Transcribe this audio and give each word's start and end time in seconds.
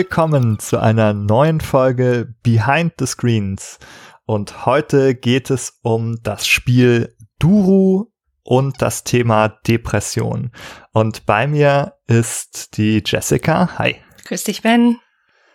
willkommen 0.00 0.58
zu 0.58 0.80
einer 0.80 1.12
neuen 1.12 1.60
Folge 1.60 2.34
Behind 2.42 2.94
the 2.98 3.04
Screens. 3.04 3.78
Und 4.24 4.64
heute 4.64 5.14
geht 5.14 5.50
es 5.50 5.78
um 5.82 6.22
das 6.22 6.46
Spiel 6.46 7.14
Duru 7.38 8.06
und 8.42 8.80
das 8.80 9.04
Thema 9.04 9.48
Depression. 9.48 10.52
Und 10.94 11.26
bei 11.26 11.46
mir 11.46 11.98
ist 12.06 12.78
die 12.78 13.02
Jessica. 13.04 13.78
Hi. 13.78 13.96
Grüß 14.24 14.44
dich, 14.44 14.62
Ben. 14.62 14.96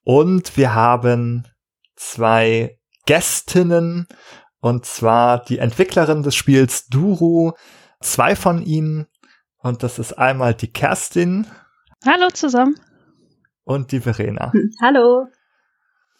Und 0.04 0.56
wir 0.58 0.76
haben 0.76 1.48
zwei 1.96 2.78
Gästinnen, 3.08 4.08
und 4.60 4.86
zwar 4.86 5.44
die 5.44 5.58
Entwicklerin 5.58 6.22
des 6.22 6.36
Spiels 6.36 6.86
Duru, 6.86 7.54
zwei 8.00 8.36
von 8.36 8.62
ihnen. 8.62 9.08
Und 9.58 9.82
das 9.82 9.98
ist 9.98 10.14
einmal 10.14 10.54
die 10.54 10.72
Kerstin. 10.72 11.48
Hallo 12.06 12.28
zusammen. 12.32 12.76
Und 13.66 13.92
die 13.92 14.00
Verena. 14.00 14.54
Hallo. 14.82 15.28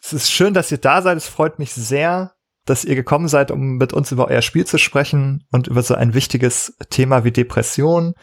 Es 0.02 0.12
ist 0.12 0.30
schön, 0.30 0.52
dass 0.52 0.70
ihr 0.70 0.78
da 0.78 1.00
seid. 1.00 1.16
Es 1.16 1.28
freut 1.28 1.58
mich 1.58 1.72
sehr, 1.72 2.34
dass 2.64 2.84
ihr 2.84 2.96
gekommen 2.96 3.28
seid, 3.28 3.50
um 3.50 3.76
mit 3.76 3.92
uns 3.92 4.12
über 4.12 4.28
euer 4.28 4.42
Spiel 4.42 4.66
zu 4.66 4.78
sprechen 4.78 5.46
und 5.50 5.68
über 5.68 5.82
so 5.82 5.94
ein 5.94 6.12
wichtiges 6.12 6.76
Thema 6.90 7.24
wie 7.24 7.30
Depression 7.30 8.14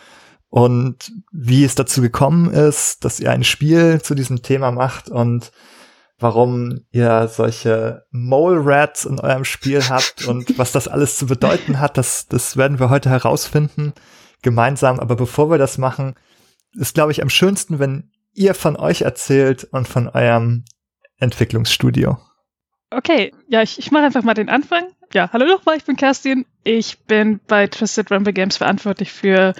und 0.49 1.11
wie 1.31 1.63
es 1.63 1.75
dazu 1.75 2.01
gekommen 2.01 2.51
ist, 2.51 3.03
dass 3.05 3.19
ihr 3.19 3.31
ein 3.31 3.43
Spiel 3.43 4.01
zu 4.01 4.13
diesem 4.13 4.43
Thema 4.43 4.71
macht 4.71 5.09
und 5.09 5.51
warum 6.19 6.81
ihr 6.91 7.27
solche 7.27 8.03
Mole 8.11 8.61
Rats 8.63 9.05
in 9.05 9.19
eurem 9.19 9.45
Spiel 9.45 9.81
habt 9.89 10.25
und 10.27 10.57
was 10.57 10.71
das 10.71 10.87
alles 10.87 11.17
zu 11.17 11.25
bedeuten 11.25 11.79
hat, 11.79 11.97
das, 11.97 12.27
das 12.27 12.55
werden 12.55 12.79
wir 12.79 12.89
heute 12.89 13.09
herausfinden 13.09 13.93
gemeinsam. 14.41 14.99
Aber 14.99 15.15
bevor 15.15 15.49
wir 15.49 15.57
das 15.57 15.77
machen, 15.77 16.15
ist, 16.73 16.93
glaube 16.93 17.11
ich, 17.11 17.21
am 17.21 17.29
schönsten, 17.29 17.79
wenn 17.79 18.11
ihr 18.33 18.53
von 18.53 18.75
euch 18.75 19.01
erzählt 19.01 19.63
und 19.71 19.87
von 19.87 20.07
eurem 20.09 20.65
Entwicklungsstudio. 21.17 22.17
Okay, 22.89 23.31
ja, 23.47 23.61
ich, 23.61 23.79
ich 23.79 23.91
mache 23.91 24.03
einfach 24.03 24.23
mal 24.23 24.33
den 24.33 24.49
Anfang. 24.49 24.85
Ja, 25.13 25.29
hallo 25.33 25.45
nochmal, 25.45 25.77
ich 25.77 25.85
bin 25.85 25.95
Kerstin. 25.95 26.45
Ich 26.63 26.99
bin 26.99 27.39
bei 27.47 27.67
Twisted 27.67 28.11
Rumble 28.11 28.33
Games 28.33 28.57
verantwortlich 28.57 29.11
für 29.11 29.53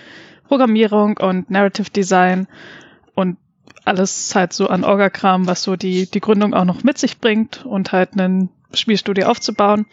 Programmierung 0.48 1.18
und 1.18 1.50
Narrative 1.50 1.90
Design 1.90 2.48
und 3.16 3.38
alles 3.86 4.34
halt 4.36 4.54
so 4.54 4.68
an 4.68 4.84
Orgakram, 4.84 5.48
was 5.48 5.64
so 5.64 5.76
die, 5.76 6.10
die 6.10 6.20
Gründung 6.20 6.54
auch 6.54 6.66
noch 6.66 6.84
mit 6.84 6.98
sich 6.98 7.20
bringt 7.20 7.66
und 7.66 7.92
halt 7.92 8.16
ein 8.16 8.50
Spielstudio 8.74 9.28
aufzubauen. 9.28 9.86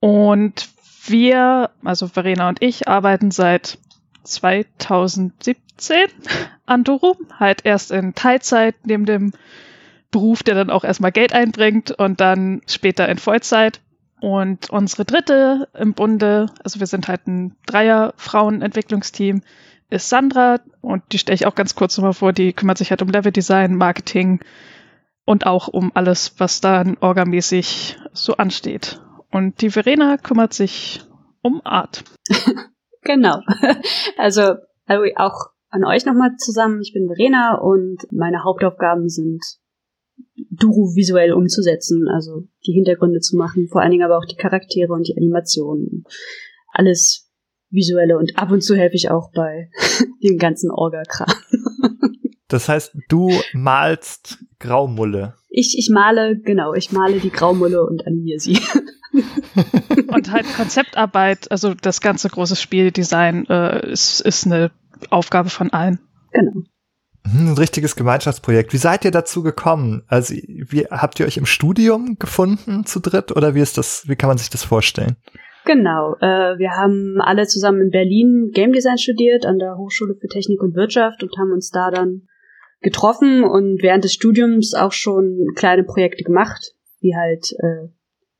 Und 0.00 0.68
wir, 1.06 1.70
also 1.84 2.08
Verena 2.08 2.48
und 2.48 2.62
ich, 2.62 2.88
arbeiten 2.88 3.30
seit 3.30 3.78
2017 4.24 5.56
an 6.66 6.84
Doro, 6.84 7.16
halt 7.38 7.64
erst 7.64 7.90
in 7.90 8.14
Teilzeit 8.14 8.74
neben 8.84 9.06
dem 9.06 9.32
Beruf, 10.10 10.42
der 10.42 10.54
dann 10.54 10.70
auch 10.70 10.84
erstmal 10.84 11.12
Geld 11.12 11.32
einbringt 11.32 11.90
und 11.90 12.20
dann 12.20 12.60
später 12.66 13.08
in 13.08 13.18
Vollzeit. 13.18 13.80
Und 14.20 14.70
unsere 14.70 15.04
dritte 15.04 15.68
im 15.74 15.94
Bunde, 15.94 16.46
also 16.62 16.78
wir 16.78 16.86
sind 16.86 17.08
halt 17.08 17.26
ein 17.26 17.56
Dreier-Frauen-Entwicklungsteam, 17.66 19.42
ist 19.90 20.08
Sandra 20.08 20.60
und 20.80 21.02
die 21.12 21.18
stelle 21.18 21.34
ich 21.34 21.46
auch 21.46 21.54
ganz 21.54 21.74
kurz 21.74 21.96
nochmal 21.96 22.12
vor, 22.12 22.32
die 22.32 22.52
kümmert 22.52 22.78
sich 22.78 22.90
halt 22.90 23.02
um 23.02 23.08
Leveldesign, 23.08 23.74
Marketing 23.74 24.40
und 25.24 25.46
auch 25.46 25.68
um 25.68 25.90
alles, 25.94 26.34
was 26.38 26.60
dann 26.60 26.96
orgamäßig 27.00 27.98
so 28.12 28.36
ansteht. 28.36 29.00
Und 29.30 29.60
die 29.60 29.70
Verena 29.70 30.18
kümmert 30.18 30.54
sich 30.54 31.02
um 31.42 31.60
Art. 31.64 32.04
genau. 33.02 33.40
Also, 34.16 34.56
also 34.86 35.04
auch 35.16 35.51
an 35.72 35.84
euch 35.84 36.04
nochmal 36.04 36.36
zusammen. 36.36 36.80
Ich 36.82 36.92
bin 36.92 37.08
Verena 37.08 37.56
und 37.56 38.06
meine 38.12 38.44
Hauptaufgaben 38.44 39.08
sind 39.08 39.42
Duru 40.50 40.94
visuell 40.94 41.32
umzusetzen, 41.32 42.08
also 42.08 42.44
die 42.66 42.72
Hintergründe 42.72 43.20
zu 43.20 43.36
machen, 43.36 43.68
vor 43.68 43.80
allen 43.80 43.90
Dingen 43.90 44.04
aber 44.04 44.18
auch 44.18 44.26
die 44.26 44.36
Charaktere 44.36 44.92
und 44.92 45.08
die 45.08 45.16
Animationen. 45.16 46.04
Alles 46.68 47.30
visuelle 47.70 48.18
und 48.18 48.38
ab 48.38 48.50
und 48.50 48.62
zu 48.62 48.76
helfe 48.76 48.96
ich 48.96 49.10
auch 49.10 49.32
bei 49.32 49.70
dem 50.22 50.36
ganzen 50.36 50.70
Orga-Kram. 50.70 51.34
Das 52.48 52.68
heißt, 52.68 52.94
du 53.08 53.30
malst 53.54 54.44
Graumulle. 54.58 55.36
Ich, 55.48 55.78
ich 55.78 55.88
male, 55.88 56.38
genau, 56.38 56.74
ich 56.74 56.92
male 56.92 57.18
die 57.18 57.30
Graumulle 57.30 57.82
und 57.86 58.06
animiere 58.06 58.40
sie. 58.40 58.58
und 60.08 60.30
halt 60.30 60.44
Konzeptarbeit, 60.54 61.50
also 61.50 61.72
das 61.72 62.02
ganze 62.02 62.28
große 62.28 62.56
Spieldesign 62.56 63.46
äh, 63.48 63.90
ist, 63.90 64.20
ist 64.20 64.44
eine 64.44 64.70
Aufgabe 65.10 65.50
von 65.50 65.72
allen. 65.72 65.98
Genau. 66.32 66.62
Hm, 67.24 67.48
ein 67.48 67.58
richtiges 67.58 67.96
Gemeinschaftsprojekt. 67.96 68.72
Wie 68.72 68.78
seid 68.78 69.04
ihr 69.04 69.10
dazu 69.10 69.42
gekommen? 69.42 70.02
Also, 70.08 70.34
wie 70.34 70.86
habt 70.86 71.20
ihr 71.20 71.26
euch 71.26 71.36
im 71.36 71.46
Studium 71.46 72.16
gefunden 72.18 72.84
zu 72.84 73.00
dritt 73.00 73.32
oder 73.32 73.54
wie 73.54 73.60
ist 73.60 73.78
das, 73.78 74.08
wie 74.08 74.16
kann 74.16 74.28
man 74.28 74.38
sich 74.38 74.50
das 74.50 74.64
vorstellen? 74.64 75.16
Genau, 75.64 76.16
äh, 76.20 76.58
wir 76.58 76.72
haben 76.72 77.20
alle 77.20 77.46
zusammen 77.46 77.82
in 77.82 77.90
Berlin 77.90 78.50
Game 78.52 78.72
Design 78.72 78.98
studiert 78.98 79.46
an 79.46 79.58
der 79.58 79.76
Hochschule 79.76 80.16
für 80.20 80.26
Technik 80.26 80.60
und 80.60 80.74
Wirtschaft 80.74 81.22
und 81.22 81.30
haben 81.38 81.52
uns 81.52 81.70
da 81.70 81.90
dann 81.90 82.22
getroffen 82.80 83.44
und 83.44 83.80
während 83.80 84.02
des 84.02 84.12
Studiums 84.12 84.74
auch 84.74 84.90
schon 84.90 85.46
kleine 85.54 85.84
Projekte 85.84 86.24
gemacht, 86.24 86.74
wie 87.00 87.14
halt 87.14 87.52
äh, 87.58 87.88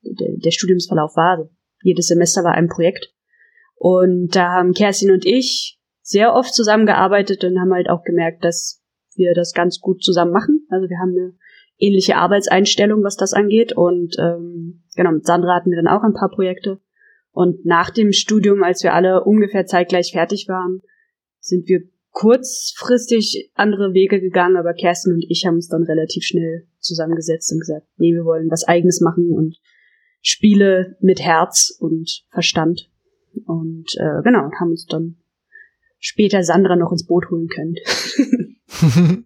der, 0.03 0.29
der 0.45 0.51
Studiumsverlauf 0.51 1.17
war. 1.17 1.39
Also 1.39 1.51
jedes 1.83 2.09
Semester 2.09 2.43
war 2.43 2.55
ein 2.55 2.69
Projekt. 2.69 3.15
Und 3.77 4.35
da 4.35 4.51
haben 4.51 4.73
Kerstin 4.73 5.13
und 5.13 5.25
ich 5.25 5.79
sehr 6.13 6.35
oft 6.35 6.55
zusammengearbeitet 6.55 7.43
und 7.45 7.59
haben 7.59 7.73
halt 7.73 7.91
auch 7.91 8.05
gemerkt, 8.05 8.45
dass 8.45 8.81
wir 9.17 9.35
das 9.35 9.53
ganz 9.53 9.81
gut 9.81 10.03
zusammen 10.03 10.33
machen. 10.33 10.67
Also 10.71 10.89
wir 10.89 10.99
haben 10.99 11.11
eine 11.11 11.35
ähnliche 11.79 12.17
Arbeitseinstellung, 12.17 13.03
was 13.03 13.17
das 13.17 13.33
angeht. 13.33 13.73
Und 13.73 14.17
ähm, 14.19 14.85
genau, 14.95 15.13
mit 15.13 15.27
Sandra 15.27 15.57
hatten 15.57 15.71
wir 15.71 15.83
dann 15.83 15.89
auch 15.89 16.03
ein 16.03 16.15
paar 16.15 16.31
Projekte. 16.31 16.81
Und 17.33 17.65
nach 17.65 17.91
dem 17.91 18.13
Studium, 18.13 18.63
als 18.63 18.83
wir 18.83 18.95
alle 18.95 19.25
ungefähr 19.25 19.67
zeitgleich 19.67 20.13
fertig 20.13 20.49
waren, 20.49 20.83
sind 21.41 21.67
wir 21.67 21.81
kurzfristig 22.11 23.51
andere 23.55 23.95
Wege 23.95 24.21
gegangen, 24.21 24.59
aber 24.59 24.75
Kerstin 24.75 25.15
und 25.15 25.25
ich 25.29 25.47
haben 25.47 25.55
uns 25.55 25.69
dann 25.69 25.83
relativ 25.83 26.25
schnell 26.25 26.69
zusammengesetzt 26.79 27.51
und 27.53 27.61
gesagt, 27.61 27.87
nee, 27.97 28.13
wir 28.13 28.27
wollen 28.27 28.51
was 28.51 28.65
eigenes 28.65 29.01
machen 29.01 29.33
und 29.33 29.57
Spiele 30.21 30.97
mit 31.01 31.21
Herz 31.21 31.75
und 31.81 32.25
Verstand. 32.31 32.91
Und 33.47 33.87
äh, 33.97 34.23
genau, 34.23 34.51
haben 34.61 34.71
uns 34.71 34.87
dann 34.87 35.17
später 36.03 36.43
Sandra 36.43 36.77
noch 36.77 36.93
ins 36.93 37.07
Boot 37.07 37.31
holen 37.31 37.49
können. 37.49 37.77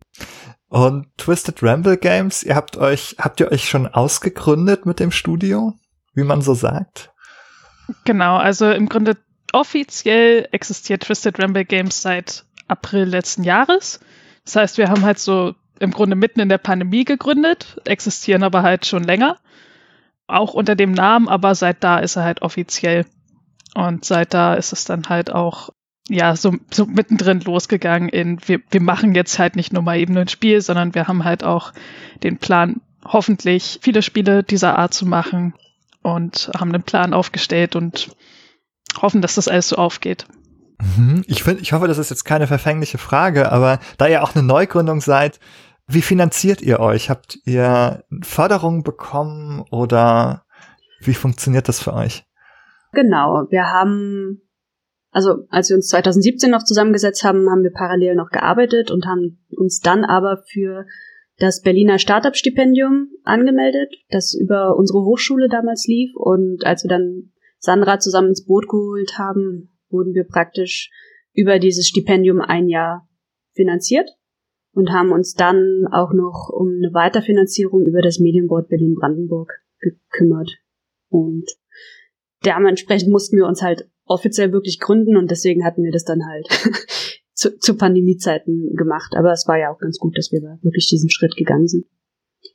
und 0.69 1.06
Twisted 1.16 1.60
Ramble 1.62 1.97
Games, 1.97 2.44
ihr 2.44 2.54
habt 2.54 2.76
euch, 2.76 3.16
habt 3.19 3.41
ihr 3.41 3.50
euch 3.50 3.69
schon 3.69 3.88
ausgegründet 3.88 4.86
mit 4.86 5.00
dem 5.00 5.10
Studio, 5.10 5.75
wie 6.15 6.22
man 6.22 6.42
so 6.42 6.54
sagt? 6.54 7.12
Genau, 8.04 8.36
also 8.36 8.70
im 8.70 8.88
Grunde 8.88 9.16
offiziell 9.53 10.48
existiert 10.53 11.04
Twisted 11.04 11.41
Ramble 11.41 11.65
Games 11.65 12.03
seit 12.03 12.44
April 12.69 13.04
letzten 13.04 13.42
Jahres. 13.42 14.00
Das 14.44 14.56
heißt, 14.56 14.78
wir 14.78 14.88
haben 14.88 15.03
halt 15.03 15.19
so 15.19 15.54
im 15.78 15.92
Grunde 15.92 16.16
mitten 16.16 16.41
in 16.41 16.48
der 16.48 16.59
Pandemie 16.59 17.04
gegründet, 17.04 17.81
existieren 17.84 18.42
aber 18.42 18.62
halt 18.62 18.86
schon 18.86 19.04
länger. 19.04 19.38
Auch 20.26 20.54
unter 20.54 20.75
dem 20.75 20.92
Namen, 20.92 21.28
aber 21.28 21.54
seit 21.54 21.82
da 21.84 21.98
ist 21.98 22.16
er 22.16 22.25
halt 22.25 22.42
offiziell. 22.42 23.06
Und 23.75 24.04
seit 24.04 24.34
da 24.34 24.54
ist 24.54 24.72
es 24.72 24.84
dann 24.84 25.09
halt 25.09 25.30
auch, 25.33 25.71
ja, 26.08 26.36
so, 26.36 26.54
so 26.72 26.86
mittendrin 26.86 27.41
losgegangen 27.41 28.08
in, 28.08 28.38
wir, 28.47 28.60
wir 28.70 28.80
machen 28.80 29.14
jetzt 29.14 29.38
halt 29.38 29.56
nicht 29.56 29.72
nur 29.72 29.82
mal 29.82 29.98
eben 29.98 30.16
ein 30.16 30.28
Spiel, 30.28 30.60
sondern 30.60 30.94
wir 30.94 31.08
haben 31.08 31.24
halt 31.24 31.42
auch 31.44 31.72
den 32.22 32.38
Plan, 32.38 32.80
hoffentlich 33.04 33.78
viele 33.82 34.03
Spiele 34.03 34.42
dieser 34.42 34.78
Art 34.78 34.94
zu 34.94 35.06
machen 35.06 35.54
und 36.03 36.50
haben 36.56 36.72
einen 36.72 36.82
Plan 36.82 37.12
aufgestellt 37.12 37.76
und 37.76 38.10
hoffen, 39.00 39.22
dass 39.22 39.34
das 39.34 39.48
alles 39.48 39.68
so 39.68 39.76
aufgeht. 39.76 40.26
Mhm. 40.97 41.24
Ich 41.26 41.42
finde, 41.42 41.62
ich 41.62 41.72
hoffe, 41.72 41.88
das 41.88 41.98
ist 41.98 42.10
jetzt 42.10 42.24
keine 42.24 42.47
verfängliche 42.47 42.98
Frage, 42.98 43.50
aber 43.50 43.80
da 43.98 44.06
ihr 44.06 44.22
auch 44.22 44.34
eine 44.34 44.44
Neugründung 44.44 45.00
seid, 45.00 45.41
wie 45.88 46.03
finanziert 46.03 46.62
ihr 46.62 46.80
euch? 46.80 47.10
Habt 47.10 47.38
ihr 47.44 48.04
Förderung 48.22 48.82
bekommen 48.82 49.64
oder 49.70 50.44
wie 51.00 51.14
funktioniert 51.14 51.68
das 51.68 51.80
für 51.80 51.94
euch? 51.94 52.24
Genau, 52.92 53.47
wir 53.50 53.66
haben, 53.66 54.41
also 55.16 55.47
als 55.48 55.71
wir 55.71 55.77
uns 55.77 55.89
2017 55.89 56.51
noch 56.51 56.63
zusammengesetzt 56.63 57.24
haben, 57.24 57.48
haben 57.48 57.63
wir 57.63 57.72
parallel 57.72 58.16
noch 58.16 58.28
gearbeitet 58.28 58.91
und 58.91 59.07
haben 59.07 59.39
uns 59.57 59.80
dann 59.80 60.04
aber 60.04 60.45
für 60.47 60.84
das 61.39 61.63
Berliner 61.63 61.98
Startup-Stipendium 61.98 63.09
angemeldet, 63.24 63.95
das 64.10 64.34
über 64.34 64.77
unsere 64.77 65.07
Hochschule 65.07 65.48
damals 65.48 65.86
lief. 65.86 66.15
Und 66.16 66.66
als 66.66 66.84
wir 66.84 66.91
dann 66.91 67.33
Sandra 67.59 67.98
zusammen 67.98 68.28
ins 68.28 68.45
Boot 68.45 68.68
geholt 68.68 69.16
haben, 69.16 69.71
wurden 69.89 70.13
wir 70.13 70.24
praktisch 70.24 70.91
über 71.33 71.59
dieses 71.59 71.89
Stipendium 71.89 72.42
ein 72.42 72.68
Jahr 72.68 73.09
finanziert 73.54 74.10
und 74.74 74.91
haben 74.91 75.13
uns 75.13 75.33
dann 75.33 75.86
auch 75.92 76.13
noch 76.13 76.51
um 76.53 76.68
eine 76.68 76.92
Weiterfinanzierung 76.92 77.86
über 77.86 78.03
das 78.03 78.18
Medienboard 78.18 78.68
Berlin-Brandenburg 78.68 79.51
gekümmert. 79.78 80.59
Und 81.09 81.51
dementsprechend 82.45 83.10
mussten 83.10 83.39
wir 83.39 83.47
uns 83.47 83.63
halt 83.63 83.89
offiziell 84.06 84.53
wirklich 84.53 84.80
gründen 84.80 85.16
und 85.16 85.30
deswegen 85.30 85.64
hatten 85.64 85.82
wir 85.82 85.92
das 85.92 86.04
dann 86.04 86.26
halt 86.26 86.48
zu, 87.34 87.58
zu 87.58 87.76
Pandemiezeiten 87.76 88.74
gemacht. 88.76 89.14
Aber 89.16 89.32
es 89.32 89.47
war 89.47 89.58
ja 89.58 89.70
auch 89.70 89.78
ganz 89.78 89.98
gut, 89.98 90.16
dass 90.16 90.32
wir 90.32 90.41
da 90.41 90.58
wirklich 90.62 90.88
diesen 90.88 91.10
Schritt 91.10 91.36
gegangen 91.36 91.68
sind. 91.68 91.84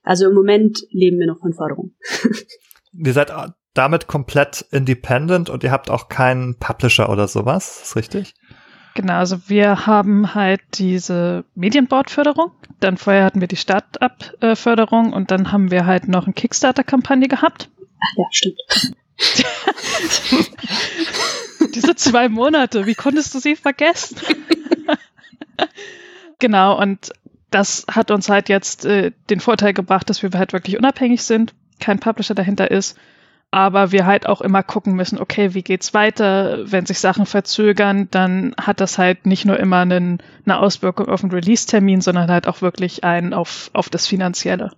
Also 0.03 0.27
im 0.27 0.33
Moment 0.33 0.85
leben 0.89 1.19
wir 1.19 1.27
noch 1.27 1.39
von 1.39 1.53
Förderung. 1.53 1.93
ihr 2.93 3.13
seid 3.13 3.31
damit 3.73 4.07
komplett 4.07 4.65
independent 4.71 5.49
und 5.49 5.63
ihr 5.63 5.71
habt 5.71 5.89
auch 5.89 6.09
keinen 6.09 6.57
Publisher 6.57 7.09
oder 7.09 7.27
sowas, 7.27 7.81
ist 7.83 7.95
richtig? 7.95 8.33
Genau, 8.93 9.13
also 9.13 9.37
wir 9.47 9.85
haben 9.87 10.35
halt 10.35 10.59
diese 10.73 11.45
Medienboard-Förderung, 11.55 12.51
dann 12.81 12.97
vorher 12.97 13.23
hatten 13.23 13.39
wir 13.39 13.47
die 13.47 13.55
Start-up-Förderung 13.55 15.13
und 15.13 15.31
dann 15.31 15.53
haben 15.53 15.71
wir 15.71 15.85
halt 15.85 16.09
noch 16.09 16.25
eine 16.25 16.33
Kickstarter-Kampagne 16.33 17.29
gehabt. 17.29 17.69
Ach 18.01 18.17
ja, 18.17 18.25
stimmt. 18.31 18.59
Diese 21.73 21.95
zwei 21.95 22.29
Monate, 22.29 22.85
wie 22.85 22.95
konntest 22.95 23.33
du 23.33 23.39
sie 23.39 23.55
vergessen? 23.55 24.17
genau, 26.39 26.79
und 26.79 27.11
das 27.49 27.85
hat 27.89 28.11
uns 28.11 28.29
halt 28.29 28.49
jetzt 28.49 28.85
äh, 28.85 29.11
den 29.29 29.39
Vorteil 29.39 29.73
gebracht, 29.73 30.09
dass 30.09 30.23
wir 30.23 30.31
halt 30.31 30.53
wirklich 30.53 30.77
unabhängig 30.77 31.23
sind, 31.23 31.53
kein 31.79 31.99
Publisher 31.99 32.35
dahinter 32.35 32.71
ist, 32.71 32.97
aber 33.51 33.91
wir 33.91 34.05
halt 34.05 34.27
auch 34.27 34.39
immer 34.39 34.63
gucken 34.63 34.93
müssen, 34.93 35.19
okay, 35.19 35.53
wie 35.53 35.61
geht's 35.61 35.93
weiter? 35.93 36.71
Wenn 36.71 36.85
sich 36.85 36.99
Sachen 36.99 37.25
verzögern, 37.25 38.07
dann 38.09 38.55
hat 38.59 38.79
das 38.79 38.97
halt 38.97 39.25
nicht 39.25 39.45
nur 39.45 39.59
immer 39.59 39.79
einen, 39.79 40.19
eine 40.45 40.59
Auswirkung 40.59 41.09
auf 41.09 41.21
den 41.21 41.31
Release-Termin, 41.31 41.99
sondern 41.99 42.31
halt 42.31 42.47
auch 42.47 42.61
wirklich 42.61 43.03
einen 43.03 43.33
auf, 43.33 43.69
auf 43.73 43.89
das 43.89 44.07
Finanzielle. 44.07 44.71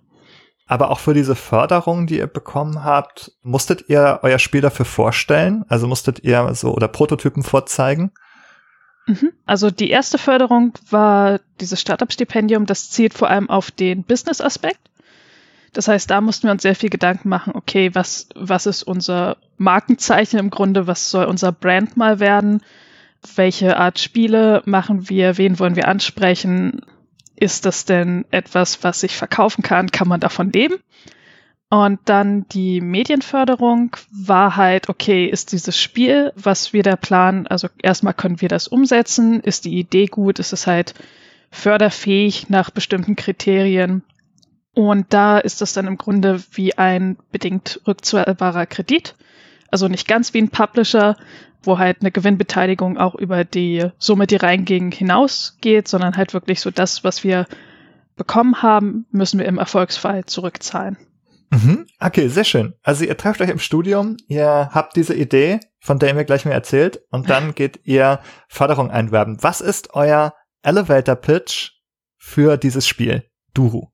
Aber 0.66 0.90
auch 0.90 0.98
für 0.98 1.12
diese 1.12 1.34
Förderung, 1.34 2.06
die 2.06 2.18
ihr 2.18 2.26
bekommen 2.26 2.84
habt, 2.84 3.32
musstet 3.42 3.88
ihr 3.88 4.20
euer 4.22 4.38
Spiel 4.38 4.62
dafür 4.62 4.86
vorstellen? 4.86 5.64
Also 5.68 5.86
musstet 5.86 6.20
ihr 6.20 6.54
so 6.54 6.72
oder 6.74 6.88
Prototypen 6.88 7.42
vorzeigen? 7.42 8.12
Mhm. 9.06 9.32
Also 9.44 9.70
die 9.70 9.90
erste 9.90 10.16
Förderung 10.16 10.72
war 10.88 11.40
dieses 11.60 11.80
Startup-Stipendium. 11.80 12.64
Das 12.64 12.90
zielt 12.90 13.12
vor 13.12 13.28
allem 13.28 13.50
auf 13.50 13.70
den 13.70 14.04
Business-Aspekt. 14.04 14.80
Das 15.74 15.88
heißt, 15.88 16.10
da 16.10 16.20
mussten 16.20 16.46
wir 16.46 16.52
uns 16.52 16.62
sehr 16.62 16.76
viel 16.76 16.88
Gedanken 16.88 17.28
machen, 17.28 17.52
okay, 17.54 17.94
was, 17.94 18.28
was 18.34 18.66
ist 18.66 18.84
unser 18.84 19.36
Markenzeichen 19.58 20.38
im 20.38 20.50
Grunde, 20.50 20.86
was 20.86 21.10
soll 21.10 21.26
unser 21.26 21.52
Brand 21.52 21.96
mal 21.96 22.20
werden? 22.20 22.62
Welche 23.34 23.76
Art 23.76 23.98
Spiele 23.98 24.62
machen 24.66 25.08
wir? 25.08 25.36
Wen 25.36 25.58
wollen 25.58 25.76
wir 25.76 25.88
ansprechen? 25.88 26.82
Ist 27.36 27.66
das 27.66 27.84
denn 27.84 28.24
etwas, 28.30 28.84
was 28.84 29.00
sich 29.00 29.16
verkaufen 29.16 29.62
kann? 29.62 29.90
Kann 29.90 30.08
man 30.08 30.20
davon 30.20 30.52
leben? 30.52 30.76
Und 31.70 31.98
dann 32.04 32.46
die 32.50 32.80
Medienförderung 32.80 33.96
war 34.12 34.54
halt, 34.54 34.88
okay, 34.88 35.26
ist 35.26 35.50
dieses 35.50 35.76
Spiel, 35.76 36.32
was 36.36 36.72
wir 36.72 36.84
da 36.84 36.94
planen, 36.94 37.48
also 37.48 37.68
erstmal 37.82 38.14
können 38.14 38.40
wir 38.40 38.48
das 38.48 38.68
umsetzen, 38.68 39.40
ist 39.40 39.64
die 39.64 39.78
Idee 39.78 40.06
gut, 40.06 40.38
ist 40.38 40.52
es 40.52 40.68
halt 40.68 40.94
förderfähig 41.50 42.48
nach 42.48 42.70
bestimmten 42.70 43.16
Kriterien. 43.16 44.04
Und 44.72 45.12
da 45.12 45.38
ist 45.38 45.60
das 45.60 45.72
dann 45.72 45.86
im 45.86 45.98
Grunde 45.98 46.42
wie 46.52 46.76
ein 46.78 47.16
bedingt 47.32 47.80
rückzahlbarer 47.86 48.66
Kredit. 48.66 49.16
Also 49.74 49.88
nicht 49.88 50.06
ganz 50.06 50.32
wie 50.32 50.38
ein 50.38 50.50
Publisher, 50.50 51.16
wo 51.64 51.80
halt 51.80 51.96
eine 52.00 52.12
Gewinnbeteiligung 52.12 52.96
auch 52.96 53.16
über 53.16 53.42
die 53.42 53.88
Summe, 53.98 54.28
die 54.28 54.36
reinging, 54.36 54.92
hinausgeht, 54.92 55.88
sondern 55.88 56.16
halt 56.16 56.32
wirklich 56.32 56.60
so 56.60 56.70
das, 56.70 57.02
was 57.02 57.24
wir 57.24 57.48
bekommen 58.14 58.62
haben, 58.62 59.06
müssen 59.10 59.40
wir 59.40 59.46
im 59.46 59.58
Erfolgsfall 59.58 60.26
zurückzahlen. 60.26 60.96
Mhm. 61.50 61.86
Okay, 61.98 62.28
sehr 62.28 62.44
schön. 62.44 62.74
Also 62.84 63.04
ihr 63.04 63.16
trefft 63.16 63.40
euch 63.40 63.50
im 63.50 63.58
Studium, 63.58 64.16
ihr 64.28 64.70
habt 64.72 64.94
diese 64.94 65.16
Idee, 65.16 65.58
von 65.80 65.98
der 65.98 66.10
ihr 66.10 66.14
mir 66.14 66.24
gleich 66.24 66.44
mehr 66.44 66.54
erzählt, 66.54 67.00
und 67.10 67.28
dann 67.28 67.52
geht 67.56 67.80
ihr 67.82 68.20
Förderung 68.46 68.92
einwerben. 68.92 69.38
Was 69.42 69.60
ist 69.60 69.92
euer 69.94 70.34
Elevator 70.62 71.16
Pitch 71.16 71.72
für 72.16 72.58
dieses 72.58 72.86
Spiel? 72.86 73.24
Duru. 73.54 73.88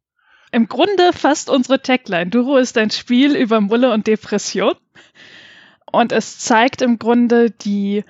Im 0.53 0.69
Grunde 0.69 1.15
fast 1.15 1.49
unsere 1.49 1.81
Tagline. 1.81 2.29
Duru 2.29 2.59
ist 2.59 2.77
ein 2.77 2.91
Spiel 2.91 3.35
über 3.35 3.63
Mulle 3.63 3.95
und 3.95 4.07
Depression. 4.07 4.75
Und 5.93 6.13
es 6.13 6.39
zeigt 6.39 6.83
im 6.83 6.99
Grunde 6.99 7.51
die 7.51 8.05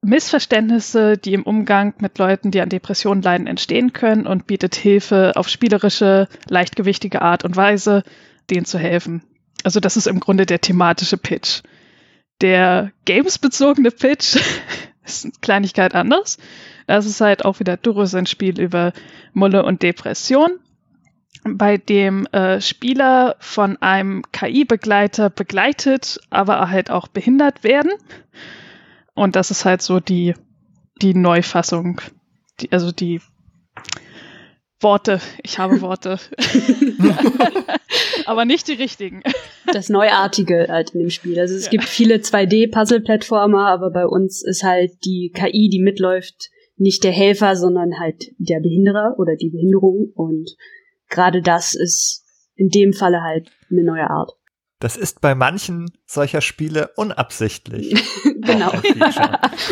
Missverständnisse, 0.00 1.18
die 1.18 1.34
im 1.34 1.42
Umgang 1.42 1.94
mit 1.98 2.18
Leuten, 2.18 2.50
die 2.50 2.60
an 2.60 2.68
Depressionen 2.68 3.22
leiden, 3.22 3.46
entstehen 3.46 3.92
können 3.92 4.26
und 4.26 4.46
bietet 4.46 4.74
Hilfe 4.76 5.32
auf 5.34 5.48
spielerische, 5.48 6.28
leichtgewichtige 6.48 7.20
Art 7.22 7.44
und 7.44 7.56
Weise, 7.56 8.04
denen 8.48 8.64
zu 8.64 8.78
helfen. 8.78 9.22
Also 9.64 9.80
das 9.80 9.96
ist 9.96 10.06
im 10.06 10.20
Grunde 10.20 10.46
der 10.46 10.60
thematische 10.60 11.16
Pitch. 11.16 11.62
Der 12.40 12.92
gamesbezogene 13.04 13.90
Pitch 13.90 14.36
ist 15.04 15.24
eine 15.24 15.32
Kleinigkeit 15.40 15.94
anders. 15.94 16.38
Das 16.86 17.04
ist 17.04 17.20
halt 17.20 17.44
auch 17.44 17.58
wieder 17.58 17.76
Durus 17.76 18.14
ein 18.14 18.26
Spiel 18.26 18.60
über 18.60 18.92
Mulle 19.32 19.64
und 19.64 19.82
Depression, 19.82 20.52
bei 21.56 21.78
dem 21.78 22.26
äh, 22.26 22.60
Spieler 22.60 23.36
von 23.38 23.76
einem 23.80 24.22
KI-Begleiter 24.32 25.30
begleitet, 25.30 26.20
aber 26.30 26.68
halt 26.68 26.90
auch 26.90 27.08
behindert 27.08 27.64
werden. 27.64 27.92
Und 29.14 29.36
das 29.36 29.50
ist 29.50 29.64
halt 29.64 29.82
so 29.82 30.00
die, 30.00 30.34
die 31.00 31.14
Neufassung, 31.14 32.00
die, 32.60 32.70
also 32.72 32.92
die 32.92 33.20
Worte. 34.80 35.20
Ich 35.42 35.58
habe 35.58 35.80
Worte. 35.80 36.18
Aber 38.26 38.44
nicht 38.44 38.68
die 38.68 38.74
richtigen. 38.74 39.22
Das 39.72 39.88
Neuartige 39.88 40.66
halt 40.68 40.90
in 40.90 41.00
dem 41.00 41.10
Spiel. 41.10 41.38
Also 41.40 41.54
es 41.54 41.64
ja. 41.64 41.70
gibt 41.70 41.84
viele 41.84 42.16
2D-Puzzle-Plattformer, 42.16 43.68
aber 43.68 43.90
bei 43.90 44.06
uns 44.06 44.44
ist 44.44 44.62
halt 44.62 44.92
die 45.04 45.32
KI, 45.34 45.68
die 45.70 45.80
mitläuft, 45.80 46.50
nicht 46.76 47.04
der 47.04 47.12
Helfer, 47.12 47.56
sondern 47.56 47.98
halt 47.98 48.26
der 48.38 48.60
Behinderer 48.60 49.14
oder 49.18 49.34
die 49.34 49.50
Behinderung. 49.50 50.12
Und 50.14 50.50
gerade 51.08 51.42
das 51.42 51.74
ist 51.74 52.24
in 52.54 52.68
dem 52.68 52.92
Falle 52.92 53.22
halt 53.22 53.50
eine 53.70 53.84
neue 53.84 54.10
Art. 54.10 54.32
Das 54.80 54.96
ist 54.96 55.20
bei 55.20 55.34
manchen 55.34 55.90
solcher 56.06 56.40
Spiele 56.40 56.90
unabsichtlich. 56.94 58.00
genau. 58.42 58.72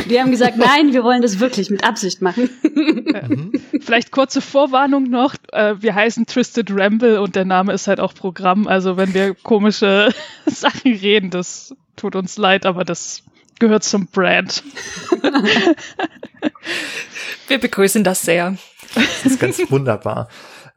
wir 0.06 0.20
haben 0.20 0.32
gesagt, 0.32 0.56
nein, 0.56 0.92
wir 0.92 1.04
wollen 1.04 1.22
das 1.22 1.38
wirklich 1.38 1.70
mit 1.70 1.84
Absicht 1.84 2.22
machen. 2.22 2.50
mhm. 2.62 3.52
Vielleicht 3.80 4.10
kurze 4.10 4.40
Vorwarnung 4.40 5.04
noch. 5.04 5.36
Äh, 5.52 5.80
wir 5.80 5.94
heißen 5.94 6.26
Twisted 6.26 6.72
Ramble 6.72 7.20
und 7.20 7.36
der 7.36 7.44
Name 7.44 7.72
ist 7.72 7.86
halt 7.86 8.00
auch 8.00 8.14
Programm. 8.14 8.66
Also 8.66 8.96
wenn 8.96 9.14
wir 9.14 9.34
komische 9.34 10.12
Sachen 10.46 10.92
reden, 10.92 11.30
das 11.30 11.72
tut 11.94 12.16
uns 12.16 12.36
leid, 12.36 12.66
aber 12.66 12.84
das 12.84 13.22
gehört 13.60 13.84
zum 13.84 14.08
Brand. 14.08 14.64
wir 17.46 17.58
begrüßen 17.58 18.02
das 18.02 18.22
sehr. 18.22 18.56
Das 18.94 19.24
ist 19.24 19.38
ganz 19.38 19.70
wunderbar. 19.70 20.28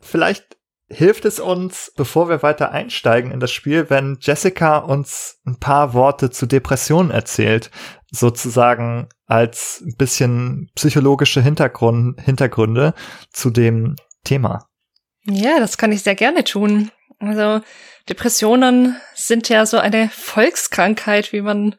Vielleicht 0.10 0.58
hilft 0.90 1.26
es 1.26 1.40
uns, 1.40 1.92
bevor 1.96 2.30
wir 2.30 2.42
weiter 2.42 2.72
einsteigen 2.72 3.32
in 3.32 3.40
das 3.40 3.52
Spiel, 3.52 3.90
wenn 3.90 4.18
Jessica 4.20 4.78
uns 4.78 5.40
ein 5.46 5.60
paar 5.60 5.94
Worte 5.94 6.32
zu 6.32 6.48
Depressionen 6.48 7.12
erzählt, 7.12 7.70
sozusagen 8.12 9.08
als 9.28 9.84
ein 9.86 9.96
bisschen 9.98 10.72
psychologische 10.76 11.42
Hintergrund, 11.42 12.20
Hintergründe 12.22 12.96
zu 13.32 13.52
dem 13.52 13.96
Thema. 14.24 14.68
Ja, 15.26 15.60
das 15.60 15.78
kann 15.78 15.92
ich 15.92 16.02
sehr 16.02 16.16
gerne 16.16 16.44
tun. 16.44 16.92
Also 17.20 17.62
Depressionen 18.08 19.00
sind 19.14 19.48
ja 19.50 19.68
so 19.68 19.78
eine 19.78 20.10
Volkskrankheit, 20.10 21.34
wie 21.34 21.42
man 21.42 21.76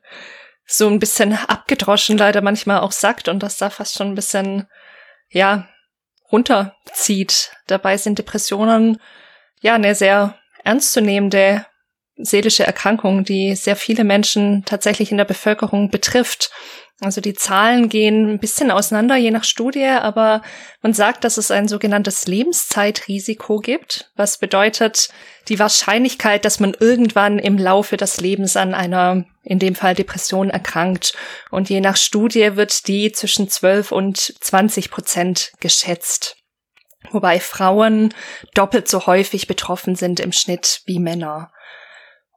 so 0.67 0.87
ein 0.87 1.01
bisschen 1.01 1.33
abgedroschen 1.33 2.17
leider 2.17 2.43
manchmal 2.43 2.79
auch 2.79 2.93
sagt 2.93 3.29
und 3.29 3.43
das 3.43 3.57
da 3.57 3.71
fast 3.71 3.97
schon 3.97 4.09
ein 4.09 4.15
bisschen, 4.15 4.69
ja, 5.31 5.69
runterzieht. 6.33 7.53
Dabei 7.67 7.97
sind 7.97 8.19
Depressionen 8.19 8.99
ja 9.61 9.75
eine 9.75 9.95
sehr 9.95 10.37
ernstzunehmende 10.65 11.67
seelische 12.17 12.65
Erkrankung, 12.65 13.25
die 13.25 13.55
sehr 13.55 13.77
viele 13.77 14.05
Menschen 14.05 14.65
tatsächlich 14.65 15.11
in 15.11 15.17
der 15.17 15.25
Bevölkerung 15.25 15.91
betrifft. 15.91 16.51
Also 17.03 17.23
die 17.23 17.33
Zahlen 17.33 17.89
gehen 17.89 18.35
ein 18.35 18.39
bisschen 18.39 18.71
auseinander, 18.71 19.17
je 19.17 19.31
nach 19.31 19.45
Studie, 19.45 19.87
aber 19.87 20.43
man 20.83 20.93
sagt, 20.93 21.25
dass 21.25 21.39
es 21.39 21.51
ein 21.51 21.67
sogenanntes 21.67 22.27
Lebenszeitrisiko 22.27 23.59
gibt, 23.61 24.11
was 24.17 24.37
bedeutet 24.37 25.09
die 25.49 25.59
Wahrscheinlichkeit, 25.59 26.45
dass 26.45 26.61
man 26.61 26.77
irgendwann 26.79 27.39
im 27.39 27.57
Laufe 27.57 27.97
des 27.97 28.21
Lebens 28.21 28.55
an 28.57 28.75
einer, 28.75 29.25
in 29.43 29.59
dem 29.59 29.75
Fall 29.75 29.95
Depression, 29.95 30.51
erkrankt. 30.51 31.15
Und 31.51 31.71
je 31.71 31.81
nach 31.81 31.97
Studie 31.97 32.57
wird 32.57 32.87
die 32.87 33.13
zwischen 33.13 33.49
12 33.49 33.93
und 33.93 34.19
20 34.19 34.91
Prozent 34.91 35.53
geschätzt. 35.59 36.37
Wobei 37.13 37.41
Frauen 37.41 38.13
doppelt 38.53 38.89
so 38.89 39.07
häufig 39.07 39.47
betroffen 39.47 39.97
sind 39.97 40.21
im 40.21 40.33
Schnitt 40.33 40.83
wie 40.85 40.99
Männer. 40.99 41.51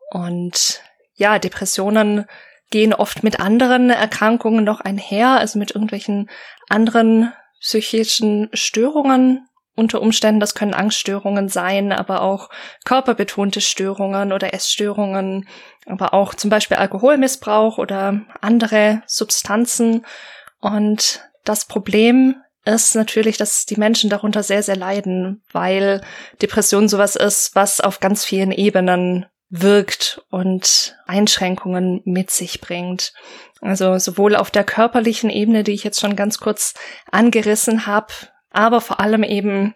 Und 0.10 0.82
ja, 1.16 1.38
Depressionen 1.38 2.26
gehen 2.74 2.96
oft 2.96 3.22
mit 3.24 3.40
anderen 3.40 3.92
Erkrankungen 3.92 4.66
noch 4.66 4.82
einher, 4.82 5.30
also 5.30 5.60
mit 5.60 5.76
irgendwelchen 5.76 6.28
anderen 6.70 7.32
psychischen 7.62 8.50
Störungen. 8.52 9.48
Unter 9.76 10.02
Umständen, 10.02 10.40
das 10.40 10.56
können 10.56 10.74
Angststörungen 10.74 11.50
sein, 11.50 11.92
aber 11.92 12.24
auch 12.24 12.50
körperbetonte 12.84 13.62
Störungen 13.62 14.34
oder 14.34 14.56
Essstörungen, 14.56 15.48
aber 15.86 16.16
auch 16.16 16.34
zum 16.34 16.50
Beispiel 16.50 16.78
Alkoholmissbrauch 16.78 17.78
oder 17.78 18.22
andere 18.42 19.04
Substanzen. 19.06 20.04
Und 20.60 21.22
Das 21.44 21.66
Problem 21.66 22.38
ist 22.66 22.96
natürlich, 22.96 23.38
dass 23.38 23.66
die 23.66 23.76
Menschen 23.76 24.10
darunter 24.10 24.42
sehr, 24.42 24.64
sehr 24.64 24.78
leiden, 24.78 25.44
weil 25.52 26.02
Depression 26.42 26.88
sowas 26.88 27.16
ist, 27.16 27.56
was 27.56 27.82
auf 27.82 28.00
ganz 28.00 28.24
vielen 28.26 28.52
Ebenen 28.52 29.26
wirkt 29.56 30.20
und 30.32 30.98
Einschränkungen 31.06 32.02
mit 32.06 32.32
sich 32.32 32.60
bringt. 32.60 33.14
Also 33.62 34.00
sowohl 34.00 34.36
auf 34.36 34.50
der 34.50 34.64
körperlichen 34.64 35.30
Ebene, 35.30 35.64
die 35.64 35.74
ich 35.74 35.84
jetzt 35.84 36.00
schon 36.00 36.16
ganz 36.16 36.40
kurz 36.40 36.74
angerissen 37.12 37.86
habe, 37.86 38.14
aber 38.50 38.82
vor 38.82 39.00
allem 39.00 39.22
eben 39.22 39.76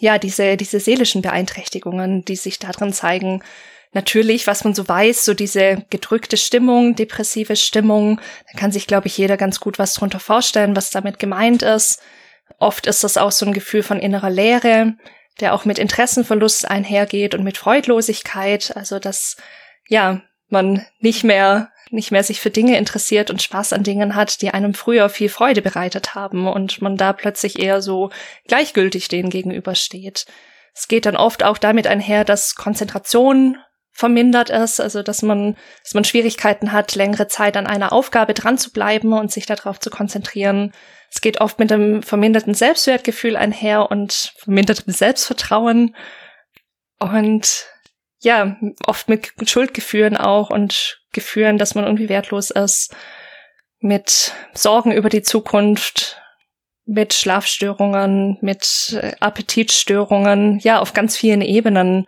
ja 0.00 0.18
diese 0.18 0.56
diese 0.56 0.80
seelischen 0.80 1.22
Beeinträchtigungen, 1.22 2.24
die 2.24 2.34
sich 2.34 2.58
darin 2.58 2.92
zeigen. 2.92 3.44
Natürlich, 3.92 4.48
was 4.48 4.64
man 4.64 4.74
so 4.74 4.88
weiß, 4.88 5.24
so 5.24 5.32
diese 5.32 5.86
gedrückte 5.90 6.36
Stimmung, 6.36 6.96
depressive 6.96 7.54
Stimmung, 7.54 8.20
da 8.50 8.58
kann 8.58 8.72
sich, 8.72 8.88
glaube 8.88 9.06
ich, 9.06 9.16
jeder 9.16 9.36
ganz 9.36 9.60
gut 9.60 9.78
was 9.78 9.94
drunter 9.94 10.18
vorstellen, 10.18 10.74
was 10.74 10.90
damit 10.90 11.20
gemeint 11.20 11.62
ist. 11.62 12.02
Oft 12.58 12.88
ist 12.88 13.04
das 13.04 13.16
auch 13.16 13.30
so 13.30 13.46
ein 13.46 13.52
Gefühl 13.52 13.84
von 13.84 14.00
innerer 14.00 14.30
Leere, 14.30 14.96
der 15.40 15.54
auch 15.54 15.64
mit 15.64 15.78
Interessenverlust 15.78 16.68
einhergeht 16.68 17.34
und 17.34 17.44
mit 17.44 17.58
Freudlosigkeit, 17.58 18.76
also 18.76 18.98
dass 18.98 19.36
ja, 19.88 20.22
man 20.48 20.86
nicht 21.00 21.24
mehr 21.24 21.70
nicht 21.90 22.10
mehr 22.10 22.24
sich 22.24 22.40
für 22.40 22.50
Dinge 22.50 22.76
interessiert 22.78 23.30
und 23.30 23.42
Spaß 23.42 23.72
an 23.72 23.82
Dingen 23.82 24.14
hat, 24.14 24.40
die 24.42 24.50
einem 24.50 24.74
früher 24.74 25.08
viel 25.08 25.28
Freude 25.28 25.62
bereitet 25.62 26.14
haben 26.14 26.46
und 26.46 26.82
man 26.82 26.96
da 26.96 27.12
plötzlich 27.12 27.58
eher 27.58 27.82
so 27.82 28.10
gleichgültig 28.48 29.08
denen 29.08 29.30
gegenübersteht. 29.30 30.26
Es 30.74 30.88
geht 30.88 31.06
dann 31.06 31.16
oft 31.16 31.44
auch 31.44 31.58
damit 31.58 31.86
einher, 31.86 32.24
dass 32.24 32.56
Konzentration 32.56 33.58
vermindert 33.92 34.50
ist, 34.50 34.80
also 34.80 35.02
dass 35.02 35.22
man, 35.22 35.56
dass 35.84 35.94
man 35.94 36.04
Schwierigkeiten 36.04 36.72
hat, 36.72 36.96
längere 36.96 37.28
Zeit 37.28 37.56
an 37.56 37.68
einer 37.68 37.92
Aufgabe 37.92 38.34
dran 38.34 38.58
zu 38.58 38.72
bleiben 38.72 39.12
und 39.12 39.30
sich 39.30 39.46
darauf 39.46 39.78
zu 39.78 39.88
konzentrieren. 39.88 40.72
Es 41.14 41.20
geht 41.20 41.40
oft 41.40 41.60
mit 41.60 41.70
einem 41.70 42.02
verminderten 42.02 42.54
Selbstwertgefühl 42.54 43.36
einher 43.36 43.88
und 43.90 44.34
vermindertem 44.36 44.92
Selbstvertrauen 44.92 45.94
und 46.98 47.66
ja, 48.20 48.56
oft 48.86 49.08
mit 49.08 49.32
Schuldgefühlen 49.48 50.16
auch 50.16 50.50
und 50.50 51.00
Gefühlen, 51.12 51.56
dass 51.56 51.76
man 51.76 51.84
irgendwie 51.84 52.08
wertlos 52.08 52.50
ist, 52.50 52.96
mit 53.78 54.32
Sorgen 54.54 54.90
über 54.90 55.08
die 55.08 55.22
Zukunft, 55.22 56.20
mit 56.84 57.14
Schlafstörungen, 57.14 58.38
mit 58.40 58.98
äh, 59.00 59.12
Appetitstörungen, 59.20 60.58
ja, 60.60 60.80
auf 60.80 60.94
ganz 60.94 61.16
vielen 61.16 61.42
Ebenen 61.42 62.06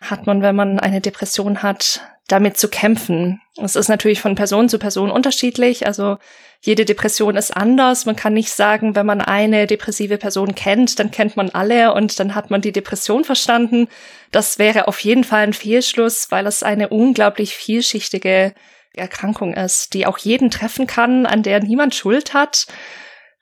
hat 0.00 0.26
man, 0.26 0.42
wenn 0.42 0.54
man 0.54 0.78
eine 0.78 1.00
Depression 1.00 1.62
hat, 1.62 2.02
damit 2.28 2.56
zu 2.56 2.68
kämpfen. 2.68 3.40
Es 3.60 3.74
ist 3.74 3.88
natürlich 3.88 4.20
von 4.20 4.34
Person 4.34 4.68
zu 4.68 4.78
Person 4.78 5.10
unterschiedlich. 5.10 5.86
Also 5.86 6.18
jede 6.64 6.86
Depression 6.86 7.36
ist 7.36 7.54
anders. 7.54 8.06
Man 8.06 8.16
kann 8.16 8.32
nicht 8.32 8.50
sagen, 8.50 8.94
wenn 8.94 9.04
man 9.04 9.20
eine 9.20 9.66
depressive 9.66 10.16
Person 10.16 10.54
kennt, 10.54 10.98
dann 10.98 11.10
kennt 11.10 11.36
man 11.36 11.50
alle 11.50 11.92
und 11.92 12.18
dann 12.18 12.34
hat 12.34 12.50
man 12.50 12.62
die 12.62 12.72
Depression 12.72 13.22
verstanden. 13.22 13.86
Das 14.32 14.58
wäre 14.58 14.88
auf 14.88 14.98
jeden 15.00 15.24
Fall 15.24 15.42
ein 15.42 15.52
Fehlschluss, 15.52 16.30
weil 16.30 16.46
es 16.46 16.62
eine 16.62 16.88
unglaublich 16.88 17.54
vielschichtige 17.54 18.54
Erkrankung 18.94 19.52
ist, 19.52 19.92
die 19.92 20.06
auch 20.06 20.16
jeden 20.16 20.50
treffen 20.50 20.86
kann, 20.86 21.26
an 21.26 21.42
der 21.42 21.62
niemand 21.62 21.94
Schuld 21.94 22.32
hat 22.32 22.66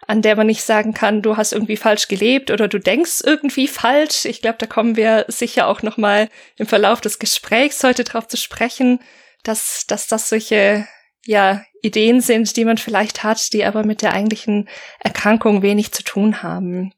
an 0.08 0.20
der 0.20 0.34
man 0.34 0.48
nicht 0.48 0.64
sagen 0.64 0.94
kann, 0.94 1.22
du 1.22 1.36
hast 1.36 1.52
irgendwie 1.52 1.76
falsch 1.76 2.08
gelebt 2.08 2.50
oder 2.50 2.66
du 2.66 2.80
denkst 2.80 3.20
irgendwie 3.24 3.68
falsch. 3.68 4.24
Ich 4.24 4.42
glaube, 4.42 4.58
da 4.58 4.66
kommen 4.66 4.96
wir 4.96 5.26
sicher 5.28 5.68
auch 5.68 5.82
noch 5.82 5.96
mal 5.96 6.28
im 6.56 6.66
Verlauf 6.66 7.00
des 7.00 7.20
Gesprächs 7.20 7.84
heute 7.84 8.02
drauf 8.02 8.26
zu 8.26 8.36
sprechen, 8.36 8.98
dass 9.44 9.86
dass 9.86 10.08
das 10.08 10.28
solche 10.28 10.88
ja 11.24 11.62
Ideen 11.82 12.20
sind, 12.20 12.56
die 12.56 12.64
man 12.64 12.78
vielleicht 12.78 13.22
hat, 13.22 13.52
die 13.52 13.64
aber 13.64 13.84
mit 13.84 14.02
der 14.02 14.12
eigentlichen 14.12 14.68
Erkrankung 15.00 15.62
wenig 15.62 15.92
zu 15.92 16.02
tun 16.02 16.42
haben. 16.42 16.92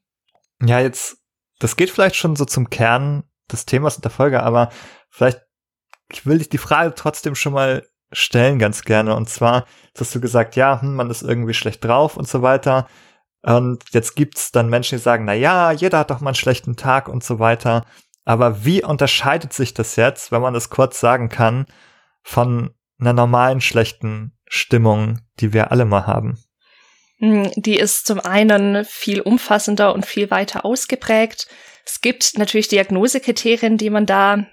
Ja, 0.61 0.79
jetzt 0.79 1.17
das 1.59 1.75
geht 1.77 1.89
vielleicht 1.89 2.15
schon 2.15 2.35
so 2.35 2.45
zum 2.45 2.69
Kern 2.69 3.23
des 3.51 3.65
Themas 3.65 3.95
in 3.95 4.01
der 4.01 4.11
Folge, 4.11 4.43
aber 4.43 4.69
vielleicht 5.09 5.41
will 6.23 6.41
ich 6.41 6.49
die 6.49 6.57
Frage 6.57 6.93
trotzdem 6.95 7.35
schon 7.35 7.53
mal 7.53 7.87
stellen 8.11 8.59
ganz 8.59 8.83
gerne. 8.83 9.15
Und 9.15 9.29
zwar 9.29 9.65
hast 9.97 10.13
du 10.13 10.21
gesagt, 10.21 10.55
ja, 10.55 10.81
hm, 10.81 10.95
man 10.95 11.09
ist 11.09 11.23
irgendwie 11.23 11.53
schlecht 11.53 11.83
drauf 11.83 12.17
und 12.17 12.27
so 12.27 12.41
weiter. 12.41 12.87
Und 13.41 13.83
jetzt 13.91 14.15
gibt's 14.15 14.51
dann 14.51 14.69
Menschen, 14.69 14.97
die 14.97 15.03
sagen, 15.03 15.25
na 15.25 15.33
ja, 15.33 15.71
jeder 15.71 15.99
hat 15.99 16.09
doch 16.09 16.19
mal 16.19 16.31
einen 16.31 16.35
schlechten 16.35 16.75
Tag 16.75 17.07
und 17.07 17.23
so 17.23 17.39
weiter. 17.39 17.85
Aber 18.23 18.65
wie 18.65 18.83
unterscheidet 18.83 19.53
sich 19.53 19.73
das 19.73 19.95
jetzt, 19.95 20.31
wenn 20.31 20.41
man 20.41 20.53
das 20.53 20.69
kurz 20.69 20.99
sagen 20.99 21.29
kann, 21.29 21.67
von 22.23 22.73
einer 22.99 23.13
normalen 23.13 23.61
schlechten 23.61 24.33
Stimmung, 24.47 25.19
die 25.39 25.53
wir 25.53 25.71
alle 25.71 25.85
mal 25.85 26.07
haben? 26.07 26.39
Hm, 27.19 27.51
die 27.55 27.77
ist 27.77 28.07
zum 28.07 28.19
einen 28.19 28.85
viel 28.85 29.21
umfassender 29.21 29.93
und 29.93 30.05
viel 30.05 30.31
weiter 30.31 30.65
ausgeprägt. 30.65 31.47
Es 31.85 32.01
gibt 32.01 32.37
natürlich 32.37 32.67
Diagnosekriterien, 32.67 33.77
die 33.77 33.89
man 33.89 34.05
da 34.05 34.47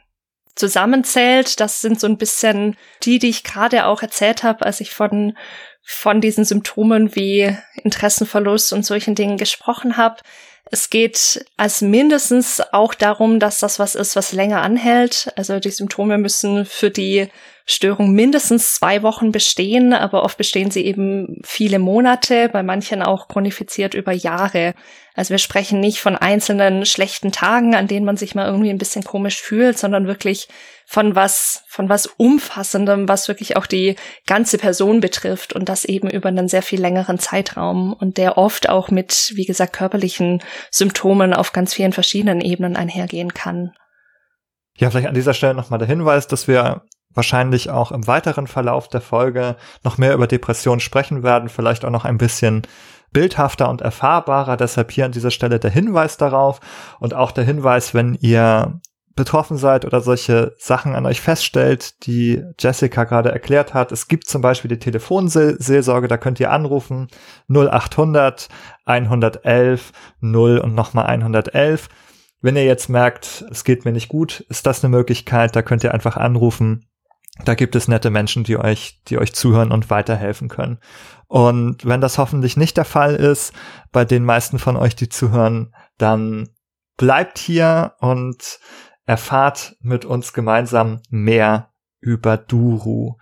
zusammenzählt. 0.55 1.61
Das 1.61 1.81
sind 1.81 1.99
so 1.99 2.07
ein 2.07 2.19
bisschen 2.19 2.77
die, 3.03 3.19
die 3.19 3.31
ich 3.31 3.43
gerade 3.43 3.87
auch 3.87 4.03
erzählt 4.03 4.43
habe, 4.43 4.65
als 4.67 4.81
ich 4.81 4.91
von 4.91 5.37
von 5.85 6.21
diesen 6.21 6.45
Symptomen 6.45 7.17
wie 7.17 7.57
Interessenverlust 7.83 8.73
und 8.73 8.87
solchen 8.87 9.17
Dingen 9.17 9.37
gesprochen 9.37 9.97
habe. 9.97 10.17
Es 10.71 10.89
geht 10.89 11.45
als 11.57 11.83
mindestens 11.83 12.63
auch 12.73 12.95
darum, 12.95 13.41
dass 13.41 13.61
das 13.61 13.79
was 13.79 13.95
ist, 13.95 14.17
was 14.17 14.33
länger 14.33 14.63
anhält. 14.63 15.31
Also 15.37 15.59
die 15.59 15.71
Symptome 15.71 16.19
müssen 16.19 16.65
für 16.65 16.91
die 16.91 17.29
Störung 17.67 18.13
mindestens 18.13 18.75
zwei 18.75 19.03
Wochen 19.03 19.33
bestehen, 19.33 19.93
aber 19.93 20.25
oft 20.25 20.37
bestehen 20.37 20.71
sie 20.71 20.85
eben 20.85 21.41
viele 21.45 21.79
Monate, 21.79 22.49
bei 22.49 22.63
manchen 22.63 23.03
auch 23.03 23.29
chronifiziert 23.29 23.95
über 23.95 24.13
Jahre. 24.13 24.75
Also 25.15 25.31
wir 25.31 25.39
sprechen 25.39 25.79
nicht 25.79 26.01
von 26.01 26.17
einzelnen 26.17 26.87
schlechten 26.87 27.31
Tagen, 27.33 27.75
an 27.75 27.87
denen 27.87 28.07
man 28.07 28.17
sich 28.17 28.35
mal 28.35 28.47
irgendwie 28.47 28.71
ein 28.71 28.79
bisschen 28.79 29.05
komisch 29.05 29.41
fühlt, 29.41 29.79
sondern 29.79 30.07
wirklich 30.07 30.49
von 30.93 31.15
was, 31.15 31.65
von 31.69 31.89
was 31.89 32.05
umfassendem, 32.05 33.09
was 33.09 33.27
wirklich 33.27 33.57
auch 33.57 33.65
die 33.65 33.97
ganze 34.27 34.59
Person 34.59 35.01
betrifft 35.01 35.55
und 35.55 35.71
das 35.71 35.87
eben 35.87 36.11
über 36.11 36.29
einen 36.29 36.49
sehr 36.49 36.61
viel 36.61 36.83
längeren 36.83 37.19
Zeitraum 37.19 37.95
und 37.95 38.19
der 38.19 38.37
oft 38.37 38.69
auch 38.69 38.91
mit, 38.91 39.33
wie 39.35 39.47
gesagt, 39.47 39.73
körperlichen 39.73 40.43
Symptomen 40.71 41.33
auf 41.33 41.55
ganz 41.55 41.73
vielen 41.73 41.95
verschiedenen 41.95 42.43
Ebenen 42.43 42.77
einhergehen 42.77 43.33
kann. 43.33 43.73
Ja, 44.77 44.91
vielleicht 44.91 45.09
an 45.09 45.15
dieser 45.15 45.33
Stelle 45.33 45.55
nochmal 45.55 45.79
der 45.79 45.89
Hinweis, 45.89 46.27
dass 46.27 46.47
wir 46.47 46.83
wahrscheinlich 47.15 47.71
auch 47.71 47.91
im 47.91 48.07
weiteren 48.07 48.47
Verlauf 48.47 48.87
der 48.89 49.01
Folge 49.01 49.57
noch 49.85 49.97
mehr 49.97 50.13
über 50.13 50.27
Depressionen 50.27 50.81
sprechen 50.81 51.23
werden, 51.23 51.49
vielleicht 51.49 51.87
auch 51.87 51.91
noch 51.91 52.05
ein 52.05 52.19
bisschen 52.19 52.67
bildhafter 53.13 53.71
und 53.71 53.81
erfahrbarer. 53.81 54.59
Deshalb 54.59 54.91
hier 54.91 55.07
an 55.07 55.13
dieser 55.13 55.31
Stelle 55.31 55.59
der 55.59 55.71
Hinweis 55.71 56.19
darauf 56.19 56.61
und 57.01 57.15
auch 57.15 57.33
der 57.33 57.45
Hinweis, 57.45 57.95
wenn 57.95 58.13
ihr 58.21 58.79
betroffen 59.15 59.57
seid 59.57 59.85
oder 59.85 60.01
solche 60.01 60.55
Sachen 60.59 60.95
an 60.95 61.07
euch 61.07 61.21
feststellt, 61.21 62.07
die 62.07 62.43
Jessica 62.59 63.05
gerade 63.05 63.31
erklärt 63.31 63.75
hat. 63.75 63.93
Es 63.93 64.09
gibt 64.09 64.29
zum 64.29 64.43
Beispiel 64.43 64.69
die 64.69 64.79
Telefonseelsorge, 64.79 66.09
da 66.09 66.17
könnt 66.17 66.41
ihr 66.41 66.51
anrufen 66.51 67.09
0800 67.49 68.49
111 68.85 69.93
0 70.21 70.59
und 70.59 70.75
nochmal 70.75 71.07
111. 71.07 71.89
Wenn 72.41 72.57
ihr 72.57 72.65
jetzt 72.65 72.89
merkt, 72.89 73.45
es 73.51 73.65
geht 73.65 73.85
mir 73.85 73.93
nicht 73.93 74.09
gut, 74.09 74.41
ist 74.49 74.67
das 74.67 74.83
eine 74.83 74.91
Möglichkeit, 74.91 75.55
da 75.55 75.63
könnt 75.63 75.85
ihr 75.85 75.95
einfach 75.95 76.17
anrufen 76.17 76.87
da 77.45 77.55
gibt 77.55 77.75
es 77.75 77.89
nette 77.89 78.11
Menschen, 78.11 78.45
die 78.45 78.59
euch, 78.59 79.01
die 79.09 79.19
euch 79.19 79.35
zuhören 79.35 79.73
und 79.73 79.91
weiterhelfen 79.91 80.49
können. 80.49 80.79
Und 81.29 81.85
wenn 81.85 82.01
das 82.01 82.19
hoffentlich 82.19 82.57
nicht 82.57 82.77
der 82.77 82.85
Fall 82.85 83.17
ist, 83.17 83.53
bei 83.91 84.05
den 84.05 84.25
meisten 84.25 84.59
von 84.59 84.77
euch, 84.77 84.95
die 84.95 85.09
zuhören, 85.09 85.75
dann 85.97 86.51
bleibt 86.99 87.39
hier 87.39 87.95
und 88.01 88.59
erfahrt 89.07 89.77
mit 89.81 90.05
uns 90.05 90.33
gemeinsam 90.33 91.01
mehr 91.11 91.73
über 92.01 92.37
Duru. 92.37 93.17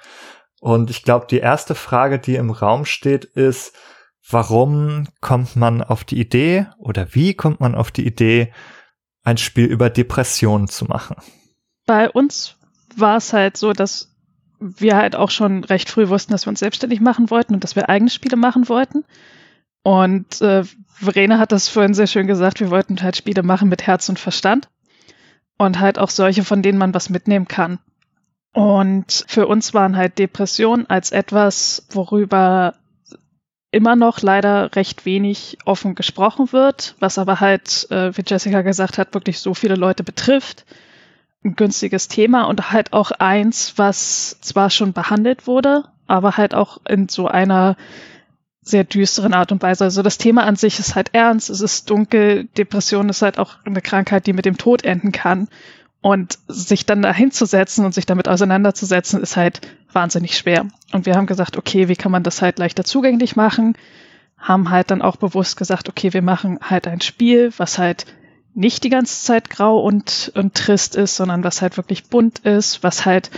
Und 0.61 0.91
ich 0.91 1.03
glaube, 1.03 1.27
die 1.29 1.39
erste 1.39 1.75
Frage, 1.75 2.19
die 2.19 2.37
im 2.37 2.51
Raum 2.51 2.85
steht, 2.85 3.25
ist, 3.25 3.75
warum 4.29 5.09
kommt 5.21 5.57
man 5.57 5.83
auf 5.83 6.05
die 6.05 6.21
Idee 6.21 6.67
oder 6.79 7.15
wie 7.15 7.35
kommt 7.35 7.61
man 7.61 7.75
auf 7.75 7.91
die 7.91 8.07
Idee, 8.07 8.53
ein 9.23 9.39
Spiel 9.39 9.67
über 9.67 9.91
Depressionen 9.91 10.69
zu 10.69 10.85
machen? 10.87 11.17
Bei 11.87 12.11
uns 12.11 12.57
war 12.97 13.17
es 13.17 13.33
halt 13.33 13.57
so, 13.57 13.73
dass 13.73 14.15
wir 14.59 14.97
halt 14.97 15.17
auch 15.17 15.31
schon 15.31 15.65
recht 15.65 15.89
früh 15.89 16.09
wussten, 16.09 16.33
dass 16.33 16.47
wir 16.47 16.51
uns 16.51 16.61
selbstständig 16.61 17.01
machen 17.01 17.31
wollten 17.31 17.55
und 17.55 17.65
dass 17.65 17.77
wir 17.77 17.89
eigene 17.89 18.11
Spiele 18.11 18.37
machen 18.37 18.69
wollten. 18.69 19.05
Und 19.83 20.43
äh, 20.43 20.65
Verena 20.89 21.39
hat 21.39 21.53
das 21.53 21.69
vorhin 21.69 21.95
sehr 21.95 22.07
schön 22.07 22.27
gesagt, 22.27 22.61
wir 22.61 22.71
wollten 22.71 23.01
halt 23.03 23.17
Spiele 23.17 23.43
machen 23.43 23.71
mit 23.71 23.87
Herz 23.87 24.11
und 24.11 24.19
Verstand 24.19 24.69
und 25.61 25.79
halt 25.79 25.99
auch 25.99 26.09
solche, 26.09 26.43
von 26.43 26.63
denen 26.63 26.79
man 26.79 26.95
was 26.95 27.11
mitnehmen 27.11 27.47
kann. 27.47 27.81
Und 28.55 29.27
für 29.29 29.47
uns 29.47 29.75
waren 29.75 29.95
halt 29.95 30.19
Depressionen 30.19 30.89
als 30.89 31.13
etwas, 31.13 31.87
worüber 31.91 32.77
immer 33.71 33.95
noch 33.95 34.23
leider 34.23 34.75
recht 34.75 35.05
wenig 35.05 35.59
offen 35.67 35.95
gesprochen 35.95 36.51
wird, 36.53 36.97
was 36.99 37.19
aber 37.19 37.41
halt, 37.41 37.87
äh, 37.91 38.17
wie 38.17 38.23
Jessica 38.27 38.63
gesagt 38.63 38.97
hat, 38.97 39.13
wirklich 39.13 39.39
so 39.39 39.53
viele 39.53 39.75
Leute 39.75 40.03
betrifft 40.03 40.65
ein 41.45 41.57
günstiges 41.57 42.09
Thema 42.09 42.45
und 42.45 42.73
halt 42.73 42.95
auch 42.95 43.11
eins, 43.11 43.75
was 43.77 44.41
zwar 44.41 44.71
schon 44.71 44.95
behandelt 44.95 45.47
wurde, 45.47 45.85
aber 46.07 46.39
halt 46.39 46.55
auch 46.55 46.79
in 46.89 47.11
so 47.11 47.29
einer 47.29 47.77
sehr 48.63 48.85
düsteren 48.85 49.35
Art 49.35 49.53
und 49.53 49.63
Weise. 49.63 49.85
Also 49.85 50.03
das 50.03 50.19
Thema 50.19 50.45
an 50.45 50.57
sich 50.57 50.79
ist 50.79 50.95
halt 50.95 51.11
ernst, 51.15 51.51
es 51.51 51.61
ist 51.61 51.89
dunkel, 51.89 52.49
Depression 52.57 53.09
ist 53.09 53.23
halt 53.23 53.39
auch 53.39 53.57
eine 53.65 53.81
Krankheit, 53.81 54.27
die 54.27 54.33
mit 54.33 54.45
dem 54.45 54.59
Tod 54.59 54.85
enden 54.85 55.13
kann. 55.13 55.49
Und 56.03 56.39
sich 56.49 56.87
dann 56.87 57.03
da 57.03 57.13
hinzusetzen 57.13 57.85
und 57.85 57.93
sich 57.93 58.07
damit 58.07 58.27
auseinanderzusetzen, 58.27 59.21
ist 59.21 59.37
halt 59.37 59.61
wahnsinnig 59.93 60.39
schwer. 60.39 60.67
Und 60.93 61.05
wir 61.05 61.15
haben 61.15 61.27
gesagt, 61.27 61.59
okay, 61.59 61.89
wie 61.89 61.97
kann 61.97 62.11
man 62.11 62.23
das 62.23 62.41
halt 62.41 62.59
leichter 62.59 62.85
zugänglich 62.85 63.37
machen? 63.37 63.77
Haben 64.39 64.71
halt 64.71 64.91
dann 64.91 65.03
auch 65.03 65.17
bewusst 65.17 65.59
gesagt, 65.59 65.91
okay, 65.91 66.15
wir 66.15 66.23
machen 66.23 66.59
halt 66.63 66.87
ein 66.87 67.03
Spiel, 67.03 67.53
was 67.59 67.77
halt 67.77 68.07
nicht 68.55 68.83
die 68.85 68.89
ganze 68.89 69.25
Zeit 69.25 69.51
grau 69.51 69.81
und, 69.81 70.33
und 70.35 70.55
trist 70.55 70.97
ist, 70.97 71.17
sondern 71.17 71.45
was 71.45 71.61
halt 71.61 71.77
wirklich 71.77 72.07
bunt 72.07 72.41
ist, 72.41 72.83
was 72.83 73.05
halt 73.05 73.31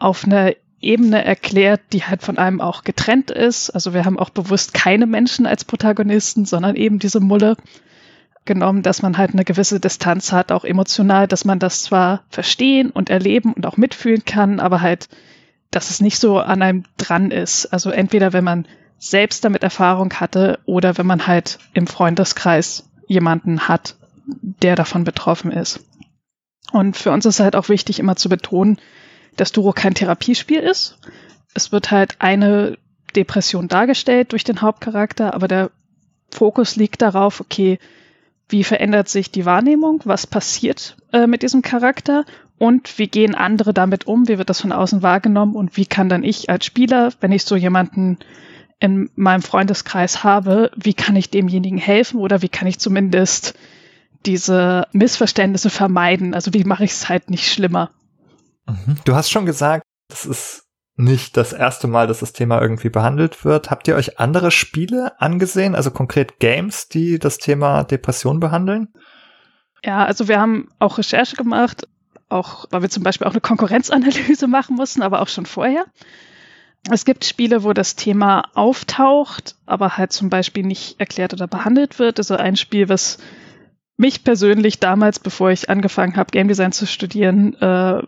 auf 0.00 0.24
einer 0.24 0.52
Ebene 0.80 1.24
erklärt, 1.24 1.80
die 1.92 2.04
halt 2.04 2.22
von 2.22 2.38
einem 2.38 2.60
auch 2.60 2.84
getrennt 2.84 3.30
ist. 3.30 3.70
Also 3.70 3.92
wir 3.92 4.04
haben 4.04 4.18
auch 4.18 4.30
bewusst 4.30 4.72
keine 4.74 5.06
Menschen 5.06 5.46
als 5.46 5.64
Protagonisten, 5.64 6.46
sondern 6.46 6.76
eben 6.76 6.98
diese 6.98 7.20
Mulle 7.20 7.56
genommen, 8.46 8.82
dass 8.82 9.02
man 9.02 9.18
halt 9.18 9.32
eine 9.32 9.44
gewisse 9.44 9.80
Distanz 9.80 10.32
hat, 10.32 10.50
auch 10.50 10.64
emotional, 10.64 11.28
dass 11.28 11.44
man 11.44 11.58
das 11.58 11.82
zwar 11.82 12.24
verstehen 12.30 12.90
und 12.90 13.10
erleben 13.10 13.52
und 13.52 13.66
auch 13.66 13.76
mitfühlen 13.76 14.24
kann, 14.24 14.58
aber 14.58 14.80
halt, 14.80 15.08
dass 15.70 15.90
es 15.90 16.00
nicht 16.00 16.18
so 16.18 16.38
an 16.38 16.62
einem 16.62 16.84
dran 16.96 17.30
ist. 17.30 17.66
Also 17.66 17.90
entweder 17.90 18.32
wenn 18.32 18.44
man 18.44 18.66
selbst 18.98 19.44
damit 19.44 19.62
Erfahrung 19.62 20.12
hatte 20.14 20.58
oder 20.64 20.98
wenn 20.98 21.06
man 21.06 21.26
halt 21.26 21.58
im 21.74 21.86
Freundeskreis 21.86 22.88
jemanden 23.06 23.68
hat, 23.68 23.96
der 24.26 24.76
davon 24.76 25.04
betroffen 25.04 25.50
ist. 25.50 25.84
Und 26.72 26.96
für 26.96 27.10
uns 27.10 27.26
ist 27.26 27.40
halt 27.40 27.56
auch 27.56 27.68
wichtig, 27.68 27.98
immer 27.98 28.16
zu 28.16 28.28
betonen, 28.28 28.78
dass 29.36 29.52
Duro 29.52 29.72
kein 29.72 29.94
Therapiespiel 29.94 30.60
ist. 30.60 30.98
Es 31.54 31.72
wird 31.72 31.90
halt 31.90 32.16
eine 32.18 32.78
Depression 33.16 33.68
dargestellt 33.68 34.32
durch 34.32 34.44
den 34.44 34.60
Hauptcharakter, 34.60 35.34
aber 35.34 35.48
der 35.48 35.70
Fokus 36.30 36.76
liegt 36.76 37.02
darauf, 37.02 37.40
okay, 37.40 37.78
wie 38.48 38.64
verändert 38.64 39.08
sich 39.08 39.30
die 39.30 39.46
Wahrnehmung, 39.46 40.00
was 40.04 40.26
passiert 40.26 40.96
äh, 41.12 41.26
mit 41.26 41.42
diesem 41.42 41.62
Charakter 41.62 42.24
und 42.58 42.98
wie 42.98 43.08
gehen 43.08 43.34
andere 43.34 43.72
damit 43.72 44.06
um, 44.06 44.28
wie 44.28 44.38
wird 44.38 44.50
das 44.50 44.60
von 44.60 44.72
außen 44.72 45.02
wahrgenommen 45.02 45.54
und 45.54 45.76
wie 45.76 45.86
kann 45.86 46.08
dann 46.08 46.24
ich 46.24 46.50
als 46.50 46.64
Spieler, 46.64 47.12
wenn 47.20 47.32
ich 47.32 47.44
so 47.44 47.56
jemanden 47.56 48.18
in 48.80 49.10
meinem 49.14 49.42
Freundeskreis 49.42 50.24
habe, 50.24 50.70
wie 50.74 50.94
kann 50.94 51.16
ich 51.16 51.30
demjenigen 51.30 51.78
helfen 51.78 52.18
oder 52.18 52.42
wie 52.42 52.48
kann 52.48 52.66
ich 52.66 52.78
zumindest 52.78 53.54
diese 54.26 54.86
Missverständnisse 54.92 55.70
vermeiden? 55.70 56.34
Also 56.34 56.52
wie 56.54 56.64
mache 56.64 56.84
ich 56.84 56.92
es 56.92 57.08
halt 57.08 57.30
nicht 57.30 57.50
schlimmer? 57.50 57.90
Mhm. 58.70 58.96
Du 59.04 59.14
hast 59.14 59.30
schon 59.30 59.46
gesagt, 59.46 59.84
das 60.08 60.26
ist 60.26 60.64
nicht 60.96 61.36
das 61.36 61.52
erste 61.52 61.88
Mal, 61.88 62.06
dass 62.06 62.20
das 62.20 62.32
Thema 62.32 62.60
irgendwie 62.60 62.90
behandelt 62.90 63.44
wird. 63.44 63.70
Habt 63.70 63.88
ihr 63.88 63.96
euch 63.96 64.18
andere 64.18 64.50
Spiele 64.50 65.20
angesehen, 65.20 65.74
also 65.74 65.90
konkret 65.90 66.38
Games, 66.38 66.88
die 66.88 67.18
das 67.18 67.38
Thema 67.38 67.84
Depression 67.84 68.40
behandeln? 68.40 68.88
Ja, 69.84 70.04
also 70.04 70.28
wir 70.28 70.38
haben 70.38 70.68
auch 70.78 70.98
Recherche 70.98 71.36
gemacht, 71.36 71.88
auch 72.28 72.66
weil 72.70 72.82
wir 72.82 72.90
zum 72.90 73.02
Beispiel 73.02 73.26
auch 73.26 73.32
eine 73.32 73.40
Konkurrenzanalyse 73.40 74.46
machen 74.48 74.76
mussten, 74.76 75.02
aber 75.02 75.22
auch 75.22 75.28
schon 75.28 75.46
vorher. 75.46 75.86
Es 76.90 77.04
gibt 77.04 77.24
Spiele, 77.24 77.62
wo 77.62 77.72
das 77.72 77.96
Thema 77.96 78.44
auftaucht, 78.54 79.56
aber 79.66 79.96
halt 79.96 80.12
zum 80.12 80.30
Beispiel 80.30 80.64
nicht 80.64 80.98
erklärt 80.98 81.34
oder 81.34 81.46
behandelt 81.46 81.98
wird. 81.98 82.18
Also 82.18 82.36
ein 82.36 82.56
Spiel, 82.56 82.88
was 82.88 83.18
mich 83.98 84.24
persönlich 84.24 84.80
damals, 84.80 85.18
bevor 85.18 85.50
ich 85.50 85.68
angefangen 85.68 86.16
habe, 86.16 86.30
Game 86.30 86.48
Design 86.48 86.72
zu 86.72 86.86
studieren, 86.86 87.54
äh, 87.60 88.02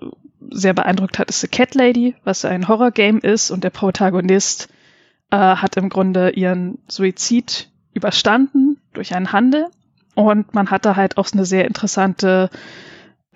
sehr 0.50 0.74
beeindruckt 0.74 1.18
hat, 1.18 1.28
ist 1.28 1.40
The 1.40 1.48
Cat 1.48 1.74
Lady, 1.74 2.14
was 2.24 2.44
ein 2.44 2.68
Horror-Game 2.68 3.18
ist 3.18 3.50
und 3.50 3.64
der 3.64 3.70
Protagonist 3.70 4.68
äh, 5.31 5.37
hat 5.37 5.76
im 5.76 5.88
Grunde 5.88 6.31
ihren 6.31 6.78
Suizid 6.88 7.70
überstanden 7.94 8.81
durch 8.92 9.14
einen 9.14 9.33
Handel 9.33 9.66
und 10.14 10.55
man 10.55 10.70
hatte 10.70 10.96
halt 10.96 11.16
auch 11.16 11.28
eine 11.33 11.44
sehr 11.44 11.66
interessante 11.66 12.50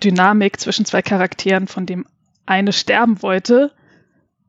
Dynamik 0.03 0.59
zwischen 0.59 0.85
zwei 0.85 1.01
Charakteren, 1.01 1.67
von 1.67 1.85
dem 1.85 2.05
eine 2.45 2.71
sterben 2.71 3.21
wollte, 3.21 3.71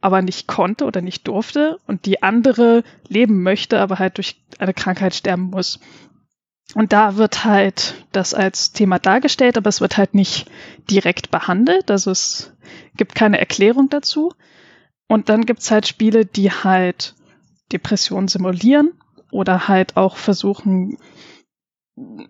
aber 0.01 0.23
nicht 0.23 0.47
konnte 0.47 0.85
oder 0.85 1.01
nicht 1.01 1.27
durfte 1.27 1.79
und 1.87 2.07
die 2.07 2.23
andere 2.23 2.85
leben 3.09 3.43
möchte, 3.43 3.81
aber 3.81 3.99
halt 3.99 4.19
durch 4.19 4.41
eine 4.59 4.75
Krankheit 4.75 5.15
sterben 5.15 5.51
muss. 5.51 5.81
Und 6.75 6.93
da 6.93 7.17
wird 7.17 7.45
halt 7.45 8.07
das 8.13 8.35
als 8.35 8.73
Thema 8.73 8.99
dargestellt, 8.99 9.57
aber 9.57 9.69
es 9.69 9.81
wird 9.81 9.97
halt 9.97 10.15
nicht 10.15 10.51
direkt 10.91 11.31
behandelt. 11.31 11.91
Also 11.91 12.11
es 12.11 12.53
gibt 12.97 13.15
keine 13.15 13.39
Erklärung 13.39 13.89
dazu. 13.89 14.33
Und 15.09 15.31
dann 15.31 15.47
gibt's 15.47 15.71
halt 15.71 15.89
Spiele, 15.89 16.27
die 16.27 16.51
halt 16.51 17.15
Depressionen 17.73 18.29
simulieren 18.29 18.93
oder 19.31 19.69
halt 19.69 19.97
auch 19.97 20.17
versuchen, 20.17 20.99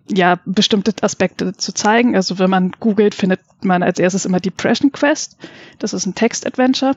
ja, 0.07 0.39
bestimmte 0.45 0.93
Aspekte 1.01 1.53
zu 1.53 1.73
zeigen. 1.73 2.15
Also 2.15 2.39
wenn 2.39 2.49
man 2.49 2.71
googelt, 2.71 3.15
findet 3.15 3.41
man 3.61 3.83
als 3.83 3.99
erstes 3.99 4.25
immer 4.25 4.39
Depression 4.39 4.91
Quest. 4.91 5.37
Das 5.79 5.93
ist 5.93 6.05
ein 6.05 6.15
Text-Adventure, 6.15 6.95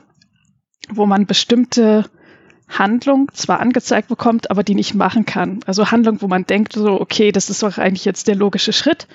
wo 0.89 1.05
man 1.05 1.25
bestimmte 1.25 2.09
Handlung 2.79 3.31
zwar 3.33 3.59
angezeigt 3.59 4.07
bekommt, 4.07 4.51
aber 4.51 4.63
die 4.63 4.75
nicht 4.75 4.93
machen 4.93 5.25
kann. 5.25 5.59
Also 5.65 5.91
Handlung, 5.91 6.21
wo 6.21 6.27
man 6.27 6.45
denkt, 6.45 6.73
so, 6.73 6.99
okay, 6.99 7.31
das 7.31 7.49
ist 7.49 7.63
doch 7.63 7.77
eigentlich 7.77 8.05
jetzt 8.05 8.27
der 8.27 8.35
logische 8.35 8.73
Schritt. 8.73 9.07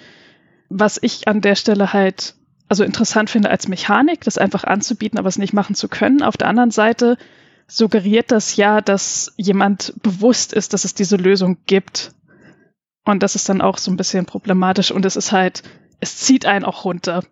Was 0.69 0.99
ich 1.01 1.29
an 1.29 1.41
der 1.41 1.55
Stelle 1.55 1.93
halt 1.93 2.35
also 2.69 2.85
interessant 2.85 3.31
finde 3.31 3.51
als 3.51 3.67
Mechanik, 3.69 4.21
das 4.23 4.39
einfach 4.39 4.65
anzubieten, 4.65 5.19
aber 5.19 5.29
es 5.29 5.39
nicht 5.39 5.55
machen 5.55 5.75
zu 5.75 5.89
können. 5.89 6.23
Auf 6.23 6.37
der 6.37 6.49
anderen 6.49 6.71
Seite 6.71 7.17
suggeriert 7.67 8.31
das 8.31 8.57
ja, 8.57 8.81
dass 8.81 9.33
jemand 9.37 9.95
bewusst 10.03 10.53
ist, 10.53 10.75
dass 10.75 10.85
es 10.85 10.95
diese 10.95 11.17
Lösung 11.17 11.59
gibt. 11.67 12.13
Und 13.05 13.23
das 13.23 13.35
ist 13.35 13.49
dann 13.49 13.63
auch 13.63 13.79
so 13.79 13.91
ein 13.91 13.97
bisschen 13.97 14.27
problematisch 14.27 14.91
und 14.91 15.07
es 15.07 15.17
ist 15.17 15.33
halt, 15.33 15.63
es 16.01 16.19
zieht 16.19 16.45
einen 16.45 16.65
auch 16.65 16.85
runter. 16.85 17.25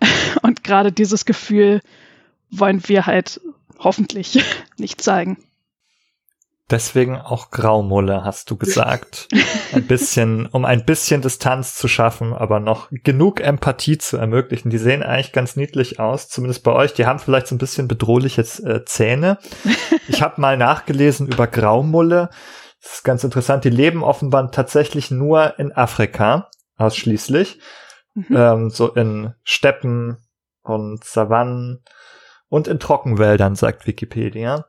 Und 0.42 0.62
gerade 0.64 0.92
dieses 0.92 1.24
Gefühl 1.24 1.80
wollen 2.50 2.86
wir 2.88 3.06
halt 3.06 3.40
hoffentlich 3.80 4.42
nicht 4.78 5.02
zeigen. 5.02 5.38
Deswegen 6.70 7.16
auch 7.16 7.50
Graumulle, 7.50 8.22
hast 8.22 8.48
du 8.50 8.56
gesagt. 8.56 9.26
Ein 9.72 9.88
bisschen, 9.88 10.46
um 10.46 10.64
ein 10.64 10.84
bisschen 10.84 11.20
Distanz 11.20 11.74
zu 11.74 11.88
schaffen, 11.88 12.32
aber 12.32 12.60
noch 12.60 12.88
genug 12.90 13.40
Empathie 13.40 13.98
zu 13.98 14.16
ermöglichen. 14.16 14.70
Die 14.70 14.78
sehen 14.78 15.02
eigentlich 15.02 15.32
ganz 15.32 15.56
niedlich 15.56 15.98
aus, 15.98 16.28
zumindest 16.28 16.62
bei 16.62 16.72
euch. 16.72 16.94
Die 16.94 17.06
haben 17.06 17.18
vielleicht 17.18 17.48
so 17.48 17.56
ein 17.56 17.58
bisschen 17.58 17.88
bedrohliche 17.88 18.42
äh, 18.42 18.84
Zähne. 18.84 19.38
Ich 20.08 20.22
habe 20.22 20.40
mal 20.40 20.56
nachgelesen 20.56 21.28
über 21.28 21.46
Graumulle. 21.46 22.30
Das 22.82 22.94
ist 22.94 23.04
ganz 23.04 23.22
interessant. 23.22 23.62
Die 23.62 23.70
leben 23.70 24.02
offenbar 24.02 24.50
tatsächlich 24.50 25.12
nur 25.12 25.56
in 25.60 25.70
Afrika, 25.70 26.50
ausschließlich. 26.76 27.60
Mhm. 28.14 28.36
Ähm, 28.36 28.70
so 28.70 28.92
in 28.92 29.34
Steppen 29.44 30.16
und 30.62 31.04
Savannen 31.04 31.84
und 32.50 32.68
in 32.68 32.78
Trockenwäldern, 32.78 33.54
sagt 33.54 33.86
Wikipedia. 33.86 34.66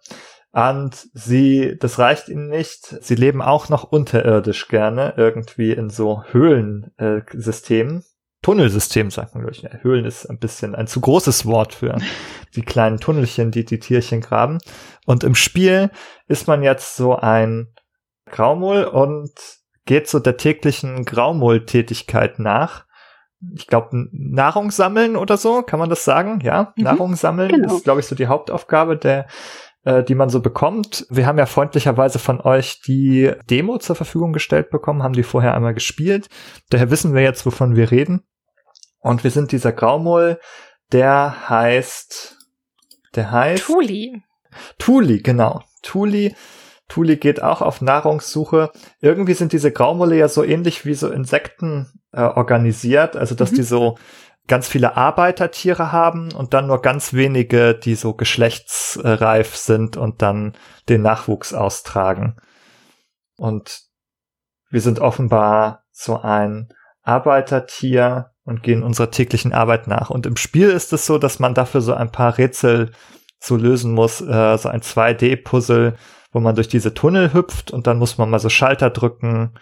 Und 0.54 1.08
sie, 1.14 1.78
das 1.80 2.00
reicht 2.00 2.30
ihnen 2.30 2.48
nicht. 2.48 2.96
Sie 3.02 3.16
leben 3.16 3.42
auch 3.42 3.70
noch 3.70 3.84
unterirdisch 3.84 4.68
gerne, 4.68 5.14
irgendwie 5.18 5.72
in 5.72 5.90
so 5.90 6.24
Höhlensystemen. 6.32 8.04
Tunnelsystem, 8.42 9.12
sagt 9.12 9.36
man, 9.36 9.44
glaube 9.44 9.56
ich. 9.56 9.62
Ja, 9.62 9.70
Höhlen 9.82 10.06
ist 10.06 10.26
ein 10.26 10.40
bisschen 10.40 10.74
ein 10.76 10.88
zu 10.88 11.00
großes 11.00 11.46
Wort 11.46 11.74
für 11.74 11.98
die 12.56 12.64
kleinen 12.64 13.00
Tunnelchen, 13.00 13.52
die 13.52 13.66
die 13.66 13.80
Tierchen 13.80 14.22
graben. 14.22 14.58
Und 15.06 15.24
im 15.24 15.36
Spiel 15.36 15.92
ist 16.28 16.48
man 16.48 16.64
jetzt 16.64 16.96
so 16.96 17.16
ein 17.16 17.74
Graumull 18.26 18.84
und 18.84 19.32
geht 19.86 20.08
so 20.08 20.20
der 20.20 20.38
täglichen 20.38 21.06
Graumull-Tätigkeit 21.06 22.40
nach 22.40 22.86
ich 23.54 23.68
glaube, 23.68 24.08
Nahrung 24.12 24.72
sammeln 24.72 25.16
oder 25.16 25.38
so, 25.38 25.62
kann 25.64 25.80
man 25.80 25.90
das 25.90 26.06
sagen? 26.06 26.40
Ja, 26.44 26.74
mhm, 26.76 26.84
Nahrung 26.84 27.16
sammeln 27.16 27.50
genau. 27.50 27.76
ist, 27.76 27.84
glaube 27.84 28.00
ich, 28.00 28.06
so 28.06 28.16
die 28.16 28.28
Hauptaufgabe, 28.28 28.98
der, 28.98 29.28
äh, 29.84 30.04
die 30.04 30.16
man 30.16 30.30
so 30.30 30.42
bekommt. 30.42 31.06
Wir 31.10 31.26
haben 31.26 31.38
ja 31.38 31.46
freundlicherweise 31.46 32.20
von 32.20 32.40
euch 32.42 32.82
die 32.82 33.32
Demo 33.50 33.78
zur 33.78 33.96
Verfügung 33.96 34.34
gestellt 34.34 34.70
bekommen, 34.70 35.04
haben 35.04 35.14
die 35.14 35.24
vorher 35.24 35.56
einmal 35.56 35.74
gespielt. 35.74 36.28
Daher 36.70 36.92
wissen 36.92 37.14
wir 37.14 37.22
jetzt, 37.22 37.46
wovon 37.46 37.76
wir 37.76 37.92
reden. 37.92 38.24
Und 39.00 39.24
wir 39.24 39.32
sind 39.32 39.52
dieser 39.52 39.72
Graumull, 39.72 40.40
der 40.92 41.50
heißt, 41.50 42.38
der 43.16 43.32
heißt 43.32 43.64
Tuli. 43.64 44.22
Tuli, 44.78 45.22
genau. 45.22 45.64
Tuli 45.82 46.36
Tuli 46.92 47.16
geht 47.16 47.42
auch 47.42 47.62
auf 47.62 47.80
Nahrungssuche. 47.80 48.70
Irgendwie 49.00 49.34
sind 49.34 49.54
diese 49.54 49.72
Graumulle 49.72 50.18
ja 50.18 50.28
so 50.28 50.44
ähnlich 50.44 50.86
wie 50.86 50.94
so 50.94 51.10
Insekten 51.10 52.01
äh, 52.12 52.22
organisiert, 52.22 53.16
also 53.16 53.36
dass 53.36 53.52
mhm. 53.52 53.56
die 53.56 53.64
so 53.64 53.98
ganz 54.48 54.68
viele 54.68 54.98
Arbeitertiere 54.98 55.92
haben 55.92 56.34
und 56.34 56.54
dann 56.54 56.68
nur 56.68 56.82
ganz 56.82 57.14
wenige, 57.14 57.74
die 57.74 57.96
so 57.96 58.14
geschlechtsreif 58.14 59.56
sind 59.56 59.98
und 59.98 60.22
dann 60.22 60.54
den 60.90 61.02
Nachwuchs 61.02 61.54
austragen. 61.54 62.38
Und 63.38 63.82
wir 64.70 64.82
sind 64.82 65.00
offenbar 65.00 65.84
so 65.92 66.20
ein 66.20 66.70
Arbeitertier 67.04 68.32
und 68.44 68.64
gehen 68.64 68.84
unserer 68.84 69.12
täglichen 69.12 69.54
Arbeit 69.54 69.88
nach. 69.88 70.10
Und 70.10 70.26
im 70.26 70.38
Spiel 70.38 70.70
ist 70.70 70.92
es 70.94 71.06
so, 71.06 71.18
dass 71.18 71.40
man 71.40 71.54
dafür 71.54 71.82
so 71.82 71.94
ein 71.94 72.12
paar 72.12 72.38
Rätsel 72.38 72.92
so 73.40 73.56
lösen 73.56 73.94
muss, 73.94 74.22
äh, 74.22 74.58
so 74.58 74.70
ein 74.70 74.82
2D-Puzzle, 74.82 75.96
wo 76.32 76.40
man 76.40 76.56
durch 76.56 76.68
diese 76.68 76.94
Tunnel 76.94 77.34
hüpft 77.34 77.72
und 77.72 77.88
dann 77.88 77.98
muss 77.98 78.18
man 78.18 78.30
mal 78.30 78.40
so 78.40 78.50
Schalter 78.50 78.90
drücken 78.90 79.54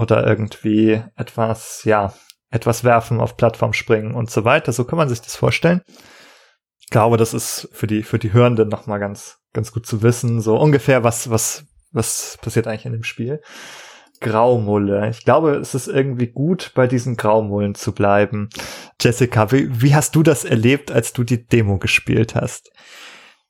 oder 0.00 0.26
irgendwie 0.26 1.02
etwas, 1.16 1.84
ja, 1.84 2.14
etwas 2.50 2.82
werfen, 2.84 3.20
auf 3.20 3.36
Plattform 3.36 3.72
springen 3.72 4.14
und 4.14 4.30
so 4.30 4.44
weiter. 4.44 4.72
So 4.72 4.84
kann 4.84 4.96
man 4.96 5.08
sich 5.08 5.20
das 5.20 5.36
vorstellen. 5.36 5.82
Ich 6.80 6.88
glaube, 6.88 7.16
das 7.16 7.34
ist 7.34 7.68
für 7.72 7.86
die, 7.86 8.02
für 8.02 8.18
die 8.18 8.32
Hörenden 8.32 8.68
nochmal 8.68 8.98
ganz, 8.98 9.38
ganz 9.52 9.72
gut 9.72 9.86
zu 9.86 10.02
wissen. 10.02 10.40
So 10.40 10.58
ungefähr, 10.58 11.04
was, 11.04 11.30
was, 11.30 11.64
was 11.92 12.38
passiert 12.40 12.66
eigentlich 12.66 12.86
in 12.86 12.92
dem 12.92 13.04
Spiel. 13.04 13.40
Graumulle. 14.20 15.08
Ich 15.10 15.24
glaube, 15.24 15.56
es 15.56 15.74
ist 15.74 15.88
irgendwie 15.88 16.26
gut, 16.26 16.72
bei 16.74 16.86
diesen 16.86 17.16
Graumullen 17.16 17.74
zu 17.74 17.92
bleiben. 17.92 18.50
Jessica, 19.00 19.50
wie, 19.50 19.80
wie 19.80 19.94
hast 19.94 20.14
du 20.14 20.22
das 20.22 20.44
erlebt, 20.44 20.90
als 20.90 21.12
du 21.12 21.24
die 21.24 21.46
Demo 21.46 21.78
gespielt 21.78 22.34
hast? 22.34 22.70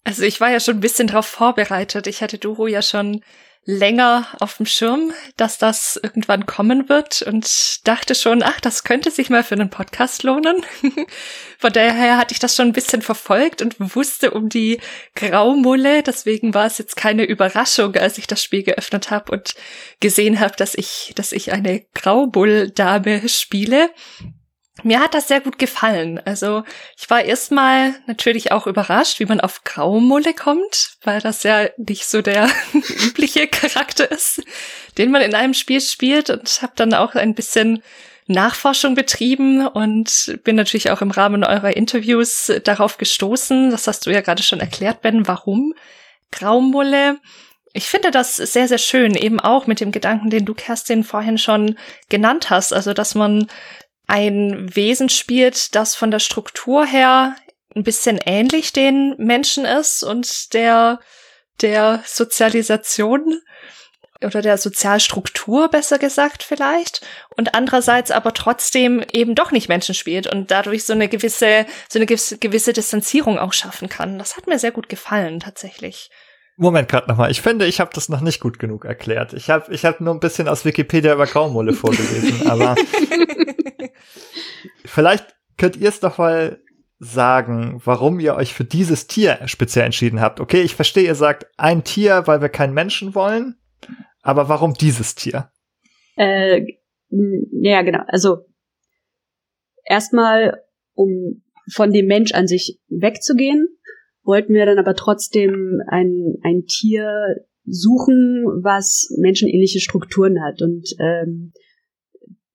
Also 0.04 0.22
ich 0.22 0.40
war 0.40 0.50
ja 0.50 0.60
schon 0.60 0.76
ein 0.76 0.80
bisschen 0.80 1.08
darauf 1.08 1.26
vorbereitet. 1.26 2.06
Ich 2.06 2.22
hatte 2.22 2.38
Duro 2.38 2.66
ja 2.66 2.82
schon 2.82 3.22
länger 3.64 4.26
auf 4.40 4.56
dem 4.56 4.66
Schirm, 4.66 5.12
dass 5.36 5.58
das 5.58 6.00
irgendwann 6.02 6.46
kommen 6.46 6.88
wird 6.88 7.22
und 7.22 7.86
dachte 7.86 8.14
schon, 8.14 8.42
ach, 8.42 8.60
das 8.60 8.84
könnte 8.84 9.10
sich 9.10 9.28
mal 9.28 9.44
für 9.44 9.54
einen 9.54 9.70
Podcast 9.70 10.22
lohnen. 10.22 10.64
Von 11.58 11.72
daher 11.72 12.16
hatte 12.16 12.32
ich 12.32 12.38
das 12.38 12.56
schon 12.56 12.68
ein 12.68 12.72
bisschen 12.72 13.02
verfolgt 13.02 13.60
und 13.60 13.76
wusste 13.94 14.30
um 14.30 14.48
die 14.48 14.80
Graumulle. 15.14 16.02
Deswegen 16.02 16.54
war 16.54 16.66
es 16.66 16.78
jetzt 16.78 16.96
keine 16.96 17.24
Überraschung, 17.24 17.94
als 17.96 18.18
ich 18.18 18.26
das 18.26 18.42
Spiel 18.42 18.62
geöffnet 18.62 19.10
habe 19.10 19.32
und 19.32 19.54
gesehen 20.00 20.40
habe, 20.40 20.56
dass 20.56 20.74
ich, 20.74 21.12
dass 21.14 21.32
ich 21.32 21.52
eine 21.52 21.84
Graubull-Dame 21.94 23.28
spiele. 23.28 23.90
Mir 24.82 25.00
hat 25.00 25.14
das 25.14 25.28
sehr 25.28 25.40
gut 25.40 25.58
gefallen. 25.58 26.20
Also 26.24 26.64
ich 26.98 27.08
war 27.10 27.22
erstmal 27.22 27.94
natürlich 28.06 28.52
auch 28.52 28.66
überrascht, 28.66 29.20
wie 29.20 29.26
man 29.26 29.40
auf 29.40 29.64
Graumulle 29.64 30.34
kommt, 30.34 30.92
weil 31.02 31.20
das 31.20 31.42
ja 31.42 31.68
nicht 31.76 32.06
so 32.06 32.22
der 32.22 32.48
übliche 33.06 33.46
Charakter 33.46 34.10
ist, 34.10 34.42
den 34.98 35.10
man 35.10 35.22
in 35.22 35.34
einem 35.34 35.54
Spiel 35.54 35.80
spielt 35.80 36.30
und 36.30 36.62
habe 36.62 36.72
dann 36.76 36.94
auch 36.94 37.14
ein 37.14 37.34
bisschen 37.34 37.82
Nachforschung 38.30 38.94
betrieben 38.94 39.66
und 39.66 40.38
bin 40.44 40.54
natürlich 40.54 40.90
auch 40.90 41.02
im 41.02 41.10
Rahmen 41.10 41.42
eurer 41.42 41.76
Interviews 41.76 42.52
darauf 42.64 42.96
gestoßen. 42.96 43.70
Das 43.70 43.88
hast 43.88 44.06
du 44.06 44.10
ja 44.10 44.20
gerade 44.20 44.42
schon 44.42 44.60
erklärt, 44.60 45.02
Ben, 45.02 45.26
warum 45.26 45.74
Graumulle. 46.30 47.18
Ich 47.72 47.86
finde 47.86 48.10
das 48.10 48.36
sehr, 48.36 48.68
sehr 48.68 48.78
schön, 48.78 49.14
eben 49.14 49.40
auch 49.40 49.66
mit 49.66 49.80
dem 49.80 49.92
Gedanken, 49.92 50.30
den 50.30 50.44
du, 50.44 50.54
Kerstin, 50.54 51.04
vorhin 51.04 51.38
schon 51.38 51.76
genannt 52.08 52.50
hast. 52.50 52.72
Also, 52.72 52.94
dass 52.94 53.14
man 53.14 53.48
ein 54.10 54.74
Wesen 54.74 55.08
spielt, 55.08 55.76
das 55.76 55.94
von 55.94 56.10
der 56.10 56.18
Struktur 56.18 56.84
her 56.84 57.36
ein 57.76 57.84
bisschen 57.84 58.18
ähnlich 58.26 58.72
den 58.72 59.14
Menschen 59.18 59.64
ist 59.64 60.02
und 60.02 60.52
der, 60.52 60.98
der 61.62 62.02
Sozialisation 62.04 63.40
oder 64.20 64.42
der 64.42 64.58
Sozialstruktur 64.58 65.68
besser 65.68 65.98
gesagt 65.98 66.42
vielleicht 66.42 67.06
und 67.36 67.54
andererseits 67.54 68.10
aber 68.10 68.34
trotzdem 68.34 69.02
eben 69.12 69.36
doch 69.36 69.52
nicht 69.52 69.68
Menschen 69.68 69.94
spielt 69.94 70.26
und 70.26 70.50
dadurch 70.50 70.84
so 70.84 70.92
eine 70.92 71.08
gewisse 71.08 71.64
so 71.88 72.00
eine 72.00 72.06
gewisse, 72.06 72.72
Distanzierung 72.72 73.38
auch 73.38 73.52
schaffen 73.52 73.88
kann. 73.88 74.18
Das 74.18 74.36
hat 74.36 74.48
mir 74.48 74.58
sehr 74.58 74.72
gut 74.72 74.88
gefallen 74.88 75.38
tatsächlich. 75.38 76.10
Moment 76.60 76.88
gerade 76.88 77.08
nochmal. 77.08 77.30
Ich 77.30 77.40
finde, 77.40 77.66
ich 77.66 77.80
habe 77.80 77.90
das 77.94 78.08
noch 78.08 78.20
nicht 78.20 78.40
gut 78.40 78.58
genug 78.58 78.84
erklärt. 78.84 79.32
Ich 79.32 79.50
habe 79.50 79.72
ich 79.72 79.84
hab 79.84 80.00
nur 80.00 80.14
ein 80.14 80.20
bisschen 80.20 80.48
aus 80.48 80.64
Wikipedia 80.64 81.14
über 81.14 81.26
Graumulle 81.26 81.72
vorgelesen, 81.72 82.46
aber 82.48 82.76
Vielleicht 84.84 85.36
könnt 85.56 85.76
ihr 85.76 85.88
es 85.88 86.00
doch 86.00 86.18
mal 86.18 86.60
sagen, 86.98 87.80
warum 87.84 88.20
ihr 88.20 88.34
euch 88.34 88.52
für 88.54 88.64
dieses 88.64 89.06
Tier 89.06 89.38
speziell 89.46 89.86
entschieden 89.86 90.20
habt. 90.20 90.40
Okay, 90.40 90.62
ich 90.62 90.74
verstehe, 90.74 91.04
ihr 91.04 91.14
sagt 91.14 91.46
ein 91.56 91.84
Tier, 91.84 92.26
weil 92.26 92.42
wir 92.42 92.48
keinen 92.48 92.74
Menschen 92.74 93.14
wollen, 93.14 93.56
aber 94.20 94.48
warum 94.48 94.74
dieses 94.74 95.14
Tier? 95.14 95.50
Äh, 96.16 96.62
ja, 97.08 97.82
genau. 97.82 98.02
Also 98.08 98.46
erstmal, 99.84 100.60
um 100.94 101.42
von 101.72 101.92
dem 101.92 102.06
Mensch 102.06 102.32
an 102.32 102.46
sich 102.48 102.80
wegzugehen, 102.88 103.68
wollten 104.22 104.54
wir 104.54 104.66
dann 104.66 104.78
aber 104.78 104.94
trotzdem 104.94 105.80
ein, 105.86 106.36
ein 106.42 106.64
Tier 106.66 107.36
suchen, 107.64 108.44
was 108.62 109.08
menschenähnliche 109.18 109.80
Strukturen 109.80 110.42
hat. 110.42 110.62
Und 110.62 110.88
ähm, 110.98 111.52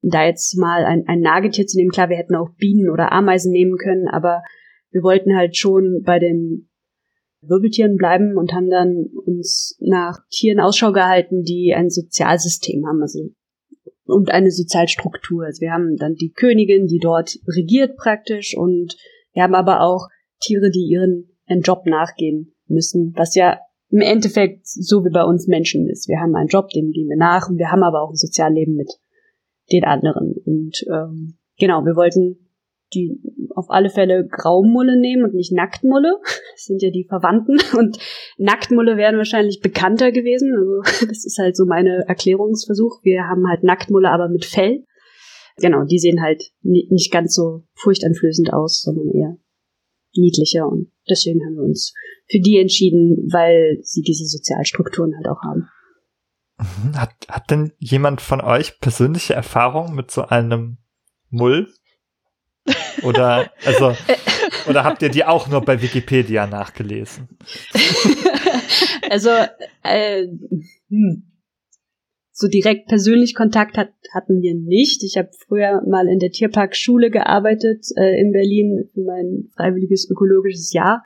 da 0.02 0.26
jetzt 0.26 0.58
mal 0.58 0.86
ein, 0.86 1.04
ein 1.08 1.22
Nagetier 1.22 1.66
zu 1.66 1.78
nehmen, 1.78 1.92
klar, 1.92 2.10
wir 2.10 2.18
hätten 2.18 2.36
auch 2.36 2.50
Bienen 2.58 2.90
oder 2.90 3.12
Ameisen 3.12 3.52
nehmen 3.52 3.78
können, 3.78 4.08
aber 4.08 4.44
wir 4.92 5.02
wollten 5.04 5.36
halt 5.36 5.58
schon 5.58 6.04
bei 6.06 6.20
den 6.20 6.70
Wirbeltieren 7.42 7.96
bleiben 7.98 8.38
und 8.38 8.54
haben 8.54 8.70
dann 8.70 9.08
uns 9.26 9.78
nach 9.80 10.20
Tieren 10.30 10.60
Ausschau 10.60 10.92
gehalten, 10.92 11.44
die 11.44 11.74
ein 11.76 11.90
Sozialsystem 11.90 12.86
haben, 12.88 13.02
also 13.02 13.20
und 14.06 14.32
eine 14.32 14.52
Sozialstruktur. 14.52 15.46
Also 15.46 15.62
wir 15.62 15.72
haben 15.72 15.98
dann 15.98 16.14
die 16.14 16.32
Königin, 16.32 16.88
die 16.88 17.00
dort 17.00 17.38
regiert 17.48 17.98
praktisch 17.98 18.56
und 18.56 18.96
wir 19.34 19.44
haben 19.44 19.56
aber 19.56 19.82
auch 19.82 20.08
Tiere, 20.40 20.70
die 20.70 20.88
ihren, 20.88 21.35
ihren 21.48 21.62
Job 21.62 21.86
nachgehen 21.86 22.54
müssen, 22.68 23.14
was 23.16 23.36
ja 23.36 23.60
im 23.90 24.02
Endeffekt 24.02 24.68
so 24.68 25.06
wie 25.06 25.12
bei 25.12 25.24
uns 25.24 25.48
Menschen 25.48 25.90
ist. 25.90 26.08
Wir 26.08 26.20
haben 26.20 26.36
einen 26.36 26.48
Job, 26.48 26.70
dem 26.70 26.92
gehen 26.92 27.08
wir 27.08 27.18
nach 27.18 27.50
und 27.50 27.58
wir 27.58 27.72
haben 27.72 27.84
aber 27.84 28.02
auch 28.02 28.10
ein 28.10 28.16
Sozialleben 28.16 28.76
mit 28.76 28.92
den 29.72 29.84
anderen. 29.84 30.36
Und 30.46 30.86
ähm, 30.92 31.38
genau, 31.58 31.86
wir 31.86 31.96
wollten 31.96 32.46
die 32.94 33.20
auf 33.56 33.70
alle 33.70 33.90
Fälle 33.90 34.28
Graumulle 34.28 35.00
nehmen 35.00 35.24
und 35.24 35.34
nicht 35.34 35.52
Nacktmulle. 35.52 36.18
Das 36.56 36.66
sind 36.66 36.82
ja 36.82 36.90
die 36.90 37.04
Verwandten. 37.04 37.60
Und 37.78 37.98
Nacktmulle 38.38 38.96
wären 38.96 39.18
wahrscheinlich 39.18 39.60
bekannter 39.60 40.14
gewesen. 40.14 40.54
Also 40.56 41.06
das 41.08 41.26
ist 41.26 41.38
halt 41.38 41.58
so 41.58 41.66
meine 41.66 42.06
Erklärungsversuch. 42.08 43.04
Wir 43.04 43.24
haben 43.24 43.48
halt 43.50 43.64
Nacktmulle, 43.64 44.10
aber 44.10 44.30
mit 44.30 44.46
Fell. 44.46 44.86
Genau, 45.58 45.84
die 45.84 46.00
sehen 46.00 46.22
halt 46.22 46.52
nicht 46.62 47.12
ganz 47.12 47.34
so 47.34 47.64
furchteinflößend 47.76 48.54
aus, 48.54 48.82
sondern 48.82 49.10
eher 49.10 49.38
niedlicher. 50.18 50.68
Und 50.68 50.92
deswegen 51.10 51.42
haben 51.46 51.56
wir 51.56 51.64
uns 51.64 51.94
für 52.30 52.40
die 52.40 52.60
entschieden, 52.60 53.30
weil 53.32 53.78
sie 53.82 54.02
diese 54.02 54.26
Sozialstrukturen 54.26 55.14
halt 55.16 55.28
auch 55.28 55.42
haben. 55.44 55.70
Mhm. 56.58 57.00
Hat, 57.00 57.14
hat 57.28 57.52
denn 57.52 57.74
jemand 57.78 58.22
von 58.22 58.42
euch 58.42 58.80
persönliche 58.80 59.34
Erfahrung 59.34 59.94
mit 59.94 60.12
so 60.12 60.24
einem 60.24 60.78
Mull? 61.30 61.68
Oder, 63.04 63.52
also, 63.66 63.96
oder 64.68 64.84
habt 64.84 65.02
ihr 65.02 65.10
die 65.10 65.26
auch 65.26 65.48
nur 65.48 65.62
bei 65.62 65.82
Wikipedia 65.82 66.48
nachgelesen? 66.48 67.38
also, 69.10 69.30
äh, 69.84 70.26
hm. 70.90 71.35
So 72.38 72.50
direkt 72.50 72.88
persönlich 72.88 73.34
Kontakt 73.34 73.78
hat, 73.78 73.94
hatten 74.14 74.42
wir 74.42 74.56
nicht. 74.56 75.04
Ich 75.04 75.16
habe 75.16 75.30
früher 75.48 75.82
mal 75.88 76.06
in 76.10 76.20
der 76.20 76.32
Tierparkschule 76.32 77.10
gearbeitet 77.10 77.86
äh, 77.96 78.20
in 78.20 78.34
Berlin 78.34 78.90
für 78.94 79.04
mein 79.04 79.50
freiwilliges 79.56 80.10
ökologisches 80.12 80.74
Jahr. 80.74 81.06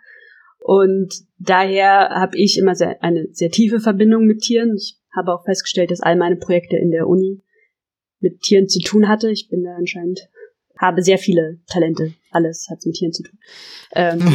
Und 0.57 1.13
daher 1.37 2.09
habe 2.09 2.35
ich 2.35 2.57
immer 2.57 2.73
sehr, 2.73 3.03
eine 3.03 3.27
sehr 3.31 3.51
tiefe 3.51 3.79
Verbindung 3.79 4.25
mit 4.25 4.41
Tieren. 4.41 4.73
Ich 4.75 4.97
habe 5.15 5.31
auch 5.31 5.45
festgestellt, 5.45 5.91
dass 5.91 6.01
all 6.01 6.15
meine 6.15 6.35
Projekte 6.35 6.77
in 6.77 6.89
der 6.89 7.07
Uni 7.07 7.43
mit 8.19 8.41
Tieren 8.41 8.67
zu 8.67 8.79
tun 8.79 9.07
hatte. 9.07 9.29
Ich 9.29 9.49
bin 9.49 9.63
da 9.63 9.75
anscheinend, 9.75 10.27
habe 10.79 11.03
sehr 11.03 11.17
viele 11.17 11.59
Talente. 11.67 12.13
Alles 12.31 12.67
hat 12.71 12.79
mit 12.85 12.95
Tieren 12.95 13.11
zu 13.11 13.23
tun. 13.23 13.37
Ähm. 13.93 14.19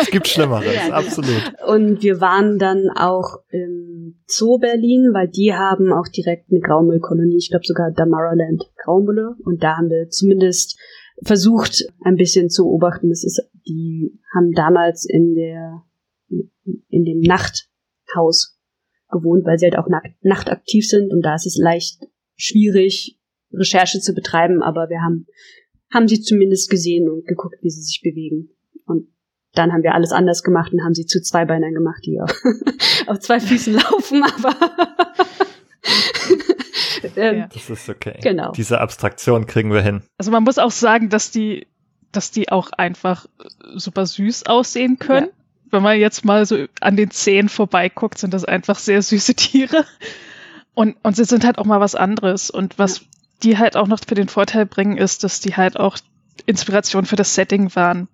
es 0.00 0.10
gibt 0.10 0.26
Schlimmeres, 0.26 0.74
ja, 0.74 0.84
genau. 0.86 0.96
absolut. 0.96 1.54
Und 1.66 2.02
wir 2.02 2.20
waren 2.20 2.58
dann 2.58 2.90
auch 2.90 3.38
im 3.50 4.20
Zoo 4.26 4.58
Berlin, 4.58 5.10
weil 5.12 5.28
die 5.28 5.54
haben 5.54 5.92
auch 5.92 6.08
direkt 6.08 6.50
eine 6.50 6.60
Graumüllkolonie. 6.60 7.36
Ich 7.38 7.50
glaube 7.50 7.64
sogar 7.64 7.92
Damaraland 7.92 8.64
Graumulle. 8.82 9.36
Und 9.44 9.62
da 9.62 9.76
haben 9.76 9.90
wir 9.90 10.08
zumindest 10.08 10.76
versucht, 11.22 11.84
ein 12.04 12.16
bisschen 12.16 12.50
zu 12.50 12.64
beobachten. 12.64 13.10
Das 13.10 13.22
ist, 13.22 13.40
die 13.68 14.18
haben 14.34 14.50
damals 14.52 15.06
in 15.08 15.34
der, 15.34 15.84
in 16.88 17.04
dem 17.04 17.20
Nachthaus 17.20 18.58
gewohnt, 19.08 19.44
weil 19.44 19.58
sie 19.58 19.66
halt 19.66 19.76
auch 19.76 19.88
nackt, 19.88 20.14
nachtaktiv 20.22 20.88
sind 20.88 21.12
und 21.12 21.22
da 21.22 21.34
ist 21.34 21.46
es 21.46 21.56
leicht 21.56 22.00
schwierig, 22.36 23.19
Recherche 23.52 24.00
zu 24.00 24.14
betreiben, 24.14 24.62
aber 24.62 24.88
wir 24.88 25.00
haben, 25.02 25.26
haben 25.92 26.08
sie 26.08 26.20
zumindest 26.20 26.70
gesehen 26.70 27.08
und 27.08 27.26
geguckt, 27.26 27.56
wie 27.62 27.70
sie 27.70 27.82
sich 27.82 28.00
bewegen. 28.02 28.50
Und 28.86 29.08
dann 29.54 29.72
haben 29.72 29.82
wir 29.82 29.94
alles 29.94 30.12
anders 30.12 30.42
gemacht 30.42 30.72
und 30.72 30.82
haben 30.84 30.94
sie 30.94 31.06
zu 31.06 31.20
Zweibeinern 31.20 31.74
gemacht, 31.74 32.02
die 32.04 32.20
auf, 32.20 32.32
auf 33.06 33.18
zwei 33.20 33.40
Füßen 33.40 33.74
laufen, 33.74 34.22
aber 34.22 34.54
ähm, 37.16 37.46
das 37.52 37.70
ist 37.70 37.88
okay. 37.88 38.18
Genau. 38.22 38.52
Diese 38.52 38.80
Abstraktion 38.80 39.46
kriegen 39.46 39.72
wir 39.72 39.82
hin. 39.82 40.02
Also 40.18 40.30
man 40.30 40.44
muss 40.44 40.58
auch 40.58 40.70
sagen, 40.70 41.08
dass 41.08 41.30
die, 41.30 41.66
dass 42.12 42.30
die 42.30 42.50
auch 42.50 42.70
einfach 42.72 43.26
super 43.74 44.06
süß 44.06 44.46
aussehen 44.46 44.98
können. 44.98 45.26
Ja 45.26 45.32
wenn 45.70 45.82
man 45.82 45.98
jetzt 45.98 46.24
mal 46.24 46.44
so 46.46 46.66
an 46.80 46.96
den 46.96 47.10
Zehen 47.10 47.48
vorbeiguckt, 47.48 48.18
sind 48.18 48.34
das 48.34 48.44
einfach 48.44 48.78
sehr 48.78 49.02
süße 49.02 49.34
Tiere. 49.36 49.84
Und, 50.74 50.96
und 51.02 51.16
sie 51.16 51.24
sind 51.24 51.44
halt 51.44 51.58
auch 51.58 51.64
mal 51.64 51.80
was 51.80 51.94
anderes. 51.94 52.50
Und 52.50 52.78
was 52.78 53.02
die 53.42 53.58
halt 53.58 53.76
auch 53.76 53.86
noch 53.86 54.00
für 54.06 54.14
den 54.14 54.28
Vorteil 54.28 54.66
bringen, 54.66 54.96
ist, 54.96 55.24
dass 55.24 55.40
die 55.40 55.56
halt 55.56 55.78
auch 55.78 55.98
Inspiration 56.46 57.06
für 57.06 57.16
das 57.16 57.34
Setting 57.34 57.74
waren. 57.74 58.08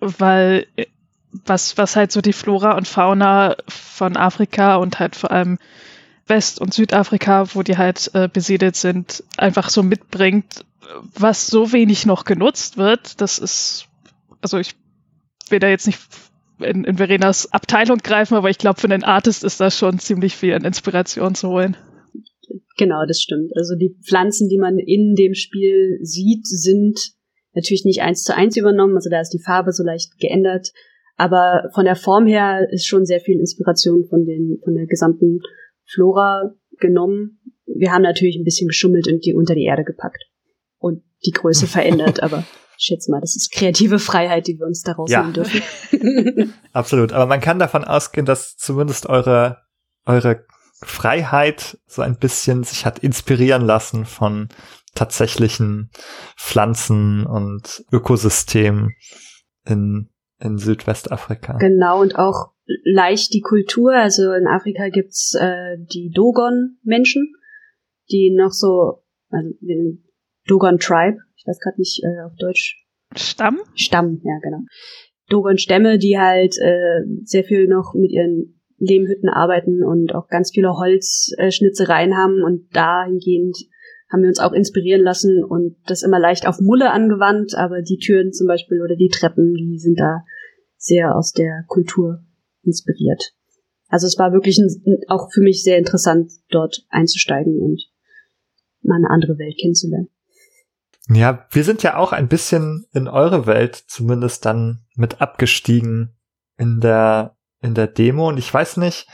Weil 0.00 0.66
was, 1.44 1.76
was 1.78 1.96
halt 1.96 2.12
so 2.12 2.20
die 2.20 2.32
Flora 2.32 2.76
und 2.76 2.86
Fauna 2.86 3.56
von 3.68 4.16
Afrika 4.16 4.76
und 4.76 4.98
halt 4.98 5.16
vor 5.16 5.30
allem 5.30 5.58
West- 6.26 6.60
und 6.60 6.72
Südafrika, 6.72 7.54
wo 7.54 7.62
die 7.62 7.76
halt 7.76 8.10
äh, 8.14 8.28
besiedelt 8.32 8.76
sind, 8.76 9.24
einfach 9.36 9.68
so 9.68 9.82
mitbringt, 9.82 10.64
was 11.14 11.46
so 11.46 11.72
wenig 11.72 12.06
noch 12.06 12.24
genutzt 12.24 12.76
wird. 12.76 13.20
Das 13.20 13.38
ist, 13.38 13.86
also 14.40 14.58
ich 14.58 14.74
will 15.48 15.58
da 15.58 15.68
jetzt 15.68 15.86
nicht 15.86 16.00
in, 16.60 16.84
in 16.84 16.96
Verenas 16.96 17.52
Abteilung 17.52 17.98
greifen, 17.98 18.36
aber 18.36 18.48
ich 18.48 18.58
glaube, 18.58 18.80
für 18.80 18.86
einen 18.86 19.04
Artist 19.04 19.44
ist 19.44 19.60
das 19.60 19.76
schon 19.76 19.98
ziemlich 19.98 20.36
viel 20.36 20.54
an 20.54 20.64
Inspiration 20.64 21.34
zu 21.34 21.48
holen. 21.48 21.76
Genau, 22.76 23.04
das 23.06 23.20
stimmt. 23.20 23.52
Also 23.56 23.76
die 23.76 23.96
Pflanzen, 24.06 24.48
die 24.48 24.58
man 24.58 24.78
in 24.78 25.14
dem 25.14 25.34
Spiel 25.34 25.98
sieht, 26.02 26.46
sind 26.46 27.12
natürlich 27.54 27.84
nicht 27.84 28.02
eins 28.02 28.22
zu 28.22 28.36
eins 28.36 28.56
übernommen. 28.56 28.96
Also 28.96 29.10
da 29.10 29.20
ist 29.20 29.30
die 29.30 29.42
Farbe 29.42 29.72
so 29.72 29.82
leicht 29.84 30.18
geändert. 30.18 30.72
Aber 31.16 31.70
von 31.74 31.84
der 31.84 31.96
Form 31.96 32.26
her 32.26 32.66
ist 32.70 32.86
schon 32.86 33.04
sehr 33.04 33.20
viel 33.20 33.38
Inspiration 33.38 34.04
von 34.08 34.24
den, 34.24 34.58
von 34.64 34.74
der 34.74 34.86
gesamten 34.86 35.40
Flora 35.84 36.54
genommen. 36.78 37.40
Wir 37.66 37.92
haben 37.92 38.02
natürlich 38.02 38.36
ein 38.36 38.44
bisschen 38.44 38.68
geschummelt 38.68 39.06
und 39.08 39.24
die 39.24 39.34
unter 39.34 39.54
die 39.54 39.64
Erde 39.64 39.84
gepackt 39.84 40.24
und 40.78 41.02
die 41.24 41.30
Größe 41.30 41.66
verändert, 41.66 42.22
aber 42.22 42.44
ich 42.78 42.84
schätze 42.84 43.10
mal, 43.10 43.20
das 43.20 43.36
ist 43.36 43.52
kreative 43.52 43.98
Freiheit, 43.98 44.46
die 44.48 44.58
wir 44.58 44.66
uns 44.66 44.82
daraus 44.82 45.10
ja. 45.10 45.22
nehmen 45.22 45.34
dürfen. 45.34 45.62
Absolut. 46.72 47.12
Aber 47.12 47.26
man 47.26 47.40
kann 47.40 47.58
davon 47.58 47.84
ausgehen, 47.84 48.26
dass 48.26 48.56
zumindest 48.56 49.06
eure, 49.06 49.58
eure 50.04 50.44
Freiheit 50.84 51.78
so 51.86 52.02
ein 52.02 52.16
bisschen 52.18 52.64
sich 52.64 52.86
hat 52.86 52.98
inspirieren 53.00 53.62
lassen 53.62 54.04
von 54.04 54.48
tatsächlichen 54.94 55.90
Pflanzen 56.36 57.26
und 57.26 57.84
Ökosystemen 57.92 58.94
in, 59.66 60.08
in 60.38 60.58
Südwestafrika. 60.58 61.58
Genau, 61.58 62.00
und 62.00 62.16
auch 62.16 62.52
leicht 62.84 63.34
die 63.34 63.40
Kultur. 63.40 63.92
Also 63.92 64.32
in 64.32 64.46
Afrika 64.46 64.88
gibt's 64.88 65.34
äh, 65.34 65.76
die 65.78 66.10
Dogon-Menschen, 66.14 67.32
die 68.10 68.34
noch 68.36 68.52
so, 68.52 69.02
also 69.30 69.50
den 69.60 70.04
Dogon 70.46 70.78
Tribe, 70.78 71.18
ich 71.36 71.46
weiß 71.46 71.58
gerade 71.60 71.80
nicht 71.80 72.02
äh, 72.04 72.22
auf 72.24 72.32
Deutsch. 72.38 72.84
Stamm? 73.16 73.60
Stamm, 73.74 74.20
ja, 74.24 74.38
genau. 74.42 74.60
Dogon-Stämme, 75.28 75.98
die 75.98 76.18
halt 76.18 76.56
äh, 76.58 77.00
sehr 77.22 77.44
viel 77.44 77.66
noch 77.66 77.94
mit 77.94 78.10
ihren 78.10 78.53
Lehmhütten 78.78 79.28
arbeiten 79.28 79.82
und 79.82 80.14
auch 80.14 80.28
ganz 80.28 80.50
viele 80.52 80.76
Holzschnitzereien 80.76 82.16
haben 82.16 82.42
und 82.42 82.74
dahingehend 82.74 83.56
haben 84.12 84.22
wir 84.22 84.28
uns 84.28 84.40
auch 84.40 84.52
inspirieren 84.52 85.02
lassen 85.02 85.42
und 85.42 85.76
das 85.86 86.02
immer 86.02 86.18
leicht 86.18 86.46
auf 86.46 86.60
Mulle 86.60 86.90
angewandt, 86.90 87.54
aber 87.56 87.82
die 87.82 87.98
Türen 87.98 88.32
zum 88.32 88.46
Beispiel 88.46 88.82
oder 88.82 88.96
die 88.96 89.08
Treppen, 89.08 89.54
die 89.54 89.78
sind 89.78 89.98
da 89.98 90.24
sehr 90.76 91.16
aus 91.16 91.32
der 91.32 91.64
Kultur 91.66 92.22
inspiriert. 92.62 93.32
Also 93.88 94.06
es 94.06 94.18
war 94.18 94.32
wirklich 94.32 94.58
ein, 94.58 94.98
auch 95.08 95.32
für 95.32 95.40
mich 95.40 95.62
sehr 95.62 95.78
interessant, 95.78 96.32
dort 96.50 96.84
einzusteigen 96.90 97.60
und 97.60 97.82
mal 98.82 98.96
eine 98.96 99.10
andere 99.10 99.38
Welt 99.38 99.56
kennenzulernen. 99.60 100.08
Ja, 101.08 101.46
wir 101.50 101.64
sind 101.64 101.82
ja 101.82 101.96
auch 101.96 102.12
ein 102.12 102.28
bisschen 102.28 102.86
in 102.92 103.08
eure 103.08 103.46
Welt 103.46 103.74
zumindest 103.74 104.46
dann 104.46 104.86
mit 104.94 105.20
abgestiegen 105.20 106.16
in 106.56 106.80
der, 106.80 107.33
in 107.64 107.74
der 107.74 107.86
Demo. 107.86 108.28
Und 108.28 108.38
ich 108.38 108.52
weiß 108.52 108.76
nicht, 108.76 109.06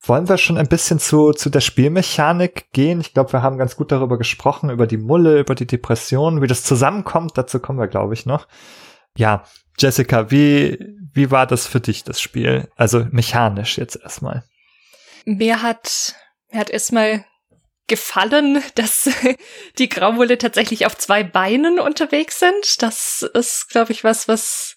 wollen 0.00 0.28
wir 0.28 0.38
schon 0.38 0.58
ein 0.58 0.68
bisschen 0.68 0.98
zu, 0.98 1.32
zu 1.32 1.50
der 1.50 1.60
Spielmechanik 1.60 2.72
gehen? 2.72 3.00
Ich 3.00 3.12
glaube, 3.12 3.32
wir 3.32 3.42
haben 3.42 3.58
ganz 3.58 3.76
gut 3.76 3.92
darüber 3.92 4.18
gesprochen, 4.18 4.70
über 4.70 4.86
die 4.86 4.98
Mulle, 4.98 5.40
über 5.40 5.54
die 5.54 5.66
Depression, 5.66 6.42
wie 6.42 6.46
das 6.46 6.62
zusammenkommt. 6.64 7.36
Dazu 7.36 7.60
kommen 7.60 7.78
wir, 7.78 7.88
glaube 7.88 8.14
ich, 8.14 8.26
noch. 8.26 8.48
Ja, 9.16 9.44
Jessica, 9.78 10.30
wie, 10.30 10.78
wie 11.12 11.30
war 11.30 11.46
das 11.46 11.66
für 11.66 11.80
dich, 11.80 12.04
das 12.04 12.20
Spiel? 12.20 12.68
Also 12.76 13.06
mechanisch 13.10 13.78
jetzt 13.78 13.96
erstmal. 13.96 14.44
Mir 15.24 15.62
hat, 15.62 16.14
mir 16.50 16.60
hat 16.60 16.70
erstmal 16.70 17.24
gefallen, 17.86 18.62
dass 18.74 19.10
die 19.78 19.88
Graumulle 19.88 20.38
tatsächlich 20.38 20.86
auf 20.86 20.96
zwei 20.96 21.24
Beinen 21.24 21.80
unterwegs 21.80 22.38
sind. 22.38 22.82
Das 22.82 23.28
ist, 23.34 23.68
glaube 23.70 23.92
ich, 23.92 24.04
was, 24.04 24.28
was 24.28 24.75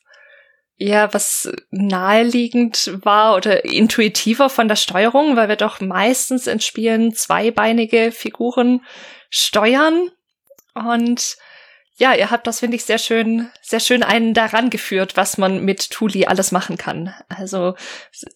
ja, 0.81 1.13
was 1.13 1.51
naheliegend 1.71 2.91
war 3.03 3.35
oder 3.35 3.65
intuitiver 3.65 4.49
von 4.49 4.69
der 4.69 4.77
Steuerung, 4.77 5.35
weil 5.35 5.49
wir 5.49 5.57
doch 5.57 5.81
meistens 5.81 6.47
in 6.47 6.61
Spielen 6.61 7.13
zweibeinige 7.13 8.13
Figuren 8.13 8.81
steuern. 9.29 10.09
Und 10.73 11.35
ja, 11.97 12.13
ihr 12.13 12.31
habt 12.31 12.47
das, 12.47 12.61
finde 12.61 12.77
ich, 12.77 12.85
sehr 12.85 12.97
schön, 12.97 13.51
sehr 13.61 13.81
schön 13.81 14.03
einen 14.03 14.33
daran 14.33 14.69
geführt, 14.69 15.17
was 15.17 15.37
man 15.37 15.65
mit 15.65 15.89
Tuli 15.89 16.25
alles 16.27 16.53
machen 16.53 16.77
kann. 16.77 17.13
Also, 17.27 17.75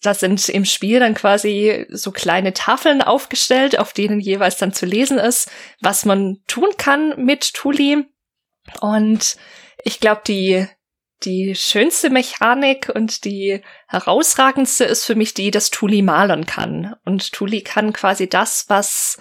das 0.02 0.20
sind 0.20 0.46
im 0.50 0.66
Spiel 0.66 1.00
dann 1.00 1.14
quasi 1.14 1.86
so 1.88 2.12
kleine 2.12 2.52
Tafeln 2.52 3.00
aufgestellt, 3.00 3.78
auf 3.78 3.94
denen 3.94 4.20
jeweils 4.20 4.58
dann 4.58 4.74
zu 4.74 4.84
lesen 4.84 5.16
ist, 5.16 5.50
was 5.80 6.04
man 6.04 6.42
tun 6.46 6.68
kann 6.76 7.24
mit 7.24 7.54
Tuli. 7.54 8.04
Und 8.82 9.36
ich 9.82 9.98
glaube, 9.98 10.20
die, 10.26 10.66
die 11.22 11.54
schönste 11.54 12.10
Mechanik 12.10 12.90
und 12.94 13.24
die 13.24 13.62
herausragendste 13.88 14.84
ist 14.84 15.04
für 15.04 15.14
mich 15.14 15.32
die, 15.34 15.50
dass 15.50 15.70
Tuli 15.70 16.02
malen 16.02 16.44
kann. 16.46 16.94
Und 17.04 17.32
Tuli 17.32 17.62
kann 17.62 17.92
quasi 17.92 18.28
das, 18.28 18.66
was 18.68 19.18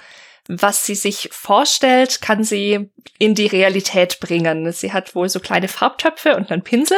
was 0.48 0.86
sie 0.86 0.96
sich 0.96 1.30
vorstellt, 1.32 2.22
kann 2.22 2.44
sie 2.44 2.90
in 3.18 3.34
die 3.34 3.48
Realität 3.48 4.20
bringen. 4.20 4.72
Sie 4.74 4.92
hat 4.92 5.16
wohl 5.16 5.30
so 5.30 5.40
kleine 5.40 5.70
Farbtöpfe 5.70 6.36
und 6.36 6.52
einen 6.52 6.64
Pinsel. 6.64 6.98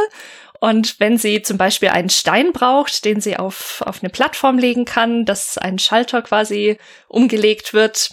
Und 0.59 0.99
wenn 0.99 1.17
sie 1.17 1.43
zum 1.43 1.57
Beispiel 1.57 1.89
einen 1.89 2.09
Stein 2.09 2.53
braucht, 2.53 3.05
den 3.05 3.21
sie 3.21 3.37
auf, 3.37 3.83
auf 3.85 4.01
eine 4.01 4.09
Plattform 4.09 4.57
legen 4.57 4.85
kann, 4.85 5.25
dass 5.25 5.57
ein 5.57 5.77
Schalter 5.77 6.21
quasi 6.23 6.77
umgelegt 7.07 7.73
wird, 7.73 8.09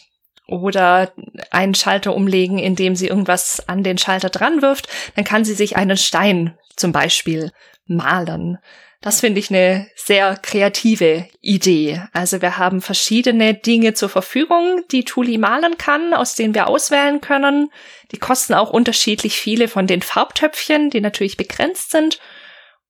oder 0.49 1.13
einen 1.51 1.75
Schalter 1.75 2.15
umlegen, 2.15 2.59
indem 2.59 2.95
sie 2.95 3.07
irgendwas 3.07 3.67
an 3.69 3.83
den 3.83 3.97
Schalter 3.97 4.29
dran 4.29 4.61
wirft, 4.61 4.89
dann 5.15 5.25
kann 5.25 5.45
sie 5.45 5.55
sich 5.55 5.77
einen 5.77 5.97
Stein 5.97 6.59
zum 6.77 6.93
Beispiel 6.93 7.51
malen. 7.87 8.59
Das 9.03 9.19
finde 9.19 9.41
ich 9.41 9.51
eine 9.51 9.89
sehr 9.97 10.37
kreative 10.37 11.27
Idee. 11.41 12.03
Also 12.13 12.41
wir 12.41 12.57
haben 12.57 12.81
verschiedene 12.81 13.53
Dinge 13.53 13.95
zur 13.95 14.09
Verfügung, 14.09 14.83
die 14.93 15.05
Tuli 15.05 15.39
malen 15.39 15.77
kann, 15.77 16.15
aus 16.15 16.37
denen 16.37 16.55
wir 16.55 16.69
auswählen 16.69 17.21
können. 17.21 17.71
Die 18.13 18.19
kosten 18.19 18.55
auch 18.55 18.71
unterschiedlich 18.71 19.37
viele 19.37 19.67
von 19.67 19.89
den 19.89 20.03
Farbtöpfchen, 20.03 20.91
die 20.91 21.01
natürlich 21.01 21.37
begrenzt 21.37 21.91
sind. 21.91 22.21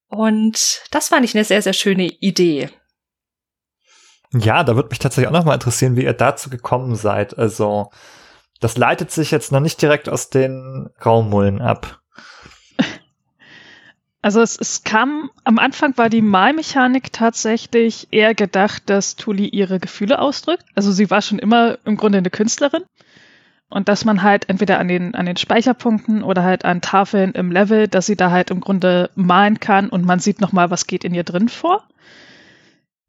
Und 0.08 0.82
das 0.90 1.08
fand 1.08 1.24
ich 1.24 1.34
eine 1.34 1.44
sehr, 1.44 1.62
sehr 1.62 1.72
schöne 1.72 2.04
Idee. 2.04 2.68
Ja, 4.34 4.64
da 4.64 4.76
würde 4.76 4.90
mich 4.90 4.98
tatsächlich 4.98 5.28
auch 5.28 5.38
nochmal 5.38 5.54
interessieren, 5.54 5.96
wie 5.96 6.04
ihr 6.04 6.12
dazu 6.12 6.50
gekommen 6.50 6.94
seid. 6.94 7.38
Also, 7.38 7.90
das 8.60 8.76
leitet 8.76 9.10
sich 9.10 9.30
jetzt 9.30 9.50
noch 9.50 9.60
nicht 9.60 9.80
direkt 9.80 10.10
aus 10.10 10.28
den 10.28 10.90
Graumullen 10.98 11.62
ab. 11.62 12.01
Also 14.22 14.40
es, 14.40 14.56
es 14.56 14.84
kam, 14.84 15.30
am 15.42 15.58
Anfang 15.58 15.98
war 15.98 16.08
die 16.08 16.22
Malmechanik 16.22 17.12
tatsächlich 17.12 18.06
eher 18.12 18.36
gedacht, 18.36 18.84
dass 18.86 19.16
Tuli 19.16 19.48
ihre 19.48 19.80
Gefühle 19.80 20.20
ausdrückt. 20.20 20.64
Also 20.76 20.92
sie 20.92 21.10
war 21.10 21.22
schon 21.22 21.40
immer 21.40 21.78
im 21.84 21.96
Grunde 21.96 22.18
eine 22.18 22.30
Künstlerin. 22.30 22.84
Und 23.68 23.88
dass 23.88 24.04
man 24.04 24.22
halt 24.22 24.48
entweder 24.48 24.78
an 24.78 24.86
den, 24.86 25.14
an 25.14 25.26
den 25.26 25.38
Speicherpunkten 25.38 26.22
oder 26.22 26.44
halt 26.44 26.64
an 26.64 26.82
Tafeln 26.82 27.32
im 27.32 27.50
Level, 27.50 27.88
dass 27.88 28.06
sie 28.06 28.16
da 28.16 28.30
halt 28.30 28.50
im 28.50 28.60
Grunde 28.60 29.10
malen 29.14 29.60
kann 29.60 29.88
und 29.88 30.04
man 30.04 30.20
sieht 30.20 30.40
nochmal, 30.40 30.70
was 30.70 30.86
geht 30.86 31.04
in 31.04 31.14
ihr 31.14 31.24
drin 31.24 31.48
vor. 31.48 31.82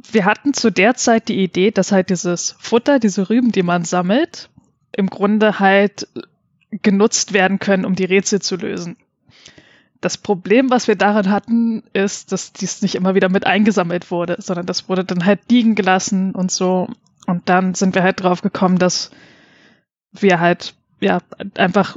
Wir 0.10 0.26
hatten 0.26 0.54
zu 0.54 0.72
der 0.72 0.96
Zeit 0.96 1.28
die 1.28 1.44
Idee, 1.44 1.72
dass 1.72 1.92
halt 1.92 2.10
dieses 2.10 2.56
Futter, 2.60 3.00
diese 3.00 3.30
Rüben, 3.30 3.52
die 3.52 3.62
man 3.62 3.84
sammelt, 3.84 4.50
im 4.94 5.08
Grunde 5.08 5.60
halt 5.60 6.08
genutzt 6.72 7.34
werden 7.34 7.60
können, 7.60 7.86
um 7.86 7.96
die 7.96 8.06
Rätsel 8.06 8.42
zu 8.42 8.56
lösen. 8.56 8.96
Das 10.04 10.18
Problem, 10.18 10.70
was 10.70 10.90
wir 10.90 10.98
daran 10.98 11.32
hatten, 11.32 11.82
ist, 11.94 12.34
dass 12.34 12.52
dies 12.52 12.82
nicht 12.82 12.96
immer 12.96 13.16
wieder 13.16 13.30
mit 13.30 13.48
eingesammelt 13.48 14.12
wurde, 14.12 14.36
sondern 14.38 14.66
das 14.66 14.90
wurde 14.90 15.06
dann 15.06 15.26
halt 15.26 15.50
liegen 15.50 15.76
gelassen 15.76 16.36
und 16.36 16.52
so. 16.52 16.90
Und 17.26 17.48
dann 17.48 17.74
sind 17.74 17.96
wir 17.96 18.04
halt 18.04 18.22
drauf 18.22 18.42
gekommen, 18.42 18.78
dass 18.78 19.12
wir 20.12 20.42
halt, 20.42 20.76
ja, 21.00 21.20
einfach 21.56 21.96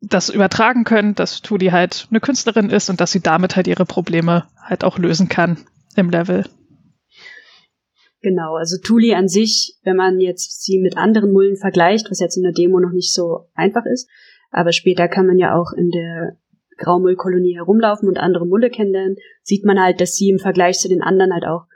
das 0.00 0.30
übertragen 0.30 0.82
können, 0.82 1.14
dass 1.14 1.42
Tudi 1.42 1.66
halt 1.66 2.08
eine 2.10 2.18
Künstlerin 2.18 2.70
ist 2.70 2.90
und 2.90 3.00
dass 3.00 3.12
sie 3.12 3.20
damit 3.20 3.54
halt 3.54 3.68
ihre 3.68 3.86
Probleme 3.86 4.48
halt 4.60 4.82
auch 4.82 4.98
lösen 4.98 5.28
kann 5.28 5.58
im 5.94 6.10
Level. 6.10 6.44
Genau, 8.20 8.56
also 8.56 8.78
Tuli 8.82 9.14
an 9.14 9.28
sich, 9.28 9.78
wenn 9.84 9.94
man 9.94 10.18
jetzt 10.18 10.64
sie 10.64 10.80
mit 10.80 10.96
anderen 10.96 11.32
Mullen 11.32 11.56
vergleicht, 11.56 12.10
was 12.10 12.18
jetzt 12.18 12.36
in 12.36 12.42
der 12.42 12.52
Demo 12.52 12.80
noch 12.80 12.92
nicht 12.92 13.14
so 13.14 13.48
einfach 13.54 13.84
ist, 13.84 14.10
aber 14.50 14.72
später 14.72 15.06
kann 15.06 15.26
man 15.26 15.38
ja 15.38 15.54
auch 15.54 15.72
in 15.72 15.90
der 15.90 16.36
Graumullkolonie 16.78 17.56
herumlaufen 17.56 18.08
und 18.08 18.18
andere 18.18 18.46
Mulle 18.46 18.70
kennenlernen, 18.70 19.16
sieht 19.42 19.64
man 19.64 19.80
halt, 19.80 20.00
dass 20.00 20.16
sie 20.16 20.28
im 20.28 20.38
Vergleich 20.38 20.78
zu 20.78 20.88
den 20.88 21.02
anderen 21.02 21.32
halt 21.32 21.44
auch 21.44 21.66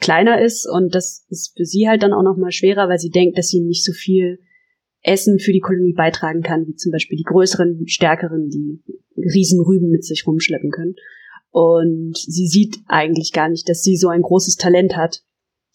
kleiner 0.00 0.40
ist 0.40 0.68
und 0.68 0.94
das 0.94 1.24
ist 1.28 1.56
für 1.56 1.64
sie 1.64 1.88
halt 1.88 2.02
dann 2.02 2.12
auch 2.12 2.22
nochmal 2.22 2.52
schwerer, 2.52 2.88
weil 2.88 2.98
sie 2.98 3.10
denkt, 3.10 3.38
dass 3.38 3.48
sie 3.48 3.60
nicht 3.60 3.84
so 3.84 3.92
viel 3.92 4.38
Essen 5.02 5.38
für 5.38 5.52
die 5.52 5.60
Kolonie 5.60 5.94
beitragen 5.94 6.42
kann, 6.42 6.66
wie 6.66 6.74
zum 6.74 6.92
Beispiel 6.92 7.16
die 7.16 7.24
größeren, 7.24 7.86
stärkeren, 7.86 8.48
die 8.48 8.82
Riesenrüben 9.16 9.90
mit 9.90 10.04
sich 10.04 10.26
rumschleppen 10.26 10.70
können. 10.70 10.94
Und 11.50 12.16
sie 12.16 12.46
sieht 12.46 12.78
eigentlich 12.86 13.32
gar 13.32 13.48
nicht, 13.48 13.68
dass 13.68 13.82
sie 13.82 13.96
so 13.96 14.08
ein 14.08 14.22
großes 14.22 14.56
Talent 14.56 14.96
hat, 14.96 15.22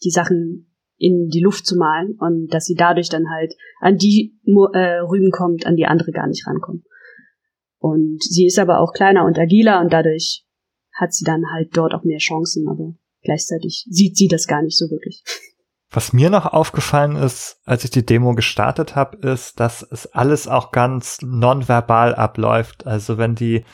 die 0.02 0.10
Sachen 0.10 0.68
in 0.96 1.28
die 1.28 1.40
Luft 1.40 1.66
zu 1.66 1.76
malen 1.76 2.16
und 2.18 2.48
dass 2.48 2.64
sie 2.64 2.74
dadurch 2.74 3.08
dann 3.08 3.30
halt 3.30 3.54
an 3.80 3.96
die 3.96 4.34
äh, 4.72 4.98
Rüben 5.00 5.30
kommt, 5.30 5.66
an 5.66 5.76
die 5.76 5.86
andere 5.86 6.10
gar 6.10 6.26
nicht 6.26 6.46
rankommt. 6.46 6.84
Und 7.78 8.22
sie 8.22 8.46
ist 8.46 8.58
aber 8.58 8.80
auch 8.80 8.92
kleiner 8.92 9.24
und 9.24 9.38
agiler 9.38 9.80
und 9.80 9.92
dadurch 9.92 10.44
hat 10.94 11.12
sie 11.12 11.24
dann 11.24 11.44
halt 11.52 11.76
dort 11.76 11.94
auch 11.94 12.04
mehr 12.04 12.18
Chancen, 12.18 12.68
aber 12.68 12.94
gleichzeitig 13.22 13.86
sieht 13.88 14.16
sie 14.16 14.28
das 14.28 14.46
gar 14.46 14.62
nicht 14.62 14.76
so 14.76 14.90
wirklich. 14.90 15.22
Was 15.90 16.12
mir 16.12 16.28
noch 16.28 16.46
aufgefallen 16.46 17.16
ist, 17.16 17.60
als 17.64 17.84
ich 17.84 17.90
die 17.90 18.04
Demo 18.04 18.34
gestartet 18.34 18.94
habe, 18.94 19.16
ist, 19.26 19.58
dass 19.58 19.82
es 19.82 20.06
alles 20.06 20.46
auch 20.46 20.70
ganz 20.70 21.22
nonverbal 21.22 22.14
abläuft. 22.14 22.86
Also 22.86 23.16
wenn 23.16 23.34
die 23.34 23.64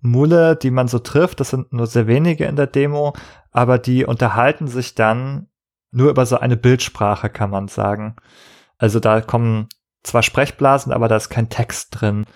Mule, 0.00 0.56
die 0.56 0.72
man 0.72 0.88
so 0.88 0.98
trifft, 0.98 1.38
das 1.38 1.50
sind 1.50 1.72
nur 1.72 1.86
sehr 1.86 2.08
wenige 2.08 2.46
in 2.46 2.56
der 2.56 2.66
Demo, 2.66 3.14
aber 3.52 3.78
die 3.78 4.04
unterhalten 4.04 4.66
sich 4.66 4.96
dann 4.96 5.48
nur 5.92 6.10
über 6.10 6.26
so 6.26 6.38
eine 6.38 6.56
Bildsprache, 6.56 7.30
kann 7.30 7.50
man 7.50 7.68
sagen. 7.68 8.16
Also 8.76 8.98
da 8.98 9.20
kommen 9.20 9.68
zwar 10.02 10.24
Sprechblasen, 10.24 10.92
aber 10.92 11.06
da 11.06 11.16
ist 11.16 11.28
kein 11.28 11.48
Text 11.48 11.88
drin, 11.92 12.26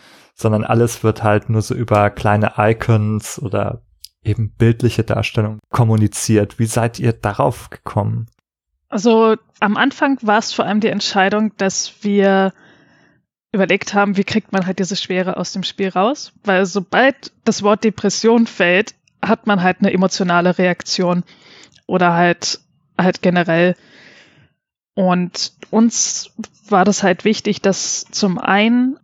sondern 0.40 0.64
alles 0.64 1.02
wird 1.02 1.22
halt 1.22 1.50
nur 1.50 1.62
so 1.62 1.74
über 1.74 2.10
kleine 2.10 2.52
Icons 2.56 3.40
oder 3.42 3.82
eben 4.22 4.50
bildliche 4.50 5.02
Darstellung 5.02 5.58
kommuniziert. 5.70 6.58
Wie 6.58 6.66
seid 6.66 6.98
ihr 6.98 7.12
darauf 7.12 7.70
gekommen? 7.70 8.26
Also 8.88 9.36
am 9.60 9.76
Anfang 9.76 10.18
war 10.22 10.38
es 10.38 10.52
vor 10.52 10.64
allem 10.64 10.80
die 10.80 10.88
Entscheidung, 10.88 11.52
dass 11.56 12.02
wir 12.02 12.52
überlegt 13.52 13.94
haben, 13.94 14.16
wie 14.16 14.24
kriegt 14.24 14.52
man 14.52 14.66
halt 14.66 14.78
diese 14.78 14.96
Schwere 14.96 15.36
aus 15.36 15.52
dem 15.52 15.62
Spiel 15.62 15.88
raus, 15.88 16.32
weil 16.44 16.66
sobald 16.66 17.32
das 17.44 17.62
Wort 17.62 17.82
Depression 17.82 18.46
fällt, 18.46 18.94
hat 19.22 19.46
man 19.46 19.62
halt 19.62 19.78
eine 19.80 19.92
emotionale 19.92 20.56
Reaktion 20.58 21.24
oder 21.86 22.14
halt 22.14 22.60
halt 22.96 23.22
generell. 23.22 23.74
Und 24.94 25.52
uns 25.70 26.30
war 26.68 26.84
das 26.84 27.02
halt 27.02 27.24
wichtig, 27.24 27.62
dass 27.62 28.04
zum 28.10 28.38
einen 28.38 28.98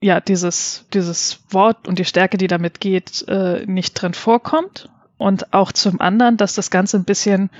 ja 0.00 0.20
dieses 0.20 0.86
dieses 0.94 1.40
Wort 1.50 1.86
und 1.86 1.98
die 1.98 2.04
Stärke, 2.04 2.38
die 2.38 2.46
damit 2.46 2.80
geht, 2.80 3.26
äh, 3.28 3.64
nicht 3.66 3.94
drin 3.94 4.14
vorkommt 4.14 4.88
und 5.18 5.52
auch 5.52 5.72
zum 5.72 6.00
anderen, 6.00 6.36
dass 6.36 6.54
das 6.54 6.70
Ganze 6.70 6.96
ein 6.96 7.04
bisschen 7.04 7.50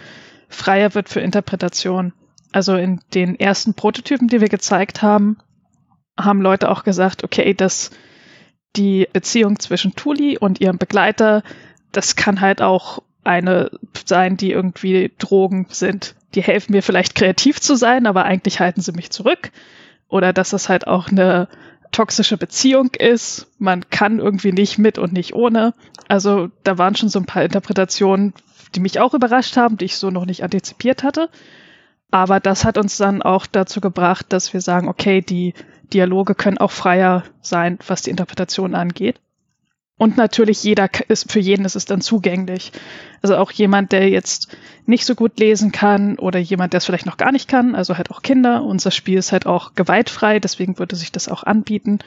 freier 0.48 0.94
wird 0.94 1.09
für 1.09 1.20
Interpretation. 1.20 2.12
Also 2.53 2.76
in 2.76 3.00
den 3.14 3.38
ersten 3.38 3.74
Prototypen, 3.74 4.29
die 4.29 4.40
wir 4.40 4.48
gezeigt 4.48 5.03
haben, 5.03 5.37
haben 6.18 6.40
Leute 6.40 6.70
auch 6.70 6.83
gesagt, 6.83 7.22
okay, 7.22 7.55
dass 7.55 7.90
die 8.76 9.09
Beziehung 9.12 9.59
zwischen 9.59 9.94
Tuli 9.94 10.38
und 10.38 10.61
ihrem 10.61 10.79
Begleiter, 10.79 11.42
das 11.92 12.16
kann 12.16 12.40
halt 12.40 12.62
auch 12.62 13.03
eine 13.24 13.70
sein, 14.05 14.37
die 14.37 14.50
irgendwie 14.50 15.12
Drogen 15.18 15.66
sind. 15.68 16.14
Die 16.35 16.42
helfen 16.42 16.72
mir 16.72 16.83
vielleicht 16.83 17.14
kreativ 17.14 17.61
zu 17.61 17.76
sein, 17.76 18.07
aber 18.07 18.24
eigentlich 18.24 18.61
halten 18.61 18.81
sie 18.81 18.92
mich 18.92 19.11
zurück. 19.11 19.50
Oder 20.09 20.33
dass 20.33 20.53
es 20.53 20.68
halt 20.68 20.87
auch 20.87 21.09
eine 21.09 21.48
toxische 21.92 22.37
Beziehung 22.37 22.90
ist. 22.98 23.48
Man 23.59 23.88
kann 23.90 24.18
irgendwie 24.18 24.53
nicht 24.53 24.79
mit 24.79 24.98
und 24.98 25.12
nicht 25.12 25.35
ohne. 25.35 25.74
Also 26.09 26.48
da 26.64 26.79
waren 26.79 26.96
schon 26.96 27.09
so 27.09 27.18
ein 27.18 27.26
paar 27.26 27.44
Interpretationen, 27.44 28.35
die 28.74 28.81
mich 28.81 29.00
auch 29.00 29.14
überrascht 29.14 29.57
haben, 29.57 29.76
die 29.76 29.87
ich 29.87 29.96
so 29.96 30.11
noch 30.11 30.26
nicht 30.26 30.42
antizipiert 30.44 31.03
hatte. 31.03 31.29
Aber 32.11 32.40
das 32.40 32.64
hat 32.64 32.79
uns 32.79 32.96
dann 32.96 33.22
auch 33.22 33.46
dazu 33.46 33.81
gebracht, 33.81 34.26
dass 34.31 34.53
wir 34.53 34.61
sagen, 34.61 34.88
okay, 34.88 35.20
die 35.20 35.55
Dialoge 35.92 36.35
können 36.35 36.59
auch 36.59 36.70
freier 36.70 37.24
sein, 37.40 37.79
was 37.87 38.03
die 38.03 38.11
Interpretation 38.11 38.74
angeht. 38.74 39.20
Und 40.00 40.16
natürlich 40.16 40.64
jeder 40.64 40.88
ist, 41.08 41.30
für 41.30 41.40
jeden 41.40 41.66
ist 41.66 41.76
es 41.76 41.84
dann 41.84 42.00
zugänglich. 42.00 42.72
Also 43.20 43.36
auch 43.36 43.52
jemand, 43.52 43.92
der 43.92 44.08
jetzt 44.08 44.56
nicht 44.86 45.04
so 45.04 45.14
gut 45.14 45.38
lesen 45.38 45.72
kann 45.72 46.18
oder 46.18 46.38
jemand, 46.38 46.72
der 46.72 46.78
es 46.78 46.86
vielleicht 46.86 47.04
noch 47.04 47.18
gar 47.18 47.32
nicht 47.32 47.48
kann, 47.48 47.74
also 47.74 47.98
halt 47.98 48.10
auch 48.10 48.22
Kinder. 48.22 48.64
Unser 48.64 48.92
Spiel 48.92 49.18
ist 49.18 49.30
halt 49.30 49.44
auch 49.44 49.74
gewaltfrei, 49.74 50.40
deswegen 50.40 50.78
würde 50.78 50.96
sich 50.96 51.12
das 51.12 51.28
auch 51.28 51.42
anbieten, 51.42 51.98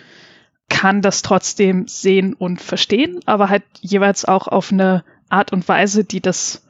kann 0.70 1.04
das 1.04 1.22
trotzdem 1.22 1.88
sehen 1.88 2.34
und 2.34 2.60
verstehen, 2.64 3.20
aber 3.28 3.50
halt 3.50 3.62
jeweils 3.80 4.26
auch 4.26 4.48
auf 4.48 4.72
eine 4.72 5.04
Art 5.30 5.54
und 5.54 5.68
Weise, 5.68 6.04
die 6.04 6.20
das, 6.20 6.66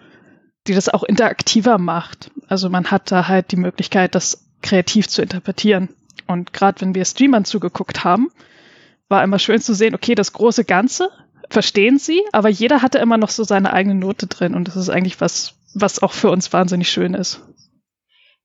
die 0.68 0.74
das 0.74 0.90
auch 0.90 1.04
interaktiver 1.04 1.78
macht. 1.78 2.32
Also 2.50 2.70
man 2.70 2.92
hat 2.92 3.14
da 3.14 3.30
halt 3.30 3.54
die 3.54 3.56
Möglichkeit, 3.56 4.14
das 4.14 4.46
kreativ 4.62 5.08
zu 5.08 5.22
interpretieren. 5.22 5.88
Und 6.28 6.52
gerade 6.52 6.82
wenn 6.82 6.96
wir 6.96 7.06
Streamern 7.06 7.46
zugeguckt 7.46 8.04
haben, 8.04 8.30
war 9.14 9.24
immer 9.24 9.38
schön 9.38 9.62
zu 9.62 9.76
sehen, 9.76 9.94
okay, 9.94 10.16
das 10.16 10.34
große 10.34 10.66
Ganze 10.66 11.12
verstehen 11.48 12.00
sie, 12.00 12.24
aber 12.32 12.50
jeder 12.50 12.82
hatte 12.82 12.98
immer 12.98 13.18
noch 13.20 13.30
so 13.30 13.44
seine 13.44 13.72
eigene 13.72 13.94
Note 13.94 14.26
drin 14.26 14.56
und 14.56 14.68
das 14.68 14.76
ist 14.76 14.90
eigentlich 14.90 15.22
was, 15.22 15.54
was 15.76 16.02
auch 16.02 16.14
für 16.14 16.32
uns 16.32 16.52
wahnsinnig 16.52 16.90
schön 16.90 17.14
ist. 17.14 17.42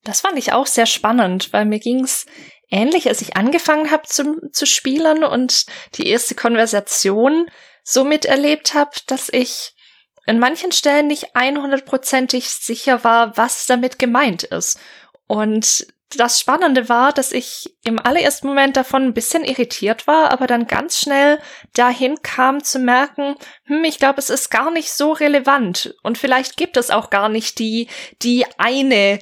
Das 0.05 0.21
fand 0.21 0.37
ich 0.37 0.53
auch 0.53 0.67
sehr 0.67 0.85
spannend, 0.85 1.55
weil 1.55 1.65
mir 1.65 1.79
ging's 1.79 2.27
ähnlich, 2.69 3.09
als 3.09 3.23
ich 3.23 3.35
angefangen 3.35 3.91
habe 3.91 4.03
zu, 4.07 4.51
zu 4.53 4.67
spielen 4.67 5.25
und 5.25 5.65
die 5.95 6.07
erste 6.07 6.35
Konversation 6.35 7.47
so 7.83 8.05
miterlebt 8.05 8.75
habe, 8.75 8.91
dass 9.07 9.31
ich 9.31 9.73
in 10.27 10.39
manchen 10.39 10.73
Stellen 10.73 11.07
nicht 11.07 11.35
100%ig 11.35 12.47
sicher 12.47 13.05
war, 13.05 13.39
was 13.39 13.65
damit 13.65 13.99
gemeint 13.99 14.43
ist. 14.43 14.79
Und 15.27 15.87
das 16.17 16.41
Spannende 16.41 16.89
war, 16.89 17.13
dass 17.13 17.33
ich 17.33 17.77
im 17.85 17.99
allerersten 17.99 18.47
Moment 18.47 18.77
davon 18.77 19.05
ein 19.05 19.15
bisschen 19.15 19.45
irritiert 19.45 20.07
war, 20.07 20.31
aber 20.31 20.47
dann 20.47 20.67
ganz 20.67 20.99
schnell 20.99 21.39
dahin 21.75 22.23
kam 22.23 22.65
zu 22.65 22.79
merken, 22.79 23.35
hm, 23.65 23.85
ich 23.85 23.99
glaube, 23.99 24.19
es 24.19 24.31
ist 24.31 24.51
gar 24.51 24.71
nicht 24.71 24.91
so 24.91 25.13
relevant 25.13 25.95
und 26.03 26.17
vielleicht 26.17 26.57
gibt 26.57 26.77
es 26.77 26.91
auch 26.91 27.11
gar 27.11 27.29
nicht 27.29 27.59
die, 27.59 27.89
die 28.23 28.47
eine 28.57 29.19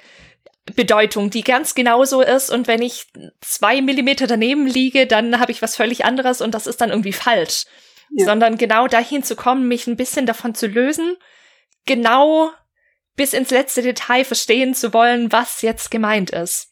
Bedeutung, 0.74 1.30
die 1.30 1.42
ganz 1.42 1.74
genauso 1.74 2.20
ist 2.20 2.50
und 2.50 2.68
wenn 2.68 2.82
ich 2.82 3.06
zwei 3.40 3.80
Millimeter 3.80 4.26
daneben 4.26 4.66
liege, 4.66 5.06
dann 5.06 5.40
habe 5.40 5.52
ich 5.52 5.62
was 5.62 5.76
völlig 5.76 6.04
anderes 6.04 6.40
und 6.40 6.54
das 6.54 6.66
ist 6.66 6.80
dann 6.80 6.90
irgendwie 6.90 7.12
falsch 7.12 7.64
ja. 8.10 8.24
sondern 8.26 8.56
genau 8.56 8.86
dahin 8.86 9.22
zu 9.22 9.36
kommen, 9.36 9.68
mich 9.68 9.86
ein 9.86 9.96
bisschen 9.96 10.26
davon 10.26 10.54
zu 10.54 10.66
lösen, 10.66 11.16
genau 11.84 12.50
bis 13.16 13.32
ins 13.32 13.50
letzte 13.50 13.82
Detail 13.82 14.24
verstehen 14.24 14.74
zu 14.74 14.92
wollen, 14.92 15.32
was 15.32 15.62
jetzt 15.62 15.90
gemeint 15.90 16.30
ist. 16.30 16.70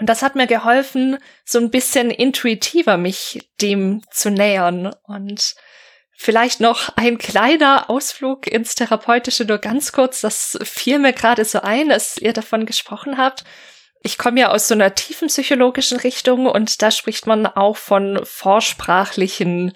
Und 0.00 0.08
das 0.08 0.22
hat 0.22 0.36
mir 0.36 0.46
geholfen, 0.46 1.18
so 1.44 1.58
ein 1.58 1.70
bisschen 1.70 2.10
intuitiver 2.10 2.96
mich 2.96 3.50
dem 3.60 4.02
zu 4.10 4.30
nähern 4.30 4.94
und 5.04 5.56
Vielleicht 6.20 6.58
noch 6.58 6.90
ein 6.96 7.16
kleiner 7.16 7.88
Ausflug 7.88 8.48
ins 8.48 8.74
Therapeutische, 8.74 9.44
nur 9.44 9.58
ganz 9.58 9.92
kurz. 9.92 10.20
Das 10.20 10.58
fiel 10.64 10.98
mir 10.98 11.12
gerade 11.12 11.44
so 11.44 11.60
ein, 11.60 11.92
als 11.92 12.18
ihr 12.18 12.32
davon 12.32 12.66
gesprochen 12.66 13.18
habt. 13.18 13.44
Ich 14.02 14.18
komme 14.18 14.40
ja 14.40 14.50
aus 14.50 14.66
so 14.66 14.74
einer 14.74 14.96
tiefen 14.96 15.28
psychologischen 15.28 15.96
Richtung 16.00 16.46
und 16.46 16.82
da 16.82 16.90
spricht 16.90 17.28
man 17.28 17.46
auch 17.46 17.76
von 17.76 18.18
vorsprachlichen 18.24 19.74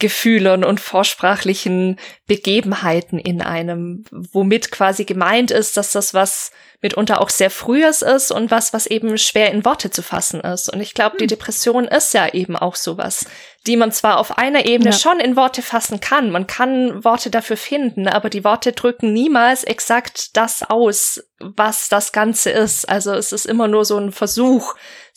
Gefühlen 0.00 0.64
und 0.64 0.80
vorsprachlichen 0.80 2.00
Begebenheiten 2.26 3.18
in 3.18 3.40
einem, 3.40 4.04
womit 4.10 4.72
quasi 4.72 5.04
gemeint 5.04 5.52
ist, 5.52 5.76
dass 5.76 5.92
das 5.92 6.12
was 6.14 6.50
mitunter 6.80 7.20
auch 7.20 7.30
sehr 7.30 7.48
frühes 7.48 8.02
ist 8.02 8.32
und 8.32 8.50
was, 8.50 8.72
was 8.72 8.86
eben 8.86 9.16
schwer 9.18 9.52
in 9.52 9.64
Worte 9.64 9.90
zu 9.90 10.02
fassen 10.02 10.40
ist. 10.40 10.70
Und 10.70 10.80
ich 10.80 10.94
glaube, 10.94 11.16
die 11.16 11.24
hm. 11.24 11.28
Depression 11.28 11.84
ist 11.86 12.12
ja 12.12 12.28
eben 12.34 12.56
auch 12.56 12.74
sowas, 12.74 13.26
die 13.66 13.76
man 13.76 13.92
zwar 13.92 14.18
auf 14.18 14.36
einer 14.36 14.66
Ebene 14.66 14.90
ja. 14.90 14.96
schon 14.96 15.20
in 15.20 15.36
Worte 15.36 15.62
fassen 15.62 16.00
kann, 16.00 16.30
man 16.30 16.46
kann 16.46 17.04
Worte 17.04 17.30
dafür 17.30 17.56
finden, 17.56 18.08
aber 18.08 18.28
die 18.30 18.44
Worte 18.44 18.72
drücken 18.72 19.12
niemals 19.12 19.64
exakt 19.64 20.36
das 20.36 20.62
aus, 20.62 21.24
was 21.38 21.88
das 21.88 22.12
Ganze 22.12 22.50
ist. 22.50 22.88
Also 22.88 23.12
es 23.12 23.32
ist 23.32 23.46
immer 23.46 23.68
nur 23.68 23.84
so 23.84 23.96
ein 23.96 24.12
Versuch, 24.12 24.74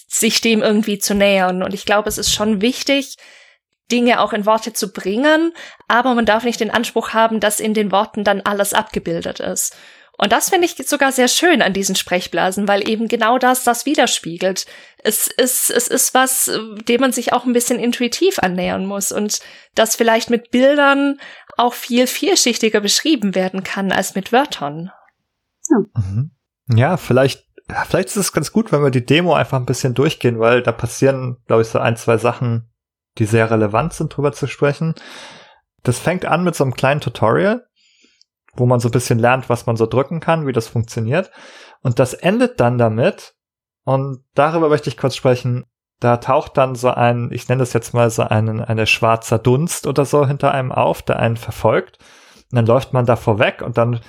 sich 0.08 0.40
dem 0.40 0.62
irgendwie 0.62 1.00
zu 1.00 1.16
nähern. 1.16 1.64
Und 1.64 1.74
ich 1.74 1.86
glaube, 1.86 2.08
es 2.08 2.18
ist 2.18 2.34
schon 2.34 2.62
wichtig, 2.62 3.18
Dinge 3.92 4.20
auch 4.22 4.34
in 4.34 4.46
Worte 4.46 4.74
zu 4.74 4.92
bringen, 4.92 5.54
aber 5.88 6.14
man 6.14 6.26
darf 6.26 6.44
nicht 6.44 6.60
den 6.60 6.72
Anspruch 6.72 7.14
haben, 7.14 7.40
dass 7.40 7.60
in 7.60 7.74
den 7.74 7.92
Worten 7.92 8.24
dann 8.24 8.42
alles 8.42 8.74
abgebildet 8.74 9.40
ist. 9.40 9.76
Und 10.20 10.32
das 10.32 10.50
finde 10.50 10.66
ich 10.66 10.76
sogar 10.88 11.12
sehr 11.12 11.28
schön 11.28 11.62
an 11.62 11.74
diesen 11.74 11.96
Sprechblasen, 11.96 12.68
weil 12.68 12.90
eben 12.90 13.08
genau 13.08 13.38
das 13.38 13.64
das 13.64 13.86
widerspiegelt. 13.86 14.66
Es 15.04 15.28
ist, 15.28 15.70
es 15.70 15.88
ist 15.88 16.16
was, 16.16 16.52
dem 16.88 17.02
man 17.02 17.12
sich 17.12 17.34
auch 17.34 17.46
ein 17.46 17.54
bisschen 17.54 17.78
intuitiv 17.78 18.40
annähern 18.40 18.88
muss 18.88 19.12
und 19.12 19.40
das 19.76 19.96
vielleicht 19.96 20.32
mit 20.32 20.50
Bildern 20.50 21.20
auch 21.56 21.76
viel 21.76 22.08
vielschichtiger 22.08 22.82
beschrieben 22.82 23.36
werden 23.36 23.64
kann 23.64 23.92
als 23.92 24.16
mit 24.16 24.32
Wörtern. 24.32 24.92
Ja, 25.70 26.02
mhm. 26.02 26.32
ja 26.74 26.98
vielleicht, 26.98 27.46
vielleicht 27.88 28.10
ist 28.10 28.16
es 28.16 28.34
ganz 28.34 28.52
gut, 28.52 28.72
wenn 28.72 28.82
wir 28.82 28.92
die 28.92 29.06
Demo 29.06 29.36
einfach 29.36 29.60
ein 29.60 29.68
bisschen 29.68 29.94
durchgehen, 29.94 30.40
weil 30.40 30.64
da 30.64 30.72
passieren, 30.72 31.38
glaube 31.46 31.62
ich, 31.62 31.68
so 31.68 31.78
ein, 31.78 31.96
zwei 31.96 32.18
Sachen, 32.18 32.72
die 33.20 33.26
sehr 33.26 33.50
relevant 33.50 33.94
sind, 33.94 34.16
drüber 34.16 34.32
zu 34.32 34.48
sprechen. 34.48 34.96
Das 35.84 36.00
fängt 36.00 36.26
an 36.26 36.44
mit 36.44 36.56
so 36.56 36.64
einem 36.64 36.74
kleinen 36.74 37.02
Tutorial, 37.02 37.66
wo 38.56 38.66
man 38.66 38.80
so 38.80 38.90
ein 38.90 38.92
bisschen 38.92 39.20
lernt, 39.20 39.50
was 39.50 39.66
man 39.66 39.78
so 39.78 39.86
drücken 39.86 40.20
kann, 40.20 40.48
wie 40.48 40.54
das 40.54 40.68
funktioniert. 40.68 41.32
Und 41.82 42.00
das 42.00 42.14
endet 42.14 42.60
dann 42.60 42.78
damit, 42.78 43.36
und 43.84 44.24
darüber 44.34 44.68
möchte 44.68 44.90
ich 44.90 44.98
kurz 44.98 45.16
sprechen, 45.16 45.66
da 46.00 46.18
taucht 46.18 46.58
dann 46.58 46.76
so 46.76 46.90
ein, 46.90 47.30
ich 47.32 47.48
nenne 47.48 47.60
das 47.60 47.74
jetzt 47.74 47.94
mal 47.94 48.10
so 48.10 48.24
einen, 48.24 48.62
eine 48.62 48.86
schwarzer 48.86 49.40
Dunst 49.40 49.88
oder 49.88 50.06
so 50.06 50.28
hinter 50.28 50.52
einem 50.54 50.72
auf, 50.72 51.02
der 51.02 51.20
einen 51.20 51.38
verfolgt. 51.38 51.98
Und 52.52 52.58
dann 52.58 52.66
läuft 52.66 52.94
man 52.94 53.06
da 53.06 53.16
vorweg 53.16 53.62
und 53.62 53.78
dann, 53.78 54.00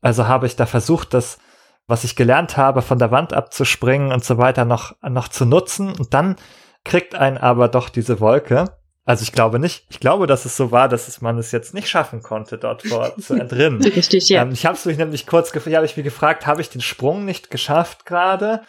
also 0.00 0.26
habe 0.26 0.46
ich 0.46 0.56
da 0.56 0.66
versucht, 0.66 1.14
das, 1.14 1.38
was 1.86 2.04
ich 2.04 2.16
gelernt 2.16 2.56
habe, 2.56 2.82
von 2.82 2.98
der 2.98 3.10
Wand 3.10 3.32
abzuspringen 3.32 4.12
und 4.12 4.24
so 4.24 4.38
weiter 4.38 4.64
noch, 4.64 4.94
noch 5.02 5.28
zu 5.28 5.44
nutzen. 5.44 5.92
Und 5.92 6.12
dann 6.14 6.36
kriegt 6.84 7.14
einen 7.14 7.38
aber 7.38 7.68
doch 7.68 7.88
diese 7.88 8.20
Wolke. 8.20 8.76
Also 9.04 9.22
ich 9.22 9.32
glaube 9.32 9.58
nicht. 9.58 9.86
Ich 9.88 10.00
glaube, 10.00 10.26
dass 10.26 10.44
es 10.44 10.56
so 10.56 10.70
war, 10.70 10.88
dass 10.88 11.08
es 11.08 11.22
man 11.22 11.38
es 11.38 11.50
jetzt 11.50 11.72
nicht 11.72 11.88
schaffen 11.88 12.22
konnte, 12.22 12.58
dort 12.58 12.86
vor 12.86 13.16
zu 13.20 13.34
entrinnen. 13.34 13.82
Richtig, 13.82 14.28
ja. 14.28 14.42
Ähm, 14.42 14.50
ich 14.52 14.66
habe 14.66 14.76
es 14.76 14.84
mich 14.84 14.98
nämlich 14.98 15.26
kurz 15.26 15.50
gefragt, 15.50 15.76
habe 15.76 15.86
ich 15.86 15.96
mich 15.96 16.04
gefragt, 16.04 16.46
habe 16.46 16.60
ich 16.60 16.68
den 16.68 16.82
Sprung 16.82 17.24
nicht 17.24 17.50
geschafft 17.50 18.04
gerade? 18.04 18.62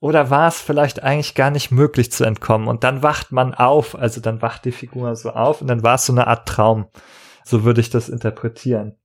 Oder 0.00 0.30
war 0.30 0.48
es 0.48 0.60
vielleicht 0.60 1.02
eigentlich 1.02 1.34
gar 1.34 1.50
nicht 1.50 1.70
möglich 1.70 2.10
zu 2.10 2.24
entkommen? 2.24 2.68
Und 2.68 2.84
dann 2.84 3.02
wacht 3.02 3.32
man 3.32 3.54
auf, 3.54 3.94
also 3.94 4.20
dann 4.20 4.42
wacht 4.42 4.64
die 4.64 4.72
Figur 4.72 5.14
so 5.14 5.30
auf 5.30 5.60
und 5.60 5.68
dann 5.68 5.82
war 5.82 5.94
es 5.94 6.06
so 6.06 6.12
eine 6.12 6.26
Art 6.26 6.48
Traum. 6.48 6.88
So 7.44 7.62
würde 7.62 7.80
ich 7.80 7.90
das 7.90 8.08
interpretieren. 8.08 8.96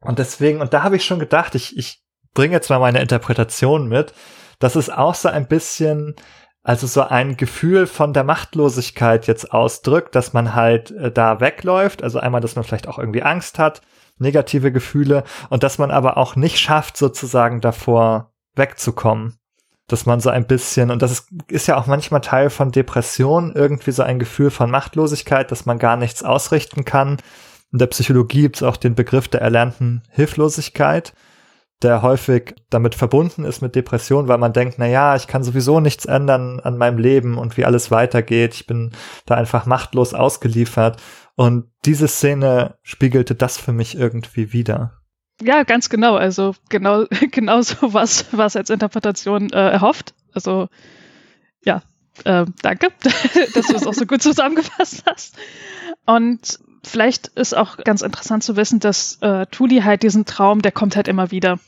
Und 0.00 0.18
deswegen, 0.18 0.60
und 0.60 0.72
da 0.72 0.82
habe 0.82 0.96
ich 0.96 1.04
schon 1.04 1.18
gedacht, 1.18 1.54
ich, 1.54 1.76
ich 1.76 2.02
bringe 2.34 2.54
jetzt 2.54 2.70
mal 2.70 2.78
meine 2.78 3.02
Interpretation 3.02 3.88
mit, 3.88 4.14
dass 4.60 4.76
es 4.76 4.90
auch 4.90 5.14
so 5.14 5.28
ein 5.28 5.46
bisschen, 5.46 6.14
also 6.62 6.86
so 6.86 7.02
ein 7.02 7.36
Gefühl 7.36 7.86
von 7.86 8.12
der 8.12 8.24
Machtlosigkeit 8.24 9.26
jetzt 9.26 9.52
ausdrückt, 9.52 10.14
dass 10.14 10.32
man 10.32 10.54
halt 10.54 10.90
äh, 10.90 11.10
da 11.10 11.40
wegläuft. 11.40 12.02
Also 12.02 12.18
einmal, 12.18 12.40
dass 12.40 12.56
man 12.56 12.64
vielleicht 12.64 12.88
auch 12.88 12.98
irgendwie 12.98 13.22
Angst 13.22 13.58
hat, 13.58 13.80
negative 14.18 14.70
Gefühle 14.70 15.24
und 15.48 15.62
dass 15.62 15.78
man 15.78 15.90
aber 15.90 16.16
auch 16.16 16.36
nicht 16.36 16.58
schafft, 16.58 16.96
sozusagen 16.96 17.60
davor 17.60 18.32
wegzukommen 18.54 19.40
dass 19.90 20.06
man 20.06 20.20
so 20.20 20.30
ein 20.30 20.46
bisschen, 20.46 20.90
und 20.90 21.02
das 21.02 21.10
ist, 21.10 21.28
ist 21.48 21.66
ja 21.66 21.76
auch 21.76 21.86
manchmal 21.86 22.20
Teil 22.20 22.50
von 22.50 22.70
Depression, 22.70 23.52
irgendwie 23.54 23.90
so 23.90 24.02
ein 24.02 24.18
Gefühl 24.18 24.50
von 24.50 24.70
Machtlosigkeit, 24.70 25.50
dass 25.50 25.66
man 25.66 25.78
gar 25.78 25.96
nichts 25.96 26.22
ausrichten 26.22 26.84
kann. 26.84 27.18
In 27.72 27.78
der 27.78 27.86
Psychologie 27.88 28.42
gibt 28.42 28.56
es 28.56 28.62
auch 28.62 28.76
den 28.76 28.94
Begriff 28.94 29.28
der 29.28 29.40
erlernten 29.40 30.02
Hilflosigkeit, 30.10 31.12
der 31.82 32.02
häufig 32.02 32.54
damit 32.68 32.94
verbunden 32.94 33.44
ist 33.44 33.62
mit 33.62 33.74
Depression, 33.74 34.28
weil 34.28 34.38
man 34.38 34.52
denkt, 34.52 34.74
na 34.78 34.86
ja, 34.86 35.16
ich 35.16 35.26
kann 35.26 35.42
sowieso 35.42 35.80
nichts 35.80 36.04
ändern 36.04 36.60
an 36.60 36.76
meinem 36.76 36.98
Leben 36.98 37.38
und 37.38 37.56
wie 37.56 37.64
alles 37.64 37.90
weitergeht. 37.90 38.54
Ich 38.54 38.66
bin 38.66 38.92
da 39.24 39.36
einfach 39.36 39.64
machtlos 39.66 40.12
ausgeliefert. 40.12 41.00
Und 41.36 41.70
diese 41.86 42.06
Szene 42.06 42.76
spiegelte 42.82 43.34
das 43.34 43.56
für 43.56 43.72
mich 43.72 43.96
irgendwie 43.96 44.52
wieder. 44.52 45.00
Ja, 45.42 45.62
ganz 45.62 45.88
genau. 45.88 46.16
Also 46.16 46.54
genau, 46.68 47.06
genau 47.30 47.62
so 47.62 47.94
was, 47.94 48.26
was 48.32 48.56
als 48.56 48.68
Interpretation 48.68 49.50
äh, 49.50 49.70
erhofft. 49.70 50.14
Also 50.34 50.68
ja, 51.64 51.82
äh, 52.24 52.44
danke, 52.62 52.88
dass 53.54 53.66
du 53.68 53.76
es 53.76 53.86
auch 53.86 53.94
so 53.94 54.04
gut 54.04 54.22
zusammengefasst 54.22 55.04
hast. 55.06 55.36
Und 56.04 56.58
vielleicht 56.82 57.28
ist 57.28 57.56
auch 57.56 57.76
ganz 57.78 58.02
interessant 58.02 58.42
zu 58.42 58.56
wissen, 58.56 58.80
dass 58.80 59.18
äh, 59.20 59.46
Tuli 59.46 59.80
halt 59.80 60.02
diesen 60.02 60.24
Traum, 60.24 60.62
der 60.62 60.72
kommt 60.72 60.96
halt 60.96 61.08
immer 61.08 61.30
wieder. 61.30 61.58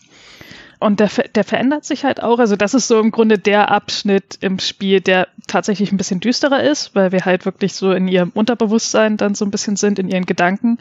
Und 0.79 0.99
der, 0.99 1.11
der 1.35 1.45
verändert 1.45 1.85
sich 1.85 2.05
halt 2.05 2.23
auch. 2.23 2.41
Also 2.41 2.57
das 2.57 2.75
ist 2.75 2.89
so 2.89 2.99
im 2.99 3.13
Grunde 3.13 3.39
der 3.39 3.71
Abschnitt 3.71 4.39
im 4.41 4.59
Spiel, 4.59 5.01
der 5.01 5.29
tatsächlich 5.47 5.93
ein 5.93 5.97
bisschen 5.97 6.19
düsterer 6.19 6.63
ist, 6.63 6.95
weil 6.97 7.13
wir 7.13 7.25
halt 7.25 7.45
wirklich 7.45 7.75
so 7.75 7.93
in 7.93 8.09
ihrem 8.09 8.31
Unterbewusstsein 8.31 9.17
dann 9.17 9.37
so 9.37 9.45
ein 9.45 9.53
bisschen 9.53 9.77
sind, 9.77 10.01
in 10.01 10.09
ihren 10.09 10.27
Gedanken. 10.27 10.79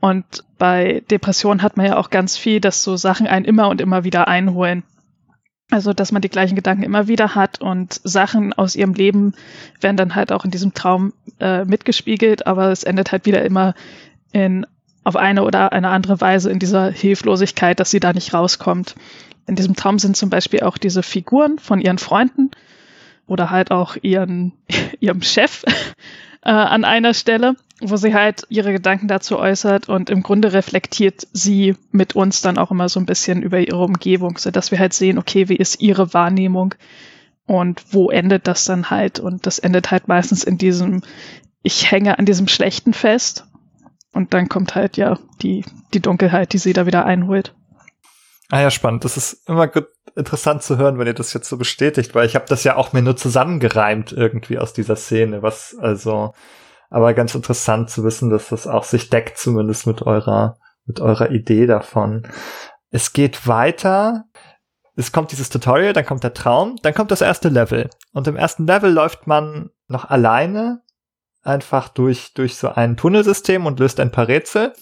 Und 0.00 0.24
bei 0.56 1.02
Depressionen 1.10 1.62
hat 1.62 1.76
man 1.76 1.86
ja 1.86 1.96
auch 1.98 2.08
ganz 2.08 2.38
viel, 2.38 2.60
dass 2.60 2.82
so 2.82 2.96
Sachen 2.96 3.26
einen 3.26 3.44
immer 3.44 3.68
und 3.68 3.82
immer 3.82 4.04
wieder 4.04 4.28
einholen. 4.28 4.82
Also, 5.70 5.92
dass 5.92 6.12
man 6.12 6.22
die 6.22 6.30
gleichen 6.30 6.56
Gedanken 6.56 6.82
immer 6.82 7.08
wieder 7.08 7.34
hat 7.34 7.60
und 7.60 8.00
Sachen 8.02 8.54
aus 8.54 8.74
ihrem 8.74 8.94
Leben 8.94 9.34
werden 9.80 9.98
dann 9.98 10.14
halt 10.14 10.32
auch 10.32 10.44
in 10.44 10.50
diesem 10.50 10.72
Traum 10.72 11.12
äh, 11.40 11.64
mitgespiegelt, 11.66 12.46
aber 12.46 12.70
es 12.70 12.84
endet 12.84 13.12
halt 13.12 13.26
wieder 13.26 13.44
immer 13.44 13.74
in 14.32 14.66
auf 15.04 15.16
eine 15.16 15.42
oder 15.42 15.72
eine 15.72 15.88
andere 15.88 16.20
Weise 16.20 16.50
in 16.50 16.58
dieser 16.58 16.90
Hilflosigkeit, 16.90 17.80
dass 17.80 17.90
sie 17.90 18.00
da 18.00 18.12
nicht 18.12 18.34
rauskommt. 18.34 18.94
In 19.46 19.56
diesem 19.56 19.74
Traum 19.74 19.98
sind 19.98 20.16
zum 20.16 20.28
Beispiel 20.28 20.60
auch 20.60 20.76
diese 20.76 21.02
Figuren 21.02 21.58
von 21.58 21.80
ihren 21.80 21.98
Freunden 21.98 22.50
oder 23.28 23.50
halt 23.50 23.70
auch 23.70 23.96
ihren, 24.02 24.52
ihrem 25.00 25.22
Chef 25.22 25.62
äh, 26.42 26.50
an 26.50 26.84
einer 26.84 27.14
Stelle 27.14 27.54
wo 27.80 27.96
sie 27.96 28.14
halt 28.14 28.44
ihre 28.48 28.72
Gedanken 28.72 29.08
dazu 29.08 29.38
äußert 29.38 29.88
und 29.88 30.10
im 30.10 30.22
Grunde 30.22 30.52
reflektiert 30.52 31.26
sie 31.32 31.76
mit 31.92 32.16
uns 32.16 32.40
dann 32.40 32.58
auch 32.58 32.70
immer 32.70 32.88
so 32.88 32.98
ein 32.98 33.06
bisschen 33.06 33.42
über 33.42 33.60
ihre 33.60 33.84
Umgebung, 33.84 34.36
so 34.38 34.50
dass 34.50 34.70
wir 34.70 34.78
halt 34.78 34.92
sehen, 34.92 35.18
okay, 35.18 35.48
wie 35.48 35.56
ist 35.56 35.80
ihre 35.80 36.12
Wahrnehmung 36.12 36.74
und 37.46 37.82
wo 37.92 38.10
endet 38.10 38.48
das 38.48 38.64
dann 38.64 38.90
halt? 38.90 39.20
Und 39.20 39.46
das 39.46 39.58
endet 39.58 39.90
halt 39.90 40.08
meistens 40.08 40.42
in 40.42 40.58
diesem, 40.58 41.02
ich 41.62 41.90
hänge 41.90 42.18
an 42.18 42.26
diesem 42.26 42.48
Schlechten 42.48 42.92
fest 42.92 43.46
und 44.12 44.34
dann 44.34 44.48
kommt 44.48 44.74
halt 44.74 44.96
ja 44.96 45.18
die, 45.40 45.64
die 45.94 46.00
Dunkelheit, 46.00 46.52
die 46.52 46.58
sie 46.58 46.72
da 46.72 46.84
wieder 46.84 47.04
einholt. 47.04 47.54
Ah 48.50 48.60
ja, 48.60 48.70
spannend. 48.70 49.04
Das 49.04 49.16
ist 49.16 49.48
immer 49.48 49.68
gut, 49.68 49.86
interessant 50.18 50.62
zu 50.62 50.76
hören, 50.76 50.98
wenn 50.98 51.06
ihr 51.06 51.14
das 51.14 51.32
jetzt 51.32 51.48
so 51.48 51.56
bestätigt, 51.56 52.14
weil 52.14 52.26
ich 52.26 52.34
habe 52.34 52.46
das 52.48 52.64
ja 52.64 52.76
auch 52.76 52.92
mir 52.92 53.02
nur 53.02 53.16
zusammengereimt 53.16 54.12
irgendwie 54.12 54.58
aus 54.58 54.72
dieser 54.72 54.96
Szene, 54.96 55.42
was 55.42 55.76
also 55.80 56.34
aber 56.90 57.14
ganz 57.14 57.34
interessant 57.34 57.90
zu 57.90 58.04
wissen, 58.04 58.30
dass 58.30 58.48
das 58.48 58.66
auch 58.66 58.84
sich 58.84 59.10
deckt, 59.10 59.38
zumindest 59.38 59.86
mit 59.86 60.02
eurer, 60.02 60.58
mit 60.86 61.00
eurer 61.00 61.30
Idee 61.30 61.66
davon. 61.66 62.26
Es 62.90 63.12
geht 63.12 63.46
weiter. 63.46 64.24
Es 64.96 65.12
kommt 65.12 65.30
dieses 65.30 65.50
Tutorial, 65.50 65.92
dann 65.92 66.06
kommt 66.06 66.24
der 66.24 66.34
Traum, 66.34 66.76
dann 66.82 66.94
kommt 66.94 67.10
das 67.10 67.20
erste 67.20 67.50
Level. 67.50 67.88
Und 68.12 68.26
im 68.26 68.36
ersten 68.36 68.66
Level 68.66 68.90
läuft 68.90 69.26
man 69.26 69.70
noch 69.86 70.06
alleine 70.06 70.80
einfach 71.42 71.88
durch, 71.88 72.34
durch 72.34 72.56
so 72.56 72.70
ein 72.70 72.96
Tunnelsystem 72.96 73.66
und 73.66 73.78
löst 73.78 74.00
ein 74.00 74.10
paar 74.10 74.26
Rätsel. 74.26 74.72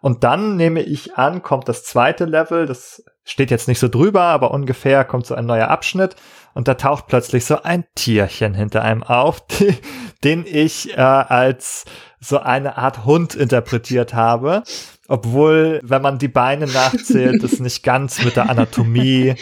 Und 0.00 0.22
dann 0.22 0.56
nehme 0.56 0.82
ich 0.82 1.16
an, 1.16 1.42
kommt 1.42 1.68
das 1.68 1.82
zweite 1.82 2.26
Level, 2.26 2.66
das 2.66 3.02
steht 3.24 3.50
jetzt 3.50 3.68
nicht 3.68 3.78
so 3.78 3.88
drüber, 3.88 4.22
aber 4.22 4.50
ungefähr 4.50 5.04
kommt 5.04 5.26
so 5.26 5.34
ein 5.34 5.46
neuer 5.46 5.68
Abschnitt 5.68 6.16
und 6.52 6.68
da 6.68 6.74
taucht 6.74 7.06
plötzlich 7.06 7.44
so 7.44 7.62
ein 7.62 7.84
Tierchen 7.94 8.54
hinter 8.54 8.82
einem 8.82 9.02
auf, 9.02 9.46
die, 9.58 9.74
den 10.22 10.44
ich 10.46 10.96
äh, 10.96 11.00
als 11.00 11.84
so 12.20 12.38
eine 12.38 12.78
Art 12.78 13.04
Hund 13.04 13.34
interpretiert 13.34 14.14
habe. 14.14 14.62
Obwohl, 15.08 15.80
wenn 15.82 16.00
man 16.00 16.18
die 16.18 16.28
Beine 16.28 16.66
nachzählt, 16.66 17.42
es 17.42 17.60
nicht 17.60 17.82
ganz 17.82 18.24
mit 18.24 18.36
der 18.36 18.48
Anatomie 18.48 19.34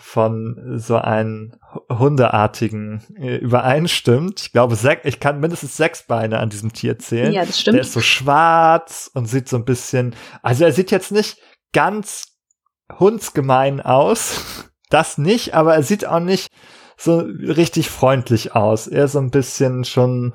von 0.00 0.78
so 0.78 0.96
einem 0.96 1.52
Hundeartigen 1.90 3.02
äh, 3.18 3.36
übereinstimmt. 3.36 4.40
Ich 4.40 4.52
glaube, 4.52 4.76
ich 5.04 5.20
kann 5.20 5.40
mindestens 5.40 5.76
sechs 5.76 6.02
Beine 6.02 6.38
an 6.38 6.50
diesem 6.50 6.72
Tier 6.72 6.98
zählen. 6.98 7.32
Ja, 7.32 7.44
das 7.44 7.60
stimmt. 7.60 7.76
Der 7.76 7.82
ist 7.82 7.94
so 7.94 8.00
schwarz 8.00 9.10
und 9.14 9.26
sieht 9.26 9.48
so 9.48 9.56
ein 9.56 9.64
bisschen, 9.64 10.14
also 10.42 10.64
er 10.64 10.72
sieht 10.72 10.90
jetzt 10.90 11.12
nicht 11.12 11.38
ganz 11.72 12.31
hundsgemein 12.98 13.80
aus. 13.80 14.70
Das 14.90 15.18
nicht, 15.18 15.54
aber 15.54 15.74
er 15.74 15.82
sieht 15.82 16.06
auch 16.06 16.20
nicht 16.20 16.48
so 16.96 17.18
richtig 17.18 17.90
freundlich 17.90 18.54
aus. 18.54 18.86
Er 18.86 19.08
so 19.08 19.18
ein 19.18 19.30
bisschen 19.30 19.84
schon, 19.84 20.34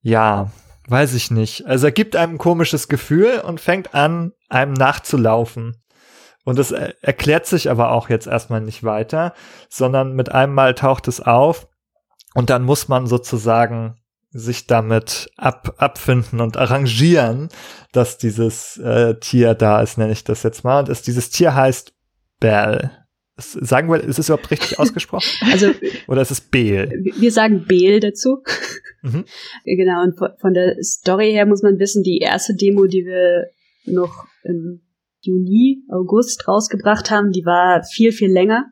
ja, 0.00 0.50
weiß 0.88 1.14
ich 1.14 1.30
nicht. 1.30 1.66
Also 1.66 1.86
er 1.86 1.92
gibt 1.92 2.16
einem 2.16 2.34
ein 2.34 2.38
komisches 2.38 2.88
Gefühl 2.88 3.40
und 3.40 3.60
fängt 3.60 3.94
an, 3.94 4.32
einem 4.48 4.72
nachzulaufen. 4.72 5.82
Und 6.44 6.58
das 6.58 6.70
erklärt 6.70 7.46
sich 7.46 7.70
aber 7.70 7.90
auch 7.90 8.08
jetzt 8.08 8.26
erstmal 8.26 8.62
nicht 8.62 8.82
weiter, 8.82 9.34
sondern 9.68 10.14
mit 10.14 10.32
einem 10.32 10.54
Mal 10.54 10.74
taucht 10.74 11.06
es 11.06 11.20
auf 11.20 11.68
und 12.34 12.48
dann 12.48 12.62
muss 12.62 12.88
man 12.88 13.06
sozusagen 13.06 13.97
sich 14.30 14.66
damit 14.66 15.30
ab, 15.36 15.74
abfinden 15.78 16.40
und 16.40 16.56
arrangieren, 16.56 17.48
dass 17.92 18.18
dieses 18.18 18.76
äh, 18.78 19.18
Tier 19.20 19.54
da 19.54 19.80
ist, 19.80 19.96
nenne 19.98 20.12
ich 20.12 20.24
das 20.24 20.42
jetzt 20.42 20.64
mal. 20.64 20.80
Und 20.80 20.88
es, 20.88 21.02
dieses 21.02 21.30
Tier 21.30 21.54
heißt 21.54 21.94
Bell. 22.40 22.90
Sagen 23.36 23.88
wir, 23.88 24.02
ist 24.02 24.18
es 24.18 24.28
überhaupt 24.28 24.50
richtig 24.50 24.78
ausgesprochen? 24.78 25.28
Also, 25.50 25.70
Oder 26.08 26.22
ist 26.22 26.30
es 26.30 26.40
Beel? 26.40 26.90
Wir 27.18 27.32
sagen 27.32 27.64
Beel 27.66 28.00
dazu. 28.00 28.42
Mhm. 29.02 29.24
Genau, 29.64 30.02
und 30.02 30.18
von 30.40 30.54
der 30.54 30.76
Story 30.82 31.32
her 31.32 31.46
muss 31.46 31.62
man 31.62 31.78
wissen, 31.78 32.02
die 32.02 32.18
erste 32.18 32.54
Demo, 32.54 32.86
die 32.86 33.04
wir 33.04 33.46
noch 33.84 34.26
im 34.42 34.82
Juni, 35.20 35.84
August 35.90 36.46
rausgebracht 36.48 37.10
haben, 37.10 37.30
die 37.30 37.44
war 37.44 37.82
viel, 37.84 38.12
viel 38.12 38.30
länger, 38.30 38.66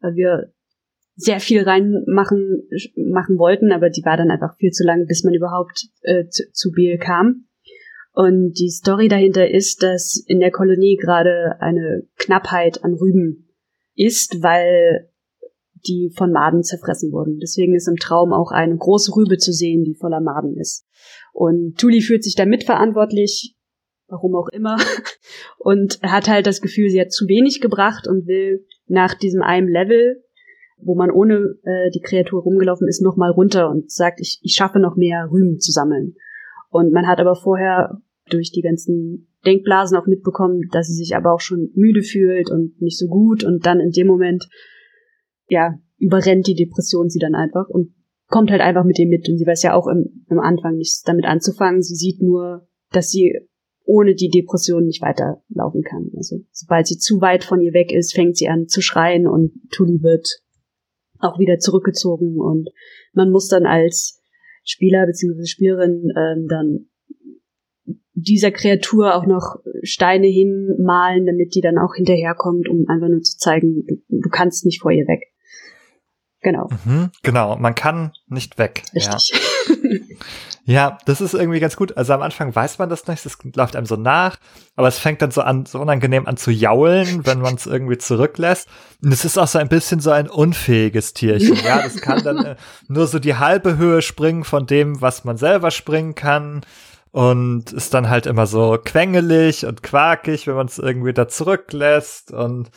weil 0.00 0.14
wir 0.14 0.53
sehr 1.16 1.40
viel 1.40 1.62
reinmachen 1.62 2.68
machen 2.96 3.38
wollten, 3.38 3.72
aber 3.72 3.88
die 3.90 4.04
war 4.04 4.16
dann 4.16 4.30
einfach 4.30 4.56
viel 4.56 4.70
zu 4.70 4.84
lang, 4.84 5.06
bis 5.06 5.22
man 5.22 5.34
überhaupt 5.34 5.86
äh, 6.02 6.26
zu, 6.28 6.50
zu 6.52 6.72
Biel 6.72 6.98
kam. 6.98 7.46
Und 8.12 8.54
die 8.58 8.70
Story 8.70 9.08
dahinter 9.08 9.50
ist, 9.50 9.82
dass 9.82 10.22
in 10.26 10.40
der 10.40 10.52
Kolonie 10.52 10.96
gerade 10.96 11.56
eine 11.60 12.06
Knappheit 12.16 12.84
an 12.84 12.94
Rüben 12.94 13.48
ist, 13.96 14.42
weil 14.42 15.10
die 15.86 16.12
von 16.16 16.32
Maden 16.32 16.62
zerfressen 16.62 17.12
wurden. 17.12 17.38
Deswegen 17.40 17.74
ist 17.74 17.88
im 17.88 17.96
Traum 17.96 18.32
auch 18.32 18.50
eine 18.50 18.76
große 18.76 19.14
Rübe 19.14 19.36
zu 19.38 19.52
sehen, 19.52 19.84
die 19.84 19.94
voller 19.94 20.20
Maden 20.20 20.56
ist. 20.56 20.86
Und 21.32 21.78
Tuli 21.78 22.00
fühlt 22.00 22.24
sich 22.24 22.34
da 22.34 22.46
mitverantwortlich, 22.46 23.56
warum 24.06 24.34
auch 24.36 24.48
immer, 24.48 24.78
und 25.58 26.00
hat 26.02 26.28
halt 26.28 26.46
das 26.46 26.60
Gefühl, 26.60 26.90
sie 26.90 27.00
hat 27.00 27.12
zu 27.12 27.26
wenig 27.26 27.60
gebracht 27.60 28.06
und 28.06 28.26
will 28.26 28.64
nach 28.86 29.14
diesem 29.14 29.42
einen 29.42 29.68
Level 29.68 30.23
wo 30.84 30.94
man 30.94 31.10
ohne 31.10 31.56
äh, 31.64 31.90
die 31.90 32.00
Kreatur 32.00 32.42
rumgelaufen 32.42 32.88
ist, 32.88 33.02
nochmal 33.02 33.30
runter 33.30 33.70
und 33.70 33.90
sagt, 33.90 34.20
ich, 34.20 34.38
ich 34.42 34.54
schaffe 34.54 34.78
noch 34.78 34.96
mehr 34.96 35.28
Rühmen 35.30 35.58
zu 35.58 35.72
sammeln. 35.72 36.14
Und 36.70 36.92
man 36.92 37.06
hat 37.06 37.20
aber 37.20 37.36
vorher 37.36 38.00
durch 38.30 38.50
die 38.50 38.62
ganzen 38.62 39.28
Denkblasen 39.46 39.96
auch 39.96 40.06
mitbekommen, 40.06 40.62
dass 40.72 40.88
sie 40.88 40.94
sich 40.94 41.16
aber 41.16 41.32
auch 41.32 41.40
schon 41.40 41.70
müde 41.74 42.02
fühlt 42.02 42.50
und 42.50 42.80
nicht 42.80 42.98
so 42.98 43.06
gut 43.06 43.44
und 43.44 43.66
dann 43.66 43.80
in 43.80 43.90
dem 43.90 44.06
Moment, 44.06 44.48
ja, 45.48 45.78
überrennt 45.98 46.46
die 46.46 46.54
Depression 46.54 47.08
sie 47.08 47.18
dann 47.18 47.34
einfach 47.34 47.68
und 47.68 47.94
kommt 48.28 48.50
halt 48.50 48.62
einfach 48.62 48.84
mit 48.84 48.98
ihr 48.98 49.06
mit 49.06 49.28
und 49.28 49.38
sie 49.38 49.46
weiß 49.46 49.62
ja 49.62 49.74
auch 49.74 49.86
im, 49.86 50.24
im 50.28 50.40
Anfang 50.40 50.76
nichts 50.76 51.02
damit 51.02 51.26
anzufangen. 51.26 51.82
Sie 51.82 51.94
sieht 51.94 52.20
nur, 52.22 52.66
dass 52.90 53.10
sie 53.10 53.38
ohne 53.84 54.14
die 54.14 54.30
Depression 54.30 54.86
nicht 54.86 55.02
weiterlaufen 55.02 55.82
kann. 55.82 56.10
Also 56.16 56.40
sobald 56.50 56.86
sie 56.86 56.98
zu 56.98 57.20
weit 57.20 57.44
von 57.44 57.60
ihr 57.60 57.74
weg 57.74 57.92
ist, 57.92 58.14
fängt 58.14 58.36
sie 58.36 58.48
an 58.48 58.66
zu 58.66 58.80
schreien 58.80 59.26
und 59.26 59.52
Tully 59.70 60.02
wird 60.02 60.40
auch 61.20 61.38
wieder 61.38 61.58
zurückgezogen 61.58 62.40
und 62.40 62.70
man 63.12 63.30
muss 63.30 63.48
dann 63.48 63.66
als 63.66 64.20
Spieler 64.64 65.06
bzw. 65.06 65.46
Spielerin 65.46 66.12
ähm, 66.16 66.46
dann 66.48 66.86
dieser 68.14 68.52
Kreatur 68.52 69.14
auch 69.14 69.26
noch 69.26 69.56
Steine 69.82 70.28
hinmalen, 70.28 71.26
damit 71.26 71.54
die 71.54 71.60
dann 71.60 71.78
auch 71.78 71.94
hinterherkommt, 71.94 72.68
um 72.68 72.86
einfach 72.88 73.08
nur 73.08 73.20
zu 73.22 73.36
zeigen, 73.36 73.84
du, 73.86 73.96
du 74.08 74.28
kannst 74.30 74.64
nicht 74.64 74.80
vor 74.80 74.92
ihr 74.92 75.06
weg. 75.06 75.32
Genau. 76.40 76.68
Mhm, 76.84 77.10
genau, 77.22 77.56
man 77.56 77.74
kann 77.74 78.12
nicht 78.28 78.58
weg. 78.58 78.82
Richtig. 78.94 79.30
Ja. 79.32 79.38
Ja, 80.64 80.98
das 81.06 81.20
ist 81.20 81.34
irgendwie 81.34 81.60
ganz 81.60 81.76
gut. 81.76 81.96
Also 81.96 82.12
am 82.12 82.22
Anfang 82.22 82.54
weiß 82.54 82.78
man 82.78 82.88
das 82.88 83.06
nicht, 83.06 83.24
es 83.26 83.38
läuft 83.54 83.76
einem 83.76 83.86
so 83.86 83.96
nach, 83.96 84.36
aber 84.76 84.88
es 84.88 84.98
fängt 84.98 85.22
dann 85.22 85.30
so 85.30 85.42
an, 85.42 85.66
so 85.66 85.80
unangenehm 85.80 86.26
an 86.26 86.36
zu 86.36 86.50
jaulen, 86.50 87.26
wenn 87.26 87.40
man 87.40 87.54
es 87.54 87.66
irgendwie 87.66 87.98
zurücklässt. 87.98 88.68
Und 89.02 89.12
es 89.12 89.24
ist 89.24 89.38
auch 89.38 89.48
so 89.48 89.58
ein 89.58 89.68
bisschen 89.68 90.00
so 90.00 90.10
ein 90.10 90.28
unfähiges 90.28 91.12
Tierchen. 91.12 91.56
Ja, 91.64 91.82
das 91.82 91.96
kann 91.96 92.24
dann 92.24 92.44
äh, 92.44 92.56
nur 92.88 93.06
so 93.06 93.18
die 93.18 93.36
halbe 93.36 93.76
Höhe 93.76 94.02
springen 94.02 94.44
von 94.44 94.66
dem, 94.66 95.00
was 95.00 95.24
man 95.24 95.36
selber 95.36 95.70
springen 95.70 96.14
kann 96.14 96.62
und 97.14 97.72
ist 97.72 97.94
dann 97.94 98.08
halt 98.08 98.26
immer 98.26 98.46
so 98.46 98.76
quengelig 98.82 99.66
und 99.66 99.84
quakig, 99.84 100.48
wenn 100.48 100.56
man 100.56 100.66
es 100.66 100.78
irgendwie 100.78 101.12
da 101.12 101.28
zurücklässt 101.28 102.32
und 102.32 102.70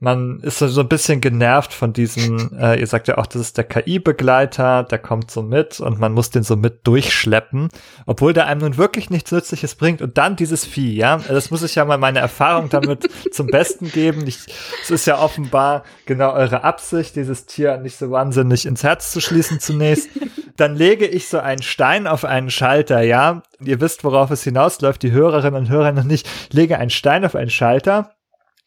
man 0.00 0.38
ist 0.40 0.60
so 0.60 0.80
ein 0.80 0.88
bisschen 0.88 1.20
genervt 1.20 1.74
von 1.74 1.92
diesem, 1.92 2.56
äh, 2.56 2.78
ihr 2.78 2.86
sagt 2.86 3.08
ja 3.08 3.18
auch, 3.18 3.26
das 3.26 3.42
ist 3.42 3.56
der 3.56 3.64
KI-Begleiter, 3.64 4.84
der 4.84 4.98
kommt 4.98 5.28
so 5.30 5.42
mit 5.42 5.80
und 5.80 5.98
man 5.98 6.12
muss 6.12 6.30
den 6.30 6.44
so 6.44 6.54
mit 6.54 6.86
durchschleppen, 6.86 7.68
obwohl 8.06 8.32
der 8.32 8.46
einem 8.46 8.60
nun 8.60 8.76
wirklich 8.76 9.10
nichts 9.10 9.32
Nützliches 9.32 9.74
bringt 9.74 10.00
und 10.00 10.16
dann 10.16 10.36
dieses 10.36 10.64
Vieh, 10.64 10.94
ja, 10.94 11.16
das 11.16 11.50
muss 11.50 11.64
ich 11.64 11.74
ja 11.74 11.84
mal 11.84 11.98
meine 11.98 12.20
Erfahrung 12.20 12.68
damit 12.68 13.08
zum 13.32 13.48
Besten 13.48 13.90
geben. 13.90 14.24
Ich, 14.28 14.38
es 14.82 14.90
ist 14.90 15.06
ja 15.06 15.18
offenbar 15.18 15.82
genau 16.06 16.32
eure 16.32 16.62
Absicht, 16.62 17.16
dieses 17.16 17.46
Tier 17.46 17.78
nicht 17.78 17.96
so 17.96 18.12
wahnsinnig 18.12 18.66
ins 18.66 18.84
Herz 18.84 19.10
zu 19.10 19.20
schließen 19.20 19.58
zunächst. 19.58 20.10
Dann 20.56 20.76
lege 20.76 21.06
ich 21.06 21.28
so 21.28 21.40
einen 21.40 21.62
Stein 21.62 22.06
auf 22.06 22.24
einen 22.24 22.50
Schalter, 22.50 23.00
ja, 23.00 23.42
ihr 23.60 23.80
wisst, 23.80 24.04
worauf 24.04 24.30
es 24.30 24.44
hinausläuft, 24.44 25.02
die 25.02 25.10
Hörerinnen 25.10 25.58
und 25.58 25.68
Hörer 25.68 25.90
noch 25.90 26.04
nicht, 26.04 26.28
lege 26.52 26.78
einen 26.78 26.90
Stein 26.90 27.24
auf 27.24 27.34
einen 27.34 27.50
Schalter 27.50 28.12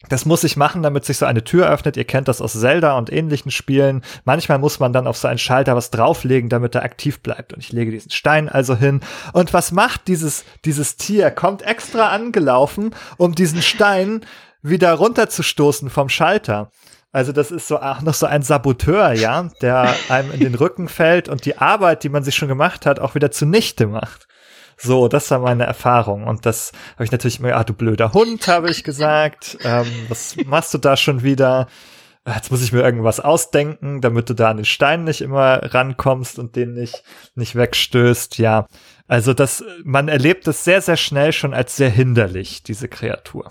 das 0.08 0.24
muss 0.24 0.44
ich 0.44 0.56
machen, 0.56 0.82
damit 0.82 1.04
sich 1.04 1.18
so 1.18 1.26
eine 1.26 1.44
Tür 1.44 1.68
öffnet. 1.68 1.96
Ihr 1.96 2.04
kennt 2.04 2.28
das 2.28 2.40
aus 2.40 2.52
Zelda 2.52 2.98
und 2.98 3.12
ähnlichen 3.12 3.50
Spielen. 3.50 4.02
Manchmal 4.24 4.58
muss 4.58 4.80
man 4.80 4.92
dann 4.92 5.06
auf 5.06 5.16
so 5.16 5.28
einen 5.28 5.38
Schalter 5.38 5.76
was 5.76 5.90
drauflegen, 5.90 6.48
damit 6.48 6.74
er 6.74 6.82
aktiv 6.82 7.20
bleibt. 7.20 7.52
Und 7.52 7.60
ich 7.60 7.72
lege 7.72 7.90
diesen 7.90 8.10
Stein 8.10 8.48
also 8.48 8.76
hin. 8.76 9.00
Und 9.32 9.52
was 9.52 9.72
macht 9.72 10.08
dieses, 10.08 10.44
dieses 10.64 10.96
Tier? 10.96 11.30
Kommt 11.30 11.62
extra 11.62 12.08
angelaufen, 12.08 12.94
um 13.16 13.34
diesen 13.34 13.62
Stein 13.62 14.24
wieder 14.62 14.92
runterzustoßen 14.94 15.90
vom 15.90 16.08
Schalter. 16.08 16.70
Also 17.12 17.32
das 17.32 17.50
ist 17.50 17.68
so 17.68 17.78
auch 17.78 18.00
noch 18.00 18.14
so 18.14 18.26
ein 18.26 18.42
Saboteur, 18.42 19.12
ja, 19.12 19.50
der 19.60 19.94
einem 20.08 20.32
in 20.32 20.40
den 20.40 20.54
Rücken 20.54 20.88
fällt 20.88 21.28
und 21.28 21.44
die 21.44 21.58
Arbeit, 21.58 22.04
die 22.04 22.08
man 22.08 22.24
sich 22.24 22.34
schon 22.34 22.48
gemacht 22.48 22.86
hat, 22.86 23.00
auch 23.00 23.14
wieder 23.14 23.30
zunichte 23.30 23.86
macht. 23.86 24.26
So, 24.82 25.06
das 25.06 25.30
war 25.30 25.38
meine 25.38 25.64
Erfahrung. 25.64 26.26
Und 26.26 26.44
das 26.44 26.72
habe 26.94 27.04
ich 27.04 27.12
natürlich 27.12 27.38
immer, 27.38 27.54
ah, 27.54 27.62
du 27.62 27.72
blöder 27.72 28.12
Hund, 28.12 28.48
habe 28.48 28.70
ich 28.70 28.82
gesagt. 28.82 29.56
Ähm, 29.62 29.86
was 30.08 30.36
machst 30.44 30.74
du 30.74 30.78
da 30.78 30.96
schon 30.96 31.22
wieder? 31.22 31.68
Jetzt 32.26 32.50
muss 32.50 32.62
ich 32.62 32.72
mir 32.72 32.82
irgendwas 32.82 33.20
ausdenken, 33.20 34.00
damit 34.00 34.28
du 34.28 34.34
da 34.34 34.50
an 34.50 34.56
den 34.56 34.64
Stein 34.64 35.04
nicht 35.04 35.20
immer 35.20 35.74
rankommst 35.74 36.38
und 36.38 36.56
den 36.56 36.74
nicht, 36.74 37.02
nicht 37.34 37.54
wegstößt. 37.54 38.38
Ja, 38.38 38.66
also 39.06 39.34
das, 39.34 39.64
man 39.84 40.08
erlebt 40.08 40.46
das 40.46 40.64
sehr, 40.64 40.80
sehr 40.80 40.96
schnell 40.96 41.32
schon 41.32 41.54
als 41.54 41.76
sehr 41.76 41.90
hinderlich, 41.90 42.62
diese 42.62 42.88
Kreatur. 42.88 43.50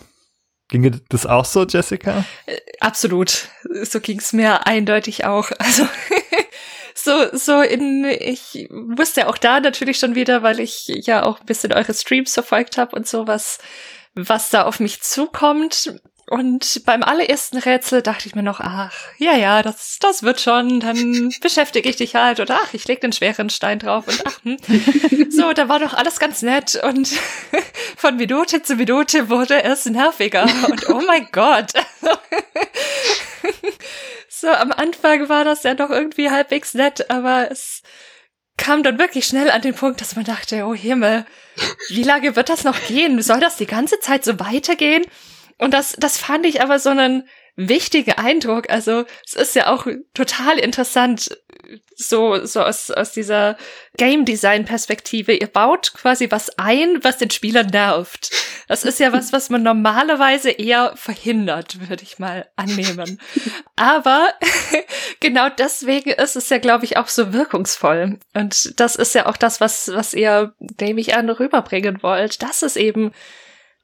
Ginge 0.70 0.92
das 1.10 1.26
auch 1.26 1.44
so, 1.44 1.66
Jessica? 1.66 2.26
Äh, 2.46 2.58
absolut. 2.80 3.50
So 3.84 4.00
ging's 4.00 4.32
mir 4.32 4.66
eindeutig 4.68 5.26
auch. 5.26 5.52
Also 5.60 5.84
so, 6.94 7.28
so 7.34 7.62
in, 7.62 8.06
ich 8.06 8.68
wusste 8.70 9.28
auch 9.28 9.38
da 9.38 9.60
natürlich 9.60 9.98
schon 9.98 10.16
wieder, 10.16 10.44
weil 10.44 10.60
ich 10.60 10.88
ja 10.88 11.24
auch 11.24 11.40
ein 11.40 11.46
bisschen 11.46 11.74
eure 11.74 11.94
Streams 11.94 12.34
verfolgt 12.34 12.78
habe 12.78 12.96
und 12.96 13.08
so, 13.08 13.28
was, 13.28 13.60
was 14.14 14.50
da 14.50 14.64
auf 14.64 14.80
mich 14.80 15.02
zukommt. 15.02 15.94
Und 16.32 16.84
beim 16.86 17.04
allerersten 17.04 17.58
Rätsel 17.58 18.02
dachte 18.02 18.26
ich 18.26 18.36
mir 18.36 18.44
noch, 18.44 18.62
ach, 18.62 18.94
ja, 19.18 19.36
ja, 19.36 19.62
das, 19.62 19.98
das 20.00 20.24
wird 20.24 20.40
schon, 20.40 20.80
dann 20.80 21.34
beschäftige 21.42 21.90
ich 21.90 21.98
dich 21.98 22.16
halt 22.16 22.40
oder 22.40 22.58
ach, 22.64 22.74
ich 22.74 22.88
leg 22.88 23.02
den 23.02 23.12
schweren 23.12 23.50
Stein 23.50 23.80
drauf 23.80 24.08
und 24.08 24.24
ach, 24.26 24.40
hm. 24.44 25.30
so, 25.30 25.52
da 25.52 25.68
war 25.68 25.80
doch 25.80 25.94
alles 25.94 26.20
ganz 26.20 26.42
nett 26.42 26.82
und 26.84 27.10
von 27.98 28.16
Minute 28.16 28.64
zu 28.64 28.78
Minute 28.78 29.30
wurde 29.30 29.62
es 29.64 29.86
nerviger 29.88 30.44
und 30.70 30.88
oh 30.88 31.02
mein 31.06 31.28
Gott. 31.34 31.74
So, 34.42 34.50
am 34.50 34.72
Anfang 34.72 35.30
war 35.30 35.44
das 35.44 35.62
ja 35.62 35.76
noch 35.76 35.92
irgendwie 35.92 36.32
halbwegs 36.32 36.74
nett, 36.74 37.12
aber 37.12 37.52
es 37.52 37.84
kam 38.58 38.82
dann 38.82 38.98
wirklich 38.98 39.28
schnell 39.28 39.52
an 39.52 39.62
den 39.62 39.76
Punkt, 39.76 40.02
dass 40.02 40.16
man 40.16 40.26
dachte, 40.26 40.66
oh 40.66 40.74
Himmel, 40.74 41.28
wie 41.90 42.02
lange 42.02 42.36
wird 42.36 42.50
das 42.50 42.64
noch 42.64 42.88
gehen? 42.88 43.22
Soll 43.22 43.40
das 43.40 43.58
die 43.58 43.68
ganze 43.68 44.00
Zeit 44.00 44.24
so 44.24 44.40
weitergehen? 44.40 45.06
Und 45.60 45.76
das, 45.76 45.96
das 46.00 46.18
fand 46.18 46.48
ich 46.48 46.60
aber 46.64 46.80
so 46.80 46.90
einen 46.90 47.30
wichtigen 47.56 48.14
Eindruck. 48.14 48.70
Also, 48.70 49.06
es 49.26 49.34
ist 49.34 49.56
ja 49.56 49.68
auch 49.68 49.88
total 50.14 50.58
interessant, 50.58 51.30
so, 51.96 52.46
so 52.46 52.62
aus, 52.62 52.92
aus 52.92 53.12
dieser 53.12 53.58
Game 53.98 54.26
Design 54.26 54.66
Perspektive. 54.66 55.34
Ihr 55.34 55.48
baut 55.48 55.94
quasi 55.94 56.30
was 56.32 56.58
ein, 56.58 57.04
was 57.04 57.18
den 57.18 57.30
Spieler 57.30 57.64
nervt. 57.64 58.32
Das 58.68 58.84
ist 58.84 59.00
ja 59.00 59.14
was, 59.14 59.34
was 59.34 59.50
man 59.50 59.64
normalerweise 59.64 60.52
eher 60.52 60.94
verhindert, 60.96 61.90
würde 61.90 62.04
ich 62.04 62.20
mal 62.20 62.50
annehmen. 62.56 63.20
Aber 63.76 64.30
genau 65.20 65.50
deswegen 65.50 66.12
ist 66.12 66.36
es 66.36 66.50
ja, 66.50 66.58
glaube 66.58 66.86
ich, 66.86 66.98
auch 66.98 67.08
so 67.08 67.34
wirkungsvoll. 67.34 68.20
Und 68.34 68.80
das 68.80 68.96
ist 68.96 69.16
ja 69.16 69.26
auch 69.28 69.38
das, 69.38 69.62
was, 69.62 69.92
was 69.94 70.14
ihr, 70.14 70.54
nehme 70.80 71.02
ich 71.02 71.16
an, 71.16 71.30
rüberbringen 71.30 72.02
wollt, 72.02 72.42
dass 72.42 72.62
es 72.62 72.76
eben 72.76 73.12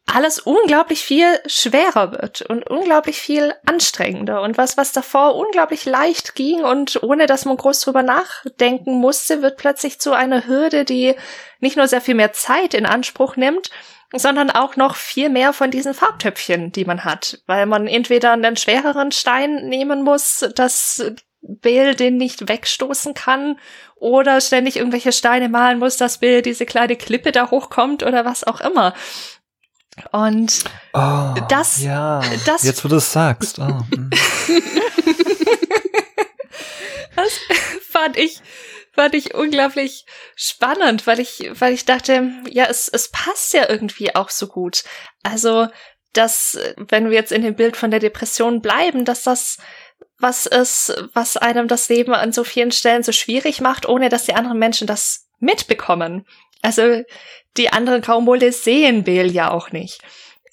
alles 0.07 0.39
unglaublich 0.39 1.03
viel 1.03 1.27
schwerer 1.45 2.13
wird 2.13 2.41
und 2.41 2.67
unglaublich 2.69 3.19
viel 3.19 3.53
anstrengender 3.65 4.41
und 4.41 4.57
was, 4.57 4.77
was 4.77 4.93
davor 4.93 5.35
unglaublich 5.35 5.85
leicht 5.85 6.33
ging 6.33 6.63
und 6.63 7.03
ohne 7.03 7.25
dass 7.25 7.45
man 7.45 7.57
groß 7.57 7.81
drüber 7.81 8.03
nachdenken 8.03 8.99
musste, 8.99 9.41
wird 9.41 9.57
plötzlich 9.57 9.99
zu 9.99 10.13
einer 10.13 10.47
Hürde, 10.47 10.85
die 10.85 11.15
nicht 11.59 11.75
nur 11.75 11.87
sehr 11.87 12.01
viel 12.01 12.15
mehr 12.15 12.31
Zeit 12.31 12.73
in 12.73 12.85
Anspruch 12.85 13.35
nimmt, 13.35 13.69
sondern 14.13 14.49
auch 14.49 14.77
noch 14.77 14.95
viel 14.95 15.29
mehr 15.29 15.51
von 15.51 15.71
diesen 15.71 15.93
Farbtöpfchen, 15.93 16.71
die 16.71 16.85
man 16.85 17.03
hat, 17.03 17.41
weil 17.45 17.65
man 17.65 17.87
entweder 17.87 18.31
einen 18.31 18.55
schwereren 18.55 19.11
Stein 19.11 19.67
nehmen 19.67 20.03
muss, 20.03 20.49
dass 20.55 21.03
Bill 21.41 21.95
den 21.95 22.17
nicht 22.17 22.47
wegstoßen 22.47 23.13
kann 23.13 23.59
oder 23.95 24.41
ständig 24.41 24.77
irgendwelche 24.77 25.11
Steine 25.11 25.49
malen 25.49 25.79
muss, 25.79 25.97
dass 25.97 26.19
Bill 26.19 26.41
diese 26.41 26.65
kleine 26.65 26.95
Klippe 26.95 27.31
da 27.31 27.51
hochkommt 27.51 28.03
oder 28.03 28.25
was 28.25 28.43
auch 28.43 28.61
immer. 28.61 28.93
Und 30.11 30.63
oh, 30.93 31.33
das, 31.49 31.81
ja. 31.81 32.21
das, 32.45 32.63
jetzt 32.63 32.83
wo 32.83 32.89
du 32.89 32.97
es 32.97 33.11
sagst. 33.11 33.59
Oh. 33.59 33.81
Hm. 34.47 34.61
das 37.15 37.39
fand 37.89 38.15
ich, 38.15 38.41
fand 38.93 39.13
ich 39.13 39.33
unglaublich 39.33 40.05
spannend, 40.35 41.05
weil 41.05 41.19
ich, 41.19 41.49
weil 41.59 41.73
ich 41.73 41.85
dachte, 41.85 42.31
ja, 42.49 42.65
es, 42.65 42.87
es 42.87 43.09
passt 43.09 43.53
ja 43.53 43.67
irgendwie 43.69 44.15
auch 44.15 44.29
so 44.29 44.47
gut. 44.47 44.83
Also, 45.23 45.67
dass, 46.13 46.57
wenn 46.77 47.09
wir 47.09 47.17
jetzt 47.17 47.31
in 47.31 47.41
dem 47.41 47.55
Bild 47.55 47.75
von 47.75 47.91
der 47.91 47.99
Depression 47.99 48.61
bleiben, 48.61 49.03
dass 49.03 49.23
das 49.23 49.57
was 50.19 50.45
ist, 50.45 51.05
was 51.13 51.37
einem 51.37 51.67
das 51.67 51.89
Leben 51.89 52.13
an 52.13 52.31
so 52.31 52.43
vielen 52.43 52.71
Stellen 52.71 53.03
so 53.03 53.11
schwierig 53.11 53.61
macht, 53.61 53.87
ohne 53.87 54.09
dass 54.09 54.25
die 54.25 54.33
anderen 54.33 54.57
Menschen 54.57 54.87
das 54.87 55.27
mitbekommen. 55.39 56.25
Also 56.67 57.01
die 57.55 57.71
anderen 57.71 58.01
Graumolde 58.01 58.51
sehen 58.51 59.05
Bale 59.05 59.29
ja 59.29 59.51
auch 59.51 59.71
nicht 59.71 60.01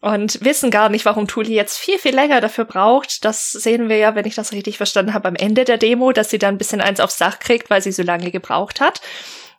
und 0.00 0.44
wissen 0.44 0.70
gar 0.70 0.88
nicht, 0.88 1.04
warum 1.06 1.26
Tuli 1.26 1.54
jetzt 1.54 1.76
viel, 1.76 1.98
viel 1.98 2.14
länger 2.14 2.40
dafür 2.40 2.64
braucht. 2.64 3.24
Das 3.24 3.50
sehen 3.50 3.88
wir 3.88 3.96
ja, 3.96 4.14
wenn 4.14 4.26
ich 4.26 4.36
das 4.36 4.52
richtig 4.52 4.76
verstanden 4.76 5.12
habe, 5.12 5.26
am 5.26 5.34
Ende 5.34 5.64
der 5.64 5.76
Demo, 5.76 6.12
dass 6.12 6.30
sie 6.30 6.38
dann 6.38 6.54
ein 6.54 6.58
bisschen 6.58 6.80
eins 6.80 7.00
aufs 7.00 7.18
Dach 7.18 7.40
kriegt, 7.40 7.68
weil 7.68 7.82
sie 7.82 7.90
so 7.90 8.04
lange 8.04 8.30
gebraucht 8.30 8.80
hat. 8.80 9.00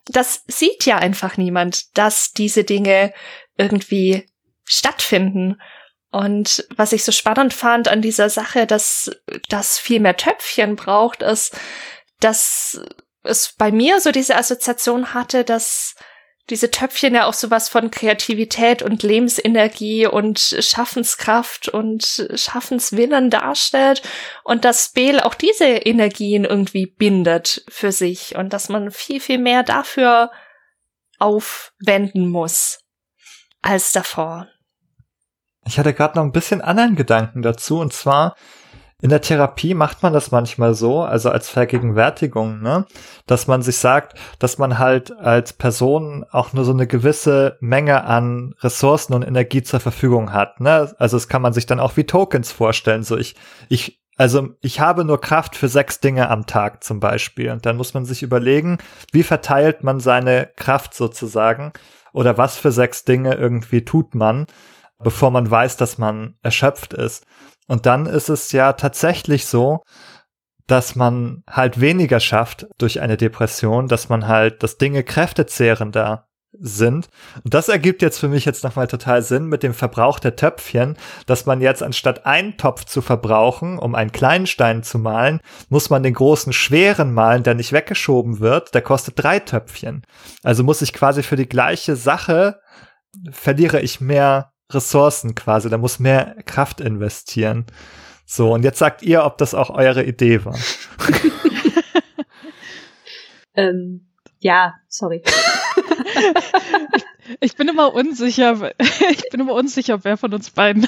Das 0.06 0.44
sieht 0.48 0.86
ja 0.86 0.98
einfach 0.98 1.36
niemand, 1.36 1.98
dass 1.98 2.32
diese 2.32 2.64
Dinge 2.64 3.14
irgendwie 3.58 4.30
stattfinden. 4.64 5.60
Und 6.10 6.66
was 6.78 6.94
ich 6.94 7.04
so 7.04 7.12
spannend 7.12 7.54
fand 7.54 7.90
an 7.90 8.02
dieser 8.02 8.30
Sache, 8.30 8.66
dass 8.66 9.12
das 9.50 9.78
viel 9.78 10.00
mehr 10.00 10.16
Töpfchen 10.16 10.78
braucht, 10.78 11.22
ist, 11.22 11.54
dass 12.22 12.80
es 13.24 13.56
bei 13.58 13.74
mir 13.74 14.00
so 14.00 14.14
diese 14.14 14.38
Assoziation 14.38 15.14
hatte, 15.14 15.44
dass 15.44 15.96
diese 16.50 16.70
Töpfchen 16.70 17.16
ja 17.16 17.26
auch 17.26 17.34
sowas 17.34 17.70
von 17.70 17.90
Kreativität 17.90 18.84
und 18.84 19.02
Lebensenergie 19.02 20.06
und 20.06 20.40
Schaffenskraft 20.60 21.70
und 21.70 22.28
Schaffenswillen 22.36 23.30
darstellt 23.32 24.04
und 24.44 24.64
dass 24.64 24.92
Beel 24.92 25.20
auch 25.20 25.34
diese 25.34 25.66
Energien 25.66 26.46
irgendwie 26.46 26.86
bindet 26.86 27.66
für 27.68 27.92
sich 27.92 28.36
und 28.36 28.54
dass 28.54 28.70
man 28.70 28.92
viel, 28.92 29.20
viel 29.20 29.40
mehr 29.40 29.64
dafür 29.64 30.32
aufwenden 31.18 32.30
muss 32.30 32.80
als 33.62 33.92
davor. 33.92 34.48
Ich 35.66 35.80
hatte 35.80 35.94
gerade 35.94 36.20
noch 36.20 36.24
ein 36.24 36.32
bisschen 36.32 36.62
anderen 36.62 36.96
Gedanken 36.96 37.42
dazu 37.42 37.80
und 37.80 37.92
zwar 37.92 38.36
in 39.02 39.10
der 39.10 39.22
Therapie 39.22 39.74
macht 39.74 40.04
man 40.04 40.14
das 40.14 40.32
manchmal 40.32 40.74
so, 40.74 41.02
also 41.02 41.30
als 41.30 41.50
Vergegenwärtigung, 41.50 42.62
ne, 42.62 42.86
dass 43.28 43.48
man 43.48 43.62
sich 43.62 43.78
sagt, 43.78 44.18
dass 44.40 44.58
man 44.58 44.80
halt 44.80 45.12
als 45.18 45.54
Person 45.54 46.26
auch 46.32 46.54
nur 46.54 46.64
so 46.64 46.72
eine 46.72 46.88
gewisse 46.88 47.58
Menge 47.60 48.06
an 48.06 48.56
Ressourcen 48.62 49.14
und 49.14 49.24
Energie 49.24 49.64
zur 49.64 49.82
Verfügung 49.82 50.32
hat, 50.32 50.62
ne? 50.62 50.96
Also 50.98 51.18
das 51.18 51.28
kann 51.28 51.42
man 51.42 51.54
sich 51.54 51.66
dann 51.66 51.80
auch 51.80 51.98
wie 51.98 52.06
Tokens 52.06 52.52
vorstellen, 52.52 53.04
so 53.04 53.18
ich 53.18 53.36
ich 53.70 54.02
also 54.18 54.50
ich 54.62 54.80
habe 54.80 55.04
nur 55.04 55.20
Kraft 55.20 55.56
für 55.56 55.68
sechs 55.68 56.00
Dinge 56.00 56.30
am 56.30 56.46
Tag 56.46 56.84
zum 56.84 57.00
Beispiel. 57.02 57.52
Und 57.52 57.66
dann 57.66 57.76
muss 57.76 57.94
man 57.94 58.06
sich 58.06 58.24
überlegen, 58.24 58.78
wie 59.12 59.24
verteilt 59.24 59.84
man 59.84 60.00
seine 60.00 60.50
Kraft 60.56 60.94
sozusagen 60.94 61.74
oder 62.14 62.38
was 62.38 62.58
für 62.58 62.72
sechs 62.72 63.04
Dinge 63.04 63.34
irgendwie 63.36 63.84
tut 63.84 64.16
man, 64.16 64.48
bevor 65.04 65.32
man 65.32 65.52
weiß, 65.52 65.76
dass 65.76 65.98
man 65.98 66.36
erschöpft 66.42 66.94
ist. 66.94 67.26
Und 67.68 67.86
dann 67.86 68.06
ist 68.06 68.30
es 68.30 68.52
ja 68.52 68.74
tatsächlich 68.74 69.46
so, 69.46 69.82
dass 70.68 70.96
man 70.96 71.44
halt 71.50 71.80
weniger 71.80 72.20
schafft 72.20 72.68
durch 72.78 73.02
eine 73.02 73.18
Depression, 73.18 73.88
dass 73.88 74.10
man 74.10 74.28
halt, 74.28 74.64
dass 74.64 74.78
Dinge 74.78 75.04
kräftezehrender 75.04 76.28
sind. 76.60 77.10
Und 77.44 77.54
das 77.54 77.70
ergibt 77.70 78.02
jetzt 78.02 78.20
für 78.20 78.28
mich 78.28 78.46
jetzt 78.46 78.64
nochmal 78.64 78.88
total 78.88 79.22
Sinn 79.22 79.48
mit 79.48 79.64
dem 79.64 79.74
Verbrauch 79.74 80.20
der 80.20 80.36
Töpfchen, 80.36 80.98
dass 81.26 81.46
man 81.46 81.62
jetzt 81.62 81.84
anstatt 81.84 82.26
einen 82.26 82.58
Topf 82.58 82.86
zu 82.86 83.02
verbrauchen, 83.02 83.78
um 83.78 83.96
einen 83.96 84.12
kleinen 84.12 84.48
Stein 84.48 84.84
zu 84.84 84.98
malen, 84.98 85.42
muss 85.70 85.90
man 85.90 86.04
den 86.04 86.14
großen 86.14 86.54
schweren 86.54 87.14
malen, 87.14 87.44
der 87.44 87.56
nicht 87.56 87.74
weggeschoben 87.74 88.40
wird, 88.40 88.74
der 88.74 88.82
kostet 88.82 89.22
drei 89.22 89.40
Töpfchen. 89.40 90.04
Also 90.44 90.64
muss 90.64 90.82
ich 90.82 90.94
quasi 90.94 91.24
für 91.24 91.36
die 91.36 91.50
gleiche 91.50 91.96
Sache 91.96 92.60
verliere 93.32 93.82
ich 93.82 94.02
mehr 94.02 94.52
Ressourcen 94.72 95.36
quasi, 95.36 95.70
da 95.70 95.78
muss 95.78 96.00
mehr 96.00 96.36
Kraft 96.46 96.82
investieren. 96.82 97.66
So, 98.26 98.54
und 98.54 98.64
jetzt 98.64 98.80
sagt 98.80 99.04
ihr, 99.04 99.24
ob 99.24 99.38
das 99.38 99.54
auch 99.54 99.70
eure 99.70 100.04
Idee 100.04 100.44
war. 100.46 100.58
ähm, 103.56 104.08
ja, 104.40 104.76
sorry. 104.88 105.22
ich, 107.40 107.56
bin 107.56 107.68
immer 107.68 107.94
unsicher, 107.94 108.72
ich 108.80 109.30
bin 109.30 109.42
immer 109.42 109.54
unsicher, 109.54 110.04
wer 110.04 110.18
von 110.18 110.34
uns 110.34 110.50
beiden 110.50 110.88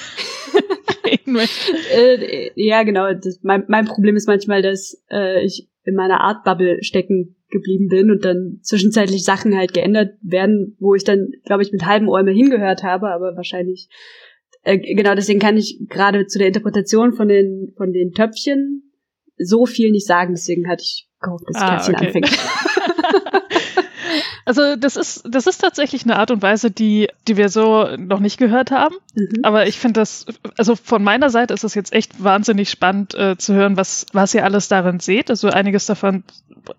reden 1.06 1.34
möchte. 1.34 1.74
Äh, 1.92 2.52
ja, 2.56 2.82
genau. 2.84 3.14
Das, 3.14 3.40
mein, 3.44 3.66
mein 3.68 3.86
Problem 3.86 4.16
ist 4.16 4.28
manchmal, 4.28 4.64
dass 4.64 5.00
äh, 5.12 5.46
ich 5.46 5.68
in 5.88 5.96
meiner 5.96 6.22
Art 6.22 6.44
Bubble 6.44 6.84
stecken 6.84 7.36
geblieben 7.50 7.88
bin 7.88 8.12
und 8.12 8.26
dann 8.26 8.60
zwischenzeitlich 8.62 9.24
Sachen 9.24 9.56
halt 9.56 9.74
geändert 9.74 10.16
werden, 10.22 10.76
wo 10.80 10.96
ich 10.96 11.06
dann, 11.06 11.32
glaube 11.46 11.64
ich, 11.64 11.72
mit 11.72 11.86
halben 11.86 12.10
Ohr 12.10 12.24
hingehört 12.26 12.84
habe, 12.84 13.10
aber 13.10 13.36
wahrscheinlich 13.36 13.90
äh, 14.64 14.78
genau 14.78 15.16
deswegen 15.16 15.40
kann 15.40 15.56
ich 15.56 15.80
gerade 15.88 16.28
zu 16.28 16.40
der 16.40 16.48
Interpretation 16.48 17.14
von 17.14 17.30
den 17.30 17.74
von 17.78 17.94
den 17.94 18.12
Töpfchen 18.12 18.92
so 19.38 19.66
viel 19.66 19.92
nicht 19.92 20.06
sagen, 20.06 20.34
deswegen 20.34 20.68
hatte 20.68 20.84
ich 20.84 21.08
gehofft, 21.22 21.46
dass 21.48 21.62
ah, 21.62 21.70
Kerstin 21.70 21.96
okay. 21.96 22.06
anfängt. 22.08 22.30
Also 24.48 24.78
das 24.78 24.96
ist, 24.96 25.26
das 25.30 25.46
ist 25.46 25.58
tatsächlich 25.58 26.04
eine 26.06 26.16
Art 26.16 26.32
und 26.32 26.42
Weise, 26.42 26.72
die, 26.72 27.10
die 27.28 27.36
wir 27.36 27.50
so 27.50 27.98
noch 27.98 28.22
nicht 28.22 28.38
gehört 28.38 28.72
haben. 28.72 28.96
Mhm. 29.14 29.44
Aber 29.44 29.68
ich 29.68 29.78
finde 29.78 30.00
das, 30.00 30.26
also 30.58 30.78
von 30.78 31.04
meiner 31.04 31.30
Seite 31.30 31.54
ist 31.54 31.66
es 31.66 31.76
jetzt 31.76 31.92
echt 31.92 32.24
wahnsinnig 32.24 32.70
spannend 32.70 33.14
äh, 33.14 33.38
zu 33.38 33.54
hören, 33.54 33.76
was, 33.76 34.06
was 34.14 34.34
ihr 34.34 34.46
alles 34.46 34.70
darin 34.70 35.02
seht. 35.02 35.30
Also 35.30 35.50
einiges 35.50 35.86
davon 35.86 36.24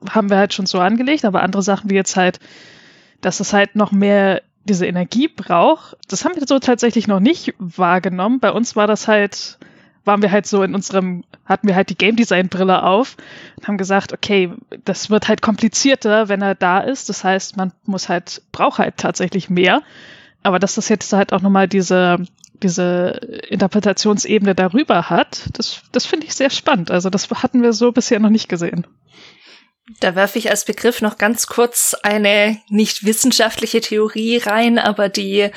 haben 0.08 0.30
wir 0.30 0.38
halt 0.38 0.54
schon 0.54 0.64
so 0.64 0.78
angelegt, 0.78 1.26
aber 1.26 1.42
andere 1.42 1.62
Sachen 1.62 1.90
wie 1.90 1.94
jetzt 1.94 2.16
halt, 2.16 2.40
dass 3.20 3.38
es 3.38 3.52
halt 3.52 3.76
noch 3.76 3.92
mehr 3.92 4.40
diese 4.64 4.86
Energie 4.86 5.28
braucht, 5.28 5.98
das 6.08 6.24
haben 6.24 6.36
wir 6.36 6.46
so 6.46 6.58
tatsächlich 6.60 7.06
noch 7.06 7.20
nicht 7.20 7.52
wahrgenommen. 7.58 8.40
Bei 8.40 8.50
uns 8.50 8.76
war 8.76 8.86
das 8.86 9.08
halt, 9.08 9.58
waren 10.06 10.22
wir 10.22 10.32
halt 10.32 10.46
so 10.46 10.62
in 10.62 10.74
unserem, 10.74 11.22
hatten 11.48 11.66
wir 11.66 11.74
halt 11.74 11.88
die 11.88 11.96
Game 11.96 12.16
Design 12.16 12.48
Brille 12.48 12.82
auf 12.82 13.16
und 13.56 13.66
haben 13.66 13.78
gesagt, 13.78 14.12
okay, 14.12 14.52
das 14.84 15.08
wird 15.08 15.28
halt 15.28 15.40
komplizierter, 15.40 16.28
wenn 16.28 16.42
er 16.42 16.54
da 16.54 16.80
ist. 16.80 17.08
Das 17.08 17.24
heißt, 17.24 17.56
man 17.56 17.72
muss 17.84 18.08
halt, 18.08 18.42
braucht 18.52 18.78
halt 18.78 18.98
tatsächlich 18.98 19.48
mehr. 19.48 19.82
Aber 20.42 20.58
dass 20.58 20.74
das 20.74 20.88
jetzt 20.88 21.12
halt 21.12 21.32
auch 21.32 21.40
nochmal 21.40 21.66
diese, 21.66 22.18
diese 22.62 23.20
Interpretationsebene 23.48 24.54
darüber 24.54 25.08
hat, 25.10 25.48
das, 25.54 25.82
das 25.90 26.06
finde 26.06 26.26
ich 26.26 26.34
sehr 26.34 26.50
spannend. 26.50 26.90
Also 26.90 27.08
das 27.10 27.28
hatten 27.30 27.62
wir 27.62 27.72
so 27.72 27.92
bisher 27.92 28.20
noch 28.20 28.30
nicht 28.30 28.48
gesehen. 28.48 28.86
Da 30.00 30.14
werfe 30.14 30.38
ich 30.38 30.50
als 30.50 30.66
Begriff 30.66 31.00
noch 31.00 31.16
ganz 31.16 31.46
kurz 31.46 31.96
eine 32.02 32.58
nicht 32.68 33.06
wissenschaftliche 33.06 33.80
Theorie 33.80 34.36
rein, 34.36 34.78
aber 34.78 35.08
die 35.08 35.48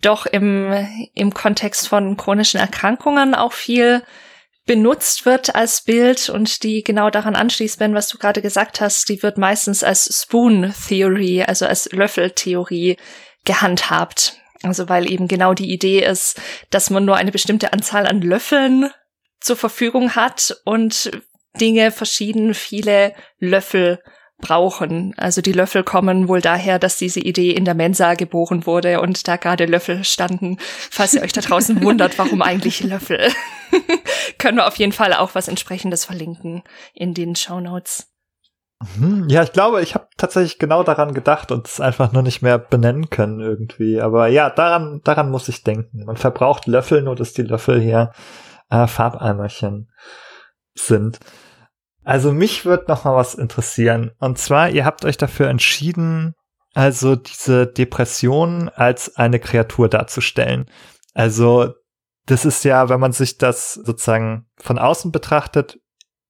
doch 0.00 0.26
im, 0.26 0.72
im 1.14 1.34
Kontext 1.34 1.88
von 1.88 2.16
chronischen 2.16 2.60
Erkrankungen 2.60 3.34
auch 3.34 3.52
viel 3.52 4.02
benutzt 4.66 5.26
wird 5.26 5.54
als 5.54 5.82
Bild 5.82 6.28
und 6.28 6.62
die 6.62 6.82
genau 6.82 7.10
daran 7.10 7.34
anschließt, 7.34 7.78
Ben, 7.78 7.94
was 7.94 8.08
du 8.08 8.18
gerade 8.18 8.42
gesagt 8.42 8.80
hast, 8.80 9.08
die 9.08 9.22
wird 9.22 9.38
meistens 9.38 9.82
als 9.82 10.22
Spoon 10.22 10.72
Theory, 10.88 11.42
also 11.42 11.66
als 11.66 11.90
Löffeltheorie 11.92 12.96
gehandhabt. 13.44 14.36
Also 14.62 14.88
weil 14.88 15.10
eben 15.10 15.26
genau 15.26 15.54
die 15.54 15.72
Idee 15.72 16.04
ist, 16.04 16.40
dass 16.68 16.90
man 16.90 17.04
nur 17.04 17.16
eine 17.16 17.32
bestimmte 17.32 17.72
Anzahl 17.72 18.06
an 18.06 18.20
Löffeln 18.20 18.90
zur 19.40 19.56
Verfügung 19.56 20.14
hat 20.14 20.56
und 20.64 21.10
Dinge 21.58 21.90
verschieden 21.90 22.54
viele 22.54 23.14
Löffel 23.38 24.00
brauchen. 24.40 25.14
Also 25.16 25.40
die 25.40 25.52
Löffel 25.52 25.82
kommen 25.82 26.28
wohl 26.28 26.40
daher, 26.40 26.78
dass 26.78 26.96
diese 26.96 27.20
Idee 27.20 27.50
in 27.50 27.64
der 27.64 27.74
Mensa 27.74 28.14
geboren 28.14 28.66
wurde 28.66 29.00
und 29.00 29.26
da 29.28 29.36
gerade 29.36 29.66
Löffel 29.66 30.04
standen. 30.04 30.56
Falls 30.60 31.14
ihr 31.14 31.22
euch 31.22 31.32
da 31.32 31.40
draußen 31.40 31.82
wundert, 31.82 32.18
warum 32.18 32.42
eigentlich 32.42 32.82
Löffel, 32.82 33.28
können 34.38 34.58
wir 34.58 34.66
auf 34.66 34.76
jeden 34.76 34.92
Fall 34.92 35.12
auch 35.12 35.34
was 35.34 35.48
entsprechendes 35.48 36.04
verlinken 36.04 36.62
in 36.94 37.14
den 37.14 37.36
Show 37.36 37.60
Notes. 37.60 38.08
Mhm. 38.96 39.26
Ja, 39.28 39.42
ich 39.42 39.52
glaube, 39.52 39.82
ich 39.82 39.94
habe 39.94 40.08
tatsächlich 40.16 40.58
genau 40.58 40.82
daran 40.82 41.12
gedacht 41.12 41.52
und 41.52 41.66
es 41.66 41.80
einfach 41.80 42.12
nur 42.12 42.22
nicht 42.22 42.40
mehr 42.40 42.58
benennen 42.58 43.10
können 43.10 43.40
irgendwie. 43.40 44.00
Aber 44.00 44.28
ja, 44.28 44.48
daran, 44.48 45.00
daran 45.04 45.30
muss 45.30 45.48
ich 45.48 45.62
denken. 45.62 46.04
Man 46.04 46.16
verbraucht 46.16 46.66
Löffel, 46.66 47.02
nur 47.02 47.14
dass 47.14 47.34
die 47.34 47.42
Löffel 47.42 47.80
hier 47.80 48.12
äh, 48.70 48.86
Farbeimerchen 48.86 49.90
sind. 50.74 51.20
Also 52.04 52.32
mich 52.32 52.64
wird 52.64 52.88
noch 52.88 53.04
mal 53.04 53.14
was 53.14 53.34
interessieren. 53.34 54.12
Und 54.18 54.38
zwar, 54.38 54.70
ihr 54.70 54.84
habt 54.84 55.04
euch 55.04 55.16
dafür 55.16 55.48
entschieden, 55.48 56.34
also 56.74 57.16
diese 57.16 57.66
Depression 57.66 58.68
als 58.68 59.16
eine 59.16 59.40
Kreatur 59.40 59.88
darzustellen. 59.88 60.66
Also 61.14 61.74
das 62.26 62.44
ist 62.44 62.64
ja, 62.64 62.88
wenn 62.88 63.00
man 63.00 63.12
sich 63.12 63.38
das 63.38 63.74
sozusagen 63.74 64.46
von 64.56 64.78
außen 64.78 65.10
betrachtet, 65.12 65.78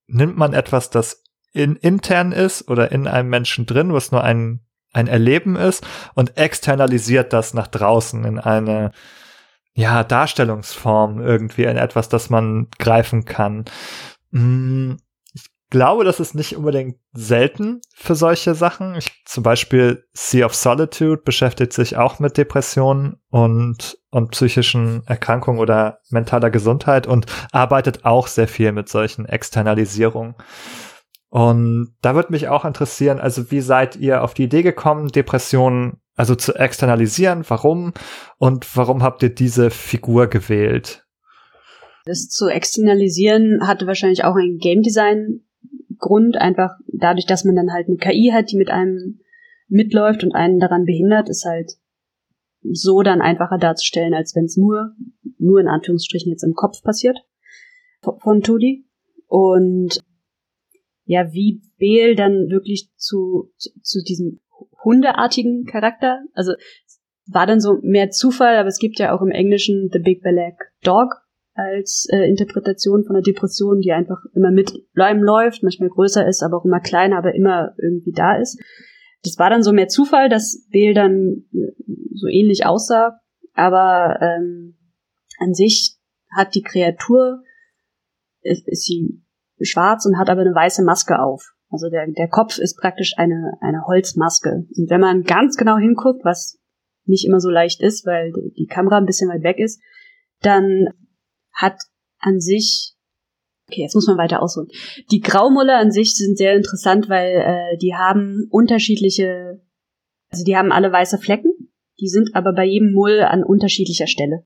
nimmt 0.06 0.36
man 0.36 0.54
etwas, 0.54 0.90
das 0.90 1.22
in, 1.52 1.76
intern 1.76 2.32
ist 2.32 2.68
oder 2.68 2.90
in 2.90 3.06
einem 3.06 3.28
Menschen 3.28 3.66
drin, 3.66 3.92
was 3.92 4.12
nur 4.12 4.24
ein, 4.24 4.60
ein 4.92 5.08
Erleben 5.08 5.56
ist 5.56 5.86
und 6.14 6.36
externalisiert 6.36 7.32
das 7.32 7.54
nach 7.54 7.66
draußen 7.66 8.24
in 8.24 8.38
eine 8.38 8.92
ja, 9.74 10.02
Darstellungsform 10.02 11.20
irgendwie 11.20 11.64
in 11.64 11.76
etwas, 11.76 12.08
das 12.08 12.30
man 12.30 12.68
greifen 12.78 13.24
kann. 13.24 13.64
Ich 14.32 14.40
glaube, 15.70 16.04
das 16.04 16.20
ist 16.20 16.34
nicht 16.34 16.56
unbedingt 16.56 16.96
selten 17.12 17.80
für 17.94 18.14
solche 18.14 18.54
Sachen. 18.54 18.96
Ich, 18.96 19.22
zum 19.24 19.42
Beispiel 19.42 20.04
Sea 20.12 20.46
of 20.46 20.54
Solitude 20.54 21.22
beschäftigt 21.22 21.72
sich 21.72 21.96
auch 21.96 22.18
mit 22.18 22.36
Depressionen 22.36 23.20
und, 23.30 23.98
und 24.10 24.32
psychischen 24.32 25.02
Erkrankungen 25.06 25.60
oder 25.60 26.00
mentaler 26.10 26.50
Gesundheit 26.50 27.06
und 27.06 27.26
arbeitet 27.52 28.04
auch 28.04 28.26
sehr 28.26 28.48
viel 28.48 28.72
mit 28.72 28.88
solchen 28.88 29.26
Externalisierungen. 29.26 30.34
Und 31.30 31.94
da 32.02 32.16
würde 32.16 32.32
mich 32.32 32.48
auch 32.48 32.64
interessieren, 32.64 33.20
also 33.20 33.52
wie 33.52 33.60
seid 33.60 33.94
ihr 33.94 34.24
auf 34.24 34.34
die 34.34 34.44
Idee 34.44 34.62
gekommen, 34.62 35.08
Depressionen 35.08 36.00
also 36.16 36.34
zu 36.34 36.54
externalisieren? 36.54 37.44
Warum? 37.48 37.94
Und 38.36 38.76
warum 38.76 39.02
habt 39.02 39.22
ihr 39.22 39.32
diese 39.32 39.70
Figur 39.70 40.26
gewählt? 40.26 41.06
Das 42.04 42.28
zu 42.28 42.48
externalisieren 42.48 43.60
hatte 43.66 43.86
wahrscheinlich 43.86 44.24
auch 44.24 44.34
einen 44.34 44.58
Game 44.58 44.82
Design 44.82 45.42
Grund, 46.00 46.36
einfach 46.36 46.72
dadurch, 46.86 47.26
dass 47.26 47.44
man 47.44 47.56
dann 47.56 47.72
halt 47.72 47.88
eine 47.88 47.96
KI 47.96 48.30
hat, 48.32 48.50
die 48.50 48.56
mit 48.56 48.70
einem 48.70 49.20
mitläuft 49.68 50.24
und 50.24 50.34
einen 50.34 50.58
daran 50.58 50.84
behindert, 50.84 51.28
ist 51.28 51.44
halt 51.44 51.72
so 52.62 53.02
dann 53.02 53.22
einfacher 53.22 53.58
darzustellen, 53.58 54.14
als 54.14 54.34
wenn 54.34 54.44
es 54.44 54.56
nur, 54.56 54.94
nur 55.38 55.60
in 55.60 55.68
Anführungsstrichen 55.68 56.30
jetzt 56.30 56.42
im 56.42 56.54
Kopf 56.54 56.82
passiert 56.82 57.18
von 58.18 58.42
Tudi. 58.42 58.86
Und 59.26 60.02
ja, 61.04 61.32
wie 61.32 61.62
Beel 61.78 62.14
dann 62.14 62.50
wirklich 62.50 62.90
zu, 62.96 63.52
zu, 63.56 63.70
zu 63.82 64.02
diesem 64.02 64.40
hundeartigen 64.84 65.64
Charakter, 65.64 66.20
also 66.34 66.52
war 67.26 67.46
dann 67.46 67.60
so 67.60 67.78
mehr 67.82 68.10
Zufall, 68.10 68.56
aber 68.56 68.68
es 68.68 68.78
gibt 68.78 68.98
ja 68.98 69.14
auch 69.14 69.22
im 69.22 69.30
Englischen 69.30 69.88
The 69.92 70.00
Big 70.00 70.22
Black 70.22 70.72
Dog 70.82 71.22
als 71.60 72.06
äh, 72.10 72.28
Interpretation 72.28 73.04
von 73.04 73.14
der 73.14 73.22
Depression, 73.22 73.80
die 73.80 73.92
einfach 73.92 74.18
immer 74.34 74.50
mit 74.50 74.72
einem 74.94 75.22
läuft, 75.22 75.62
manchmal 75.62 75.88
größer 75.88 76.26
ist, 76.26 76.42
aber 76.42 76.58
auch 76.58 76.64
immer 76.64 76.80
kleiner, 76.80 77.18
aber 77.18 77.34
immer 77.34 77.74
irgendwie 77.78 78.12
da 78.12 78.36
ist. 78.36 78.58
Das 79.22 79.38
war 79.38 79.50
dann 79.50 79.62
so 79.62 79.72
mehr 79.72 79.88
Zufall, 79.88 80.28
dass 80.28 80.66
Bale 80.72 80.94
dann 80.94 81.44
äh, 81.52 81.72
so 82.14 82.26
ähnlich 82.28 82.66
aussah, 82.66 83.20
aber 83.54 84.18
ähm, 84.20 84.76
an 85.38 85.54
sich 85.54 85.96
hat 86.34 86.54
die 86.54 86.62
Kreatur, 86.62 87.42
ist, 88.42 88.66
ist 88.68 88.84
sie 88.84 89.22
schwarz 89.62 90.06
und 90.06 90.18
hat 90.18 90.30
aber 90.30 90.40
eine 90.40 90.54
weiße 90.54 90.82
Maske 90.84 91.20
auf. 91.20 91.52
Also 91.70 91.88
der, 91.88 92.06
der 92.08 92.28
Kopf 92.28 92.58
ist 92.58 92.78
praktisch 92.78 93.14
eine, 93.16 93.52
eine 93.60 93.86
Holzmaske. 93.86 94.66
Und 94.76 94.90
wenn 94.90 95.00
man 95.00 95.22
ganz 95.22 95.56
genau 95.56 95.76
hinguckt, 95.76 96.24
was 96.24 96.58
nicht 97.04 97.26
immer 97.26 97.40
so 97.40 97.48
leicht 97.48 97.80
ist, 97.80 98.06
weil 98.06 98.32
die 98.56 98.66
Kamera 98.66 98.98
ein 98.98 99.06
bisschen 99.06 99.30
weit 99.30 99.42
weg 99.42 99.58
ist, 99.58 99.80
dann 100.40 100.88
hat 101.52 101.78
an 102.18 102.40
sich 102.40 102.94
Okay, 103.70 103.82
jetzt 103.82 103.94
muss 103.94 104.08
man 104.08 104.18
weiter 104.18 104.42
ausholen. 104.42 104.68
Die 105.12 105.20
Graumulle 105.20 105.76
an 105.76 105.92
sich 105.92 106.16
sind 106.16 106.36
sehr 106.36 106.56
interessant, 106.56 107.08
weil 107.08 107.36
äh, 107.36 107.78
die 107.78 107.94
haben 107.94 108.48
unterschiedliche, 108.50 109.60
also 110.28 110.42
die 110.44 110.56
haben 110.56 110.72
alle 110.72 110.90
weiße 110.90 111.18
Flecken, 111.18 111.52
die 112.00 112.08
sind 112.08 112.30
aber 112.34 112.52
bei 112.52 112.64
jedem 112.64 112.92
Mull 112.92 113.20
an 113.20 113.44
unterschiedlicher 113.44 114.08
Stelle. 114.08 114.44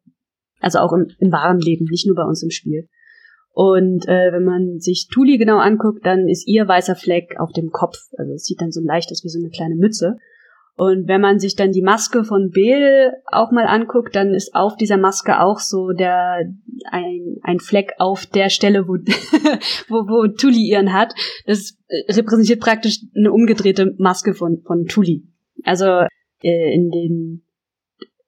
Also 0.61 0.78
auch 0.78 0.92
im, 0.92 1.07
im 1.20 1.32
wahren 1.32 1.59
Leben, 1.59 1.86
nicht 1.90 2.07
nur 2.07 2.16
bei 2.16 2.24
uns 2.24 2.42
im 2.42 2.50
Spiel. 2.50 2.88
Und 3.50 4.07
äh, 4.09 4.30
wenn 4.32 4.44
man 4.44 4.80
sich 4.80 5.09
Tuli 5.11 5.38
genau 5.38 5.57
anguckt, 5.57 6.05
dann 6.05 6.28
ist 6.28 6.46
ihr 6.46 6.68
weißer 6.68 6.96
Fleck 6.96 7.36
auf 7.38 7.52
dem 7.52 7.70
Kopf. 7.70 7.96
Also 8.18 8.34
es 8.34 8.44
sieht 8.44 8.61
dann 8.61 8.72
so 8.72 8.80
leicht 8.82 9.11
aus 9.11 9.24
wie 9.24 9.28
so 9.28 9.38
eine 9.38 9.48
kleine 9.48 9.76
Mütze. 9.76 10.18
Und 10.77 11.07
wenn 11.07 11.20
man 11.20 11.39
sich 11.39 11.55
dann 11.55 11.70
die 11.70 11.83
Maske 11.83 12.25
von 12.25 12.51
Beel 12.51 13.12
auch 13.27 13.53
mal 13.53 13.66
anguckt, 13.66 14.16
dann 14.16 14.35
ist 14.35 14.55
auf 14.55 14.77
dieser 14.77 14.97
Maske 14.97 15.41
auch 15.41 15.61
so 15.61 15.91
der 15.91 16.53
ein, 16.91 17.37
ein 17.43 17.61
Fleck 17.61 17.93
auf 17.99 18.27
der 18.27 18.51
Stelle, 18.51 18.89
wo, 18.89 18.95
wo, 19.89 20.09
wo 20.09 20.27
Tuli 20.27 20.68
ihren 20.68 20.93
hat. 20.93 21.14
Das 21.47 21.79
repräsentiert 22.09 22.61
praktisch 22.61 23.01
eine 23.16 23.31
umgedrehte 23.31 23.95
Maske 23.99 24.35
von, 24.35 24.62
von 24.62 24.87
Tuli. 24.87 25.29
Also 25.62 25.85
äh, 26.43 26.75
in 26.75 26.91
den 26.91 27.45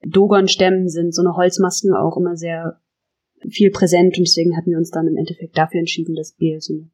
Dogon-Stämmen 0.06 0.88
sind 0.88 1.14
so 1.14 1.22
eine 1.22 1.34
Holzmasken 1.36 1.94
auch 1.94 2.16
immer 2.16 2.36
sehr 2.36 2.80
viel 3.50 3.70
präsent 3.70 4.16
und 4.18 4.24
deswegen 4.24 4.56
hatten 4.56 4.70
wir 4.70 4.78
uns 4.78 4.90
dann 4.90 5.06
im 5.06 5.16
Endeffekt 5.16 5.58
dafür 5.58 5.80
entschieden, 5.80 6.14
dass 6.14 6.32
Beel 6.32 6.60
so 6.60 6.74
eine 6.74 6.90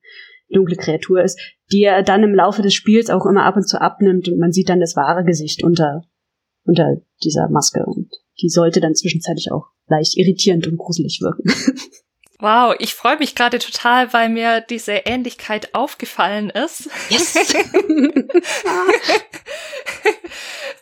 dunkle 0.53 0.77
Kreatur 0.77 1.23
ist, 1.23 1.39
die 1.73 1.83
er 1.83 2.03
dann 2.03 2.23
im 2.23 2.35
Laufe 2.35 2.63
des 2.63 2.75
Spiels 2.75 3.11
auch 3.11 3.27
immer 3.27 3.45
ab 3.45 3.57
und 3.57 3.69
zu 3.69 3.81
abnimmt 3.81 4.29
und 4.29 4.39
man 4.39 4.53
sieht 4.53 4.69
dann 4.69 4.81
das 4.81 4.97
wahre 4.97 5.25
Gesicht 5.25 5.65
unter, 5.65 6.03
unter 6.65 6.97
dieser 7.23 7.49
Maske 7.49 7.85
und 7.85 8.11
die 8.41 8.49
sollte 8.49 8.81
dann 8.81 8.95
zwischenzeitlich 8.95 9.51
auch 9.53 9.67
leicht 9.89 10.17
irritierend 10.17 10.67
und 10.67 10.79
gruselig 10.79 11.21
wirken. 11.21 11.53
Wow, 12.43 12.75
ich 12.81 12.95
freue 12.95 13.19
mich 13.19 13.37
gerade 13.37 13.61
total, 13.61 14.13
weil 14.13 14.29
mir 14.29 14.61
diese 14.63 14.95
Ähnlichkeit 14.95 15.77
aufgefallen 15.77 16.51
ist. 16.51 16.91
Yes. 17.09 17.35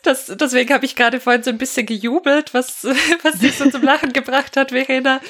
das, 0.03 0.27
deswegen 0.35 0.73
habe 0.73 0.85
ich 0.85 0.95
gerade 0.95 1.19
vorhin 1.19 1.43
so 1.43 1.49
ein 1.49 1.57
bisschen 1.57 1.85
gejubelt, 1.85 2.53
was, 2.53 2.83
was 3.23 3.39
dich 3.39 3.57
so 3.57 3.69
zum 3.69 3.83
Lachen 3.83 4.13
gebracht 4.13 4.57
hat, 4.57 4.71
Verena. 4.71 5.21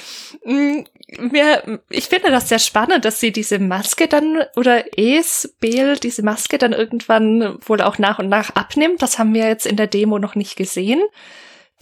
Mm, 0.45 0.83
mir, 1.17 1.81
ich 1.89 2.05
finde 2.05 2.31
das 2.31 2.49
sehr 2.49 2.59
spannend, 2.59 3.05
dass 3.05 3.19
sie 3.19 3.31
diese 3.31 3.59
Maske 3.59 4.07
dann, 4.07 4.43
oder 4.55 4.97
Es, 4.97 5.55
Beel, 5.59 5.97
diese 5.97 6.23
Maske 6.23 6.57
dann 6.57 6.73
irgendwann 6.73 7.57
wohl 7.65 7.81
auch 7.81 7.97
nach 7.97 8.19
und 8.19 8.29
nach 8.29 8.55
abnimmt. 8.55 9.01
Das 9.01 9.19
haben 9.19 9.33
wir 9.33 9.47
jetzt 9.47 9.65
in 9.65 9.77
der 9.77 9.87
Demo 9.87 10.19
noch 10.19 10.35
nicht 10.35 10.55
gesehen. 10.55 11.01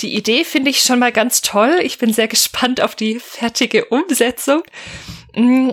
Die 0.02 0.16
Idee 0.16 0.46
finde 0.46 0.70
ich 0.70 0.82
schon 0.82 1.00
mal 1.00 1.12
ganz 1.12 1.42
toll. 1.42 1.80
Ich 1.84 1.98
bin 1.98 2.14
sehr 2.14 2.28
gespannt 2.28 2.82
auf 2.82 2.96
die 2.96 3.20
fertige 3.20 3.86
Umsetzung. 3.86 4.64
Mm, 5.36 5.72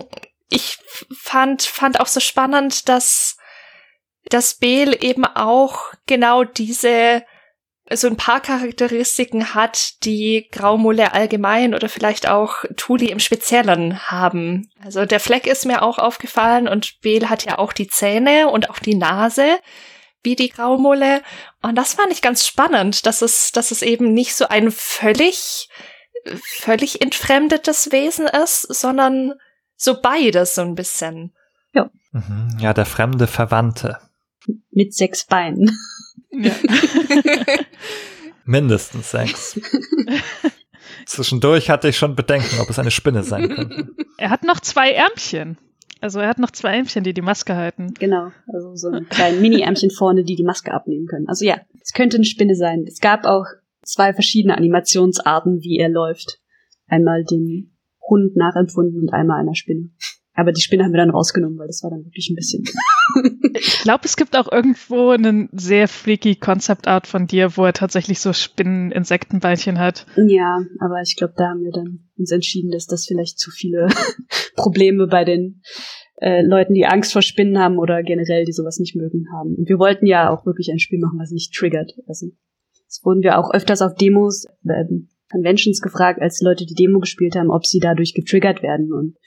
ich 0.49 0.77
fand, 1.11 1.63
fand 1.63 1.99
auch 1.99 2.07
so 2.07 2.19
spannend, 2.19 2.89
dass, 2.89 3.36
dass 4.29 4.55
Beel 4.55 4.95
eben 5.03 5.25
auch 5.25 5.93
genau 6.05 6.43
diese 6.43 7.23
so 7.89 8.07
ein 8.07 8.17
paar 8.17 8.41
Charakteristiken 8.41 9.53
hat, 9.53 10.03
die 10.03 10.49
Graumulle 10.51 11.13
allgemein 11.13 11.73
oder 11.73 11.87
vielleicht 11.87 12.27
auch 12.27 12.65
Tuli 12.75 13.09
im 13.11 13.19
Speziellen 13.19 14.11
haben. 14.11 14.69
Also 14.83 15.05
der 15.05 15.21
Fleck 15.21 15.47
ist 15.47 15.65
mir 15.65 15.81
auch 15.81 15.97
aufgefallen 15.97 16.67
und 16.67 16.99
Beel 16.99 17.29
hat 17.29 17.45
ja 17.45 17.57
auch 17.57 17.71
die 17.71 17.87
Zähne 17.87 18.49
und 18.49 18.69
auch 18.69 18.79
die 18.79 18.95
Nase 18.95 19.59
wie 20.23 20.35
die 20.35 20.49
Graumulle. 20.49 21.21
Und 21.61 21.75
das 21.75 21.93
fand 21.93 22.11
ich 22.11 22.21
ganz 22.21 22.45
spannend, 22.45 23.05
dass 23.05 23.21
es, 23.21 23.51
dass 23.53 23.71
es 23.71 23.81
eben 23.81 24.13
nicht 24.13 24.35
so 24.35 24.49
ein 24.49 24.71
völlig, 24.71 25.69
völlig 26.41 27.01
entfremdetes 27.01 27.93
Wesen 27.93 28.27
ist, 28.27 28.61
sondern 28.63 29.35
so 29.77 30.01
beides 30.01 30.55
so 30.55 30.61
ein 30.61 30.75
bisschen. 30.75 31.33
Ja. 31.71 31.89
Mhm, 32.11 32.57
ja, 32.59 32.73
der 32.73 32.85
fremde 32.85 33.27
Verwandte. 33.27 33.99
Mit 34.71 34.93
sechs 34.93 35.25
Beinen. 35.25 35.71
Ja. 36.31 36.51
Mindestens 38.45 39.11
sechs. 39.11 39.59
Zwischendurch 41.05 41.69
hatte 41.69 41.89
ich 41.89 41.97
schon 41.97 42.15
Bedenken, 42.15 42.59
ob 42.59 42.69
es 42.69 42.79
eine 42.79 42.91
Spinne 42.91 43.23
sein 43.23 43.49
könnte. 43.49 43.89
Er 44.17 44.29
hat 44.29 44.43
noch 44.43 44.59
zwei 44.59 44.91
Ärmchen. 44.91 45.57
Also 45.99 46.19
er 46.19 46.27
hat 46.27 46.39
noch 46.39 46.51
zwei 46.51 46.75
Ärmchen, 46.75 47.03
die 47.03 47.13
die 47.13 47.21
Maske 47.21 47.55
halten. 47.55 47.93
Genau, 47.99 48.31
also 48.53 48.75
so 48.75 48.89
ein 48.89 49.07
kleines 49.09 49.41
Mini-Ärmchen 49.41 49.89
vorne, 49.89 50.23
die 50.23 50.35
die 50.35 50.43
Maske 50.43 50.73
abnehmen 50.73 51.07
können. 51.07 51.27
Also 51.27 51.45
ja, 51.45 51.59
es 51.81 51.91
könnte 51.91 52.17
eine 52.17 52.25
Spinne 52.25 52.55
sein. 52.55 52.85
Es 52.87 52.99
gab 52.99 53.25
auch 53.25 53.45
zwei 53.83 54.13
verschiedene 54.13 54.57
Animationsarten, 54.57 55.61
wie 55.61 55.77
er 55.77 55.89
läuft. 55.89 56.39
Einmal 56.87 57.23
den 57.23 57.75
Hund 58.07 58.35
nachempfunden 58.35 59.01
und 59.01 59.13
einmal 59.13 59.41
einer 59.41 59.55
Spinne. 59.55 59.89
Aber 60.37 60.51
die 60.51 60.61
Spinne 60.61 60.83
haben 60.83 60.93
wir 60.93 60.99
dann 60.99 61.09
rausgenommen, 61.09 61.57
weil 61.57 61.65
das 61.65 61.81
war 61.81 61.89
dann 61.89 62.05
wirklich 62.05 62.29
ein 62.29 62.35
bisschen. 62.35 62.63
ich 63.55 63.79
glaube, 63.79 64.05
es 64.05 64.15
gibt 64.15 64.37
auch 64.37 64.51
irgendwo 64.51 65.09
einen 65.09 65.49
sehr 65.51 65.87
freaky 65.87 66.35
Concept 66.35 66.87
Art 66.87 67.07
von 67.07 67.25
dir, 67.25 67.57
wo 67.57 67.65
er 67.65 67.73
tatsächlich 67.73 68.19
so 68.19 68.33
Spinnen-Insektenbeinchen 68.33 69.79
hat. 69.79 70.05
Ja, 70.15 70.63
aber 70.79 71.01
ich 71.01 71.15
glaube, 71.15 71.33
da 71.35 71.49
haben 71.49 71.63
wir 71.63 71.71
dann 71.71 72.07
uns 72.17 72.31
entschieden, 72.31 72.69
dass 72.69 72.85
das 72.85 73.07
vielleicht 73.07 73.39
zu 73.39 73.49
viele 73.49 73.87
Probleme 74.55 75.07
bei 75.07 75.25
den 75.25 75.63
äh, 76.21 76.43
Leuten, 76.45 76.75
die 76.75 76.85
Angst 76.85 77.13
vor 77.13 77.23
Spinnen 77.23 77.57
haben 77.57 77.79
oder 77.79 78.03
generell, 78.03 78.45
die 78.45 78.53
sowas 78.53 78.77
nicht 78.77 78.95
mögen, 78.95 79.25
haben. 79.33 79.55
Und 79.55 79.67
wir 79.67 79.79
wollten 79.79 80.05
ja 80.05 80.29
auch 80.29 80.45
wirklich 80.45 80.69
ein 80.71 80.79
Spiel 80.79 80.99
machen, 80.99 81.17
was 81.17 81.31
nicht 81.31 81.51
triggert. 81.51 81.93
Also, 82.05 82.27
das 82.85 83.01
wurden 83.03 83.23
wir 83.23 83.39
auch 83.39 83.51
öfters 83.51 83.81
auf 83.81 83.95
Demos, 83.95 84.45
äh, 84.65 84.85
Conventions 85.31 85.81
gefragt, 85.81 86.21
als 86.21 86.41
Leute 86.41 86.65
die 86.65 86.75
Demo 86.75 86.99
gespielt 86.99 87.35
haben, 87.35 87.49
ob 87.49 87.65
sie 87.65 87.79
dadurch 87.79 88.13
getriggert 88.13 88.61
werden. 88.61 88.93
Und 88.93 89.17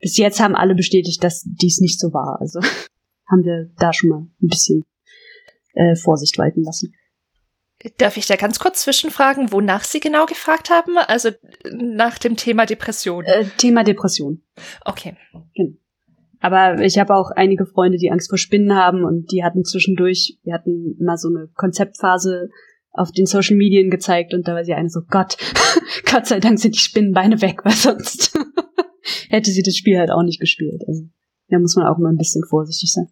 bis 0.00 0.16
jetzt 0.16 0.40
haben 0.40 0.54
alle 0.54 0.74
bestätigt, 0.74 1.22
dass 1.22 1.44
dies 1.44 1.80
nicht 1.80 1.98
so 2.00 2.12
war. 2.12 2.38
Also 2.40 2.60
haben 3.30 3.44
wir 3.44 3.70
da 3.78 3.92
schon 3.92 4.10
mal 4.10 4.20
ein 4.20 4.48
bisschen 4.48 4.84
äh, 5.74 5.96
Vorsicht 5.96 6.38
walten 6.38 6.62
lassen. 6.62 6.94
Darf 7.98 8.16
ich 8.16 8.26
da 8.26 8.34
ganz 8.34 8.58
kurz 8.58 8.82
zwischenfragen, 8.82 9.52
wonach 9.52 9.84
Sie 9.84 10.00
genau 10.00 10.26
gefragt 10.26 10.68
haben? 10.68 10.98
Also 10.98 11.30
nach 11.72 12.18
dem 12.18 12.36
Thema 12.36 12.66
Depression. 12.66 13.24
Äh, 13.24 13.44
Thema 13.56 13.84
Depression. 13.84 14.42
Okay. 14.84 15.16
Genau. 15.54 15.76
Aber 16.40 16.80
ich 16.82 16.98
habe 16.98 17.14
auch 17.14 17.30
einige 17.34 17.66
Freunde, 17.66 17.98
die 17.98 18.10
Angst 18.10 18.30
vor 18.30 18.38
Spinnen 18.38 18.74
haben 18.74 19.04
und 19.04 19.30
die 19.32 19.42
hatten 19.44 19.64
zwischendurch, 19.64 20.38
wir 20.42 20.54
hatten 20.54 20.96
mal 21.00 21.16
so 21.16 21.28
eine 21.28 21.48
Konzeptphase 21.54 22.48
auf 22.92 23.12
den 23.12 23.26
Social 23.26 23.56
Medien 23.56 23.90
gezeigt 23.90 24.34
und 24.34 24.46
da 24.46 24.54
war 24.54 24.64
sie 24.64 24.74
eine 24.74 24.88
so, 24.88 25.00
Gott, 25.08 25.36
Gott 26.10 26.26
sei 26.26 26.40
Dank 26.40 26.58
sind 26.58 26.74
die 26.74 26.80
Spinnenbeine 26.80 27.40
weg, 27.42 27.64
weil 27.64 27.72
sonst 27.72 28.36
hätte 29.28 29.50
sie 29.50 29.62
das 29.62 29.76
Spiel 29.76 29.98
halt 29.98 30.10
auch 30.10 30.22
nicht 30.22 30.40
gespielt. 30.40 30.82
Also 30.86 31.02
da 31.48 31.58
muss 31.58 31.76
man 31.76 31.86
auch 31.86 31.98
immer 31.98 32.10
ein 32.10 32.18
bisschen 32.18 32.44
vorsichtig 32.44 32.92
sein. 32.92 33.08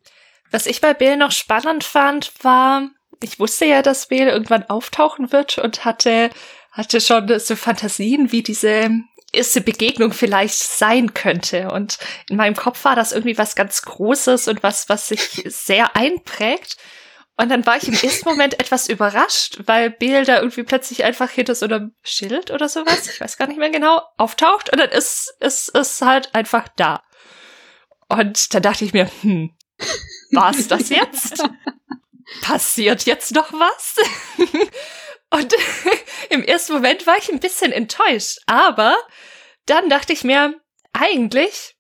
Was 0.51 0.67
ich 0.67 0.81
bei 0.81 0.95
Bill 0.95 1.17
noch 1.17 1.33
spannend 1.33 1.85
fand, 1.85 2.33
war, 2.43 2.91
ich 3.23 3.41
wusste 3.41 3.65
ja, 3.65 3.83
dass 3.83 4.09
Bill 4.09 4.29
irgendwann 4.29 4.65
auftauchen 4.65 5.33
wird 5.33 5.59
und 5.59 5.85
hatte, 5.85 6.31
hatte 6.71 7.01
schon 7.01 7.39
so 7.39 7.57
Fantasien, 7.57 8.33
wie 8.33 8.43
diese 8.43 8.91
erste 9.33 9.61
Begegnung 9.61 10.13
vielleicht 10.13 10.59
sein 10.59 11.15
könnte. 11.15 11.71
Und 11.71 11.99
in 12.29 12.37
meinem 12.37 12.57
Kopf 12.57 12.85
war 12.85 12.97
das 12.97 13.13
irgendwie 13.13 13.39
was 13.39 13.55
ganz 13.55 13.83
Großes 13.83 14.49
und 14.49 14.63
was, 14.63 14.89
was 14.89 15.09
sich 15.09 15.43
sehr 15.47 15.97
einprägt. 15.97 16.77
Und 17.39 17.51
dann 17.51 17.67
war 17.67 17.77
ich 17.77 17.87
im 17.87 17.95
ersten 17.95 18.29
Moment 18.29 18.59
etwas 18.59 18.89
überrascht, 18.89 19.59
weil 19.67 19.91
Bill 19.91 20.25
da 20.25 20.39
irgendwie 20.39 20.63
plötzlich 20.63 21.05
einfach 21.05 21.31
hinter 21.31 21.55
so 21.55 21.67
einem 21.67 21.95
Schild 22.03 22.51
oder 22.51 22.69
sowas, 22.69 23.09
ich 23.09 23.21
weiß 23.21 23.37
gar 23.37 23.47
nicht 23.47 23.59
mehr 23.59 23.71
genau, 23.71 24.03
auftaucht 24.17 24.73
und 24.73 24.79
dann 24.79 24.91
ist 24.91 25.35
es 25.41 25.69
ist, 25.69 25.77
ist 25.77 26.03
halt 26.03 26.35
einfach 26.35 26.69
da. 26.77 27.03
Und 28.09 28.55
dann 28.55 28.63
dachte 28.63 28.85
ich 28.85 28.95
mir, 28.95 29.11
hm, 29.21 29.55
war's 30.33 30.69
das 30.69 30.89
jetzt? 30.89 31.45
Passiert 32.41 33.05
jetzt 33.05 33.35
noch 33.35 33.53
was? 33.53 33.97
Und 35.31 35.55
im 36.31 36.43
ersten 36.43 36.75
Moment 36.75 37.07
war 37.07 37.17
ich 37.19 37.31
ein 37.31 37.41
bisschen 37.41 37.73
enttäuscht. 37.73 38.39
Aber 38.47 38.97
dann 39.67 39.89
dachte 39.89 40.13
ich 40.13 40.25
mir, 40.25 40.55
eigentlich, 40.93 41.77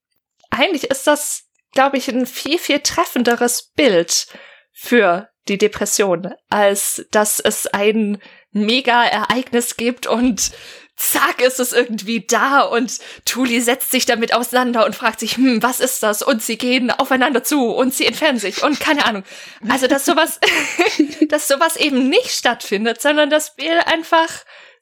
eigentlich 0.50 0.90
ist 0.90 1.07
das, 1.07 1.44
glaube 1.72 1.96
ich, 1.96 2.09
ein 2.09 2.26
viel, 2.26 2.59
viel 2.59 2.80
treffenderes 2.80 3.70
Bild 3.72 4.26
für 4.72 5.30
die 5.49 5.59
Depression, 5.59 6.34
als 6.49 7.07
dass 7.11 7.40
es 7.40 7.66
ein 7.66 8.18
Mega-Ereignis 8.53 9.76
gibt 9.76 10.07
und 10.07 10.53
zack 10.97 11.42
ist 11.42 11.61
es 11.61 11.72
irgendwie 11.72 12.26
da 12.26 12.62
und 12.62 12.99
Tuli 13.26 13.61
setzt 13.61 13.90
sich 13.90 14.07
damit 14.07 14.34
auseinander 14.34 14.86
und 14.86 14.97
fragt 14.97 15.20
sich, 15.20 15.36
hm, 15.36 15.62
was 15.62 15.80
ist 15.80 16.03
das? 16.03 16.22
Und 16.22 16.42
sie 16.42 16.57
gehen 16.57 16.90
aufeinander 16.90 17.44
zu 17.44 17.66
und 17.66 17.94
sie 17.94 18.07
entfernen 18.07 18.38
sich 18.38 18.62
und 18.62 18.80
keine 18.80 19.05
Ahnung. 19.05 19.22
Also, 19.68 19.86
dass 19.86 20.07
sowas, 20.07 20.40
dass 21.28 21.49
sowas 21.49 21.76
eben 21.76 22.09
nicht 22.09 22.30
stattfindet, 22.30 23.01
sondern 23.03 23.28
dass 23.28 23.55
Bill 23.57 23.78
einfach 23.84 24.28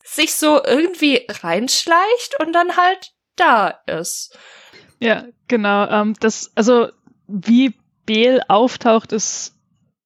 sich 0.05 0.35
so 0.35 0.63
irgendwie 0.63 1.27
reinschleicht 1.43 2.39
und 2.39 2.53
dann 2.53 2.77
halt 2.77 3.13
da 3.37 3.81
ist. 3.87 4.39
Ja, 5.01 5.25
genau. 5.49 5.89
Ähm, 5.89 6.15
das, 6.21 6.53
also 6.55 6.89
wie 7.27 7.75
Beel 8.07 8.43
auftaucht, 8.49 9.13
ist 9.13 9.54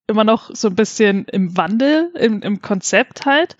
immer 0.08 0.24
noch 0.24 0.50
so 0.54 0.68
ein 0.68 0.74
bisschen 0.74 1.26
im 1.26 1.56
Wandel, 1.56 2.10
im, 2.14 2.42
im 2.42 2.60
Konzept 2.60 3.26
halt. 3.26 3.56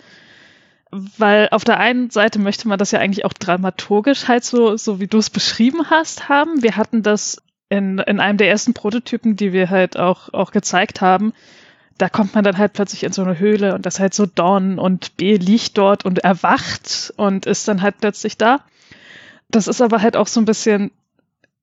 Weil 0.91 1.49
auf 1.51 1.65
der 1.65 1.79
einen 1.79 2.09
Seite 2.09 2.39
möchte 2.39 2.67
man 2.67 2.79
das 2.79 2.91
ja 2.91 2.99
eigentlich 2.99 3.27
auch 3.27 3.35
dramaturgisch 3.35 4.27
halt 4.27 4.43
so, 4.43 4.77
so 4.79 5.01
wie 5.01 5.07
du 5.07 5.19
es 5.19 5.29
beschrieben 5.29 5.91
hast, 5.91 6.31
haben. 6.31 6.63
Wir 6.63 6.77
hatten 6.77 7.03
das 7.03 7.43
in, 7.69 7.99
in 7.99 8.21
einem 8.21 8.39
der 8.39 8.49
ersten 8.49 8.73
Prototypen, 8.73 9.37
die 9.37 9.53
wir 9.53 9.69
halt 9.69 9.99
auch, 9.99 10.33
auch 10.33 10.51
gezeigt 10.51 11.03
haben. 11.03 11.35
Da 11.99 12.09
kommt 12.09 12.35
man 12.35 12.45
dann 12.45 12.57
halt 12.57 12.73
plötzlich 12.73 13.05
in 13.05 13.13
so 13.13 13.23
eine 13.23 13.39
Höhle 13.39 13.75
und 13.75 13.85
das 13.85 13.97
ist 13.97 14.01
halt 14.01 14.15
so 14.15 14.25
Dawn 14.25 14.79
und 14.79 15.17
B 15.19 15.37
liegt 15.37 15.77
dort 15.77 16.07
und 16.07 16.21
erwacht 16.21 17.13
und 17.17 17.45
ist 17.45 17.69
dann 17.69 17.83
halt 17.83 17.99
plötzlich 18.01 18.39
da. 18.39 18.61
Das 19.51 19.69
ist 19.69 19.83
aber 19.83 20.01
halt 20.01 20.17
auch 20.17 20.29
so 20.29 20.41
ein 20.41 20.47
bisschen 20.47 20.91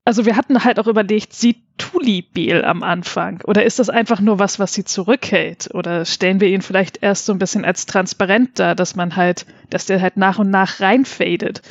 also 0.06 0.26
wir 0.26 0.36
hatten 0.36 0.64
halt 0.64 0.80
auch 0.80 0.88
überlegt, 0.88 1.34
sieht 1.34 1.58
Tuli 1.80 2.22
Beel 2.22 2.64
am 2.64 2.84
Anfang? 2.84 3.42
Oder 3.44 3.66
ist 3.66 3.80
das 3.80 3.90
einfach 3.90 4.22
nur 4.22 4.38
was, 4.38 4.60
was 4.60 4.74
sie 4.74 4.86
zurückhält? 4.86 5.70
Oder 5.74 6.06
stellen 6.06 6.40
wir 6.40 6.48
ihn 6.48 6.62
vielleicht 6.62 7.02
erst 7.02 7.26
so 7.26 7.34
ein 7.34 7.40
bisschen 7.40 7.66
als 7.66 7.88
transparent 7.88 8.60
dar, 8.60 8.76
dass 8.76 8.96
man 8.96 9.16
halt, 9.16 9.48
dass 9.72 9.88
der 9.88 10.00
halt 10.00 10.16
nach 10.16 10.38
und 10.38 10.52
nach 10.52 10.80
reinfadet? 10.80 11.64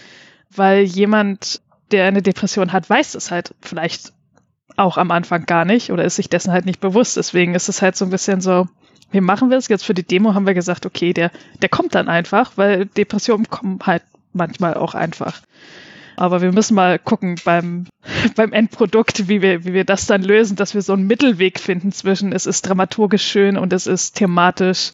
Weil 0.51 0.83
jemand, 0.83 1.63
der 1.93 2.07
eine 2.07 2.23
Depression 2.23 2.73
hat, 2.73 2.91
weiß 2.91 3.13
das 3.13 3.31
halt 3.31 3.55
vielleicht 3.61 4.13
auch 4.77 4.99
am 4.99 5.13
Anfang 5.13 5.47
gar 5.47 5.65
nicht 5.65 5.93
oder 5.93 6.05
ist 6.05 6.17
sich 6.17 6.29
dessen 6.29 6.53
halt 6.53 6.67
nicht 6.67 6.81
bewusst. 6.81 7.17
Deswegen 7.17 7.55
ist 7.55 7.69
es 7.69 7.83
halt 7.83 7.97
so 7.97 8.05
ein 8.05 8.11
bisschen 8.11 8.41
so, 8.41 8.67
wie 9.13 9.21
machen 9.21 9.51
wir 9.51 9.59
es? 9.59 9.69
Jetzt 9.69 9.85
für 9.85 9.95
die 9.95 10.03
Demo 10.03 10.35
haben 10.35 10.47
wir 10.47 10.55
gesagt, 10.55 10.87
okay, 10.87 11.13
der, 11.13 11.31
der 11.63 11.69
kommt 11.69 11.95
dann 11.95 12.09
einfach, 12.09 12.53
weil 12.57 12.87
Depressionen 12.87 13.49
kommen 13.49 13.79
halt 13.85 14.03
manchmal 14.33 14.75
auch 14.75 14.95
einfach. 14.95 15.41
Aber 16.17 16.43
wir 16.43 16.53
müssen 16.53 16.75
mal 16.75 16.99
gucken 16.99 17.37
beim, 17.45 17.87
beim 18.37 18.53
Endprodukt, 18.53 19.29
wie 19.29 19.43
wir, 19.43 19.65
wie 19.65 19.73
wir 19.73 19.85
das 19.85 20.07
dann 20.07 20.23
lösen, 20.23 20.57
dass 20.57 20.75
wir 20.75 20.83
so 20.83 20.93
einen 20.93 21.07
Mittelweg 21.07 21.59
finden 21.59 21.93
zwischen 21.93 22.33
es 22.33 22.47
ist 22.47 22.63
dramaturgisch 22.63 23.27
schön 23.27 23.57
und 23.57 23.73
es 23.73 23.87
ist 23.87 24.17
thematisch 24.17 24.93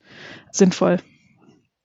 sinnvoll. 0.51 0.99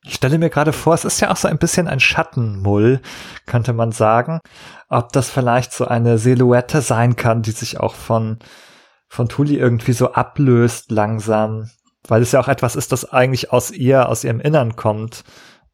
Ich 0.07 0.15
stelle 0.15 0.37
mir 0.37 0.51
gerade 0.51 0.71
vor, 0.71 0.93
es 0.93 1.03
ist 1.03 1.19
ja 1.19 1.31
auch 1.31 1.35
so 1.35 1.47
ein 1.47 1.57
bisschen 1.57 1.87
ein 1.87 1.99
Schattenmull, 1.99 3.01
könnte 3.47 3.73
man 3.73 3.91
sagen. 3.91 4.39
Ob 4.87 5.11
das 5.11 5.31
vielleicht 5.31 5.73
so 5.73 5.85
eine 5.85 6.19
Silhouette 6.19 6.81
sein 6.81 7.15
kann, 7.15 7.41
die 7.41 7.51
sich 7.51 7.79
auch 7.79 7.95
von, 7.95 8.37
von 9.07 9.27
Tuli 9.27 9.57
irgendwie 9.57 9.93
so 9.93 10.13
ablöst 10.13 10.91
langsam. 10.91 11.71
Weil 12.07 12.21
es 12.21 12.31
ja 12.31 12.39
auch 12.39 12.47
etwas 12.47 12.75
ist, 12.75 12.91
das 12.91 13.11
eigentlich 13.11 13.51
aus 13.51 13.71
ihr, 13.71 14.07
aus 14.07 14.23
ihrem 14.23 14.39
Innern 14.39 14.75
kommt. 14.75 15.23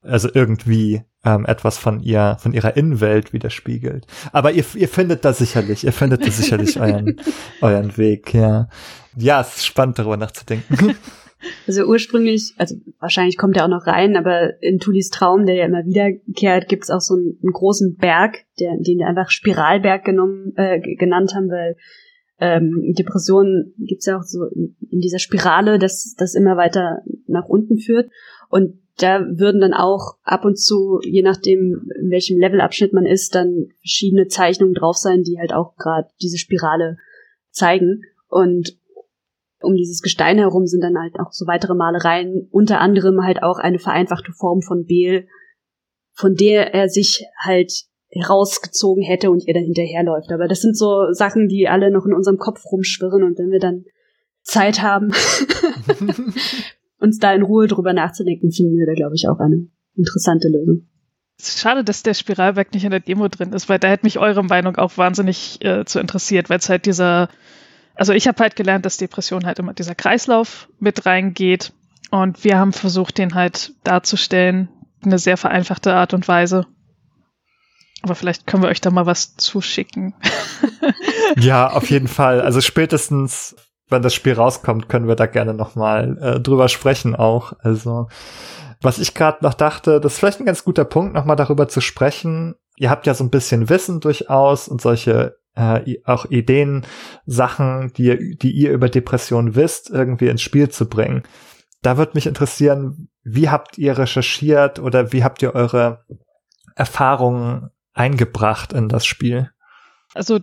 Also 0.01 0.29
irgendwie 0.33 1.03
ähm, 1.23 1.45
etwas 1.45 1.77
von 1.77 1.99
ihr, 1.99 2.37
von 2.39 2.53
ihrer 2.53 2.75
Innenwelt 2.75 3.33
widerspiegelt. 3.33 4.07
Aber 4.31 4.51
ihr, 4.51 4.65
ihr 4.75 4.87
findet 4.87 5.23
da 5.23 5.33
sicherlich, 5.33 5.83
ihr 5.83 5.93
findet 5.93 6.25
da 6.25 6.31
sicherlich 6.31 6.79
euren, 6.79 7.17
euren 7.61 7.97
Weg, 7.97 8.33
ja. 8.33 8.67
Ja, 9.15 9.41
es 9.41 9.57
ist 9.57 9.65
spannend, 9.65 9.99
darüber 9.99 10.17
nachzudenken. 10.17 10.95
Also 11.67 11.85
ursprünglich, 11.85 12.53
also 12.57 12.75
wahrscheinlich 12.99 13.35
kommt 13.35 13.57
er 13.57 13.65
auch 13.65 13.69
noch 13.69 13.87
rein, 13.87 14.15
aber 14.15 14.61
in 14.61 14.77
Tulis 14.77 15.09
Traum, 15.09 15.47
der 15.47 15.55
ja 15.55 15.65
immer 15.65 15.85
wiederkehrt, 15.85 16.67
gibt 16.67 16.83
es 16.83 16.91
auch 16.91 17.01
so 17.01 17.15
einen, 17.15 17.39
einen, 17.41 17.51
großen 17.51 17.95
Berg, 17.95 18.45
der, 18.59 18.77
den 18.77 18.99
wir 18.99 19.07
einfach 19.07 19.31
Spiralberg 19.31 20.05
genommen, 20.05 20.53
äh, 20.55 20.79
genannt 20.79 21.33
haben, 21.33 21.49
weil 21.49 21.77
ähm, 22.39 22.93
Depressionen 22.97 23.73
gibt's 23.77 24.05
ja 24.05 24.17
auch 24.17 24.23
so 24.23 24.45
in, 24.53 24.75
in 24.89 24.99
dieser 24.99 25.19
Spirale, 25.19 25.79
dass 25.79 26.13
das 26.17 26.35
immer 26.35 26.57
weiter 26.57 26.99
nach 27.27 27.45
unten 27.45 27.79
führt. 27.79 28.11
Und 28.49 28.80
da 28.97 29.25
würden 29.31 29.61
dann 29.61 29.73
auch 29.73 30.17
ab 30.23 30.45
und 30.45 30.59
zu, 30.59 30.99
je 31.03 31.21
nachdem, 31.21 31.89
in 31.99 32.11
welchem 32.11 32.39
Levelabschnitt 32.39 32.93
man 32.93 33.05
ist, 33.05 33.35
dann 33.35 33.69
verschiedene 33.79 34.27
Zeichnungen 34.27 34.73
drauf 34.73 34.97
sein, 34.97 35.23
die 35.23 35.39
halt 35.39 35.53
auch 35.53 35.75
gerade 35.75 36.09
diese 36.21 36.37
Spirale 36.37 36.97
zeigen. 37.51 38.03
Und 38.27 38.77
um 39.61 39.75
dieses 39.75 40.01
Gestein 40.01 40.37
herum 40.37 40.67
sind 40.67 40.81
dann 40.81 40.97
halt 40.97 41.19
auch 41.19 41.31
so 41.31 41.47
weitere 41.47 41.75
Malereien, 41.75 42.47
unter 42.51 42.79
anderem 42.79 43.23
halt 43.23 43.43
auch 43.43 43.59
eine 43.59 43.79
vereinfachte 43.79 44.33
Form 44.33 44.61
von 44.61 44.85
Beel, 44.85 45.27
von 46.13 46.35
der 46.35 46.73
er 46.73 46.89
sich 46.89 47.25
halt 47.37 47.71
herausgezogen 48.09 49.03
hätte 49.03 49.31
und 49.31 49.47
ihr 49.47 49.53
dann 49.53 49.63
hinterherläuft. 49.63 50.31
Aber 50.31 50.47
das 50.47 50.61
sind 50.61 50.77
so 50.77 51.11
Sachen, 51.11 51.47
die 51.47 51.67
alle 51.67 51.91
noch 51.91 52.05
in 52.05 52.13
unserem 52.13 52.37
Kopf 52.37 52.65
rumschwirren 52.71 53.23
und 53.23 53.37
wenn 53.37 53.51
wir 53.51 53.59
dann 53.59 53.85
Zeit 54.41 54.81
haben, 54.81 55.13
uns 57.01 57.17
da 57.17 57.33
in 57.33 57.41
Ruhe 57.41 57.67
drüber 57.67 57.93
nachzudenken, 57.93 58.51
finden 58.51 58.77
wir 58.77 58.85
da, 58.85 58.93
glaube 58.93 59.15
ich, 59.15 59.27
auch 59.27 59.39
eine 59.39 59.67
interessante 59.95 60.47
Lösung. 60.47 60.87
Schade, 61.41 61.83
dass 61.83 62.03
der 62.03 62.13
Spiralberg 62.13 62.73
nicht 62.73 62.83
in 62.83 62.91
der 62.91 62.99
Demo 62.99 63.27
drin 63.27 63.51
ist, 63.53 63.67
weil 63.67 63.79
da 63.79 63.87
hätte 63.87 64.05
mich 64.05 64.19
eure 64.19 64.43
Meinung 64.43 64.75
auch 64.75 64.97
wahnsinnig 64.97 65.63
äh, 65.65 65.85
zu 65.85 65.99
interessiert, 65.99 66.49
weil 66.49 66.59
es 66.59 66.69
halt 66.69 66.85
dieser, 66.85 67.29
also 67.95 68.13
ich 68.13 68.27
habe 68.27 68.41
halt 68.43 68.55
gelernt, 68.55 68.85
dass 68.85 68.97
Depression 68.97 69.45
halt 69.45 69.57
immer 69.57 69.73
dieser 69.73 69.95
Kreislauf 69.95 70.69
mit 70.79 71.05
reingeht 71.07 71.73
und 72.11 72.43
wir 72.43 72.59
haben 72.59 72.73
versucht, 72.73 73.17
den 73.17 73.33
halt 73.33 73.73
darzustellen, 73.83 74.69
eine 75.03 75.17
sehr 75.17 75.37
vereinfachte 75.37 75.93
Art 75.93 76.13
und 76.13 76.27
Weise. 76.27 76.67
Aber 78.03 78.13
vielleicht 78.13 78.45
können 78.45 78.63
wir 78.63 78.69
euch 78.69 78.81
da 78.81 78.91
mal 78.91 79.05
was 79.05 79.35
zuschicken. 79.35 80.13
ja, 81.37 81.71
auf 81.71 81.89
jeden 81.89 82.07
Fall. 82.07 82.41
Also 82.41 82.61
spätestens 82.61 83.55
wenn 83.91 84.01
das 84.01 84.13
Spiel 84.13 84.33
rauskommt, 84.33 84.89
können 84.89 85.07
wir 85.07 85.15
da 85.15 85.25
gerne 85.25 85.53
noch 85.53 85.75
mal 85.75 86.17
äh, 86.17 86.39
drüber 86.39 86.69
sprechen 86.69 87.15
auch. 87.15 87.53
Also 87.59 88.07
was 88.81 88.97
ich 88.97 89.13
gerade 89.13 89.43
noch 89.43 89.53
dachte, 89.53 89.99
das 89.99 90.13
ist 90.13 90.19
vielleicht 90.19 90.39
ein 90.39 90.45
ganz 90.45 90.63
guter 90.63 90.85
Punkt, 90.85 91.13
noch 91.13 91.25
mal 91.25 91.35
darüber 91.35 91.67
zu 91.67 91.81
sprechen. 91.81 92.55
Ihr 92.77 92.89
habt 92.89 93.05
ja 93.05 93.13
so 93.13 93.23
ein 93.23 93.29
bisschen 93.29 93.69
Wissen 93.69 93.99
durchaus 93.99 94.67
und 94.67 94.81
solche 94.81 95.37
äh, 95.55 95.97
auch 96.05 96.25
Ideen, 96.25 96.85
Sachen, 97.25 97.91
die, 97.93 98.37
die 98.37 98.51
ihr 98.51 98.71
über 98.71 98.89
Depressionen 98.89 99.55
wisst, 99.55 99.89
irgendwie 99.89 100.29
ins 100.29 100.41
Spiel 100.41 100.69
zu 100.69 100.87
bringen. 100.89 101.23
Da 101.81 101.97
würde 101.97 102.13
mich 102.15 102.25
interessieren, 102.25 103.09
wie 103.23 103.49
habt 103.49 103.77
ihr 103.77 103.97
recherchiert 103.97 104.79
oder 104.79 105.11
wie 105.11 105.23
habt 105.23 105.41
ihr 105.41 105.53
eure 105.53 106.05
Erfahrungen 106.75 107.69
eingebracht 107.93 108.73
in 108.73 108.87
das 108.87 109.05
Spiel? 109.05 109.51
Also 110.13 110.39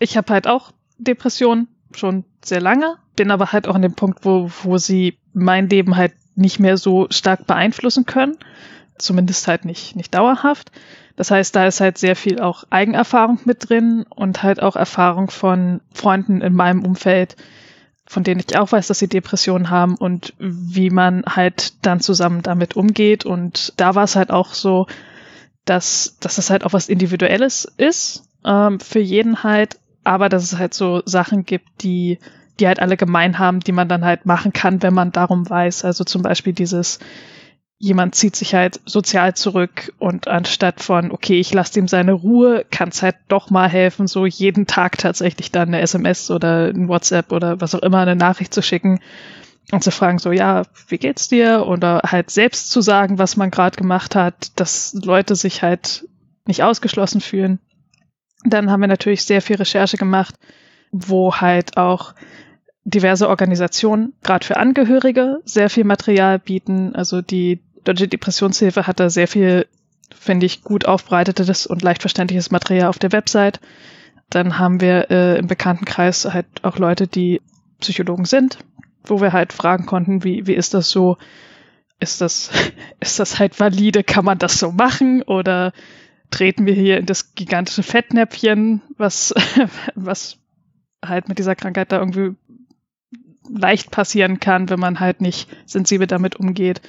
ich 0.00 0.16
habe 0.16 0.32
halt 0.32 0.48
auch 0.48 0.72
Depressionen 0.98 1.68
schon 1.94 2.24
sehr 2.44 2.60
lange, 2.60 2.96
bin 3.16 3.30
aber 3.30 3.52
halt 3.52 3.68
auch 3.68 3.74
an 3.74 3.82
dem 3.82 3.94
Punkt, 3.94 4.24
wo, 4.24 4.50
wo 4.62 4.78
sie 4.78 5.18
mein 5.32 5.68
Leben 5.68 5.96
halt 5.96 6.12
nicht 6.34 6.60
mehr 6.60 6.76
so 6.76 7.06
stark 7.10 7.46
beeinflussen 7.46 8.06
können. 8.06 8.36
Zumindest 8.98 9.46
halt 9.48 9.64
nicht, 9.64 9.96
nicht 9.96 10.14
dauerhaft. 10.14 10.70
Das 11.16 11.30
heißt, 11.30 11.56
da 11.56 11.66
ist 11.66 11.80
halt 11.80 11.98
sehr 11.98 12.14
viel 12.14 12.40
auch 12.40 12.64
Eigenerfahrung 12.70 13.40
mit 13.44 13.68
drin 13.68 14.04
und 14.08 14.42
halt 14.42 14.62
auch 14.62 14.76
Erfahrung 14.76 15.30
von 15.30 15.80
Freunden 15.92 16.42
in 16.42 16.54
meinem 16.54 16.84
Umfeld, 16.84 17.36
von 18.06 18.22
denen 18.22 18.42
ich 18.46 18.56
auch 18.58 18.70
weiß, 18.70 18.86
dass 18.86 18.98
sie 18.98 19.08
Depressionen 19.08 19.70
haben 19.70 19.96
und 19.96 20.34
wie 20.38 20.90
man 20.90 21.24
halt 21.26 21.84
dann 21.84 22.00
zusammen 22.00 22.42
damit 22.42 22.76
umgeht. 22.76 23.24
Und 23.24 23.72
da 23.78 23.94
war 23.94 24.04
es 24.04 24.14
halt 24.14 24.30
auch 24.30 24.52
so, 24.52 24.86
dass, 25.64 26.16
dass 26.20 26.36
das 26.36 26.50
halt 26.50 26.64
auch 26.64 26.74
was 26.74 26.88
Individuelles 26.88 27.66
ist, 27.76 28.24
ähm, 28.44 28.78
für 28.78 29.00
jeden 29.00 29.42
halt, 29.42 29.78
aber 30.06 30.28
dass 30.28 30.44
es 30.44 30.58
halt 30.58 30.74
so 30.74 31.02
Sachen 31.04 31.44
gibt, 31.44 31.82
die, 31.82 32.18
die 32.58 32.66
halt 32.66 32.80
alle 32.80 32.96
gemein 32.96 33.38
haben, 33.38 33.60
die 33.60 33.72
man 33.72 33.88
dann 33.88 34.04
halt 34.04 34.26
machen 34.26 34.52
kann, 34.52 34.82
wenn 34.82 34.94
man 34.94 35.12
darum 35.12 35.48
weiß. 35.48 35.84
Also 35.84 36.04
zum 36.04 36.22
Beispiel 36.22 36.52
dieses, 36.52 36.98
jemand 37.78 38.14
zieht 38.14 38.36
sich 38.36 38.54
halt 38.54 38.80
sozial 38.86 39.34
zurück 39.34 39.92
und 39.98 40.28
anstatt 40.28 40.82
von, 40.82 41.10
okay, 41.10 41.38
ich 41.38 41.52
lasse 41.52 41.78
ihm 41.78 41.88
seine 41.88 42.12
Ruhe, 42.12 42.64
kann 42.70 42.88
es 42.88 43.02
halt 43.02 43.16
doch 43.28 43.50
mal 43.50 43.68
helfen, 43.68 44.06
so 44.06 44.24
jeden 44.24 44.66
Tag 44.66 44.96
tatsächlich 44.98 45.52
dann 45.52 45.68
eine 45.68 45.80
SMS 45.80 46.30
oder 46.30 46.68
ein 46.68 46.88
WhatsApp 46.88 47.32
oder 47.32 47.60
was 47.60 47.74
auch 47.74 47.82
immer, 47.82 47.98
eine 47.98 48.16
Nachricht 48.16 48.54
zu 48.54 48.62
schicken 48.62 49.00
und 49.72 49.82
zu 49.82 49.90
fragen, 49.90 50.18
so, 50.18 50.32
ja, 50.32 50.62
wie 50.88 50.98
geht's 50.98 51.28
dir? 51.28 51.66
Oder 51.66 52.02
halt 52.06 52.30
selbst 52.30 52.70
zu 52.70 52.80
sagen, 52.80 53.18
was 53.18 53.36
man 53.36 53.50
gerade 53.50 53.76
gemacht 53.76 54.14
hat, 54.14 54.58
dass 54.58 54.94
Leute 54.94 55.34
sich 55.34 55.62
halt 55.62 56.08
nicht 56.46 56.62
ausgeschlossen 56.62 57.20
fühlen. 57.20 57.58
Dann 58.50 58.70
haben 58.70 58.80
wir 58.80 58.88
natürlich 58.88 59.24
sehr 59.24 59.42
viel 59.42 59.56
Recherche 59.56 59.96
gemacht, 59.96 60.34
wo 60.92 61.34
halt 61.34 61.76
auch 61.76 62.14
diverse 62.84 63.28
Organisationen, 63.28 64.12
gerade 64.22 64.46
für 64.46 64.56
Angehörige, 64.56 65.40
sehr 65.44 65.68
viel 65.68 65.84
Material 65.84 66.38
bieten. 66.38 66.94
Also 66.94 67.20
die 67.20 67.60
Deutsche 67.82 68.08
Depressionshilfe 68.08 68.86
hat 68.86 69.00
da 69.00 69.10
sehr 69.10 69.28
viel, 69.28 69.66
finde 70.14 70.46
ich, 70.46 70.62
gut 70.62 70.86
aufbereitetes 70.86 71.66
und 71.66 71.82
leicht 71.82 72.00
verständliches 72.00 72.50
Material 72.50 72.88
auf 72.88 72.98
der 72.98 73.12
Website. 73.12 73.60
Dann 74.30 74.58
haben 74.58 74.80
wir 74.80 75.10
äh, 75.10 75.38
im 75.38 75.48
Bekanntenkreis 75.48 76.24
halt 76.32 76.46
auch 76.62 76.78
Leute, 76.78 77.08
die 77.08 77.40
Psychologen 77.80 78.24
sind, 78.24 78.58
wo 79.04 79.20
wir 79.20 79.32
halt 79.32 79.52
fragen 79.52 79.86
konnten, 79.86 80.24
wie, 80.24 80.46
wie 80.46 80.54
ist 80.54 80.74
das 80.74 80.88
so? 80.88 81.16
Ist 81.98 82.20
das, 82.20 82.50
ist 83.00 83.18
das 83.18 83.38
halt 83.38 83.58
valide? 83.58 84.04
Kann 84.04 84.24
man 84.24 84.38
das 84.38 84.58
so 84.58 84.70
machen? 84.70 85.22
Oder 85.22 85.72
treten 86.30 86.66
wir 86.66 86.74
hier 86.74 86.98
in 86.98 87.06
das 87.06 87.34
gigantische 87.34 87.82
Fettnäpfchen, 87.82 88.82
was, 88.96 89.34
was 89.94 90.38
halt 91.04 91.28
mit 91.28 91.38
dieser 91.38 91.54
Krankheit 91.54 91.92
da 91.92 91.98
irgendwie 91.98 92.34
leicht 93.48 93.90
passieren 93.90 94.40
kann, 94.40 94.68
wenn 94.68 94.80
man 94.80 95.00
halt 95.00 95.20
nicht 95.20 95.48
sensibel 95.66 96.06
damit 96.06 96.36
umgeht. 96.36 96.80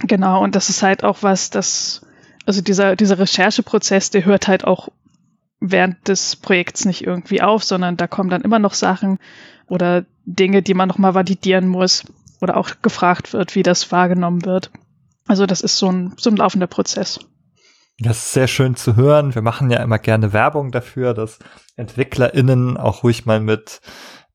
Genau, 0.00 0.42
und 0.42 0.54
das 0.54 0.68
ist 0.68 0.82
halt 0.82 1.04
auch 1.04 1.18
was, 1.22 1.50
das, 1.50 2.06
also 2.46 2.60
dieser, 2.60 2.96
dieser 2.96 3.18
Rechercheprozess, 3.18 4.10
der 4.10 4.24
hört 4.24 4.48
halt 4.48 4.64
auch 4.64 4.88
während 5.60 6.08
des 6.08 6.36
Projekts 6.36 6.84
nicht 6.84 7.04
irgendwie 7.04 7.42
auf, 7.42 7.62
sondern 7.62 7.96
da 7.96 8.06
kommen 8.06 8.30
dann 8.30 8.42
immer 8.42 8.58
noch 8.58 8.74
Sachen 8.74 9.18
oder 9.66 10.04
Dinge, 10.24 10.62
die 10.62 10.74
man 10.74 10.88
nochmal 10.88 11.14
validieren 11.14 11.68
muss 11.68 12.04
oder 12.40 12.56
auch 12.56 12.70
gefragt 12.82 13.32
wird, 13.32 13.54
wie 13.54 13.62
das 13.62 13.92
wahrgenommen 13.92 14.44
wird. 14.44 14.70
Also 15.26 15.46
das 15.46 15.60
ist 15.60 15.78
so 15.78 15.90
ein, 15.90 16.14
so 16.16 16.30
ein 16.30 16.36
laufender 16.36 16.66
Prozess. 16.66 17.20
Das 17.98 18.18
ist 18.18 18.32
sehr 18.32 18.48
schön 18.48 18.74
zu 18.74 18.96
hören. 18.96 19.34
Wir 19.34 19.42
machen 19.42 19.70
ja 19.70 19.82
immer 19.82 19.98
gerne 19.98 20.32
Werbung 20.32 20.72
dafür, 20.72 21.14
dass 21.14 21.38
EntwicklerInnen 21.76 22.76
auch 22.76 23.04
ruhig 23.04 23.26
mal 23.26 23.40
mit 23.40 23.80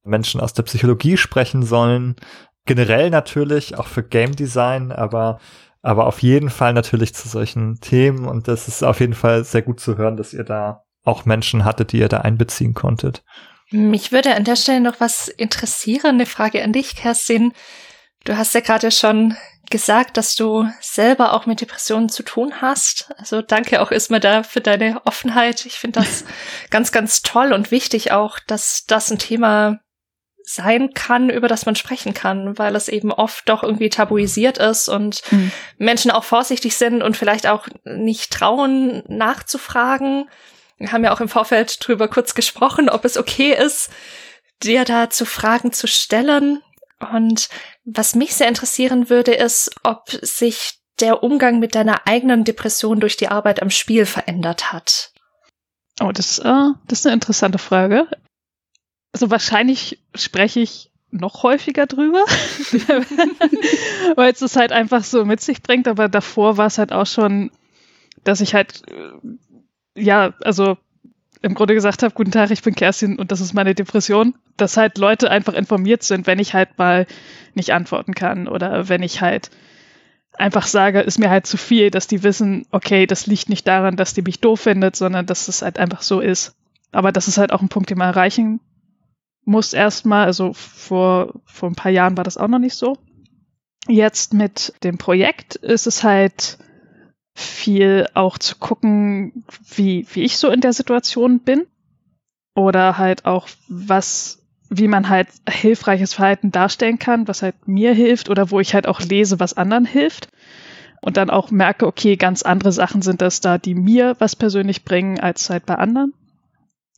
Menschen 0.03 0.39
aus 0.39 0.53
der 0.53 0.64
Psychologie 0.64 1.18
sprechen 1.18 1.64
sollen. 1.64 2.16
Generell 2.66 3.10
natürlich, 3.10 3.78
auch 3.78 3.88
für 3.88 4.03
Game 4.03 4.36
Design, 4.36 4.91
aber 4.91 5.39
aber 5.82 6.08
auf 6.08 6.22
jeden 6.22 6.49
Fall 6.49 6.74
natürlich 6.74 7.14
zu 7.14 7.30
solchen 7.30 7.80
Themen 7.80 8.26
und 8.26 8.49
das 8.49 8.68
ist 8.68 8.84
auf 8.84 8.99
jeden 8.99 9.14
Fall 9.14 9.45
sehr 9.45 9.62
gut 9.62 9.80
zu 9.80 9.95
hören, 9.97 10.18
dass 10.18 10.34
ihr 10.34 10.43
da 10.43 10.84
auch 11.03 11.24
Menschen 11.24 11.64
hattet, 11.64 11.93
die 11.93 11.99
ihr 11.99 12.10
da 12.10 12.18
einbeziehen 12.18 12.74
konntet. 12.74 13.24
Mich 13.72 14.12
würde 14.12 14.36
an 14.36 14.43
der 14.43 14.55
Stelle 14.55 14.82
noch 14.82 14.99
was 14.99 15.28
interessieren, 15.28 16.16
eine 16.16 16.26
Frage 16.26 16.64
an 16.64 16.74
dich, 16.74 16.95
Kerstin. 16.95 17.53
Du 18.28 18.36
hast 18.36 18.53
ja 18.53 18.59
gerade 18.59 18.91
schon 18.91 19.38
gesagt, 19.69 20.17
dass 20.17 20.36
du 20.36 20.69
selber 20.82 21.32
auch 21.32 21.45
mit 21.45 21.61
Depressionen 21.61 22.09
zu 22.09 22.23
tun 22.23 22.55
hast. 22.59 23.09
Also 23.17 23.41
danke 23.41 23.82
auch 23.82 23.89
erstmal 23.89 24.19
da 24.19 24.43
für 24.43 24.59
deine 24.59 25.01
Offenheit. 25.05 25.65
Ich 25.65 25.75
finde 25.75 26.01
das 26.01 26.25
ganz, 26.69 26.91
ganz 26.91 27.21
toll 27.21 27.53
und 27.53 27.71
wichtig 27.71 28.11
auch, 28.11 28.39
dass 28.39 28.84
das 28.86 29.09
ein 29.11 29.17
Thema 29.17 29.80
sein 30.43 30.93
kann, 30.93 31.30
über 31.30 31.47
das 31.47 31.65
man 31.65 31.78
sprechen 31.78 32.13
kann, 32.13 32.57
weil 32.57 32.75
es 32.75 32.89
eben 32.89 33.13
oft 33.13 33.47
doch 33.47 33.63
irgendwie 33.63 33.89
tabuisiert 33.89 34.57
ist 34.57 34.89
und 34.89 35.21
mhm. 35.32 35.53
Menschen 35.78 36.11
auch 36.11 36.25
vorsichtig 36.25 36.75
sind 36.75 37.01
und 37.01 37.15
vielleicht 37.15 37.47
auch 37.47 37.69
nicht 37.86 38.34
trauen, 38.34 39.03
nachzufragen. 39.07 40.30
Wir 40.78 40.91
haben 40.91 41.05
ja 41.05 41.13
auch 41.13 41.21
im 41.21 41.30
Vorfeld 41.30 41.78
drüber 41.80 42.09
kurz 42.09 42.36
gesprochen, 42.36 42.89
ob 42.89 43.05
es 43.05 43.15
okay 43.15 43.53
ist, 43.53 43.89
dir 44.63 44.84
da 44.84 45.09
zu 45.09 45.25
Fragen 45.25 45.71
zu 45.71 45.88
stellen. 45.88 46.61
Und 47.11 47.49
was 47.89 48.15
mich 48.15 48.35
sehr 48.35 48.49
interessieren 48.49 49.09
würde, 49.09 49.33
ist, 49.33 49.71
ob 49.83 50.09
sich 50.09 50.79
der 50.99 51.23
Umgang 51.23 51.59
mit 51.59 51.73
deiner 51.73 52.05
eigenen 52.05 52.43
Depression 52.43 52.99
durch 52.99 53.15
die 53.15 53.29
Arbeit 53.29 53.61
am 53.61 53.69
Spiel 53.69 54.05
verändert 54.05 54.73
hat. 54.73 55.13
Oh, 56.01 56.11
das, 56.11 56.39
äh, 56.39 56.71
das 56.88 56.99
ist 56.99 57.05
eine 57.05 57.13
interessante 57.13 57.57
Frage. 57.57 58.07
Also 59.13 59.31
wahrscheinlich 59.31 59.99
spreche 60.13 60.59
ich 60.59 60.91
noch 61.11 61.43
häufiger 61.43 61.85
drüber, 61.85 62.19
weil 64.15 64.33
es 64.33 64.41
es 64.41 64.57
halt 64.57 64.73
einfach 64.73 65.03
so 65.05 65.23
mit 65.23 65.39
sich 65.39 65.63
bringt. 65.63 65.88
Aber 65.88 66.09
davor 66.09 66.57
war 66.57 66.67
es 66.67 66.77
halt 66.77 66.91
auch 66.91 67.07
schon, 67.07 67.51
dass 68.25 68.41
ich 68.41 68.53
halt 68.53 68.83
äh, 68.89 69.13
ja, 69.95 70.33
also 70.41 70.77
im 71.41 71.53
Grunde 71.53 71.73
gesagt 71.73 72.03
habe, 72.03 72.13
guten 72.13 72.31
Tag, 72.31 72.51
ich 72.51 72.61
bin 72.61 72.75
Kerstin 72.75 73.17
und 73.17 73.31
das 73.31 73.41
ist 73.41 73.53
meine 73.53 73.75
Depression, 73.75 74.35
dass 74.57 74.77
halt 74.77 74.97
Leute 74.97 75.29
einfach 75.29 75.53
informiert 75.53 76.03
sind, 76.03 76.27
wenn 76.27 76.39
ich 76.39 76.53
halt 76.53 76.77
mal 76.77 77.05
nicht 77.53 77.73
antworten 77.73 78.13
kann 78.13 78.47
oder 78.47 78.89
wenn 78.89 79.03
ich 79.03 79.21
halt 79.21 79.49
einfach 80.33 80.67
sage, 80.67 81.01
ist 81.01 81.19
mir 81.19 81.29
halt 81.29 81.47
zu 81.47 81.57
viel, 81.57 81.89
dass 81.91 82.07
die 82.07 82.23
wissen, 82.23 82.65
okay, 82.71 83.07
das 83.07 83.27
liegt 83.27 83.49
nicht 83.49 83.67
daran, 83.67 83.95
dass 83.95 84.13
die 84.13 84.21
mich 84.21 84.39
doof 84.39 84.61
findet, 84.61 84.95
sondern 84.95 85.25
dass 85.25 85.47
es 85.47 85.61
halt 85.61 85.79
einfach 85.79 86.01
so 86.01 86.19
ist. 86.19 86.55
Aber 86.91 87.11
das 87.11 87.27
ist 87.27 87.38
halt 87.38 87.51
auch 87.51 87.61
ein 87.61 87.69
Punkt, 87.69 87.89
den 87.89 87.97
man 87.97 88.09
erreichen 88.09 88.59
muss 89.45 89.73
erstmal. 89.73 90.25
Also 90.25 90.53
vor, 90.53 91.33
vor 91.45 91.69
ein 91.69 91.75
paar 91.75 91.91
Jahren 91.91 92.17
war 92.17 92.23
das 92.23 92.38
auch 92.38 92.47
noch 92.47 92.59
nicht 92.59 92.75
so. 92.75 92.97
Jetzt 93.88 94.33
mit 94.33 94.73
dem 94.83 94.97
Projekt 94.97 95.55
ist 95.55 95.88
es 95.88 96.03
halt 96.03 96.59
viel 97.39 98.07
auch 98.15 98.39
zu 98.39 98.55
gucken, 98.55 99.43
wie, 99.75 100.07
wie 100.11 100.23
ich 100.23 100.39
so 100.39 100.49
in 100.49 100.59
der 100.59 100.73
Situation 100.73 101.39
bin. 101.39 101.67
Oder 102.55 102.97
halt 102.97 103.25
auch, 103.25 103.47
was, 103.67 104.39
wie 104.69 104.88
man 104.88 105.07
halt 105.07 105.27
hilfreiches 105.47 106.15
Verhalten 106.15 106.49
darstellen 106.51 106.97
kann, 106.97 107.27
was 107.27 107.43
halt 107.43 107.67
mir 107.67 107.93
hilft 107.93 108.31
oder 108.31 108.49
wo 108.49 108.59
ich 108.59 108.73
halt 108.73 108.88
auch 108.88 109.01
lese, 109.01 109.39
was 109.39 109.53
anderen 109.53 109.85
hilft. 109.85 110.29
Und 110.99 111.15
dann 111.17 111.29
auch 111.29 111.51
merke, 111.51 111.85
okay, 111.85 112.15
ganz 112.15 112.41
andere 112.41 112.71
Sachen 112.71 113.03
sind 113.03 113.21
das 113.21 113.39
da, 113.39 113.59
die 113.59 113.75
mir 113.75 114.15
was 114.17 114.35
persönlich 114.35 114.83
bringen, 114.83 115.19
als 115.19 115.51
halt 115.51 115.67
bei 115.67 115.75
anderen. 115.75 116.15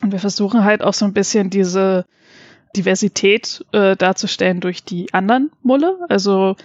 Und 0.02 0.14
wir 0.14 0.20
versuchen 0.20 0.64
halt 0.64 0.82
auch 0.82 0.94
so 0.94 1.04
ein 1.04 1.12
bisschen 1.12 1.50
diese 1.50 2.06
Diversität 2.78 3.66
äh, 3.74 3.98
darzustellen 3.98 4.62
durch 4.62 4.86
die 4.86 5.14
anderen 5.14 5.52
Mulle. 5.64 5.98
Also 6.08 6.56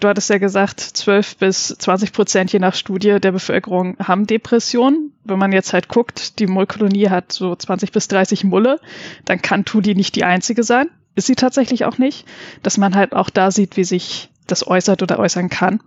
du 0.00 0.08
hattest 0.08 0.30
ja 0.30 0.38
gesagt, 0.38 0.80
12 0.80 1.36
bis 1.36 1.68
20 1.68 2.12
Prozent 2.12 2.52
je 2.52 2.58
nach 2.58 2.74
Studie 2.74 3.18
der 3.20 3.32
Bevölkerung 3.32 3.96
haben 3.98 4.26
Depressionen. 4.26 5.12
Wenn 5.24 5.38
man 5.38 5.52
jetzt 5.52 5.72
halt 5.72 5.88
guckt, 5.88 6.38
die 6.38 6.46
Mullkolonie 6.46 7.08
hat 7.08 7.32
so 7.32 7.54
20 7.54 7.92
bis 7.92 8.08
30 8.08 8.44
Mulle, 8.44 8.80
dann 9.24 9.42
kann 9.42 9.64
Tudi 9.64 9.94
nicht 9.94 10.16
die 10.16 10.24
einzige 10.24 10.62
sein. 10.62 10.88
Ist 11.14 11.26
sie 11.26 11.34
tatsächlich 11.34 11.84
auch 11.84 11.98
nicht. 11.98 12.26
Dass 12.62 12.78
man 12.78 12.94
halt 12.94 13.12
auch 13.12 13.30
da 13.30 13.50
sieht, 13.50 13.76
wie 13.76 13.84
sich 13.84 14.30
das 14.46 14.66
äußert 14.66 15.02
oder 15.02 15.18
äußern 15.18 15.48
kann. 15.48 15.80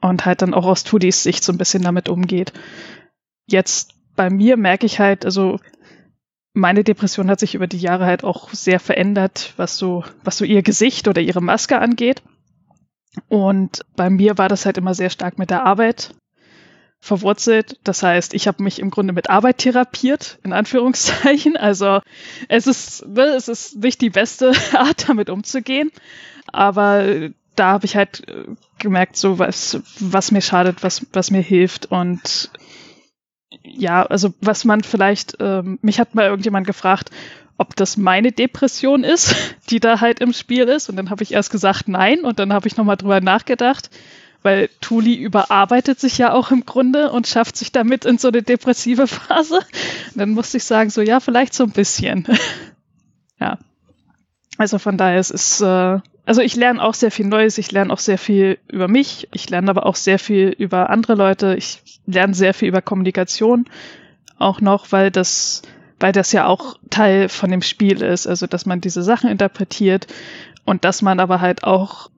Und 0.00 0.26
halt 0.26 0.42
dann 0.42 0.54
auch 0.54 0.66
aus 0.66 0.84
Tudis 0.84 1.22
Sicht 1.22 1.44
so 1.44 1.52
ein 1.52 1.58
bisschen 1.58 1.82
damit 1.82 2.08
umgeht. 2.08 2.52
Jetzt 3.46 3.92
bei 4.16 4.30
mir 4.30 4.56
merke 4.56 4.86
ich 4.86 5.00
halt, 5.00 5.24
also 5.24 5.58
meine 6.52 6.84
Depression 6.84 7.28
hat 7.28 7.40
sich 7.40 7.54
über 7.54 7.66
die 7.66 7.78
Jahre 7.78 8.06
halt 8.06 8.22
auch 8.22 8.50
sehr 8.50 8.78
verändert, 8.80 9.52
was 9.56 9.76
so, 9.76 10.04
was 10.22 10.38
so 10.38 10.44
ihr 10.44 10.62
Gesicht 10.62 11.08
oder 11.08 11.20
ihre 11.20 11.42
Maske 11.42 11.78
angeht. 11.80 12.22
Und 13.28 13.84
bei 13.96 14.10
mir 14.10 14.38
war 14.38 14.48
das 14.48 14.66
halt 14.66 14.78
immer 14.78 14.94
sehr 14.94 15.10
stark 15.10 15.38
mit 15.38 15.50
der 15.50 15.64
Arbeit 15.64 16.14
verwurzelt. 17.00 17.78
Das 17.84 18.02
heißt, 18.02 18.32
ich 18.32 18.48
habe 18.48 18.62
mich 18.62 18.78
im 18.78 18.90
Grunde 18.90 19.12
mit 19.12 19.28
Arbeit 19.28 19.58
therapiert, 19.58 20.38
in 20.42 20.52
Anführungszeichen. 20.52 21.56
Also 21.56 22.00
es 22.48 22.66
ist, 22.66 23.06
ne, 23.06 23.26
es 23.36 23.48
ist 23.48 23.76
nicht 23.76 24.00
die 24.00 24.10
beste 24.10 24.52
Art, 24.72 25.08
damit 25.08 25.28
umzugehen. 25.28 25.90
Aber 26.46 27.30
da 27.56 27.72
habe 27.72 27.84
ich 27.84 27.96
halt 27.96 28.26
äh, 28.28 28.46
gemerkt, 28.78 29.16
so 29.16 29.38
was, 29.38 29.80
was 30.00 30.30
mir 30.32 30.40
schadet, 30.40 30.82
was, 30.82 31.06
was 31.12 31.30
mir 31.30 31.42
hilft. 31.42 31.86
Und 31.86 32.50
ja, 33.62 34.04
also 34.04 34.32
was 34.40 34.64
man 34.64 34.82
vielleicht, 34.82 35.36
ähm, 35.40 35.78
mich 35.82 36.00
hat 36.00 36.14
mal 36.14 36.26
irgendjemand 36.26 36.66
gefragt, 36.66 37.10
ob 37.56 37.76
das 37.76 37.96
meine 37.96 38.32
Depression 38.32 39.04
ist, 39.04 39.34
die 39.70 39.80
da 39.80 40.00
halt 40.00 40.20
im 40.20 40.32
Spiel 40.32 40.64
ist. 40.64 40.88
Und 40.88 40.96
dann 40.96 41.10
habe 41.10 41.22
ich 41.22 41.32
erst 41.32 41.50
gesagt 41.50 41.88
nein 41.88 42.20
und 42.20 42.38
dann 42.38 42.52
habe 42.52 42.66
ich 42.66 42.76
nochmal 42.76 42.96
drüber 42.96 43.20
nachgedacht, 43.20 43.90
weil 44.42 44.68
Tuli 44.80 45.14
überarbeitet 45.14 46.00
sich 46.00 46.18
ja 46.18 46.32
auch 46.32 46.50
im 46.50 46.66
Grunde 46.66 47.10
und 47.10 47.26
schafft 47.26 47.56
sich 47.56 47.72
damit 47.72 48.04
in 48.04 48.18
so 48.18 48.28
eine 48.28 48.42
depressive 48.42 49.06
Phase. 49.06 49.56
Und 49.56 50.16
dann 50.16 50.30
musste 50.30 50.56
ich 50.56 50.64
sagen, 50.64 50.90
so 50.90 51.00
ja, 51.00 51.20
vielleicht 51.20 51.54
so 51.54 51.64
ein 51.64 51.70
bisschen. 51.70 52.26
ja. 53.40 53.58
Also 54.56 54.78
von 54.78 54.96
daher, 54.96 55.18
es 55.18 55.30
ist, 55.30 55.60
äh, 55.60 55.98
also 56.26 56.40
ich 56.40 56.54
lerne 56.56 56.82
auch 56.82 56.94
sehr 56.94 57.10
viel 57.10 57.26
Neues, 57.26 57.58
ich 57.58 57.72
lerne 57.72 57.92
auch 57.92 57.98
sehr 57.98 58.18
viel 58.18 58.58
über 58.68 58.86
mich, 58.86 59.28
ich 59.32 59.50
lerne 59.50 59.70
aber 59.70 59.86
auch 59.86 59.96
sehr 59.96 60.18
viel 60.18 60.54
über 60.56 60.90
andere 60.90 61.14
Leute, 61.14 61.56
ich 61.56 61.82
lerne 62.06 62.34
sehr 62.34 62.54
viel 62.54 62.68
über 62.68 62.82
Kommunikation 62.82 63.66
auch 64.38 64.60
noch, 64.60 64.92
weil 64.92 65.10
das 65.10 65.62
weil 66.04 66.12
das 66.12 66.32
ja 66.32 66.44
auch 66.44 66.76
Teil 66.90 67.30
von 67.30 67.50
dem 67.50 67.62
Spiel 67.62 68.02
ist, 68.02 68.26
also 68.26 68.46
dass 68.46 68.66
man 68.66 68.82
diese 68.82 69.02
Sachen 69.02 69.30
interpretiert 69.30 70.06
und 70.66 70.84
dass 70.84 71.00
man 71.00 71.18
aber 71.18 71.40
halt 71.40 71.64
auch 71.64 72.10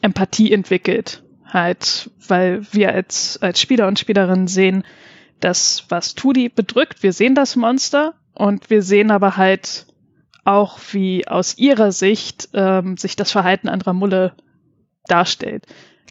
Empathie 0.00 0.50
entwickelt, 0.50 1.22
halt, 1.44 2.10
weil 2.26 2.62
wir 2.72 2.90
als, 2.94 3.36
als 3.42 3.60
Spieler 3.60 3.86
und 3.86 3.98
Spielerinnen 3.98 4.46
sehen, 4.46 4.82
dass 5.40 5.84
was 5.90 6.14
Tudi 6.14 6.48
bedrückt, 6.48 7.02
wir 7.02 7.12
sehen 7.12 7.34
das 7.34 7.54
Monster 7.54 8.14
und 8.32 8.70
wir 8.70 8.80
sehen 8.80 9.10
aber 9.10 9.36
halt 9.36 9.84
auch, 10.46 10.78
wie 10.92 11.28
aus 11.28 11.58
ihrer 11.58 11.92
Sicht 11.92 12.48
ähm, 12.54 12.96
sich 12.96 13.14
das 13.14 13.30
Verhalten 13.30 13.68
anderer 13.68 13.92
Mulle 13.92 14.32
darstellt. 15.04 15.66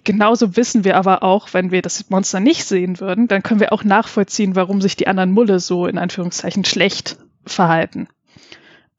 Genauso 0.08 0.56
wissen 0.56 0.86
wir 0.86 0.96
aber 0.96 1.22
auch, 1.22 1.54
wenn 1.54 1.70
wir 1.70 1.82
das 1.82 2.10
Monster 2.10 2.40
nicht 2.40 2.64
sehen 2.64 3.02
würden, 3.02 3.28
dann 3.28 3.44
können 3.44 3.60
wir 3.60 3.74
auch 3.74 3.84
nachvollziehen, 3.84 4.56
warum 4.56 4.80
sich 4.80 4.96
die 4.96 5.06
anderen 5.06 5.32
Mulle 5.32 5.60
so 5.60 5.86
in 5.86 5.98
Anführungszeichen 5.98 6.64
schlecht 6.64 7.18
verhalten. 7.46 8.08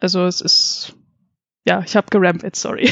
Also 0.01 0.27
es 0.27 0.43
ist, 0.43 0.97
ja, 1.65 1.83
ich 1.83 1.97
habe 1.97 2.09
gerampelt, 2.11 2.57
sorry. 2.57 2.91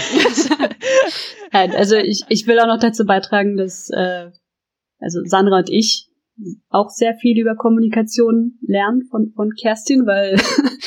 also 1.53 1.97
ich, 1.97 2.23
ich 2.31 2.47
will 2.47 2.59
auch 2.59 2.67
noch 2.67 2.81
dazu 2.81 3.05
beitragen, 3.05 3.59
dass 3.59 3.91
äh, 3.91 4.31
also 4.99 5.21
Sandra 5.25 5.59
und 5.59 5.69
ich 5.69 6.09
auch 6.71 6.89
sehr 6.89 7.17
viel 7.17 7.39
über 7.39 7.55
Kommunikation 7.55 8.59
lernen 8.67 9.03
von, 9.11 9.35
von 9.37 9.51
Kerstin, 9.61 10.07
weil 10.07 10.41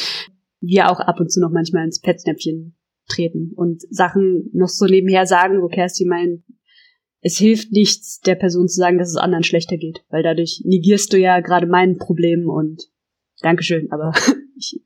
wir 0.61 0.89
auch 0.89 0.99
ab 0.99 1.19
und 1.19 1.31
zu 1.31 1.39
noch 1.41 1.51
manchmal 1.51 1.85
ins 1.85 2.01
Petznäpfchen 2.01 2.75
treten 3.07 3.51
und 3.55 3.83
Sachen 3.91 4.49
noch 4.51 4.67
so 4.67 4.87
nebenher 4.87 5.27
sagen, 5.27 5.61
wo 5.61 5.67
Kerstin 5.67 6.09
meint, 6.09 6.41
es 7.21 7.37
hilft 7.37 7.71
nichts, 7.71 8.19
der 8.21 8.35
Person 8.35 8.67
zu 8.67 8.75
sagen, 8.75 8.97
dass 8.97 9.09
es 9.09 9.17
anderen 9.17 9.43
schlechter 9.43 9.77
geht, 9.77 10.03
weil 10.09 10.23
dadurch 10.23 10.61
negierst 10.65 11.11
du 11.11 11.17
ja 11.17 11.39
gerade 11.41 11.67
mein 11.67 11.97
Problem 11.97 12.47
und 12.49 12.83
Dankeschön, 13.41 13.91
aber 13.91 14.13
ich 14.57 14.81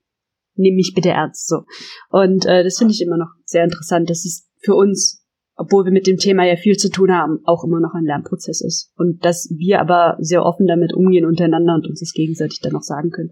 nehme 0.55 0.75
mich 0.75 0.93
bitte 0.95 1.09
ernst 1.09 1.47
so. 1.47 1.63
Und 2.09 2.45
äh, 2.45 2.63
das 2.63 2.77
finde 2.77 2.93
ich 2.93 3.01
immer 3.01 3.17
noch 3.17 3.29
sehr 3.45 3.63
interessant, 3.63 4.09
dass 4.09 4.25
es 4.25 4.49
für 4.59 4.75
uns, 4.75 5.25
obwohl 5.55 5.85
wir 5.85 5.91
mit 5.91 6.07
dem 6.07 6.17
Thema 6.17 6.45
ja 6.45 6.55
viel 6.55 6.77
zu 6.77 6.89
tun 6.89 7.11
haben, 7.11 7.39
auch 7.45 7.63
immer 7.63 7.79
noch 7.79 7.93
ein 7.93 8.05
Lernprozess 8.05 8.61
ist. 8.61 8.91
Und 8.95 9.23
dass 9.25 9.49
wir 9.55 9.79
aber 9.79 10.17
sehr 10.19 10.43
offen 10.43 10.67
damit 10.67 10.93
umgehen 10.93 11.25
untereinander 11.25 11.75
und 11.75 11.87
uns 11.87 11.99
das 11.99 12.13
gegenseitig 12.13 12.59
dann 12.61 12.75
auch 12.75 12.83
sagen 12.83 13.11
können. 13.11 13.31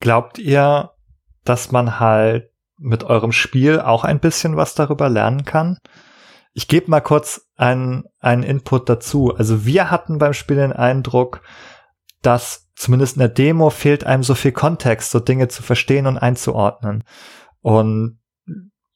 Glaubt 0.00 0.38
ihr, 0.38 0.90
dass 1.44 1.72
man 1.72 2.00
halt 2.00 2.50
mit 2.78 3.04
eurem 3.04 3.32
Spiel 3.32 3.78
auch 3.80 4.04
ein 4.04 4.20
bisschen 4.20 4.56
was 4.56 4.74
darüber 4.74 5.08
lernen 5.08 5.44
kann? 5.44 5.78
Ich 6.54 6.68
gebe 6.68 6.90
mal 6.90 7.00
kurz 7.00 7.48
einen, 7.56 8.04
einen 8.20 8.42
Input 8.42 8.88
dazu. 8.88 9.34
Also 9.34 9.64
wir 9.64 9.90
hatten 9.90 10.18
beim 10.18 10.34
Spiel 10.34 10.56
den 10.56 10.72
Eindruck, 10.72 11.42
dass 12.20 12.68
zumindest 12.74 13.16
in 13.16 13.20
der 13.20 13.28
Demo 13.28 13.70
fehlt 13.70 14.04
einem 14.04 14.22
so 14.22 14.34
viel 14.34 14.52
Kontext, 14.52 15.10
so 15.10 15.20
Dinge 15.20 15.48
zu 15.48 15.62
verstehen 15.62 16.06
und 16.06 16.18
einzuordnen. 16.18 17.04
Und 17.60 18.18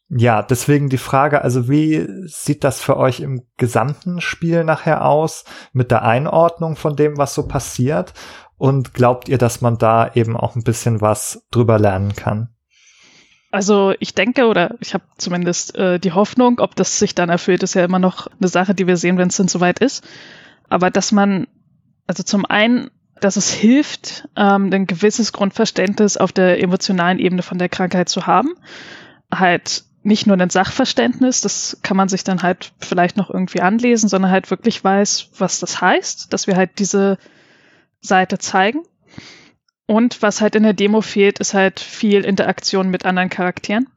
ja, 0.08 0.42
deswegen 0.42 0.88
die 0.88 0.98
Frage, 0.98 1.42
also 1.42 1.68
wie 1.68 2.06
sieht 2.26 2.62
das 2.62 2.80
für 2.80 2.96
euch 2.96 3.20
im 3.20 3.42
gesamten 3.56 4.20
Spiel 4.20 4.62
nachher 4.62 5.04
aus 5.04 5.44
mit 5.72 5.90
der 5.90 6.02
Einordnung 6.02 6.76
von 6.76 6.94
dem, 6.94 7.16
was 7.16 7.34
so 7.34 7.48
passiert? 7.48 8.14
Und 8.56 8.94
glaubt 8.94 9.28
ihr, 9.28 9.38
dass 9.38 9.60
man 9.60 9.78
da 9.78 10.12
eben 10.14 10.36
auch 10.36 10.56
ein 10.56 10.62
bisschen 10.62 11.00
was 11.00 11.44
drüber 11.50 11.78
lernen 11.78 12.14
kann? 12.14 12.55
Also 13.56 13.94
ich 14.00 14.12
denke 14.12 14.48
oder 14.48 14.74
ich 14.80 14.92
habe 14.92 15.04
zumindest 15.16 15.74
äh, 15.76 15.98
die 15.98 16.12
Hoffnung, 16.12 16.60
ob 16.60 16.76
das 16.76 16.98
sich 16.98 17.14
dann 17.14 17.30
erfüllt, 17.30 17.62
ist 17.62 17.72
ja 17.72 17.86
immer 17.86 17.98
noch 17.98 18.26
eine 18.38 18.48
Sache, 18.48 18.74
die 18.74 18.86
wir 18.86 18.98
sehen, 18.98 19.16
wenn 19.16 19.28
es 19.28 19.38
dann 19.38 19.48
soweit 19.48 19.78
ist. 19.78 20.06
Aber 20.68 20.90
dass 20.90 21.10
man, 21.10 21.46
also 22.06 22.22
zum 22.22 22.44
einen, 22.44 22.90
dass 23.18 23.36
es 23.36 23.50
hilft, 23.50 24.28
ähm, 24.36 24.70
ein 24.70 24.86
gewisses 24.86 25.32
Grundverständnis 25.32 26.18
auf 26.18 26.32
der 26.32 26.62
emotionalen 26.62 27.18
Ebene 27.18 27.40
von 27.40 27.56
der 27.56 27.70
Krankheit 27.70 28.10
zu 28.10 28.26
haben. 28.26 28.50
Halt 29.32 29.84
nicht 30.02 30.26
nur 30.26 30.36
ein 30.36 30.50
Sachverständnis, 30.50 31.40
das 31.40 31.78
kann 31.82 31.96
man 31.96 32.10
sich 32.10 32.24
dann 32.24 32.42
halt 32.42 32.74
vielleicht 32.78 33.16
noch 33.16 33.30
irgendwie 33.30 33.62
anlesen, 33.62 34.10
sondern 34.10 34.32
halt 34.32 34.50
wirklich 34.50 34.84
weiß, 34.84 35.30
was 35.38 35.60
das 35.60 35.80
heißt, 35.80 36.30
dass 36.30 36.46
wir 36.46 36.56
halt 36.56 36.78
diese 36.78 37.16
Seite 38.02 38.36
zeigen 38.36 38.82
und 39.86 40.20
was 40.20 40.40
halt 40.40 40.56
in 40.56 40.64
der 40.64 40.72
Demo 40.72 41.00
fehlt, 41.00 41.38
ist 41.38 41.54
halt 41.54 41.80
viel 41.80 42.24
Interaktion 42.24 42.90
mit 42.90 43.04
anderen 43.04 43.30
Charakteren. 43.30 43.88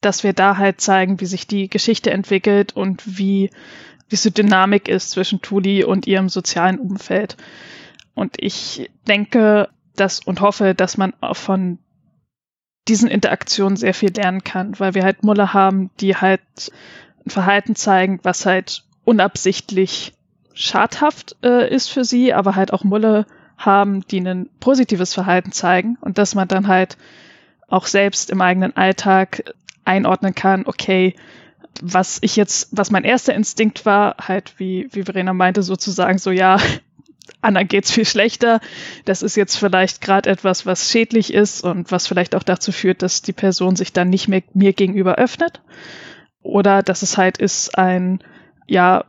Dass 0.00 0.24
wir 0.24 0.32
da 0.32 0.56
halt 0.56 0.80
zeigen, 0.80 1.20
wie 1.20 1.26
sich 1.26 1.46
die 1.46 1.68
Geschichte 1.68 2.10
entwickelt 2.10 2.74
und 2.74 3.02
wie, 3.18 3.50
wie 4.08 4.16
so 4.16 4.30
Dynamik 4.30 4.88
ist 4.88 5.10
zwischen 5.10 5.42
Tuli 5.42 5.84
und 5.84 6.06
ihrem 6.06 6.28
sozialen 6.28 6.78
Umfeld. 6.78 7.36
Und 8.14 8.36
ich 8.38 8.90
denke, 9.06 9.68
dass 9.94 10.20
und 10.20 10.40
hoffe, 10.40 10.74
dass 10.74 10.96
man 10.96 11.12
auch 11.20 11.36
von 11.36 11.78
diesen 12.88 13.08
Interaktionen 13.08 13.76
sehr 13.76 13.94
viel 13.94 14.12
lernen 14.12 14.44
kann, 14.44 14.78
weil 14.78 14.94
wir 14.94 15.04
halt 15.04 15.22
Mulle 15.22 15.54
haben, 15.54 15.90
die 16.00 16.16
halt 16.16 16.42
ein 17.24 17.30
Verhalten 17.30 17.76
zeigen, 17.76 18.20
was 18.22 18.44
halt 18.44 18.84
unabsichtlich 19.04 20.12
schadhaft 20.52 21.36
äh, 21.42 21.72
ist 21.72 21.88
für 21.88 22.04
sie, 22.04 22.32
aber 22.32 22.56
halt 22.56 22.72
auch 22.72 22.84
Mulle 22.84 23.26
haben, 23.56 24.06
die 24.08 24.20
ein 24.20 24.48
positives 24.60 25.14
Verhalten 25.14 25.52
zeigen 25.52 25.96
und 26.00 26.18
dass 26.18 26.34
man 26.34 26.48
dann 26.48 26.68
halt 26.68 26.96
auch 27.68 27.86
selbst 27.86 28.30
im 28.30 28.40
eigenen 28.40 28.76
Alltag 28.76 29.54
einordnen 29.84 30.34
kann, 30.34 30.66
okay, 30.66 31.14
was 31.82 32.18
ich 32.22 32.36
jetzt, 32.36 32.68
was 32.72 32.90
mein 32.90 33.04
erster 33.04 33.34
Instinkt 33.34 33.84
war, 33.84 34.16
halt 34.20 34.54
wie, 34.58 34.88
wie 34.92 35.02
Verena 35.02 35.32
meinte, 35.32 35.62
sozusagen 35.62 36.18
so, 36.18 36.30
ja, 36.30 36.58
Anna 37.40 37.62
geht's 37.62 37.90
viel 37.90 38.04
schlechter. 38.04 38.60
Das 39.06 39.22
ist 39.22 39.36
jetzt 39.36 39.56
vielleicht 39.56 40.00
gerade 40.00 40.28
etwas, 40.30 40.66
was 40.66 40.90
schädlich 40.90 41.32
ist 41.32 41.64
und 41.64 41.90
was 41.90 42.06
vielleicht 42.06 42.34
auch 42.34 42.42
dazu 42.42 42.70
führt, 42.70 43.02
dass 43.02 43.22
die 43.22 43.32
Person 43.32 43.76
sich 43.76 43.92
dann 43.92 44.10
nicht 44.10 44.28
mehr 44.28 44.42
mir 44.52 44.72
gegenüber 44.72 45.16
öffnet. 45.16 45.62
Oder 46.42 46.82
dass 46.82 47.02
es 47.02 47.16
halt 47.16 47.38
ist 47.38 47.78
ein, 47.78 48.22
ja, 48.66 49.04